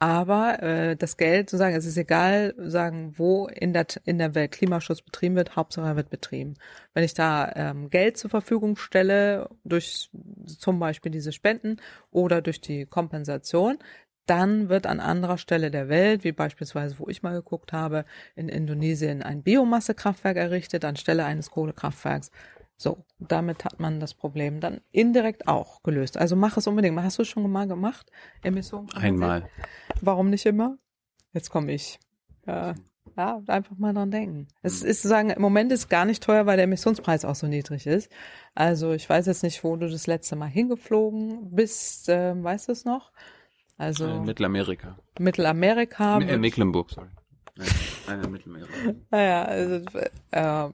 aber 0.00 0.62
äh, 0.62 0.96
das 0.96 1.16
Geld, 1.16 1.50
sozusagen, 1.50 1.76
es 1.76 1.86
ist 1.86 1.96
egal, 1.96 2.54
sagen, 2.58 3.14
wo 3.16 3.46
in 3.46 3.72
der 3.72 3.86
in 4.04 4.18
der 4.18 4.34
Welt 4.34 4.52
Klimaschutz 4.52 5.02
betrieben 5.02 5.36
wird, 5.36 5.56
Hauptsache 5.56 5.86
er 5.86 5.96
wird 5.96 6.10
betrieben. 6.10 6.54
Wenn 6.94 7.04
ich 7.04 7.14
da 7.14 7.52
ähm, 7.54 7.88
Geld 7.88 8.16
zur 8.16 8.30
Verfügung 8.30 8.76
stelle 8.76 9.48
durch 9.64 10.10
zum 10.46 10.78
Beispiel 10.78 11.12
diese 11.12 11.32
Spenden 11.32 11.76
oder 12.10 12.42
durch 12.42 12.60
die 12.60 12.86
Kompensation, 12.86 13.78
dann 14.28 14.68
wird 14.68 14.86
an 14.86 15.00
anderer 15.00 15.38
Stelle 15.38 15.70
der 15.70 15.88
Welt, 15.88 16.24
wie 16.24 16.32
beispielsweise, 16.32 16.98
wo 16.98 17.08
ich 17.08 17.22
mal 17.22 17.34
geguckt 17.34 17.72
habe, 17.72 18.04
in 18.36 18.48
Indonesien 18.48 19.22
ein 19.22 19.42
Biomassekraftwerk 19.42 20.36
errichtet 20.36 20.84
anstelle 20.84 21.24
eines 21.24 21.50
Kohlekraftwerks. 21.50 22.30
So, 22.76 23.04
damit 23.18 23.64
hat 23.64 23.80
man 23.80 23.98
das 23.98 24.14
Problem 24.14 24.60
dann 24.60 24.80
indirekt 24.92 25.48
auch 25.48 25.82
gelöst. 25.82 26.16
Also 26.16 26.36
mach 26.36 26.56
es 26.56 26.66
unbedingt. 26.68 27.00
Hast 27.02 27.18
du 27.18 27.22
es 27.22 27.28
schon 27.28 27.50
mal 27.50 27.66
gemacht? 27.66 28.10
Emissionen? 28.42 28.88
Einmal. 28.94 29.48
Warum 30.00 30.30
nicht 30.30 30.46
immer? 30.46 30.78
Jetzt 31.32 31.50
komme 31.50 31.72
ich. 31.72 31.98
Ja, 32.46 32.74
ja, 33.16 33.42
einfach 33.48 33.76
mal 33.78 33.92
dran 33.92 34.12
denken. 34.12 34.46
Es 34.62 34.84
ist 34.84 35.02
sagen, 35.02 35.30
im 35.30 35.42
Moment 35.42 35.72
ist 35.72 35.88
gar 35.88 36.04
nicht 36.04 36.22
teuer, 36.22 36.46
weil 36.46 36.56
der 36.56 36.64
Emissionspreis 36.64 37.24
auch 37.24 37.34
so 37.34 37.48
niedrig 37.48 37.86
ist. 37.86 38.12
Also 38.54 38.92
ich 38.92 39.08
weiß 39.08 39.26
jetzt 39.26 39.42
nicht, 39.42 39.64
wo 39.64 39.74
du 39.74 39.88
das 39.88 40.06
letzte 40.06 40.36
Mal 40.36 40.46
hingeflogen 40.46 41.50
bist. 41.50 42.08
Äh, 42.08 42.40
weißt 42.40 42.68
du 42.68 42.72
es 42.72 42.84
noch? 42.84 43.10
Also 43.78 44.06
äh, 44.06 44.20
Mittelamerika. 44.20 44.98
Mittelamerika. 45.18 46.20
äh, 46.20 46.36
Mecklenburg, 46.36 46.90
sorry. 46.90 47.08
Nein, 47.56 48.20
nein, 48.20 48.30
Mittelamerika. 48.30 48.74
Naja, 49.10 49.44
also 49.44 49.84
äh, 50.32 50.68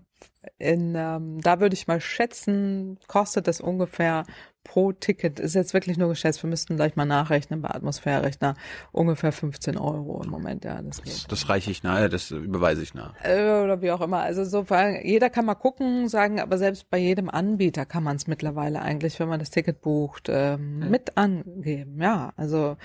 in, 0.58 0.94
ähm, 0.96 1.40
da 1.40 1.60
würde 1.60 1.74
ich 1.74 1.86
mal 1.86 2.00
schätzen, 2.00 2.98
kostet 3.06 3.46
das 3.46 3.60
ungefähr 3.60 4.24
pro 4.64 4.92
Ticket, 4.92 5.38
ist 5.38 5.54
jetzt 5.54 5.74
wirklich 5.74 5.98
nur 5.98 6.08
geschätzt, 6.08 6.42
wir 6.42 6.50
müssten 6.50 6.76
gleich 6.76 6.96
mal 6.96 7.04
nachrechnen 7.04 7.62
bei 7.62 7.70
Atmosphärerechner, 7.70 8.56
ungefähr 8.90 9.30
15 9.30 9.76
Euro 9.76 10.22
im 10.24 10.30
Moment, 10.30 10.64
ja, 10.64 10.80
das. 10.82 11.00
Das, 11.02 11.26
das 11.26 11.48
reiche 11.48 11.70
ich 11.70 11.82
nach, 11.82 12.08
das 12.08 12.30
überweise 12.30 12.82
ich 12.82 12.94
nach. 12.94 13.14
Äh, 13.22 13.62
oder 13.62 13.82
wie 13.82 13.92
auch 13.92 14.00
immer, 14.00 14.20
also 14.20 14.44
so, 14.44 14.66
jeder 15.02 15.30
kann 15.30 15.44
mal 15.44 15.54
gucken, 15.54 16.08
sagen, 16.08 16.40
aber 16.40 16.58
selbst 16.58 16.90
bei 16.90 16.98
jedem 16.98 17.28
Anbieter 17.30 17.84
kann 17.86 18.02
man 18.02 18.16
es 18.16 18.26
mittlerweile 18.26 18.80
eigentlich, 18.82 19.20
wenn 19.20 19.28
man 19.28 19.38
das 19.38 19.50
Ticket 19.50 19.80
bucht, 19.82 20.28
ähm, 20.28 20.82
ja. 20.82 20.88
mit 20.88 21.16
angeben, 21.16 22.00
ja, 22.00 22.32
also 22.36 22.76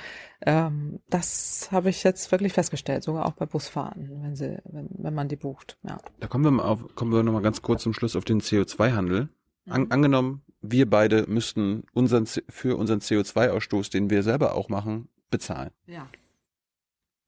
ähm, 0.45 0.99
das 1.09 1.69
habe 1.71 1.89
ich 1.89 2.03
jetzt 2.03 2.31
wirklich 2.31 2.53
festgestellt, 2.53 3.03
sogar 3.03 3.25
auch 3.25 3.33
bei 3.33 3.45
Busfahrten, 3.45 4.21
wenn 4.21 4.35
sie, 4.35 4.59
wenn, 4.65 4.89
wenn 4.91 5.13
man 5.13 5.29
die 5.29 5.37
bucht, 5.37 5.77
ja. 5.87 5.97
Da 6.19 6.27
kommen 6.27 6.43
wir 6.43 6.51
mal 6.51 6.63
auf, 6.63 6.95
kommen 6.95 7.11
wir 7.11 7.23
nochmal 7.23 7.41
ganz 7.41 7.61
kurz 7.61 7.83
zum 7.83 7.93
Schluss 7.93 8.15
auf 8.15 8.25
den 8.25 8.41
CO2-Handel. 8.41 9.29
An, 9.69 9.81
mhm. 9.81 9.91
angenommen, 9.91 10.41
wir 10.61 10.89
beide 10.89 11.25
müssten 11.27 11.83
unseren, 11.93 12.25
für 12.25 12.77
unseren 12.77 12.99
CO2-Ausstoß, 12.99 13.91
den 13.91 14.09
wir 14.09 14.23
selber 14.23 14.55
auch 14.55 14.69
machen, 14.69 15.09
bezahlen. 15.29 15.71
Ja. 15.87 16.07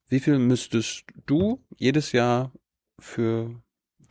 Wie 0.08 0.20
viel 0.20 0.38
müsstest 0.38 1.04
du 1.26 1.60
jedes 1.76 2.12
Jahr 2.12 2.52
für 2.98 3.62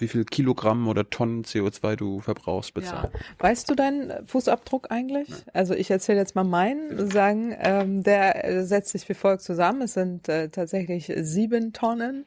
wie 0.02 0.08
viel 0.08 0.26
Kilogramm 0.26 0.88
oder 0.88 1.10
Tonnen 1.10 1.44
CO2 1.44 1.96
du 1.96 2.20
verbrauchst, 2.20 2.74
bezahlen. 2.74 3.12
Ja. 3.14 3.20
Weißt 3.38 3.70
du 3.70 3.76
deinen 3.76 4.26
Fußabdruck 4.26 4.90
eigentlich? 4.90 5.30
Nein. 5.30 5.42
Also 5.54 5.76
ich 5.76 5.92
erzähle 5.92 6.18
jetzt 6.18 6.36
mal 6.36 6.44
meinen. 6.44 7.10
Sagen, 7.12 7.56
ähm, 7.60 8.02
der 8.02 8.66
setzt 8.66 8.90
sich 8.90 9.08
wie 9.08 9.14
folgt 9.14 9.44
zusammen. 9.44 9.84
Es 9.84 9.94
sind 9.94 10.28
äh, 10.28 10.50
tatsächlich 10.50 11.14
sieben 11.18 11.72
Tonnen 11.72 12.26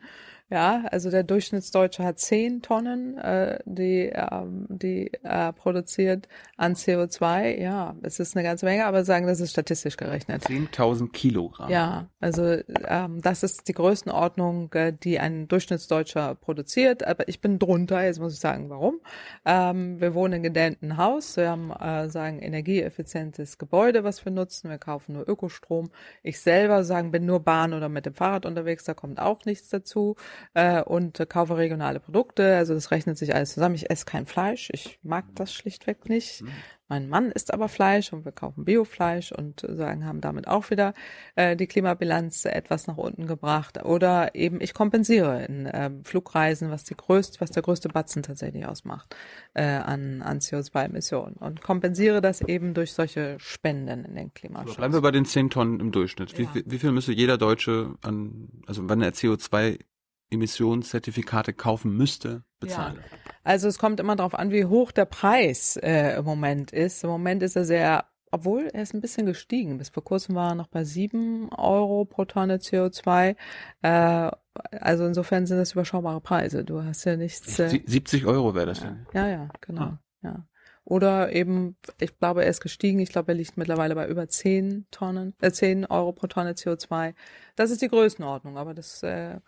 ja, 0.55 0.85
also 0.93 1.11
der 1.11 1.25
Durchschnittsdeutsche 1.25 2.05
hat 2.05 2.21
zehn 2.21 2.63
Tonnen, 2.63 3.19
äh, 3.19 3.59
die, 3.65 4.13
ähm, 4.15 4.67
die 4.69 5.11
äh, 5.25 5.53
produziert 5.53 6.29
an 6.57 6.75
CO2. 6.75 7.61
Ja, 7.61 7.97
es 8.03 8.21
ist 8.21 8.37
eine 8.37 8.45
ganze 8.45 8.65
Menge, 8.65 8.87
aber 8.87 9.05
sagen, 9.05 9.27
das 9.27 9.41
ist 9.41 9.51
statistisch 9.51 9.97
gerechnet. 9.97 10.45
10.000 10.45 11.11
Kilogramm. 11.11 11.73
Ja, 11.73 12.07
also 12.21 12.59
ähm, 12.87 13.21
das 13.21 13.43
ist 13.43 13.67
die 13.67 13.73
Größenordnung, 13.73 14.73
äh, 14.75 14.93
die 14.93 15.19
ein 15.19 15.49
Durchschnittsdeutscher 15.49 16.37
produziert. 16.37 17.05
Aber 17.05 17.29
ich 17.29 17.41
bin 17.41 17.59
drunter, 17.59 18.05
jetzt 18.05 18.21
muss 18.21 18.35
ich 18.35 18.39
sagen, 18.39 18.71
warum. 18.71 19.01
Ähm, 19.45 20.01
wir 20.01 20.15
wohnen 20.15 20.35
in 20.35 20.43
gedämmten 20.45 20.99
Haus. 20.99 21.37
Wir 21.37 21.51
haben, 21.51 21.73
äh, 21.73 22.09
sagen, 22.09 22.39
energieeffizientes 22.39 23.59
Gebäude, 23.59 24.05
was 24.05 24.25
wir 24.25 24.31
nutzen. 24.31 24.71
Wir 24.71 24.79
kaufen 24.79 25.15
nur 25.15 25.29
Ökostrom. 25.29 25.91
Ich 26.23 26.39
selber, 26.39 26.85
sagen, 26.85 27.11
bin 27.11 27.27
nur 27.27 27.41
Bahn 27.41 27.73
oder 27.73 27.89
mit 27.89 28.07
dem 28.07 28.15
Fahrrad 28.15 28.47
unterwegs. 28.47 28.85
Da 28.85 28.95
kommt 28.95 29.19
auch 29.19 29.45
nichts 29.47 29.69
dazu. 29.69 30.15
Äh, 30.53 30.83
und 30.83 31.19
äh, 31.21 31.27
kaufe 31.27 31.57
regionale 31.57 32.01
Produkte. 32.01 32.57
Also 32.57 32.75
das 32.75 32.91
rechnet 32.91 33.19
sich 33.19 33.35
alles 33.35 33.55
zusammen. 33.55 33.75
Ich 33.75 33.91
esse 33.91 34.05
kein 34.05 34.27
Fleisch. 34.27 34.69
Ich 34.73 34.99
mag 35.03 35.25
das 35.35 35.53
schlichtweg 35.53 36.09
nicht. 36.09 36.43
Mhm. 36.43 36.51
Mein 36.89 37.09
Mann 37.09 37.33
isst 37.33 37.53
aber 37.55 37.69
Fleisch 37.69 38.13
und 38.13 38.27
wir 38.27 38.33
kaufen 38.33 38.67
Biofleisch 38.67 39.33
und 39.33 39.65
äh, 39.65 39.75
sagen, 39.75 40.05
haben 40.05 40.21
damit 40.21 40.47
auch 40.47 40.71
wieder 40.71 40.93
äh, 41.35 41.57
die 41.57 41.67
Klimabilanz 41.67 42.45
etwas 42.45 42.87
nach 42.87 42.99
unten 42.99 43.27
gebracht. 43.27 43.83
Oder 43.83 44.35
eben 44.35 44.61
ich 44.61 44.75
kompensiere 44.75 45.45
in 45.47 45.67
äh, 45.67 45.91
Flugreisen, 46.05 46.71
was 46.71 46.85
die 46.85 46.95
größte, 46.95 47.41
was 47.41 47.51
der 47.51 47.63
größte 47.63 47.89
Batzen 47.89 48.23
tatsächlich 48.23 48.67
ausmacht 48.67 49.17
äh, 49.55 49.65
an, 49.65 50.21
an 50.21 50.41
CO2-Emissionen 50.41 51.37
und 51.37 51.63
kompensiere 51.63 52.21
das 52.21 52.43
eben 52.43 52.75
durch 52.75 52.93
solche 52.93 53.37
Spenden 53.39 54.05
in 54.05 54.15
den 54.15 54.35
Klimaschutz. 54.35 54.77
Bleiben 54.77 54.93
wir 54.93 55.01
bei 55.01 55.11
den 55.11 55.25
10 55.25 55.51
Tonnen 55.51 55.81
im 55.81 55.91
Durchschnitt. 55.91 56.39
Ja. 56.39 56.55
Wie, 56.55 56.65
wie 56.67 56.79
viel 56.79 56.93
müsste 56.93 57.13
jeder 57.13 57.39
Deutsche 57.39 57.95
an, 58.03 58.51
also 58.67 58.89
wenn 58.91 59.01
er 59.01 59.13
CO2 59.13 59.79
Emissionszertifikate 60.35 61.53
kaufen 61.53 61.97
müsste, 61.97 62.45
bezahlen? 62.61 62.97
Ja. 62.97 63.19
Also 63.45 63.69
es 63.69 63.79
kommt 63.79 64.01
immer 64.01 64.17
darauf 64.17 64.35
an, 64.35 64.51
wie 64.51 64.65
hoch 64.65 64.93
der 64.93 65.05
Preis 65.05 65.77
äh, 65.77 66.17
im 66.17 66.25
Moment 66.25 66.73
ist. 66.73 67.05
Im 67.05 67.11
Moment 67.11 67.43
ist 67.43 67.57
er 67.57 67.65
sehr, 67.65 68.05
obwohl 68.31 68.69
er 68.73 68.83
ist 68.83 68.95
ein 68.95 69.01
bisschen 69.01 69.27
gestiegen. 69.27 69.79
Bis 69.79 69.91
vor 69.91 70.05
kurzem 70.05 70.35
war 70.35 70.51
er 70.51 70.55
noch 70.55 70.69
bei 70.69 70.85
sieben 70.85 71.53
Euro 71.53 72.05
pro 72.05 72.25
Tonne 72.25 72.57
CO2. 72.57 73.37
Äh, 73.83 74.31
also 74.71 75.05
insofern 75.05 75.47
sind 75.47 75.59
das 75.59 75.73
überschaubare 75.73 76.21
Preise. 76.21 76.65
Du 76.65 76.83
hast 76.83 77.05
ja 77.05 77.17
nichts. 77.17 77.59
Äh, 77.59 77.83
70 77.85 78.27
Euro 78.27 78.55
wäre 78.55 78.67
das 78.67 78.81
denn? 78.81 79.07
Ja, 79.13 79.29
ja, 79.29 79.49
genau. 79.61 79.83
Ah. 79.83 79.99
Ja. 80.23 80.47
Oder 80.85 81.33
eben, 81.33 81.77
ich 81.99 82.19
glaube, 82.19 82.45
er 82.45 82.51
ist 82.51 82.61
gestiegen. 82.61 82.99
Ich 82.99 83.09
glaube, 83.09 83.33
er 83.33 83.37
liegt 83.37 83.57
mittlerweile 83.57 83.95
bei 83.95 84.07
über 84.07 84.29
10 84.29 84.87
Tonnen, 84.91 85.35
äh, 85.41 85.51
10 85.51 85.87
Euro 85.87 86.13
pro 86.13 86.27
Tonne 86.27 86.53
CO2. 86.53 87.15
Das 87.57 87.71
ist 87.71 87.81
die 87.81 87.89
Größenordnung, 87.89 88.59
aber 88.59 88.75
das 88.75 89.03
äh, 89.03 89.41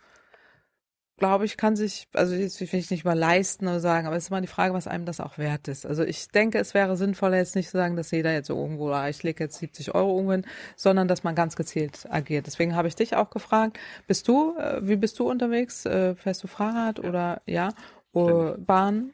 glaube 1.16 1.47
ich, 1.47 1.56
kann 1.56 1.76
sich, 1.76 2.09
also 2.12 2.34
jetzt 2.34 2.60
will 2.60 2.78
ich 2.78 2.90
nicht 2.90 3.05
mal 3.05 3.18
leisten 3.18 3.66
oder 3.66 3.80
sagen, 3.80 4.06
aber 4.06 4.16
es 4.16 4.24
ist 4.24 4.30
immer 4.30 4.43
die 4.43 4.47
Frage, 4.47 4.74
was 4.74 4.86
einem 4.86 5.06
das 5.06 5.20
auch 5.20 5.38
wert 5.38 5.66
ist. 5.68 5.86
Also 5.86 6.05
ich 6.05 6.28
denke, 6.28 6.59
es 6.59 6.74
wäre 6.74 6.97
sinnvoller 6.97 7.38
jetzt 7.38 7.56
nicht 7.56 7.70
zu 7.70 7.78
sagen, 7.78 7.97
dass 7.97 8.10
jeder 8.10 8.32
jetzt 8.32 8.51
irgendwo, 8.51 8.90
ah, 8.90 9.09
ich 9.09 9.22
lege 9.22 9.44
jetzt 9.44 9.59
70 9.59 9.94
Euro 9.94 10.10
irgendwo 10.10 10.32
hin, 10.32 10.47
sondern 10.76 11.09
dass 11.09 11.24
man 11.24 11.34
ganz 11.34 11.56
gezielt 11.56 12.06
agiert. 12.10 12.47
Deswegen 12.47 12.76
habe 12.76 12.88
ich 12.88 12.97
dich 12.97 13.16
auch 13.16 13.30
gefragt, 13.30 13.78
bist 14.06 14.28
du, 14.28 14.56
äh, 14.59 14.80
wie 14.82 14.97
bist 14.97 15.18
du 15.18 15.28
unterwegs? 15.28 15.86
Äh, 15.86 16.14
fährst 16.16 16.43
du 16.43 16.48
Fahrrad 16.48 16.98
ja. 16.98 17.09
oder 17.09 17.43
ja? 17.47 17.68
Oh, 18.12 18.55
Bahn, 18.56 19.10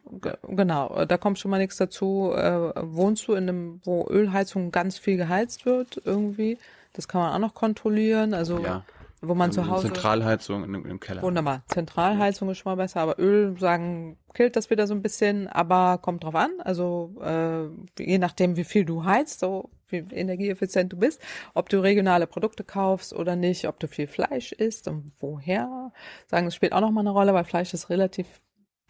genau, 0.47 1.05
da 1.07 1.19
kommt 1.19 1.41
schon 1.41 1.51
mal 1.51 1.59
nichts 1.59 1.77
dazu. 1.77 2.33
Äh, 2.37 2.73
wohnst 2.77 3.27
du 3.27 3.35
in 3.35 3.49
einem, 3.49 3.81
wo 3.83 4.07
Ölheizung 4.09 4.71
ganz 4.71 4.97
viel 4.97 5.17
geheizt 5.17 5.67
wird 5.67 6.01
irgendwie? 6.05 6.57
Das 6.93 7.09
kann 7.09 7.21
man 7.21 7.33
auch 7.33 7.41
noch 7.41 7.55
kontrollieren. 7.55 8.33
Also 8.33 8.61
ja 8.61 8.85
wo 9.23 9.35
man 9.35 9.53
zu 9.53 9.69
Hause. 9.69 9.87
Zentralheizung 9.87 10.65
in, 10.65 10.75
im 10.75 11.01
Keller. 11.01 11.23
Wunderbar. 11.23 11.63
Zentralheizung 11.69 12.51
ist 12.51 12.59
schon 12.59 12.73
mal 12.73 12.83
besser, 12.83 13.01
aber 13.01 13.19
Öl 13.19 13.57
sagen, 13.59 14.19
killt 14.35 14.57
das 14.57 14.69
wieder 14.69 14.87
so 14.87 14.95
ein 14.95 15.03
bisschen, 15.03 15.47
aber 15.49 15.99
kommt 15.99 16.25
drauf 16.25 16.35
an. 16.35 16.51
Also 16.59 17.15
äh, 17.23 18.03
je 18.03 18.19
nachdem, 18.19 18.57
wie 18.57 18.65
viel 18.65 18.85
du 18.85 19.05
heizt, 19.05 19.41
so 19.41 19.71
wie 19.89 19.99
energieeffizient 19.99 20.93
du 20.93 20.97
bist, 20.97 21.21
ob 21.55 21.69
du 21.69 21.81
regionale 21.81 22.27
Produkte 22.27 22.65
kaufst 22.65 23.13
oder 23.13 23.37
nicht, 23.37 23.69
ob 23.69 23.79
du 23.79 23.87
viel 23.87 24.09
Fleisch 24.09 24.53
isst 24.53 24.89
und 24.89 25.13
woher. 25.21 25.93
Sagen, 26.27 26.49
es 26.49 26.55
spielt 26.55 26.73
auch 26.73 26.81
noch 26.81 26.91
mal 26.91 27.01
eine 27.01 27.11
Rolle, 27.11 27.33
weil 27.33 27.45
Fleisch 27.45 27.73
ist 27.75 27.91
relativ 27.91 28.27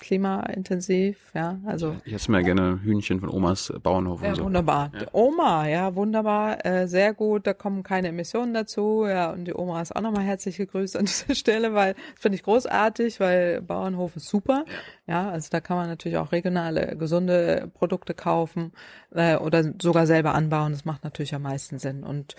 klimaintensiv, 0.03 1.17
ja, 1.33 1.59
also. 1.65 1.97
Ich 2.05 2.13
esse 2.13 2.31
mir 2.31 2.43
gerne 2.43 2.81
Hühnchen 2.83 3.21
von 3.21 3.29
Omas 3.29 3.73
Bauernhof 3.83 4.21
ja, 4.21 4.31
und 4.31 4.35
so. 4.35 4.45
Wunderbar. 4.45 4.91
Ja. 4.93 5.07
Oma, 5.13 5.69
ja, 5.69 5.95
wunderbar, 5.95 6.67
äh, 6.67 6.89
sehr 6.89 7.15
gut, 7.15 7.47
da 7.47 7.55
kommen 7.55 7.85
keine 7.85 8.09
Emissionen 8.09 8.53
dazu, 8.53 9.07
ja, 9.07 9.31
und 9.31 9.45
die 9.47 9.55
Oma 9.55 9.81
ist 9.81 9.95
auch 9.95 10.01
nochmal 10.01 10.25
herzlich 10.25 10.57
gegrüßt 10.57 10.97
an 10.97 11.05
dieser 11.07 11.35
Stelle, 11.37 11.73
weil, 11.73 11.95
das 11.95 12.21
finde 12.21 12.37
ich 12.37 12.43
großartig, 12.43 13.21
weil 13.21 13.63
Bauernhof 13.63 14.17
ist 14.17 14.29
super, 14.29 14.65
ja. 15.07 15.23
ja, 15.23 15.31
also 15.31 15.49
da 15.51 15.61
kann 15.61 15.77
man 15.77 15.89
natürlich 15.89 16.19
auch 16.19 16.33
regionale, 16.33 16.97
gesunde 16.97 17.71
Produkte 17.73 18.13
kaufen, 18.13 18.73
äh, 19.15 19.37
oder 19.37 19.63
sogar 19.81 20.07
selber 20.07 20.35
anbauen, 20.35 20.73
das 20.73 20.85
macht 20.85 21.05
natürlich 21.05 21.35
am 21.35 21.43
meisten 21.43 21.79
Sinn 21.79 22.03
und 22.03 22.35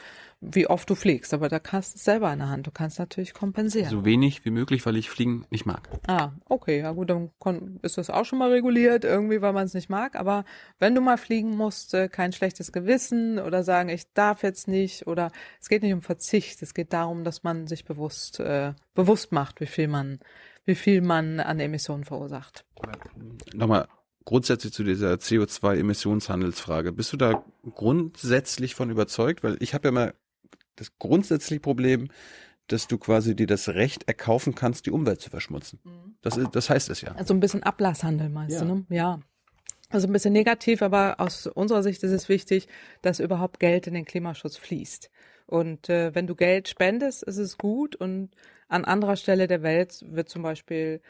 wie 0.52 0.68
oft 0.68 0.90
du 0.90 0.96
fliegst, 0.96 1.34
aber 1.34 1.48
da 1.48 1.60
kannst 1.60 1.94
du 1.94 1.98
es 1.98 2.04
selber 2.04 2.32
in 2.34 2.40
der 2.40 2.50
Hand. 2.50 2.68
Du 2.68 2.72
kannst 2.72 3.00
natürlich 3.00 3.34
kompensieren. 3.34 3.90
So 3.90 4.06
wenig 4.06 4.44
wie 4.46 4.52
möglich, 4.52 4.86
weil 4.86 4.98
ich 4.98 5.10
Fliegen 5.10 5.46
nicht 5.50 5.66
mag. 5.66 5.90
Ah, 6.08 6.32
okay, 6.50 6.80
ja 6.80 6.92
gut, 6.92 7.10
dann 7.10 7.32
ist 7.82 7.98
das 7.98 8.10
auch 8.10 8.26
schon 8.26 8.40
mal 8.40 8.52
reguliert, 8.52 9.06
irgendwie, 9.06 9.42
weil 9.42 9.54
man 9.54 9.66
es 9.66 9.74
nicht 9.74 9.90
mag. 9.90 10.16
Aber 10.16 10.44
wenn 10.80 10.96
du 10.96 11.02
mal 11.02 11.18
fliegen 11.18 11.56
musst, 11.56 11.94
äh, 11.94 12.10
kein 12.10 12.34
schlechtes 12.34 12.72
Gewissen 12.72 13.40
oder 13.40 13.64
sagen, 13.64 13.90
ich 13.90 14.12
darf 14.14 14.44
jetzt 14.44 14.68
nicht 14.68 15.08
oder 15.08 15.32
es 15.62 15.70
geht 15.70 15.84
nicht 15.84 15.94
um 15.94 16.02
Verzicht, 16.02 16.62
es 16.62 16.74
geht 16.74 16.94
darum, 16.94 17.24
dass 17.24 17.44
man 17.44 17.68
sich 17.68 17.86
bewusst, 17.86 18.40
äh, 18.40 18.74
bewusst 18.94 19.32
macht, 19.32 19.62
wie 19.62 19.66
viel 19.66 19.88
man, 19.88 20.20
wie 20.66 20.76
viel 20.76 21.02
man 21.02 21.40
an 21.40 21.60
Emissionen 21.60 22.04
verursacht. 22.04 22.66
Nochmal 23.54 23.88
grundsätzlich 24.26 24.74
zu 24.74 24.84
dieser 24.84 25.14
CO2-Emissionshandelsfrage. 25.16 26.92
Bist 26.92 27.14
du 27.14 27.18
da 27.18 27.44
grundsätzlich 27.74 28.76
von 28.76 28.90
überzeugt? 28.90 29.44
Weil 29.44 29.58
ich 29.60 29.74
habe 29.74 29.90
ja 29.90 29.92
mal 29.92 30.14
das 30.76 30.98
grundsätzliche 30.98 31.60
Problem, 31.60 32.10
dass 32.68 32.88
du 32.88 32.98
quasi 32.98 33.36
dir 33.36 33.48
das 33.48 33.70
Recht 33.70 34.08
erkaufen 34.08 34.56
kannst, 34.56 34.86
die 34.86 34.92
Umwelt 34.92 35.22
zu 35.22 35.30
verschmutzen. 35.30 35.80
Mhm. 35.84 36.16
Das, 36.22 36.38
ist, 36.38 36.50
das 36.54 36.70
heißt 36.70 36.90
es 36.90 37.02
ja. 37.02 37.12
Also 37.14 37.34
ein 37.34 37.40
bisschen 37.40 37.64
Ablasshandel 37.64 38.30
meinst 38.30 38.56
ja. 38.56 38.66
du, 38.66 38.74
ne? 38.74 38.86
Ja. 38.90 39.20
Also 39.90 40.08
ein 40.08 40.14
bisschen 40.14 40.34
negativ, 40.34 40.82
aber 40.82 41.20
aus 41.20 41.46
unserer 41.46 41.84
Sicht 41.84 42.02
ist 42.04 42.12
es 42.12 42.28
wichtig, 42.28 42.68
dass 43.02 43.20
überhaupt 43.20 43.60
Geld 43.60 43.86
in 43.86 43.94
den 43.94 44.06
Klimaschutz 44.06 44.58
fließt. 44.58 45.12
Und 45.46 45.90
äh, 45.90 46.16
wenn 46.16 46.26
du 46.26 46.36
Geld 46.36 46.68
spendest, 46.68 47.22
ist 47.22 47.38
es 47.38 47.58
gut. 47.58 47.96
Und 47.96 48.32
an 48.70 48.86
anderer 48.86 49.18
Stelle 49.18 49.46
der 49.46 49.62
Welt 49.62 50.04
wird 50.08 50.30
zum 50.30 50.42
Beispiel 50.42 51.02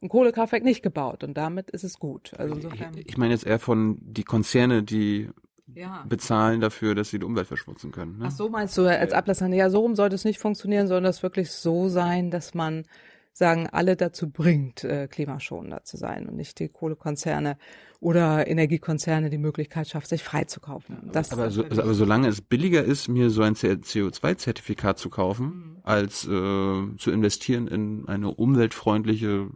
ein 0.00 0.08
Kohlekraftwerk 0.08 0.64
nicht 0.64 0.82
gebaut 0.82 1.22
und 1.22 1.34
damit 1.34 1.70
ist 1.70 1.84
es 1.84 1.98
gut. 1.98 2.32
Also 2.38 2.54
insofern. 2.54 2.96
Ich, 2.96 3.10
ich 3.10 3.16
meine 3.18 3.34
jetzt 3.34 3.46
eher 3.46 3.58
von 3.58 3.98
die 4.00 4.24
Konzerne, 4.24 4.82
die 4.82 5.30
ja. 5.74 6.04
bezahlen 6.08 6.60
dafür, 6.60 6.94
dass 6.94 7.10
sie 7.10 7.18
die 7.18 7.24
Umwelt 7.24 7.46
verschmutzen 7.46 7.92
können. 7.92 8.18
Ne? 8.18 8.26
Ach 8.28 8.30
so 8.30 8.48
meinst 8.48 8.76
du 8.78 8.86
als 8.86 9.12
Ablasshandel? 9.12 9.58
Ja, 9.58 9.70
so 9.70 9.80
rum 9.80 9.94
sollte 9.94 10.14
es 10.14 10.24
nicht 10.24 10.38
funktionieren, 10.38 10.88
sondern 10.88 11.10
es 11.10 11.22
wirklich 11.22 11.50
so 11.50 11.88
sein, 11.88 12.30
dass 12.30 12.54
man 12.54 12.84
sagen, 13.32 13.66
alle 13.70 13.96
dazu 13.96 14.30
bringt, 14.30 14.84
äh, 14.84 15.08
klimaschonender 15.08 15.84
zu 15.84 15.96
sein 15.96 16.28
und 16.28 16.36
nicht 16.36 16.58
die 16.58 16.68
Kohlekonzerne 16.68 17.56
oder 17.98 18.46
Energiekonzerne 18.46 19.30
die 19.30 19.38
Möglichkeit 19.38 19.88
schafft, 19.88 20.08
sich 20.08 20.22
freizukaufen. 20.22 21.10
Das 21.12 21.32
aber, 21.32 21.50
so, 21.50 21.64
aber 21.64 21.94
solange 21.94 22.28
es 22.28 22.42
billiger 22.42 22.82
ist, 22.84 23.08
mir 23.08 23.30
so 23.30 23.42
ein 23.42 23.54
CO2-Zertifikat 23.54 24.98
zu 24.98 25.08
kaufen, 25.08 25.46
mhm. 25.46 25.76
als 25.82 26.24
äh, 26.24 26.28
zu 26.28 27.10
investieren 27.10 27.68
in 27.68 28.06
eine 28.06 28.32
umweltfreundliche 28.32 29.48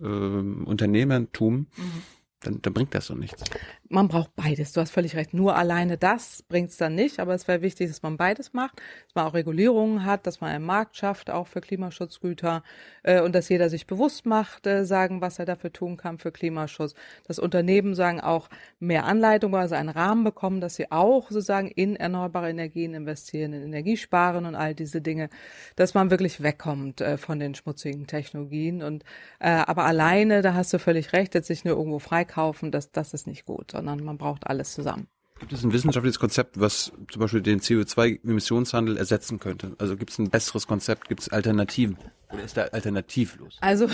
äh, 0.00 0.04
Unternehmertum, 0.04 1.66
mhm 1.76 2.02
dann, 2.40 2.62
dann 2.62 2.72
bringt 2.72 2.94
das 2.94 3.06
so 3.06 3.14
nichts. 3.14 3.44
Man 3.92 4.06
braucht 4.06 4.36
beides. 4.36 4.72
Du 4.72 4.80
hast 4.80 4.92
völlig 4.92 5.16
recht. 5.16 5.34
Nur 5.34 5.56
alleine 5.56 5.98
das 5.98 6.44
bringt 6.44 6.70
es 6.70 6.76
dann 6.76 6.94
nicht. 6.94 7.18
Aber 7.18 7.34
es 7.34 7.48
wäre 7.48 7.60
wichtig, 7.60 7.88
dass 7.88 8.02
man 8.04 8.16
beides 8.16 8.52
macht, 8.52 8.78
dass 9.06 9.16
man 9.16 9.26
auch 9.26 9.34
Regulierungen 9.34 10.04
hat, 10.04 10.28
dass 10.28 10.40
man 10.40 10.50
einen 10.50 10.64
Markt 10.64 10.96
schafft, 10.96 11.28
auch 11.28 11.48
für 11.48 11.60
Klimaschutzgüter 11.60 12.62
äh, 13.02 13.20
und 13.20 13.34
dass 13.34 13.48
jeder 13.48 13.68
sich 13.68 13.88
bewusst 13.88 14.26
macht, 14.26 14.68
äh, 14.68 14.84
sagen, 14.84 15.20
was 15.20 15.40
er 15.40 15.44
dafür 15.44 15.72
tun 15.72 15.96
kann 15.96 16.18
für 16.18 16.30
Klimaschutz. 16.30 16.94
Dass 17.26 17.40
Unternehmen 17.40 17.96
sagen 17.96 18.20
auch 18.20 18.48
mehr 18.78 19.06
Anleitung, 19.06 19.56
also 19.56 19.74
einen 19.74 19.88
Rahmen 19.88 20.22
bekommen, 20.22 20.60
dass 20.60 20.76
sie 20.76 20.92
auch 20.92 21.28
sozusagen 21.28 21.66
in 21.66 21.96
erneuerbare 21.96 22.48
Energien 22.48 22.94
investieren, 22.94 23.52
in 23.52 23.64
Energiesparen 23.64 24.46
und 24.46 24.54
all 24.54 24.72
diese 24.72 25.00
Dinge, 25.00 25.30
dass 25.74 25.94
man 25.94 26.12
wirklich 26.12 26.44
wegkommt 26.44 27.00
äh, 27.00 27.18
von 27.18 27.40
den 27.40 27.56
schmutzigen 27.56 28.06
Technologien. 28.06 28.84
Und 28.84 29.02
äh, 29.40 29.48
aber 29.50 29.84
alleine, 29.84 30.42
da 30.42 30.54
hast 30.54 30.72
du 30.72 30.78
völlig 30.78 31.12
recht, 31.12 31.34
jetzt 31.34 31.48
sich 31.48 31.64
nur 31.64 31.76
irgendwo 31.76 31.98
frei 31.98 32.24
kaufen, 32.24 32.70
das, 32.70 32.92
das 32.92 33.14
ist 33.14 33.26
nicht 33.26 33.46
gut, 33.46 33.74
sondern 33.80 34.04
man 34.04 34.18
braucht 34.18 34.46
alles 34.46 34.74
zusammen. 34.74 35.06
Gibt 35.38 35.54
es 35.54 35.64
ein 35.64 35.72
wissenschaftliches 35.72 36.18
Konzept, 36.18 36.60
was 36.60 36.92
zum 37.10 37.20
Beispiel 37.20 37.40
den 37.40 37.60
CO2-Emissionshandel 37.60 38.98
ersetzen 38.98 39.40
könnte? 39.40 39.74
Also 39.78 39.96
gibt 39.96 40.10
es 40.10 40.18
ein 40.18 40.28
besseres 40.28 40.66
Konzept, 40.66 41.08
gibt 41.08 41.22
es 41.22 41.30
Alternativen? 41.30 41.96
Oder 42.32 42.44
ist 42.44 42.56
der 42.56 42.72
alternativlos? 42.72 43.58
Also 43.60 43.88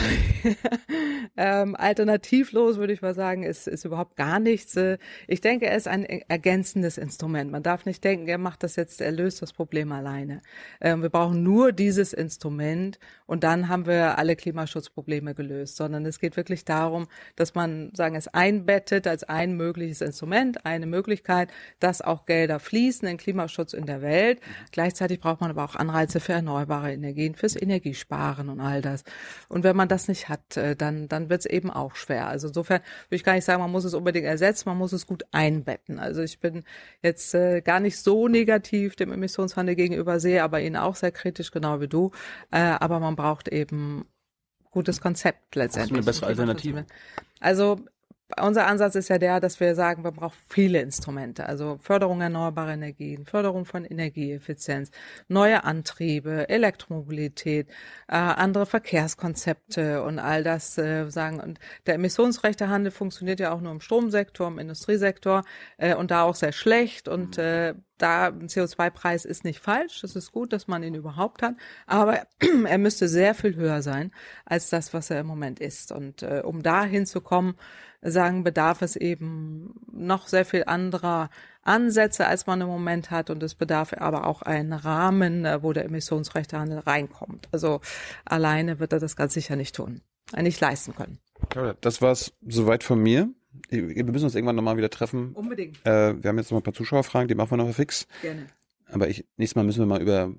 ähm, 1.38 1.74
alternativlos 1.74 2.76
würde 2.76 2.92
ich 2.92 3.00
mal 3.00 3.14
sagen, 3.14 3.42
ist, 3.44 3.66
ist 3.66 3.86
überhaupt 3.86 4.16
gar 4.16 4.40
nichts. 4.40 4.76
Äh, 4.76 4.98
ich 5.26 5.40
denke, 5.40 5.66
er 5.66 5.76
ist 5.76 5.88
ein 5.88 6.04
ergänzendes 6.04 6.98
Instrument. 6.98 7.50
Man 7.50 7.62
darf 7.62 7.86
nicht 7.86 8.04
denken, 8.04 8.28
er 8.28 8.36
macht 8.36 8.62
das 8.62 8.76
jetzt, 8.76 9.00
er 9.00 9.12
löst 9.12 9.40
das 9.40 9.54
Problem 9.54 9.90
alleine. 9.90 10.42
Ähm, 10.82 11.00
wir 11.00 11.08
brauchen 11.08 11.42
nur 11.42 11.72
dieses 11.72 12.12
Instrument 12.12 12.98
und 13.24 13.42
dann 13.42 13.68
haben 13.68 13.86
wir 13.86 14.18
alle 14.18 14.36
Klimaschutzprobleme 14.36 15.34
gelöst, 15.34 15.76
sondern 15.76 16.04
es 16.04 16.18
geht 16.18 16.36
wirklich 16.36 16.66
darum, 16.66 17.06
dass 17.36 17.54
man 17.54 17.90
sagen, 17.94 18.16
es 18.16 18.28
einbettet 18.28 19.06
als 19.06 19.24
ein 19.24 19.56
mögliches 19.56 20.02
Instrument, 20.02 20.66
eine 20.66 20.86
Möglichkeit, 20.86 21.50
dass 21.80 22.02
auch 22.02 22.26
Gelder 22.26 22.60
fließen 22.60 23.08
in 23.08 23.16
Klimaschutz 23.16 23.72
in 23.72 23.86
der 23.86 24.02
Welt. 24.02 24.40
Gleichzeitig 24.72 25.20
braucht 25.20 25.40
man 25.40 25.50
aber 25.50 25.64
auch 25.64 25.74
Anreize 25.74 26.20
für 26.20 26.34
erneuerbare 26.34 26.92
Energien, 26.92 27.34
fürs 27.34 27.56
Energiesparen 27.60 28.25
Sparen 28.26 28.48
und 28.48 28.60
all 28.60 28.82
das. 28.82 29.04
Und 29.48 29.64
wenn 29.64 29.76
man 29.76 29.88
das 29.88 30.08
nicht 30.08 30.28
hat, 30.28 30.56
äh, 30.56 30.76
dann, 30.76 31.08
dann 31.08 31.30
wird 31.30 31.40
es 31.40 31.46
eben 31.46 31.70
auch 31.70 31.94
schwer. 31.94 32.26
Also 32.26 32.48
insofern 32.48 32.80
würde 33.08 33.16
ich 33.16 33.24
gar 33.24 33.34
nicht 33.34 33.44
sagen, 33.44 33.62
man 33.62 33.70
muss 33.70 33.84
es 33.84 33.94
unbedingt 33.94 34.26
ersetzen, 34.26 34.68
man 34.68 34.78
muss 34.78 34.92
es 34.92 35.06
gut 35.06 35.24
einbetten. 35.32 35.98
Also 35.98 36.22
ich 36.22 36.40
bin 36.40 36.64
jetzt 37.02 37.34
äh, 37.34 37.60
gar 37.60 37.80
nicht 37.80 37.98
so 37.98 38.28
negativ 38.28 38.96
dem 38.96 39.12
Emissionshandel 39.12 39.74
gegenüber, 39.76 40.20
sehe 40.20 40.42
aber 40.42 40.60
ihn 40.60 40.76
auch 40.76 40.96
sehr 40.96 41.12
kritisch, 41.12 41.50
genau 41.50 41.80
wie 41.80 41.88
du. 41.88 42.10
Äh, 42.50 42.58
aber 42.58 43.00
man 43.00 43.16
braucht 43.16 43.48
eben 43.48 44.06
gutes 44.70 45.00
Konzept 45.00 45.54
letztendlich. 45.54 45.82
Hast 45.82 45.90
du 45.90 45.94
eine 45.94 46.04
bessere 46.04 46.26
Alternative? 46.26 46.86
Also 47.40 47.80
unser 48.40 48.66
Ansatz 48.66 48.96
ist 48.96 49.08
ja 49.08 49.18
der, 49.18 49.38
dass 49.40 49.60
wir 49.60 49.74
sagen, 49.74 50.02
wir 50.02 50.10
brauchen 50.10 50.36
viele 50.48 50.80
Instrumente, 50.80 51.46
also 51.46 51.78
Förderung 51.80 52.20
erneuerbarer 52.20 52.72
Energien, 52.72 53.24
Förderung 53.24 53.64
von 53.64 53.84
Energieeffizienz, 53.84 54.90
neue 55.28 55.62
Antriebe, 55.64 56.48
Elektromobilität, 56.48 57.68
äh, 58.08 58.16
andere 58.16 58.66
Verkehrskonzepte 58.66 60.02
und 60.02 60.18
all 60.18 60.42
das 60.42 60.76
äh, 60.76 61.08
sagen. 61.08 61.40
Und 61.40 61.60
der 61.86 61.94
Emissionsrechtehandel 61.94 62.90
funktioniert 62.90 63.38
ja 63.38 63.52
auch 63.52 63.60
nur 63.60 63.72
im 63.72 63.80
Stromsektor, 63.80 64.48
im 64.48 64.58
Industriesektor 64.58 65.44
äh, 65.76 65.94
und 65.94 66.10
da 66.10 66.22
auch 66.22 66.34
sehr 66.34 66.52
schlecht 66.52 67.08
und 67.08 67.38
äh, 67.38 67.74
da 67.98 68.26
ein 68.26 68.48
CO2-Preis 68.48 69.24
ist 69.24 69.44
nicht 69.44 69.60
falsch, 69.60 70.02
das 70.02 70.16
ist 70.16 70.32
gut, 70.32 70.52
dass 70.52 70.68
man 70.68 70.82
ihn 70.82 70.94
überhaupt 70.94 71.42
hat, 71.42 71.54
aber 71.86 72.22
er 72.66 72.78
müsste 72.78 73.08
sehr 73.08 73.34
viel 73.34 73.56
höher 73.56 73.82
sein 73.82 74.12
als 74.44 74.68
das, 74.68 74.92
was 74.92 75.10
er 75.10 75.20
im 75.20 75.26
Moment 75.26 75.60
ist. 75.60 75.92
Und 75.92 76.22
äh, 76.22 76.42
um 76.44 76.62
da 76.62 76.84
hinzukommen, 76.84 77.54
sagen, 78.10 78.44
bedarf 78.44 78.82
es 78.82 78.96
eben 78.96 79.74
noch 79.92 80.28
sehr 80.28 80.44
viel 80.44 80.64
anderer 80.66 81.30
Ansätze, 81.62 82.26
als 82.26 82.46
man 82.46 82.60
im 82.60 82.68
Moment 82.68 83.10
hat. 83.10 83.30
Und 83.30 83.42
es 83.42 83.54
bedarf 83.54 83.92
aber 83.92 84.26
auch 84.26 84.42
einen 84.42 84.72
Rahmen, 84.72 85.44
äh, 85.44 85.62
wo 85.62 85.72
der 85.72 85.84
Emissionsrechtehandel 85.84 86.78
reinkommt. 86.80 87.48
Also 87.52 87.80
alleine 88.24 88.78
wird 88.78 88.92
er 88.92 89.00
das 89.00 89.16
ganz 89.16 89.34
sicher 89.34 89.56
nicht 89.56 89.74
tun, 89.74 90.00
nicht 90.36 90.60
leisten 90.60 90.94
können. 90.94 91.18
Das 91.80 92.00
war's 92.00 92.32
soweit 92.46 92.82
von 92.82 93.00
mir. 93.00 93.28
Wir 93.70 94.04
müssen 94.04 94.24
uns 94.24 94.34
irgendwann 94.34 94.56
nochmal 94.56 94.76
wieder 94.76 94.90
treffen. 94.90 95.32
Unbedingt. 95.32 95.84
Äh, 95.86 96.22
wir 96.22 96.28
haben 96.28 96.38
jetzt 96.38 96.50
noch 96.50 96.58
ein 96.58 96.62
paar 96.62 96.74
Zuschauerfragen, 96.74 97.28
die 97.28 97.34
machen 97.34 97.50
wir 97.52 97.56
noch 97.56 97.72
fix. 97.74 98.06
Gerne. 98.22 98.46
Aber 98.88 99.08
ich, 99.08 99.24
nächstes 99.36 99.56
Mal 99.56 99.64
müssen 99.64 99.80
wir 99.80 99.86
mal 99.86 100.02
über 100.02 100.32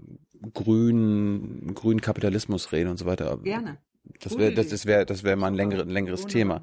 grünen, 0.53 1.73
grünen 1.73 2.01
Kapitalismus 2.01 2.71
reden 2.71 2.89
und 2.89 2.97
so 2.97 3.05
weiter. 3.05 3.37
Gerne. 3.43 3.77
Das 4.21 4.37
wäre 4.37 4.53
das, 4.53 4.69
das 4.69 4.85
wäre 4.85 5.05
das 5.05 5.23
wäre 5.23 5.35
mal 5.35 5.47
ein, 5.47 5.53
längere, 5.53 5.81
ein 5.81 5.89
längeres 5.89 6.25
Thema. 6.25 6.61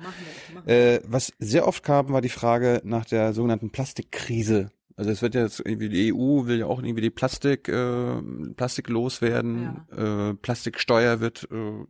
Äh, 0.66 1.00
was 1.06 1.32
sehr 1.38 1.66
oft 1.66 1.82
kam, 1.82 2.10
war 2.10 2.20
die 2.20 2.28
Frage 2.28 2.80
nach 2.84 3.04
der 3.04 3.32
sogenannten 3.32 3.70
Plastikkrise. 3.70 4.70
Also 4.96 5.10
es 5.10 5.22
wird 5.22 5.34
jetzt 5.34 5.60
irgendwie 5.64 5.88
die 5.88 6.14
EU 6.14 6.46
will 6.46 6.60
ja 6.60 6.66
auch 6.66 6.78
irgendwie 6.78 7.02
die 7.02 7.10
Plastik 7.10 7.68
äh, 7.68 8.22
Plastik 8.56 8.88
loswerden. 8.88 9.84
Ja. 9.90 10.30
Äh, 10.30 10.34
Plastiksteuer 10.34 11.20
wird 11.20 11.48
äh, 11.50 11.84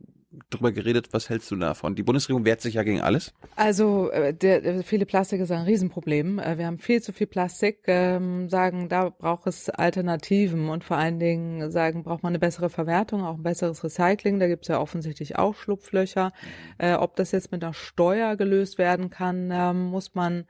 drüber 0.49 0.71
geredet. 0.71 1.09
Was 1.11 1.29
hältst 1.29 1.51
du 1.51 1.55
davon? 1.55 1.95
Die 1.95 2.03
Bundesregierung 2.03 2.45
wehrt 2.45 2.61
sich 2.61 2.75
ja 2.75 2.83
gegen 2.83 3.01
alles. 3.01 3.33
Also 3.55 4.09
äh, 4.11 4.33
der, 4.33 4.61
der, 4.61 4.83
viele 4.83 5.05
Plastik 5.05 5.41
ist 5.41 5.51
ein 5.51 5.63
Riesenproblem. 5.65 6.39
Äh, 6.39 6.57
wir 6.57 6.67
haben 6.67 6.79
viel 6.79 7.01
zu 7.01 7.13
viel 7.13 7.27
Plastik. 7.27 7.79
Ähm, 7.87 8.49
sagen, 8.49 8.89
da 8.89 9.09
braucht 9.09 9.47
es 9.47 9.69
Alternativen 9.69 10.69
und 10.69 10.83
vor 10.83 10.97
allen 10.97 11.19
Dingen 11.19 11.71
sagen, 11.71 12.03
braucht 12.03 12.23
man 12.23 12.31
eine 12.31 12.39
bessere 12.39 12.69
Verwertung, 12.69 13.23
auch 13.23 13.35
ein 13.35 13.43
besseres 13.43 13.83
Recycling. 13.83 14.39
Da 14.39 14.47
gibt 14.47 14.63
es 14.63 14.69
ja 14.69 14.79
offensichtlich 14.79 15.37
auch 15.37 15.55
Schlupflöcher. 15.55 16.31
Äh, 16.77 16.93
ob 16.93 17.15
das 17.15 17.31
jetzt 17.31 17.51
mit 17.51 17.63
einer 17.63 17.73
Steuer 17.73 18.35
gelöst 18.35 18.77
werden 18.77 19.09
kann, 19.09 19.49
ähm, 19.51 19.85
muss 19.85 20.15
man 20.15 20.45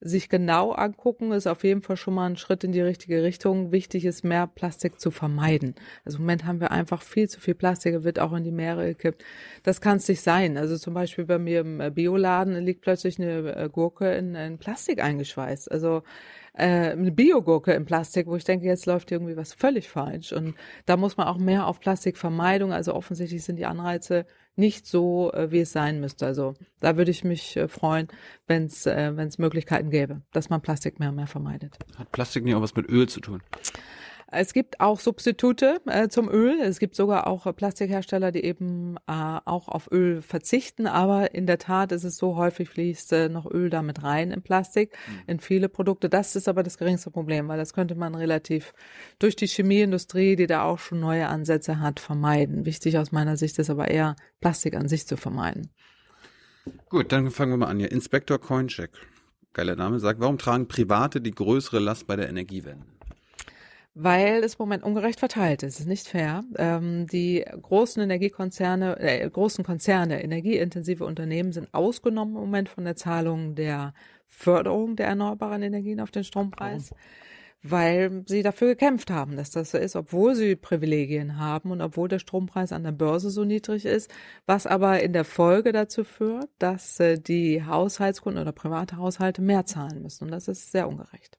sich 0.00 0.28
genau 0.28 0.72
angucken, 0.72 1.32
ist 1.32 1.46
auf 1.46 1.64
jeden 1.64 1.82
Fall 1.82 1.96
schon 1.96 2.14
mal 2.14 2.26
ein 2.26 2.36
Schritt 2.36 2.62
in 2.62 2.72
die 2.72 2.80
richtige 2.80 3.22
Richtung. 3.22 3.72
Wichtig 3.72 4.04
ist, 4.04 4.24
mehr 4.24 4.46
Plastik 4.46 5.00
zu 5.00 5.10
vermeiden. 5.10 5.74
Also 6.04 6.18
im 6.18 6.24
Moment 6.24 6.44
haben 6.44 6.60
wir 6.60 6.70
einfach 6.70 7.02
viel 7.02 7.28
zu 7.28 7.40
viel 7.40 7.54
Plastik, 7.54 8.04
wird 8.04 8.20
auch 8.20 8.32
in 8.32 8.44
die 8.44 8.52
Meere 8.52 8.86
gekippt. 8.86 9.24
Das 9.64 9.80
kann 9.80 9.96
es 9.96 10.08
nicht 10.08 10.20
sein. 10.20 10.56
Also 10.56 10.76
zum 10.76 10.94
Beispiel 10.94 11.24
bei 11.24 11.38
mir 11.38 11.60
im 11.60 11.80
äh, 11.80 11.90
Bioladen 11.90 12.64
liegt 12.64 12.82
plötzlich 12.82 13.18
eine 13.18 13.56
äh, 13.56 13.68
Gurke 13.68 14.12
in, 14.14 14.34
in 14.34 14.58
Plastik 14.58 15.02
eingeschweißt. 15.02 15.70
Also 15.70 16.02
äh, 16.58 16.90
eine 16.92 17.12
Biogurke 17.12 17.72
in 17.72 17.84
Plastik, 17.84 18.26
wo 18.26 18.36
ich 18.36 18.44
denke, 18.44 18.66
jetzt 18.66 18.86
läuft 18.86 19.12
irgendwie 19.12 19.36
was 19.36 19.54
völlig 19.54 19.88
falsch. 19.88 20.32
Und 20.32 20.54
da 20.86 20.96
muss 20.96 21.16
man 21.16 21.28
auch 21.28 21.38
mehr 21.38 21.66
auf 21.66 21.80
Plastikvermeidung. 21.80 22.72
Also 22.72 22.94
offensichtlich 22.94 23.44
sind 23.44 23.56
die 23.56 23.66
Anreize 23.66 24.26
nicht 24.56 24.86
so, 24.86 25.32
äh, 25.32 25.50
wie 25.52 25.60
es 25.60 25.72
sein 25.72 26.00
müsste. 26.00 26.26
Also 26.26 26.54
da 26.80 26.96
würde 26.96 27.12
ich 27.12 27.22
mich 27.22 27.56
äh, 27.56 27.68
freuen, 27.68 28.08
wenn 28.46 28.64
es 28.64 28.86
äh, 28.86 29.12
Möglichkeiten 29.38 29.90
gäbe, 29.90 30.22
dass 30.32 30.50
man 30.50 30.60
Plastik 30.60 30.98
mehr 30.98 31.10
und 31.10 31.16
mehr 31.16 31.28
vermeidet. 31.28 31.78
Hat 31.96 32.10
Plastik 32.10 32.44
nicht 32.44 32.56
auch 32.56 32.62
was 32.62 32.74
mit 32.74 32.88
Öl 32.90 33.08
zu 33.08 33.20
tun? 33.20 33.40
Es 34.30 34.52
gibt 34.52 34.80
auch 34.80 35.00
Substitute 35.00 35.80
äh, 35.86 36.08
zum 36.08 36.28
Öl. 36.28 36.60
Es 36.60 36.78
gibt 36.78 36.94
sogar 36.94 37.26
auch 37.26 37.54
Plastikhersteller, 37.56 38.30
die 38.30 38.44
eben 38.44 38.96
äh, 39.06 39.38
auch 39.44 39.68
auf 39.68 39.90
Öl 39.90 40.20
verzichten. 40.20 40.86
Aber 40.86 41.34
in 41.34 41.46
der 41.46 41.58
Tat 41.58 41.92
ist 41.92 42.04
es 42.04 42.18
so, 42.18 42.36
häufig 42.36 42.68
fließt 42.68 43.12
äh, 43.14 43.28
noch 43.30 43.50
Öl 43.50 43.70
damit 43.70 44.02
rein 44.02 44.30
in 44.30 44.42
Plastik, 44.42 44.92
mhm. 45.06 45.22
in 45.26 45.40
viele 45.40 45.70
Produkte. 45.70 46.10
Das 46.10 46.36
ist 46.36 46.46
aber 46.46 46.62
das 46.62 46.76
geringste 46.76 47.10
Problem, 47.10 47.48
weil 47.48 47.56
das 47.56 47.72
könnte 47.72 47.94
man 47.94 48.14
relativ 48.14 48.74
durch 49.18 49.34
die 49.34 49.46
Chemieindustrie, 49.46 50.36
die 50.36 50.46
da 50.46 50.64
auch 50.64 50.78
schon 50.78 51.00
neue 51.00 51.26
Ansätze 51.28 51.80
hat, 51.80 51.98
vermeiden. 51.98 52.66
Wichtig 52.66 52.98
aus 52.98 53.12
meiner 53.12 53.38
Sicht 53.38 53.58
ist 53.58 53.70
aber 53.70 53.88
eher, 53.88 54.14
Plastik 54.40 54.76
an 54.76 54.88
sich 54.88 55.06
zu 55.06 55.16
vermeiden. 55.16 55.70
Gut, 56.90 57.12
dann 57.12 57.30
fangen 57.30 57.52
wir 57.52 57.56
mal 57.56 57.68
an 57.68 57.78
hier. 57.78 57.90
Inspektor 57.90 58.38
Coincheck, 58.38 58.90
geiler 59.54 59.74
Name, 59.74 60.00
sagt, 60.00 60.20
warum 60.20 60.36
tragen 60.36 60.68
Private 60.68 61.22
die 61.22 61.30
größere 61.30 61.78
Last 61.78 62.06
bei 62.06 62.16
der 62.16 62.28
Energiewende? 62.28 62.97
Weil 64.00 64.44
es 64.44 64.54
im 64.54 64.58
Moment 64.60 64.84
ungerecht 64.84 65.18
verteilt 65.18 65.64
ist. 65.64 65.74
Es 65.74 65.80
ist 65.80 65.86
nicht 65.88 66.06
fair. 66.06 66.44
Ähm, 66.56 67.08
die 67.08 67.44
großen 67.62 68.00
Energiekonzerne, 68.00 68.96
äh, 69.00 69.28
großen 69.28 69.64
Konzerne, 69.64 70.22
energieintensive 70.22 71.04
Unternehmen 71.04 71.52
sind 71.52 71.74
ausgenommen 71.74 72.36
im 72.36 72.42
Moment 72.42 72.68
von 72.68 72.84
der 72.84 72.94
Zahlung 72.94 73.56
der 73.56 73.94
Förderung 74.28 74.94
der 74.94 75.08
erneuerbaren 75.08 75.62
Energien 75.62 76.00
auf 76.00 76.12
den 76.12 76.22
Strompreis. 76.22 76.92
Warum? 76.92 77.02
Weil 77.62 78.24
sie 78.26 78.42
dafür 78.42 78.68
gekämpft 78.68 79.10
haben, 79.10 79.36
dass 79.36 79.50
das 79.50 79.72
so 79.72 79.78
ist, 79.78 79.96
obwohl 79.96 80.34
sie 80.34 80.56
Privilegien 80.56 81.38
haben 81.38 81.70
und 81.70 81.80
obwohl 81.80 82.08
der 82.08 82.18
Strompreis 82.18 82.72
an 82.72 82.84
der 82.84 82.92
Börse 82.92 83.30
so 83.30 83.44
niedrig 83.44 83.84
ist, 83.84 84.10
was 84.46 84.66
aber 84.66 85.02
in 85.02 85.12
der 85.12 85.24
Folge 85.24 85.72
dazu 85.72 86.04
führt, 86.04 86.48
dass 86.58 87.00
äh, 87.00 87.18
die 87.18 87.64
Haushaltskunden 87.64 88.40
oder 88.40 88.52
private 88.52 88.96
Haushalte 88.96 89.42
mehr 89.42 89.66
zahlen 89.66 90.02
müssen. 90.02 90.24
Und 90.24 90.30
das 90.30 90.48
ist 90.48 90.70
sehr 90.70 90.88
ungerecht. 90.88 91.38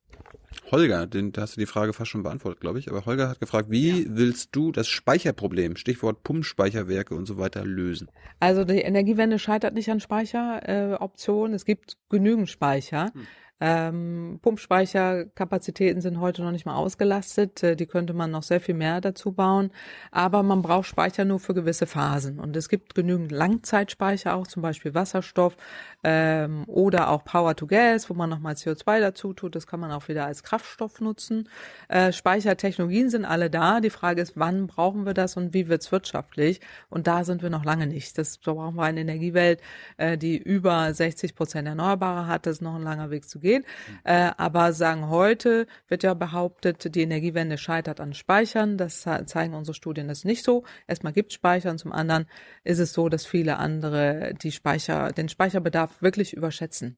Holger, 0.71 1.07
den, 1.07 1.31
da 1.31 1.43
hast 1.43 1.55
du 1.55 1.59
die 1.59 1.65
Frage 1.65 1.93
fast 1.93 2.11
schon 2.11 2.23
beantwortet, 2.23 2.59
glaube 2.59 2.79
ich. 2.79 2.89
Aber 2.89 3.05
Holger 3.05 3.29
hat 3.29 3.39
gefragt, 3.39 3.69
wie 3.71 4.03
ja. 4.03 4.05
willst 4.09 4.55
du 4.55 4.71
das 4.71 4.87
Speicherproblem, 4.87 5.75
Stichwort 5.77 6.23
Pumpspeicherwerke 6.23 7.15
und 7.15 7.25
so 7.25 7.37
weiter, 7.37 7.65
lösen? 7.65 8.09
Also 8.39 8.65
die 8.65 8.79
Energiewende 8.79 9.39
scheitert 9.39 9.73
nicht 9.73 9.89
an 9.89 9.99
Speicheroptionen. 9.99 11.53
Äh, 11.53 11.55
es 11.55 11.65
gibt 11.65 11.97
genügend 12.09 12.49
Speicher. 12.49 13.11
Hm. 13.13 13.27
Ähm, 13.61 14.39
Pumpspeicherkapazitäten 14.41 16.01
sind 16.01 16.21
heute 16.21 16.43
noch 16.43 16.51
nicht 16.51 16.65
mal 16.65 16.75
ausgelastet. 16.75 17.61
Äh, 17.61 17.75
die 17.75 17.87
könnte 17.87 18.13
man 18.13 18.31
noch 18.31 18.43
sehr 18.43 18.61
viel 18.61 18.75
mehr 18.75 19.01
dazu 19.01 19.33
bauen. 19.33 19.71
Aber 20.11 20.43
man 20.43 20.61
braucht 20.61 20.87
Speicher 20.87 21.25
nur 21.25 21.39
für 21.39 21.53
gewisse 21.53 21.85
Phasen. 21.85 22.39
Und 22.39 22.55
es 22.55 22.69
gibt 22.69 22.95
genügend 22.95 23.31
Langzeitspeicher 23.31 24.35
auch, 24.35 24.47
zum 24.47 24.61
Beispiel 24.61 24.93
Wasserstoff 24.93 25.57
ähm, 26.03 26.63
oder 26.67 27.09
auch 27.09 27.25
Power 27.25 27.55
to 27.55 27.67
Gas, 27.67 28.09
wo 28.09 28.13
man 28.13 28.29
nochmal 28.29 28.53
CO2 28.53 29.01
dazu 29.01 29.33
tut. 29.33 29.55
Das 29.55 29.67
kann 29.67 29.81
man 29.81 29.91
auch 29.91 30.07
wieder 30.07 30.25
als 30.25 30.43
Kraftstoff 30.43 31.01
nutzen. 31.01 31.49
Äh, 31.89 32.13
Speichertechnologien 32.13 33.09
sind 33.09 33.25
alle 33.25 33.49
da. 33.49 33.81
Die 33.81 33.89
Frage 33.89 34.21
ist, 34.21 34.33
wann 34.35 34.67
brauchen 34.67 35.05
wir 35.05 35.13
das 35.13 35.35
und 35.35 35.53
wie 35.53 35.67
wird's 35.67 35.91
wirtschaftlich? 35.91 36.61
Und 36.89 37.07
da 37.07 37.25
sind 37.25 37.41
wir 37.41 37.49
noch 37.49 37.65
lange 37.65 37.87
nicht. 37.87 38.17
Das 38.17 38.39
da 38.39 38.53
brauchen 38.53 38.75
wir 38.77 38.83
eine 38.83 39.01
Energiewelt, 39.01 39.59
äh, 39.97 40.17
die 40.17 40.37
über 40.37 40.93
60 40.93 41.35
Prozent 41.35 41.67
Erneuerbare 41.67 42.27
hat. 42.27 42.45
Das 42.45 42.57
ist 42.57 42.61
noch 42.61 42.75
ein 42.75 42.83
langer 42.83 43.09
Weg 43.09 43.27
zu 43.27 43.39
gehen 43.39 43.48
gehen. 43.49 43.65
Äh, 44.03 44.31
aber 44.37 44.73
sagen 44.73 45.09
heute 45.09 45.65
wird 45.87 46.03
ja 46.03 46.13
behauptet, 46.13 46.93
die 46.95 47.01
Energiewende 47.01 47.57
scheitert 47.57 47.99
an 47.99 48.13
Speichern. 48.13 48.77
Das 48.77 49.07
zeigen 49.25 49.53
unsere 49.53 49.75
Studien 49.75 50.07
das 50.07 50.23
nicht 50.23 50.43
so. 50.43 50.63
Erstmal 50.87 51.13
gibt 51.13 51.33
Speichern, 51.33 51.77
zum 51.77 51.91
anderen 51.91 52.25
ist 52.63 52.79
es 52.79 52.93
so, 52.93 53.09
dass 53.09 53.25
viele 53.25 53.57
andere 53.57 54.33
die 54.41 54.51
Speicher, 54.51 55.11
den 55.11 55.29
Speicherbedarf 55.29 56.01
wirklich 56.01 56.33
überschätzen. 56.33 56.97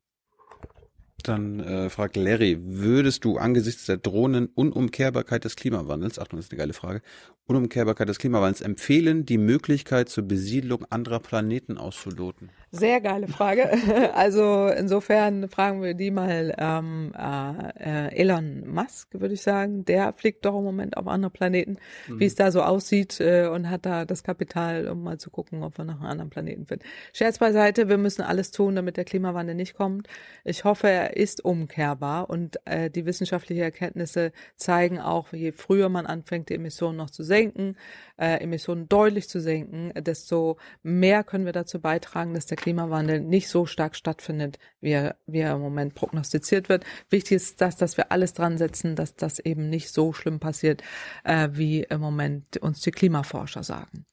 Dann 1.24 1.60
äh, 1.60 1.90
fragt 1.90 2.16
Larry, 2.16 2.58
würdest 2.62 3.26
du 3.26 3.38
angesichts 3.38 3.86
der 3.86 3.98
drohenden 3.98 4.48
Unumkehrbarkeit 4.48 5.44
des 5.46 5.56
Klimawandels, 5.56 6.20
Achtung, 6.20 6.38
das 6.38 6.48
ist 6.48 6.52
eine 6.52 6.60
geile 6.60 6.74
Frage, 6.74 7.02
Unumkehrbarkeit 7.46 8.10
des 8.10 8.18
Klimawandels 8.18 8.62
empfehlen, 8.62 9.26
die 9.26 9.38
Möglichkeit 9.38 10.10
zur 10.10 10.24
Besiedlung 10.24 10.86
anderer 10.90 11.20
Planeten 11.20 11.78
auszuloten? 11.78 12.50
Sehr 12.74 13.02
geile 13.02 13.28
Frage. 13.28 13.70
Also 14.14 14.68
insofern 14.68 15.50
fragen 15.50 15.82
wir 15.82 15.94
die 15.94 16.12
mal 16.12 16.56
ähm, 16.58 17.12
äh, 17.18 18.16
Elon 18.16 18.68
Musk, 18.68 19.10
würde 19.14 19.34
ich 19.34 19.42
sagen. 19.42 19.84
Der 19.86 20.14
fliegt 20.14 20.46
doch 20.46 20.58
im 20.58 20.64
Moment 20.64 20.96
auf 20.96 21.08
andere 21.08 21.32
Planeten, 21.32 21.78
mhm. 22.08 22.20
wie 22.20 22.26
es 22.26 22.36
da 22.36 22.52
so 22.52 22.62
aussieht 22.62 23.20
äh, 23.20 23.48
und 23.48 23.70
hat 23.70 23.86
da 23.86 24.06
das 24.06 24.24
Kapital, 24.24 24.88
um 24.88 25.04
mal 25.04 25.18
zu 25.18 25.30
gucken, 25.30 25.64
ob 25.64 25.78
wir 25.78 25.86
nach 25.86 26.00
einem 26.00 26.10
anderen 26.10 26.30
Planeten 26.30 26.66
finden. 26.66 26.86
Scherz 27.14 27.40
beiseite, 27.40 27.90
wir 27.90 27.98
müssen 27.98 28.22
alles 28.22 28.52
tun, 28.52 28.76
damit 28.76 28.98
der 28.98 29.06
Klimawandel 29.06 29.56
nicht 29.56 29.76
kommt. 29.76 30.08
Ich 30.44 30.64
hoffe, 30.64 30.88
er 30.88 31.18
ist 31.18 31.44
umkehrbar 31.44 32.30
und 32.30 32.58
äh, 32.66 32.90
die 32.90 33.06
wissenschaftlichen 33.06 33.64
Erkenntnisse 33.64 34.32
zeigen 34.56 35.00
auch, 35.00 35.34
je 35.34 35.52
früher 35.52 35.90
man 35.90 36.06
anfängt, 36.06 36.50
die 36.50 36.56
Emissionen 36.56 36.98
noch 36.98 37.10
zu 37.10 37.24
senken, 37.24 37.76
äh, 38.22 38.38
Emissionen 38.38 38.88
deutlich 38.88 39.28
zu 39.28 39.42
senken, 39.42 39.92
desto 39.96 40.58
mehr 40.84 41.24
können 41.24 41.46
wir 41.46 41.54
dazu 41.54 41.82
beitragen, 41.82 42.36
dass 42.36 42.46
der 42.46 42.56
Klimawandel 42.56 43.20
nicht 43.20 43.50
so 43.50 43.66
stark 43.66 43.96
stattfindet, 43.96 44.60
wie 44.80 44.92
er, 44.92 45.16
wie 45.26 45.40
er 45.40 45.56
im 45.56 45.62
Moment 45.62 45.96
prognostiziert 45.96 46.70
wird. 46.70 46.86
Wichtig 47.10 47.38
ist 47.38 47.62
das, 47.62 47.78
dass 47.78 47.98
wir 47.98 48.12
alles 48.12 48.34
dran 48.34 48.60
setzen, 48.60 48.96
dass 48.96 49.16
das 49.16 49.40
eben 49.40 49.70
nicht 49.70 49.90
so 49.90 50.14
schlimm 50.14 50.40
passiert, 50.40 50.84
äh, 51.24 51.50
wie 51.54 51.82
im 51.82 52.00
Moment 52.00 52.58
uns 52.58 52.82
die 52.82 52.92
Klimaforscher 52.92 53.64
sagen. 53.64 54.06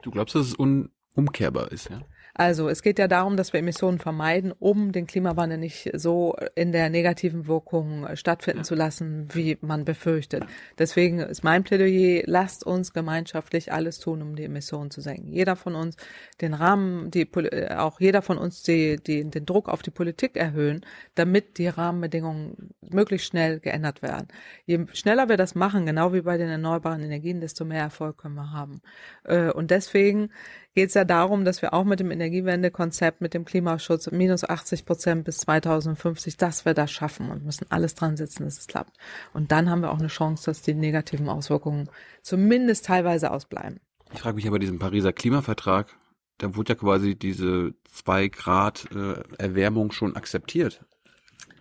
Du 0.00 0.10
glaubst, 0.10 0.34
dass 0.34 0.46
es 0.46 0.58
un 0.58 0.90
umkehrbar 1.14 1.70
ist, 1.70 1.90
ja? 1.90 2.00
Also 2.34 2.68
es 2.70 2.82
geht 2.82 2.98
ja 2.98 3.08
darum, 3.08 3.36
dass 3.36 3.52
wir 3.52 3.60
Emissionen 3.60 3.98
vermeiden, 3.98 4.54
um 4.58 4.90
den 4.92 5.06
Klimawandel 5.06 5.58
nicht 5.58 5.90
so 5.94 6.34
in 6.54 6.72
der 6.72 6.88
negativen 6.88 7.46
Wirkung 7.46 8.06
stattfinden 8.14 8.64
zu 8.64 8.74
lassen, 8.74 9.28
wie 9.34 9.58
man 9.60 9.84
befürchtet. 9.84 10.44
Deswegen 10.78 11.18
ist 11.18 11.44
mein 11.44 11.62
Plädoyer, 11.62 12.22
lasst 12.24 12.64
uns 12.64 12.94
gemeinschaftlich 12.94 13.72
alles 13.72 13.98
tun, 13.98 14.22
um 14.22 14.34
die 14.34 14.44
Emissionen 14.44 14.90
zu 14.90 15.02
senken. 15.02 15.30
Jeder 15.30 15.56
von 15.56 15.74
uns 15.74 15.96
den 16.40 16.54
Rahmen, 16.54 17.10
die, 17.10 17.28
auch 17.76 18.00
jeder 18.00 18.22
von 18.22 18.38
uns 18.38 18.62
die, 18.62 18.96
die, 18.96 19.28
den 19.28 19.44
Druck 19.44 19.68
auf 19.68 19.82
die 19.82 19.90
Politik 19.90 20.36
erhöhen, 20.36 20.86
damit 21.14 21.58
die 21.58 21.68
Rahmenbedingungen 21.68 22.70
möglichst 22.80 23.26
schnell 23.26 23.60
geändert 23.60 24.00
werden. 24.00 24.28
Je 24.64 24.86
schneller 24.94 25.28
wir 25.28 25.36
das 25.36 25.54
machen, 25.54 25.84
genau 25.84 26.14
wie 26.14 26.22
bei 26.22 26.38
den 26.38 26.48
erneuerbaren 26.48 27.02
Energien, 27.02 27.40
desto 27.40 27.66
mehr 27.66 27.82
Erfolg 27.82 28.16
können 28.16 28.36
wir 28.36 28.52
haben. 28.52 28.80
Äh, 29.24 29.50
und 29.50 29.70
deswegen 29.70 30.30
geht 30.74 30.88
es 30.88 30.94
ja 30.94 31.04
darum, 31.04 31.44
dass 31.44 31.62
wir 31.62 31.74
auch 31.74 31.84
mit 31.84 32.00
dem 32.00 32.10
Energiewendekonzept, 32.10 33.20
mit 33.20 33.34
dem 33.34 33.44
Klimaschutz 33.44 34.10
minus 34.10 34.44
80 34.44 34.84
Prozent 34.84 35.24
bis 35.24 35.38
2050, 35.38 36.36
dass 36.36 36.64
wir 36.64 36.74
das 36.74 36.90
schaffen 36.90 37.30
und 37.30 37.44
müssen 37.44 37.66
alles 37.70 37.94
dran 37.94 38.16
setzen, 38.16 38.44
dass 38.44 38.58
es 38.58 38.66
klappt. 38.66 38.96
Und 39.32 39.52
dann 39.52 39.70
haben 39.70 39.82
wir 39.82 39.92
auch 39.92 39.98
eine 39.98 40.08
Chance, 40.08 40.46
dass 40.46 40.62
die 40.62 40.74
negativen 40.74 41.28
Auswirkungen 41.28 41.88
zumindest 42.22 42.86
teilweise 42.86 43.30
ausbleiben. 43.30 43.80
Ich 44.12 44.20
frage 44.20 44.36
mich 44.36 44.46
aber 44.46 44.58
diesem 44.58 44.78
Pariser 44.78 45.12
Klimavertrag, 45.12 45.94
da 46.38 46.56
wurde 46.56 46.72
ja 46.72 46.78
quasi 46.78 47.14
diese 47.14 47.74
zwei 47.84 48.28
Grad 48.28 48.88
äh, 48.94 49.22
Erwärmung 49.38 49.92
schon 49.92 50.16
akzeptiert. 50.16 50.84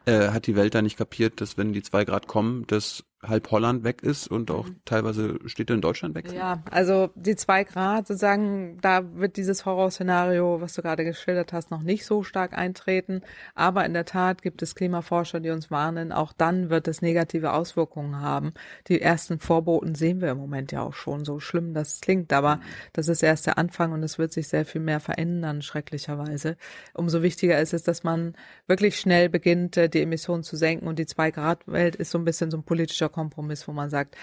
Äh, 0.06 0.30
hat 0.30 0.48
die 0.48 0.56
Welt 0.56 0.74
da 0.74 0.82
nicht 0.82 0.98
kapiert, 0.98 1.42
dass 1.42 1.58
wenn 1.58 1.74
die 1.74 1.84
zwei 1.84 2.06
Grad 2.06 2.28
kommen, 2.28 2.66
dass 2.68 3.04
halb 3.24 3.52
Holland 3.52 3.84
weg 3.84 4.02
ist 4.02 4.28
und 4.28 4.50
auch 4.50 4.68
mhm. 4.68 4.78
teilweise 4.84 5.38
Städte 5.46 5.74
in 5.74 5.82
Deutschland 5.82 6.16
weg 6.16 6.28
sind? 6.28 6.38
Ja, 6.38 6.64
also 6.72 7.10
die 7.16 7.36
zwei 7.36 7.64
Grad 7.64 8.08
sozusagen, 8.08 8.80
da 8.82 9.16
wird 9.16 9.38
dieses 9.38 9.66
Horrorszenario, 9.66 10.60
was 10.60 10.74
du 10.74 10.82
gerade 10.82 11.04
geschildert 11.04 11.54
hast, 11.54 11.70
noch 11.70 11.84
nicht 11.84 12.06
so 12.06 12.24
stark 12.24 12.58
eintreten. 12.58 13.22
Aber 13.54 13.86
in 13.86 13.94
der 13.94 14.06
Tat 14.06 14.42
gibt 14.42 14.64
es 14.64 14.74
Klimaforscher, 14.74 15.40
die 15.40 15.52
uns 15.52 15.70
warnen, 15.70 16.12
auch 16.12 16.34
dann 16.34 16.70
wird 16.72 16.88
es 16.88 17.04
negative 17.04 17.54
Auswirkungen 17.54 18.20
haben. 18.22 18.54
Die 18.88 19.02
ersten 19.02 19.40
Vorboten 19.40 19.94
sehen 19.94 20.20
wir 20.20 20.32
im 20.32 20.38
Moment 20.38 20.72
ja 20.72 20.82
auch 20.82 20.94
schon, 20.94 21.24
so 21.24 21.40
schlimm 21.40 21.76
das 21.76 22.02
klingt, 22.02 22.34
aber 22.34 22.56
mhm. 22.56 22.62
das 22.94 23.08
ist 23.08 23.22
erst 23.22 23.46
der 23.46 23.60
Anfang 23.60 23.92
und 23.92 24.02
es 24.02 24.18
wird 24.18 24.34
sich 24.34 24.48
sehr 24.48 24.66
viel 24.66 24.82
mehr 24.82 25.00
verändern, 25.00 25.62
schrecklicherweise. 25.62 26.58
Umso 26.96 27.22
wichtiger 27.22 27.60
ist 27.60 27.74
es, 27.74 27.84
dass 27.84 28.04
man 28.04 28.34
wirklich 28.66 29.00
schnell 29.00 29.30
beginnt, 29.30 29.78
äh, 29.78 29.90
die 29.90 30.02
Emissionen 30.02 30.42
zu 30.42 30.56
senken 30.56 30.88
und 30.88 30.98
die 30.98 31.06
zwei 31.06 31.30
Grad 31.30 31.68
Welt 31.68 31.96
ist 31.96 32.10
so 32.10 32.18
ein 32.18 32.26
bisschen 32.26 32.50
so 32.50 32.58
ein 32.58 32.64
politischer 32.64 33.11
Kompromiss, 33.12 33.68
wo 33.68 33.74
man 33.74 33.90
sagt, 33.90 34.16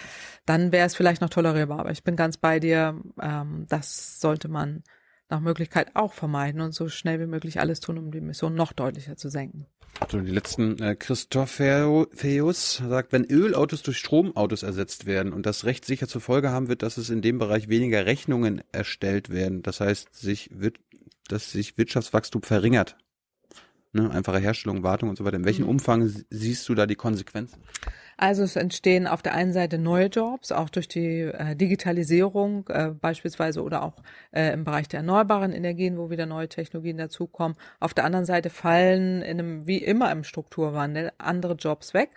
dann 0.47 0.73
wäre 0.73 0.87
es 0.87 0.95
vielleicht 0.95 1.21
noch 1.21 1.31
tolerierbar. 1.31 1.81
Aber 1.81 1.91
ich 1.91 2.05
bin 2.05 2.17
ganz 2.17 2.37
bei 2.37 2.61
dir, 2.61 3.01
ähm, 3.21 3.67
das 3.69 4.21
sollte 4.21 4.49
man 4.49 4.83
nach 5.29 5.41
Möglichkeit 5.41 5.91
auch 5.95 6.15
vermeiden 6.15 6.61
und 6.61 6.73
so 6.73 6.89
schnell 6.89 7.21
wie 7.21 7.27
möglich 7.27 7.61
alles 7.61 7.81
tun, 7.81 7.99
um 7.99 8.11
die 8.11 8.19
Emissionen 8.19 8.57
noch 8.57 8.73
deutlicher 8.73 9.17
zu 9.17 9.29
senken. 9.29 9.67
So, 10.11 10.21
die 10.21 10.31
letzten, 10.31 10.81
äh, 10.81 10.95
Christoph 10.95 11.51
Feus 11.51 12.77
sagt, 12.77 13.13
wenn 13.13 13.25
Ölautos 13.25 13.83
durch 13.83 13.99
Stromautos 13.99 14.63
ersetzt 14.63 15.07
werden 15.07 15.33
und 15.33 15.45
das 15.45 15.65
recht 15.65 15.85
sicher 15.85 16.07
zur 16.07 16.21
Folge 16.21 16.51
haben 16.51 16.69
wird, 16.69 16.83
dass 16.83 16.97
es 16.97 17.11
in 17.11 17.21
dem 17.21 17.39
Bereich 17.39 17.69
weniger 17.69 18.07
Rechnungen 18.07 18.63
erstellt 18.73 19.29
werden, 19.31 19.63
das 19.63 19.81
heißt, 19.81 20.15
sich 20.15 20.51
wird, 20.53 20.79
dass 21.29 21.51
sich 21.51 21.77
Wirtschaftswachstum 21.77 22.43
verringert. 22.43 22.97
Ne, 23.93 24.11
einfache 24.11 24.39
Herstellung, 24.39 24.83
Wartung 24.83 25.09
und 25.09 25.17
so 25.17 25.25
weiter. 25.25 25.37
In 25.37 25.47
welchem 25.47 25.65
mhm. 25.65 25.71
Umfang 25.71 26.07
siehst 26.29 26.69
du 26.69 26.75
da 26.75 26.85
die 26.85 26.95
Konsequenzen? 26.95 27.63
Also 28.21 28.43
es 28.43 28.57
entstehen 28.57 29.07
auf 29.07 29.23
der 29.23 29.33
einen 29.33 29.53
Seite 29.53 29.79
neue 29.79 30.07
Jobs, 30.07 30.51
auch 30.51 30.69
durch 30.71 30.89
die 30.89 31.21
äh, 31.21 31.55
Digitalisierung 31.55 32.67
äh, 32.69 32.91
beispielsweise 32.91 33.63
oder 33.63 33.85
auch 33.85 33.95
äh, 34.33 34.53
im 34.53 34.65
Bereich 34.65 34.89
der 34.89 34.99
erneuerbaren 35.01 35.53
Energien, 35.53 35.97
wo 35.97 36.11
wieder 36.11 36.27
neue 36.27 36.49
Technologien 36.49 36.99
dazukommen. 36.99 37.57
Auf 37.79 37.95
der 37.95 38.05
anderen 38.05 38.25
Seite 38.27 38.51
fallen 38.51 39.23
in 39.23 39.39
einem, 39.39 39.67
wie 39.69 39.79
immer 39.79 40.11
im 40.11 40.25
Strukturwandel, 40.25 41.13
andere 41.19 41.55
Jobs 41.55 41.95
weg 41.95 42.11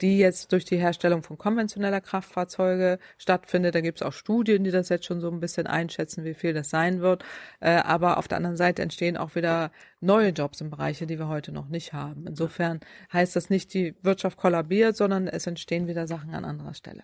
die 0.00 0.18
jetzt 0.18 0.52
durch 0.52 0.64
die 0.64 0.76
Herstellung 0.76 1.22
von 1.22 1.38
konventioneller 1.38 2.00
Kraftfahrzeuge 2.00 2.98
stattfindet. 3.18 3.74
Da 3.74 3.80
gibt 3.80 4.00
es 4.00 4.06
auch 4.06 4.12
Studien, 4.12 4.64
die 4.64 4.70
das 4.70 4.88
jetzt 4.88 5.06
schon 5.06 5.20
so 5.20 5.30
ein 5.30 5.40
bisschen 5.40 5.66
einschätzen, 5.66 6.24
wie 6.24 6.34
viel 6.34 6.52
das 6.52 6.70
sein 6.70 7.00
wird. 7.00 7.24
Äh, 7.60 7.76
aber 7.76 8.18
auf 8.18 8.28
der 8.28 8.36
anderen 8.36 8.56
Seite 8.56 8.82
entstehen 8.82 9.16
auch 9.16 9.34
wieder 9.34 9.70
neue 10.00 10.30
Jobs 10.30 10.60
in 10.60 10.70
Bereiche, 10.70 11.06
die 11.06 11.18
wir 11.18 11.28
heute 11.28 11.52
noch 11.52 11.68
nicht 11.68 11.92
haben. 11.92 12.26
Insofern 12.26 12.80
heißt 13.12 13.36
das 13.36 13.50
nicht, 13.50 13.72
die 13.74 13.94
Wirtschaft 14.02 14.36
kollabiert, 14.36 14.96
sondern 14.96 15.28
es 15.28 15.46
entstehen 15.46 15.86
wieder 15.86 16.06
Sachen 16.06 16.34
an 16.34 16.44
anderer 16.44 16.74
Stelle. 16.74 17.02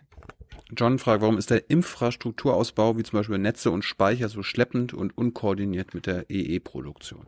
John 0.77 0.99
fragt, 0.99 1.21
warum 1.21 1.37
ist 1.37 1.51
der 1.51 1.69
Infrastrukturausbau 1.69 2.97
wie 2.97 3.03
zum 3.03 3.19
Beispiel 3.19 3.39
Netze 3.39 3.71
und 3.71 3.85
Speicher 3.85 4.29
so 4.29 4.43
schleppend 4.43 4.95
und 4.95 5.17
unkoordiniert 5.17 5.93
mit 5.93 6.07
der 6.07 6.31
EE-Produktion? 6.31 7.27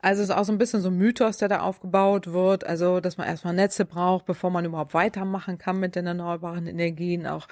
Also 0.00 0.22
es 0.22 0.28
ist 0.28 0.34
auch 0.34 0.44
so 0.44 0.52
ein 0.52 0.58
bisschen 0.58 0.80
so 0.80 0.88
ein 0.88 0.96
Mythos, 0.96 1.38
der 1.38 1.48
da 1.48 1.60
aufgebaut 1.60 2.32
wird. 2.32 2.64
Also, 2.64 3.00
dass 3.00 3.18
man 3.18 3.26
erstmal 3.26 3.52
Netze 3.52 3.84
braucht, 3.84 4.26
bevor 4.26 4.50
man 4.50 4.64
überhaupt 4.64 4.94
weitermachen 4.94 5.58
kann 5.58 5.80
mit 5.80 5.96
den 5.96 6.06
erneuerbaren 6.06 6.66
Energien. 6.66 7.26
Auch 7.26 7.48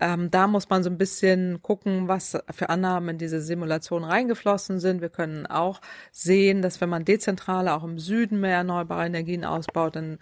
ähm, 0.00 0.30
da 0.30 0.46
muss 0.46 0.70
man 0.70 0.82
so 0.82 0.88
ein 0.88 0.96
bisschen 0.96 1.62
gucken, 1.62 2.08
was 2.08 2.38
für 2.50 2.70
Annahmen 2.70 3.10
in 3.10 3.18
diese 3.18 3.42
Simulation 3.42 4.02
reingeflossen 4.02 4.80
sind. 4.80 5.02
Wir 5.02 5.10
können 5.10 5.46
auch 5.46 5.82
sehen, 6.10 6.62
dass 6.62 6.80
wenn 6.80 6.88
man 6.88 7.04
dezentrale 7.04 7.74
auch 7.74 7.84
im 7.84 7.98
Süden 7.98 8.40
mehr 8.40 8.56
erneuerbare 8.56 9.06
Energien 9.06 9.44
ausbaut, 9.44 9.96
dann 9.96 10.18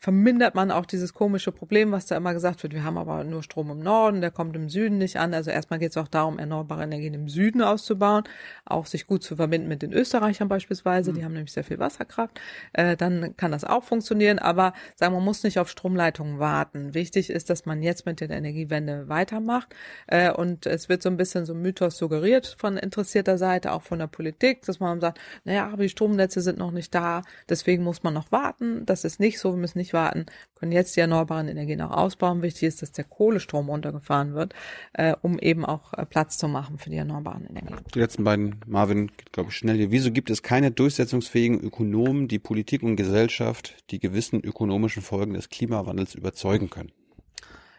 vermindert 0.00 0.54
man 0.54 0.70
auch 0.70 0.86
dieses 0.86 1.12
komische 1.12 1.50
Problem, 1.50 1.90
was 1.90 2.06
da 2.06 2.16
immer 2.16 2.32
gesagt 2.32 2.62
wird, 2.62 2.72
wir 2.72 2.84
haben 2.84 2.96
aber 2.96 3.24
nur 3.24 3.42
Strom 3.42 3.70
im 3.70 3.80
Norden, 3.80 4.20
der 4.20 4.30
kommt 4.30 4.54
im 4.54 4.68
Süden 4.68 4.98
nicht 4.98 5.18
an. 5.18 5.34
Also 5.34 5.50
erstmal 5.50 5.80
geht 5.80 5.90
es 5.90 5.96
auch 5.96 6.06
darum, 6.06 6.38
erneuerbare 6.38 6.84
Energien 6.84 7.14
im 7.14 7.28
Süden 7.28 7.62
auszubauen, 7.62 8.22
auch 8.64 8.86
sich 8.86 9.08
gut 9.08 9.24
zu 9.24 9.34
verbinden 9.34 9.66
mit 9.66 9.82
den 9.82 9.92
Österreichern 9.92 10.48
beispielsweise, 10.48 11.10
mhm. 11.10 11.16
die 11.16 11.24
haben 11.24 11.32
nämlich 11.32 11.52
sehr 11.52 11.64
viel 11.64 11.80
Wasserkraft. 11.80 12.40
Äh, 12.74 12.96
dann 12.96 13.36
kann 13.36 13.50
das 13.50 13.64
auch 13.64 13.82
funktionieren, 13.82 14.38
aber 14.38 14.72
sagen 14.94 15.14
man 15.14 15.24
muss 15.24 15.42
nicht 15.42 15.58
auf 15.58 15.68
Stromleitungen 15.68 16.38
warten. 16.38 16.94
Wichtig 16.94 17.30
ist, 17.30 17.50
dass 17.50 17.66
man 17.66 17.82
jetzt 17.82 18.06
mit 18.06 18.20
der 18.20 18.30
Energiewende 18.30 19.08
weitermacht 19.08 19.74
äh, 20.06 20.30
und 20.30 20.66
es 20.66 20.88
wird 20.88 21.02
so 21.02 21.08
ein 21.08 21.16
bisschen 21.16 21.44
so 21.44 21.54
ein 21.54 21.60
Mythos 21.60 21.98
suggeriert 21.98 22.54
von 22.58 22.76
interessierter 22.76 23.36
Seite, 23.36 23.72
auch 23.72 23.82
von 23.82 23.98
der 23.98 24.06
Politik, 24.06 24.62
dass 24.62 24.78
man 24.78 25.00
sagt, 25.00 25.18
naja, 25.42 25.68
aber 25.72 25.82
die 25.82 25.88
Stromnetze 25.88 26.40
sind 26.40 26.58
noch 26.58 26.70
nicht 26.70 26.94
da, 26.94 27.22
deswegen 27.48 27.82
muss 27.82 28.04
man 28.04 28.14
noch 28.14 28.30
warten. 28.30 28.86
Das 28.86 29.04
ist 29.04 29.18
nicht 29.18 29.40
so, 29.40 29.52
wir 29.52 29.58
müssen 29.58 29.78
nicht 29.78 29.87
nicht 29.88 29.94
warten, 29.94 30.26
können 30.54 30.72
jetzt 30.72 30.96
die 30.96 31.00
erneuerbaren 31.00 31.48
Energien 31.48 31.80
auch 31.80 31.90
ausbauen. 31.90 32.42
Wichtig 32.42 32.64
ist, 32.64 32.82
dass 32.82 32.92
der 32.92 33.04
Kohlestrom 33.04 33.68
runtergefahren 33.68 34.34
wird, 34.34 34.54
äh, 34.92 35.14
um 35.22 35.38
eben 35.38 35.64
auch 35.64 35.94
äh, 35.94 36.04
Platz 36.04 36.36
zu 36.36 36.48
machen 36.48 36.78
für 36.78 36.90
die 36.90 36.96
erneuerbaren 36.96 37.46
Energien. 37.46 37.78
Die 37.94 37.98
letzten 37.98 38.24
beiden, 38.24 38.56
Marvin, 38.66 39.10
glaube 39.32 39.50
ich, 39.50 39.56
schnell 39.56 39.76
hier. 39.76 39.90
Wieso 39.90 40.10
gibt 40.10 40.30
es 40.30 40.42
keine 40.42 40.70
durchsetzungsfähigen 40.70 41.60
Ökonomen, 41.60 42.28
die 42.28 42.38
Politik 42.38 42.82
und 42.82 42.96
Gesellschaft 42.96 43.76
die 43.90 43.98
gewissen 43.98 44.40
ökonomischen 44.42 45.02
Folgen 45.02 45.34
des 45.34 45.48
Klimawandels 45.48 46.14
überzeugen 46.14 46.70
können? 46.70 46.92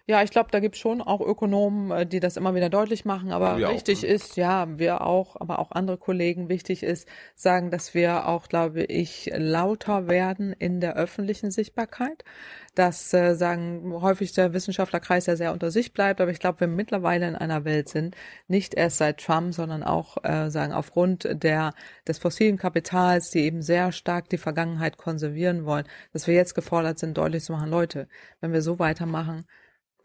Ja, 0.09 0.23
ich 0.23 0.31
glaube, 0.31 0.49
da 0.49 0.59
gibt's 0.59 0.79
schon 0.79 1.03
auch 1.03 1.21
Ökonomen, 1.21 1.91
äh, 1.91 2.03
die 2.03 2.19
das 2.19 2.35
immer 2.35 2.55
wieder 2.55 2.71
deutlich 2.71 3.05
machen. 3.05 3.31
Aber 3.31 3.59
wir 3.59 3.69
wichtig 3.69 3.99
auch, 3.99 4.03
ne? 4.05 4.09
ist, 4.09 4.37
ja, 4.37 4.79
wir 4.79 5.01
auch, 5.01 5.39
aber 5.39 5.59
auch 5.59 5.71
andere 5.71 5.99
Kollegen, 5.99 6.49
wichtig 6.49 6.81
ist, 6.81 7.07
sagen, 7.35 7.69
dass 7.69 7.93
wir 7.93 8.27
auch, 8.27 8.47
glaube 8.47 8.85
ich, 8.85 9.29
lauter 9.35 10.07
werden 10.07 10.51
in 10.51 10.81
der 10.81 10.95
öffentlichen 10.95 11.51
Sichtbarkeit. 11.51 12.23
Dass, 12.73 13.13
äh, 13.13 13.35
sagen, 13.35 14.01
häufig 14.01 14.33
der 14.33 14.51
Wissenschaftlerkreis 14.51 15.27
ja 15.27 15.35
sehr 15.35 15.53
unter 15.53 15.69
sich 15.69 15.93
bleibt. 15.93 16.21
Aber 16.21 16.31
ich 16.31 16.39
glaube, 16.39 16.61
wir 16.61 16.67
mittlerweile 16.67 17.27
in 17.27 17.35
einer 17.35 17.63
Welt 17.63 17.87
sind, 17.87 18.15
nicht 18.47 18.73
erst 18.73 18.97
seit 18.97 19.19
Trump, 19.19 19.53
sondern 19.53 19.83
auch, 19.83 20.17
äh, 20.23 20.49
sagen, 20.49 20.73
aufgrund 20.73 21.27
der, 21.43 21.75
des 22.07 22.17
fossilen 22.17 22.57
Kapitals, 22.57 23.29
die 23.29 23.41
eben 23.41 23.61
sehr 23.61 23.91
stark 23.91 24.27
die 24.29 24.39
Vergangenheit 24.39 24.97
konservieren 24.97 25.65
wollen, 25.65 25.85
dass 26.13 26.25
wir 26.25 26.33
jetzt 26.33 26.55
gefordert 26.55 26.97
sind, 26.97 27.15
deutlich 27.15 27.43
zu 27.43 27.51
machen, 27.51 27.69
Leute, 27.69 28.07
wenn 28.41 28.53
wir 28.53 28.63
so 28.63 28.79
weitermachen, 28.79 29.45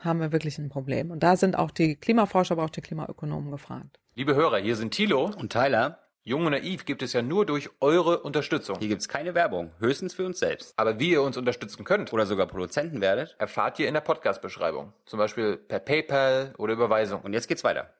haben 0.05 0.21
wir 0.21 0.33
wirklich 0.33 0.59
ein 0.59 0.69
Problem. 0.69 1.11
Und 1.11 1.23
da 1.23 1.37
sind 1.37 1.57
auch 1.57 1.71
die 1.71 1.97
Klimaforscher, 1.97 2.53
aber 2.53 2.65
auch 2.65 2.71
die 2.71 2.81
Klimaökonomen 2.81 3.51
gefragt. 3.51 3.99
Liebe 4.15 4.35
Hörer, 4.35 4.59
hier 4.59 4.77
sind 4.77 4.93
Thilo 4.93 5.31
und 5.37 5.53
Tyler. 5.53 5.99
Jung 6.27 6.47
und 6.47 6.53
Naiv 6.53 6.87
gibt 6.87 7.03
es 7.03 7.13
ja 7.13 7.21
nur 7.21 7.45
durch 7.45 7.69
eure 7.81 8.21
Unterstützung. 8.21 8.79
Hier 8.79 8.89
gibt 8.89 9.03
es 9.03 9.09
keine 9.09 9.35
Werbung, 9.35 9.73
höchstens 9.79 10.15
für 10.15 10.25
uns 10.25 10.39
selbst. 10.39 10.73
Aber 10.79 10.99
wie 10.99 11.11
ihr 11.11 11.21
uns 11.21 11.37
unterstützen 11.37 11.85
könnt 11.85 12.15
oder 12.15 12.25
sogar 12.25 12.47
Produzenten 12.47 13.03
werdet, 13.03 13.37
erfahrt 13.39 13.79
ihr 13.79 13.89
in 13.89 13.95
der 13.95 14.01
Podcast-Beschreibung. 14.01 14.95
Zum 15.05 15.19
Beispiel 15.19 15.59
per 15.59 15.81
PayPal 15.81 16.55
oder 16.57 16.73
Überweisung. 16.73 17.21
Und 17.21 17.35
jetzt 17.35 17.47
geht's 17.47 17.63
weiter. 17.63 17.91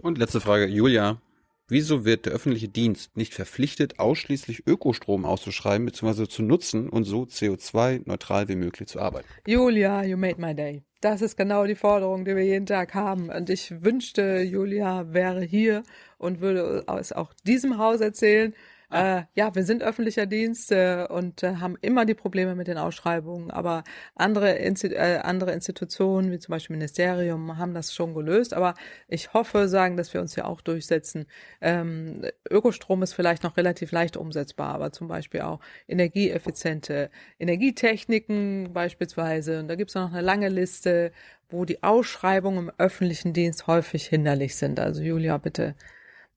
Und 0.00 0.16
letzte 0.16 0.40
Frage, 0.40 0.66
Julia. 0.66 1.20
Wieso 1.66 2.04
wird 2.04 2.26
der 2.26 2.34
öffentliche 2.34 2.68
Dienst 2.68 3.16
nicht 3.16 3.32
verpflichtet, 3.32 3.98
ausschließlich 3.98 4.66
Ökostrom 4.66 5.24
auszuschreiben 5.24 5.86
bzw. 5.86 6.28
zu 6.28 6.42
nutzen 6.42 6.90
und 6.90 7.04
so 7.04 7.22
CO2-neutral 7.22 8.48
wie 8.48 8.56
möglich 8.56 8.86
zu 8.86 9.00
arbeiten? 9.00 9.26
Julia, 9.46 10.04
you 10.04 10.18
made 10.18 10.38
my 10.38 10.54
day. 10.54 10.82
Das 11.00 11.22
ist 11.22 11.36
genau 11.36 11.64
die 11.64 11.74
Forderung, 11.74 12.26
die 12.26 12.36
wir 12.36 12.44
jeden 12.44 12.66
Tag 12.66 12.92
haben. 12.94 13.30
Und 13.30 13.48
ich 13.48 13.82
wünschte, 13.82 14.42
Julia 14.42 15.14
wäre 15.14 15.42
hier 15.42 15.84
und 16.18 16.42
würde 16.42 16.84
es 16.98 17.12
auch 17.12 17.32
diesem 17.46 17.78
Haus 17.78 18.00
erzählen. 18.00 18.54
Äh, 18.94 19.24
ja, 19.34 19.52
wir 19.56 19.64
sind 19.64 19.82
öffentlicher 19.82 20.24
Dienst 20.24 20.70
äh, 20.70 21.04
und 21.10 21.42
äh, 21.42 21.56
haben 21.56 21.76
immer 21.80 22.04
die 22.04 22.14
Probleme 22.14 22.54
mit 22.54 22.68
den 22.68 22.78
Ausschreibungen, 22.78 23.50
aber 23.50 23.82
andere, 24.14 24.52
Insti 24.52 24.94
äh, 24.94 25.18
andere 25.18 25.50
Institutionen, 25.50 26.30
wie 26.30 26.38
zum 26.38 26.52
Beispiel 26.52 26.76
Ministerium, 26.76 27.58
haben 27.58 27.74
das 27.74 27.92
schon 27.92 28.14
gelöst. 28.14 28.54
Aber 28.54 28.74
ich 29.08 29.34
hoffe, 29.34 29.66
sagen, 29.66 29.96
dass 29.96 30.14
wir 30.14 30.20
uns 30.20 30.36
ja 30.36 30.44
auch 30.44 30.60
durchsetzen. 30.60 31.26
Ähm, 31.60 32.22
Ökostrom 32.48 33.02
ist 33.02 33.14
vielleicht 33.14 33.42
noch 33.42 33.56
relativ 33.56 33.90
leicht 33.90 34.16
umsetzbar, 34.16 34.72
aber 34.72 34.92
zum 34.92 35.08
Beispiel 35.08 35.40
auch 35.40 35.58
energieeffiziente 35.88 37.10
Energietechniken 37.40 38.72
beispielsweise. 38.72 39.58
Und 39.58 39.66
da 39.66 39.74
gibt 39.74 39.90
es 39.90 39.96
noch 39.96 40.12
eine 40.12 40.20
lange 40.20 40.48
Liste, 40.48 41.10
wo 41.48 41.64
die 41.64 41.82
Ausschreibungen 41.82 42.68
im 42.68 42.72
öffentlichen 42.78 43.32
Dienst 43.32 43.66
häufig 43.66 44.06
hinderlich 44.06 44.54
sind. 44.54 44.78
Also 44.78 45.02
Julia, 45.02 45.36
bitte 45.38 45.74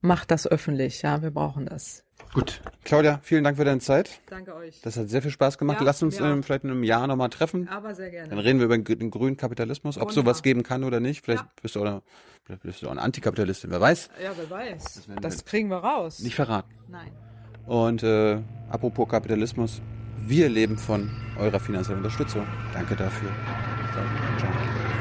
mach 0.02 0.26
das 0.26 0.48
öffentlich. 0.48 1.04
Ja, 1.04 1.22
wir 1.22 1.30
brauchen 1.30 1.68
das. 1.68 2.07
Gut. 2.34 2.62
Claudia, 2.84 3.20
vielen 3.24 3.44
Dank 3.44 3.58
für 3.58 3.66
deine 3.66 3.80
Zeit. 3.80 4.22
Danke 4.30 4.56
euch. 4.56 4.80
Das 4.82 4.98
hat 4.98 5.10
sehr 5.10 5.22
viel 5.22 5.32
Spaß 5.32 5.58
gemacht. 5.58 5.80
Ja, 5.80 5.86
Lass 5.86 6.04
uns 6.04 6.20
ähm, 6.20 6.44
vielleicht 6.44 6.64
in 6.64 6.72
einem 6.72 6.84
Jahr 6.84 7.08
nochmal 7.08 7.30
treffen. 7.30 7.68
Aber 7.70 7.96
sehr 7.96 8.10
gerne. 8.10 8.30
Dann 8.30 8.40
reden 8.40 8.60
wir 8.60 8.66
über 8.66 8.78
den 8.78 9.12
grünen 9.12 9.38
Kapitalismus, 9.38 9.98
ob 9.98 10.10
es 10.10 10.16
sowas 10.16 10.44
geben 10.44 10.64
kann 10.64 10.84
oder 10.84 11.00
nicht. 11.00 11.24
Vielleicht 11.24 11.44
ja. 11.44 11.50
bist 11.62 11.76
du 11.76 11.84
auch, 11.84 12.02
vielleicht 12.44 12.64
bist 12.64 12.82
du 12.82 12.88
auch 12.88 12.92
eine 12.92 13.02
Antikapitalistin, 13.02 13.72
wer 13.72 13.82
weiß. 13.82 14.10
Ja, 14.24 14.32
wer 14.38 14.50
weiß. 14.50 14.84
Das, 14.84 15.08
das 15.22 15.46
kriegen 15.46 15.70
wir 15.70 15.78
raus. 15.78 16.20
Nicht 16.20 16.36
verraten. 16.36 16.70
Nein. 16.88 17.12
Und 17.66 18.04
äh, 18.04 18.40
apropos 18.70 19.10
Kapitalismus, 19.10 19.82
wir 20.26 20.50
leben 20.50 20.78
von 20.78 21.10
eurer 21.38 21.60
finanziellen 21.60 22.00
Unterstützung. 22.04 22.46
Danke 22.74 22.96
dafür. 22.96 23.30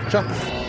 Ciao. 0.08 0.24
Ciao. 0.24 0.65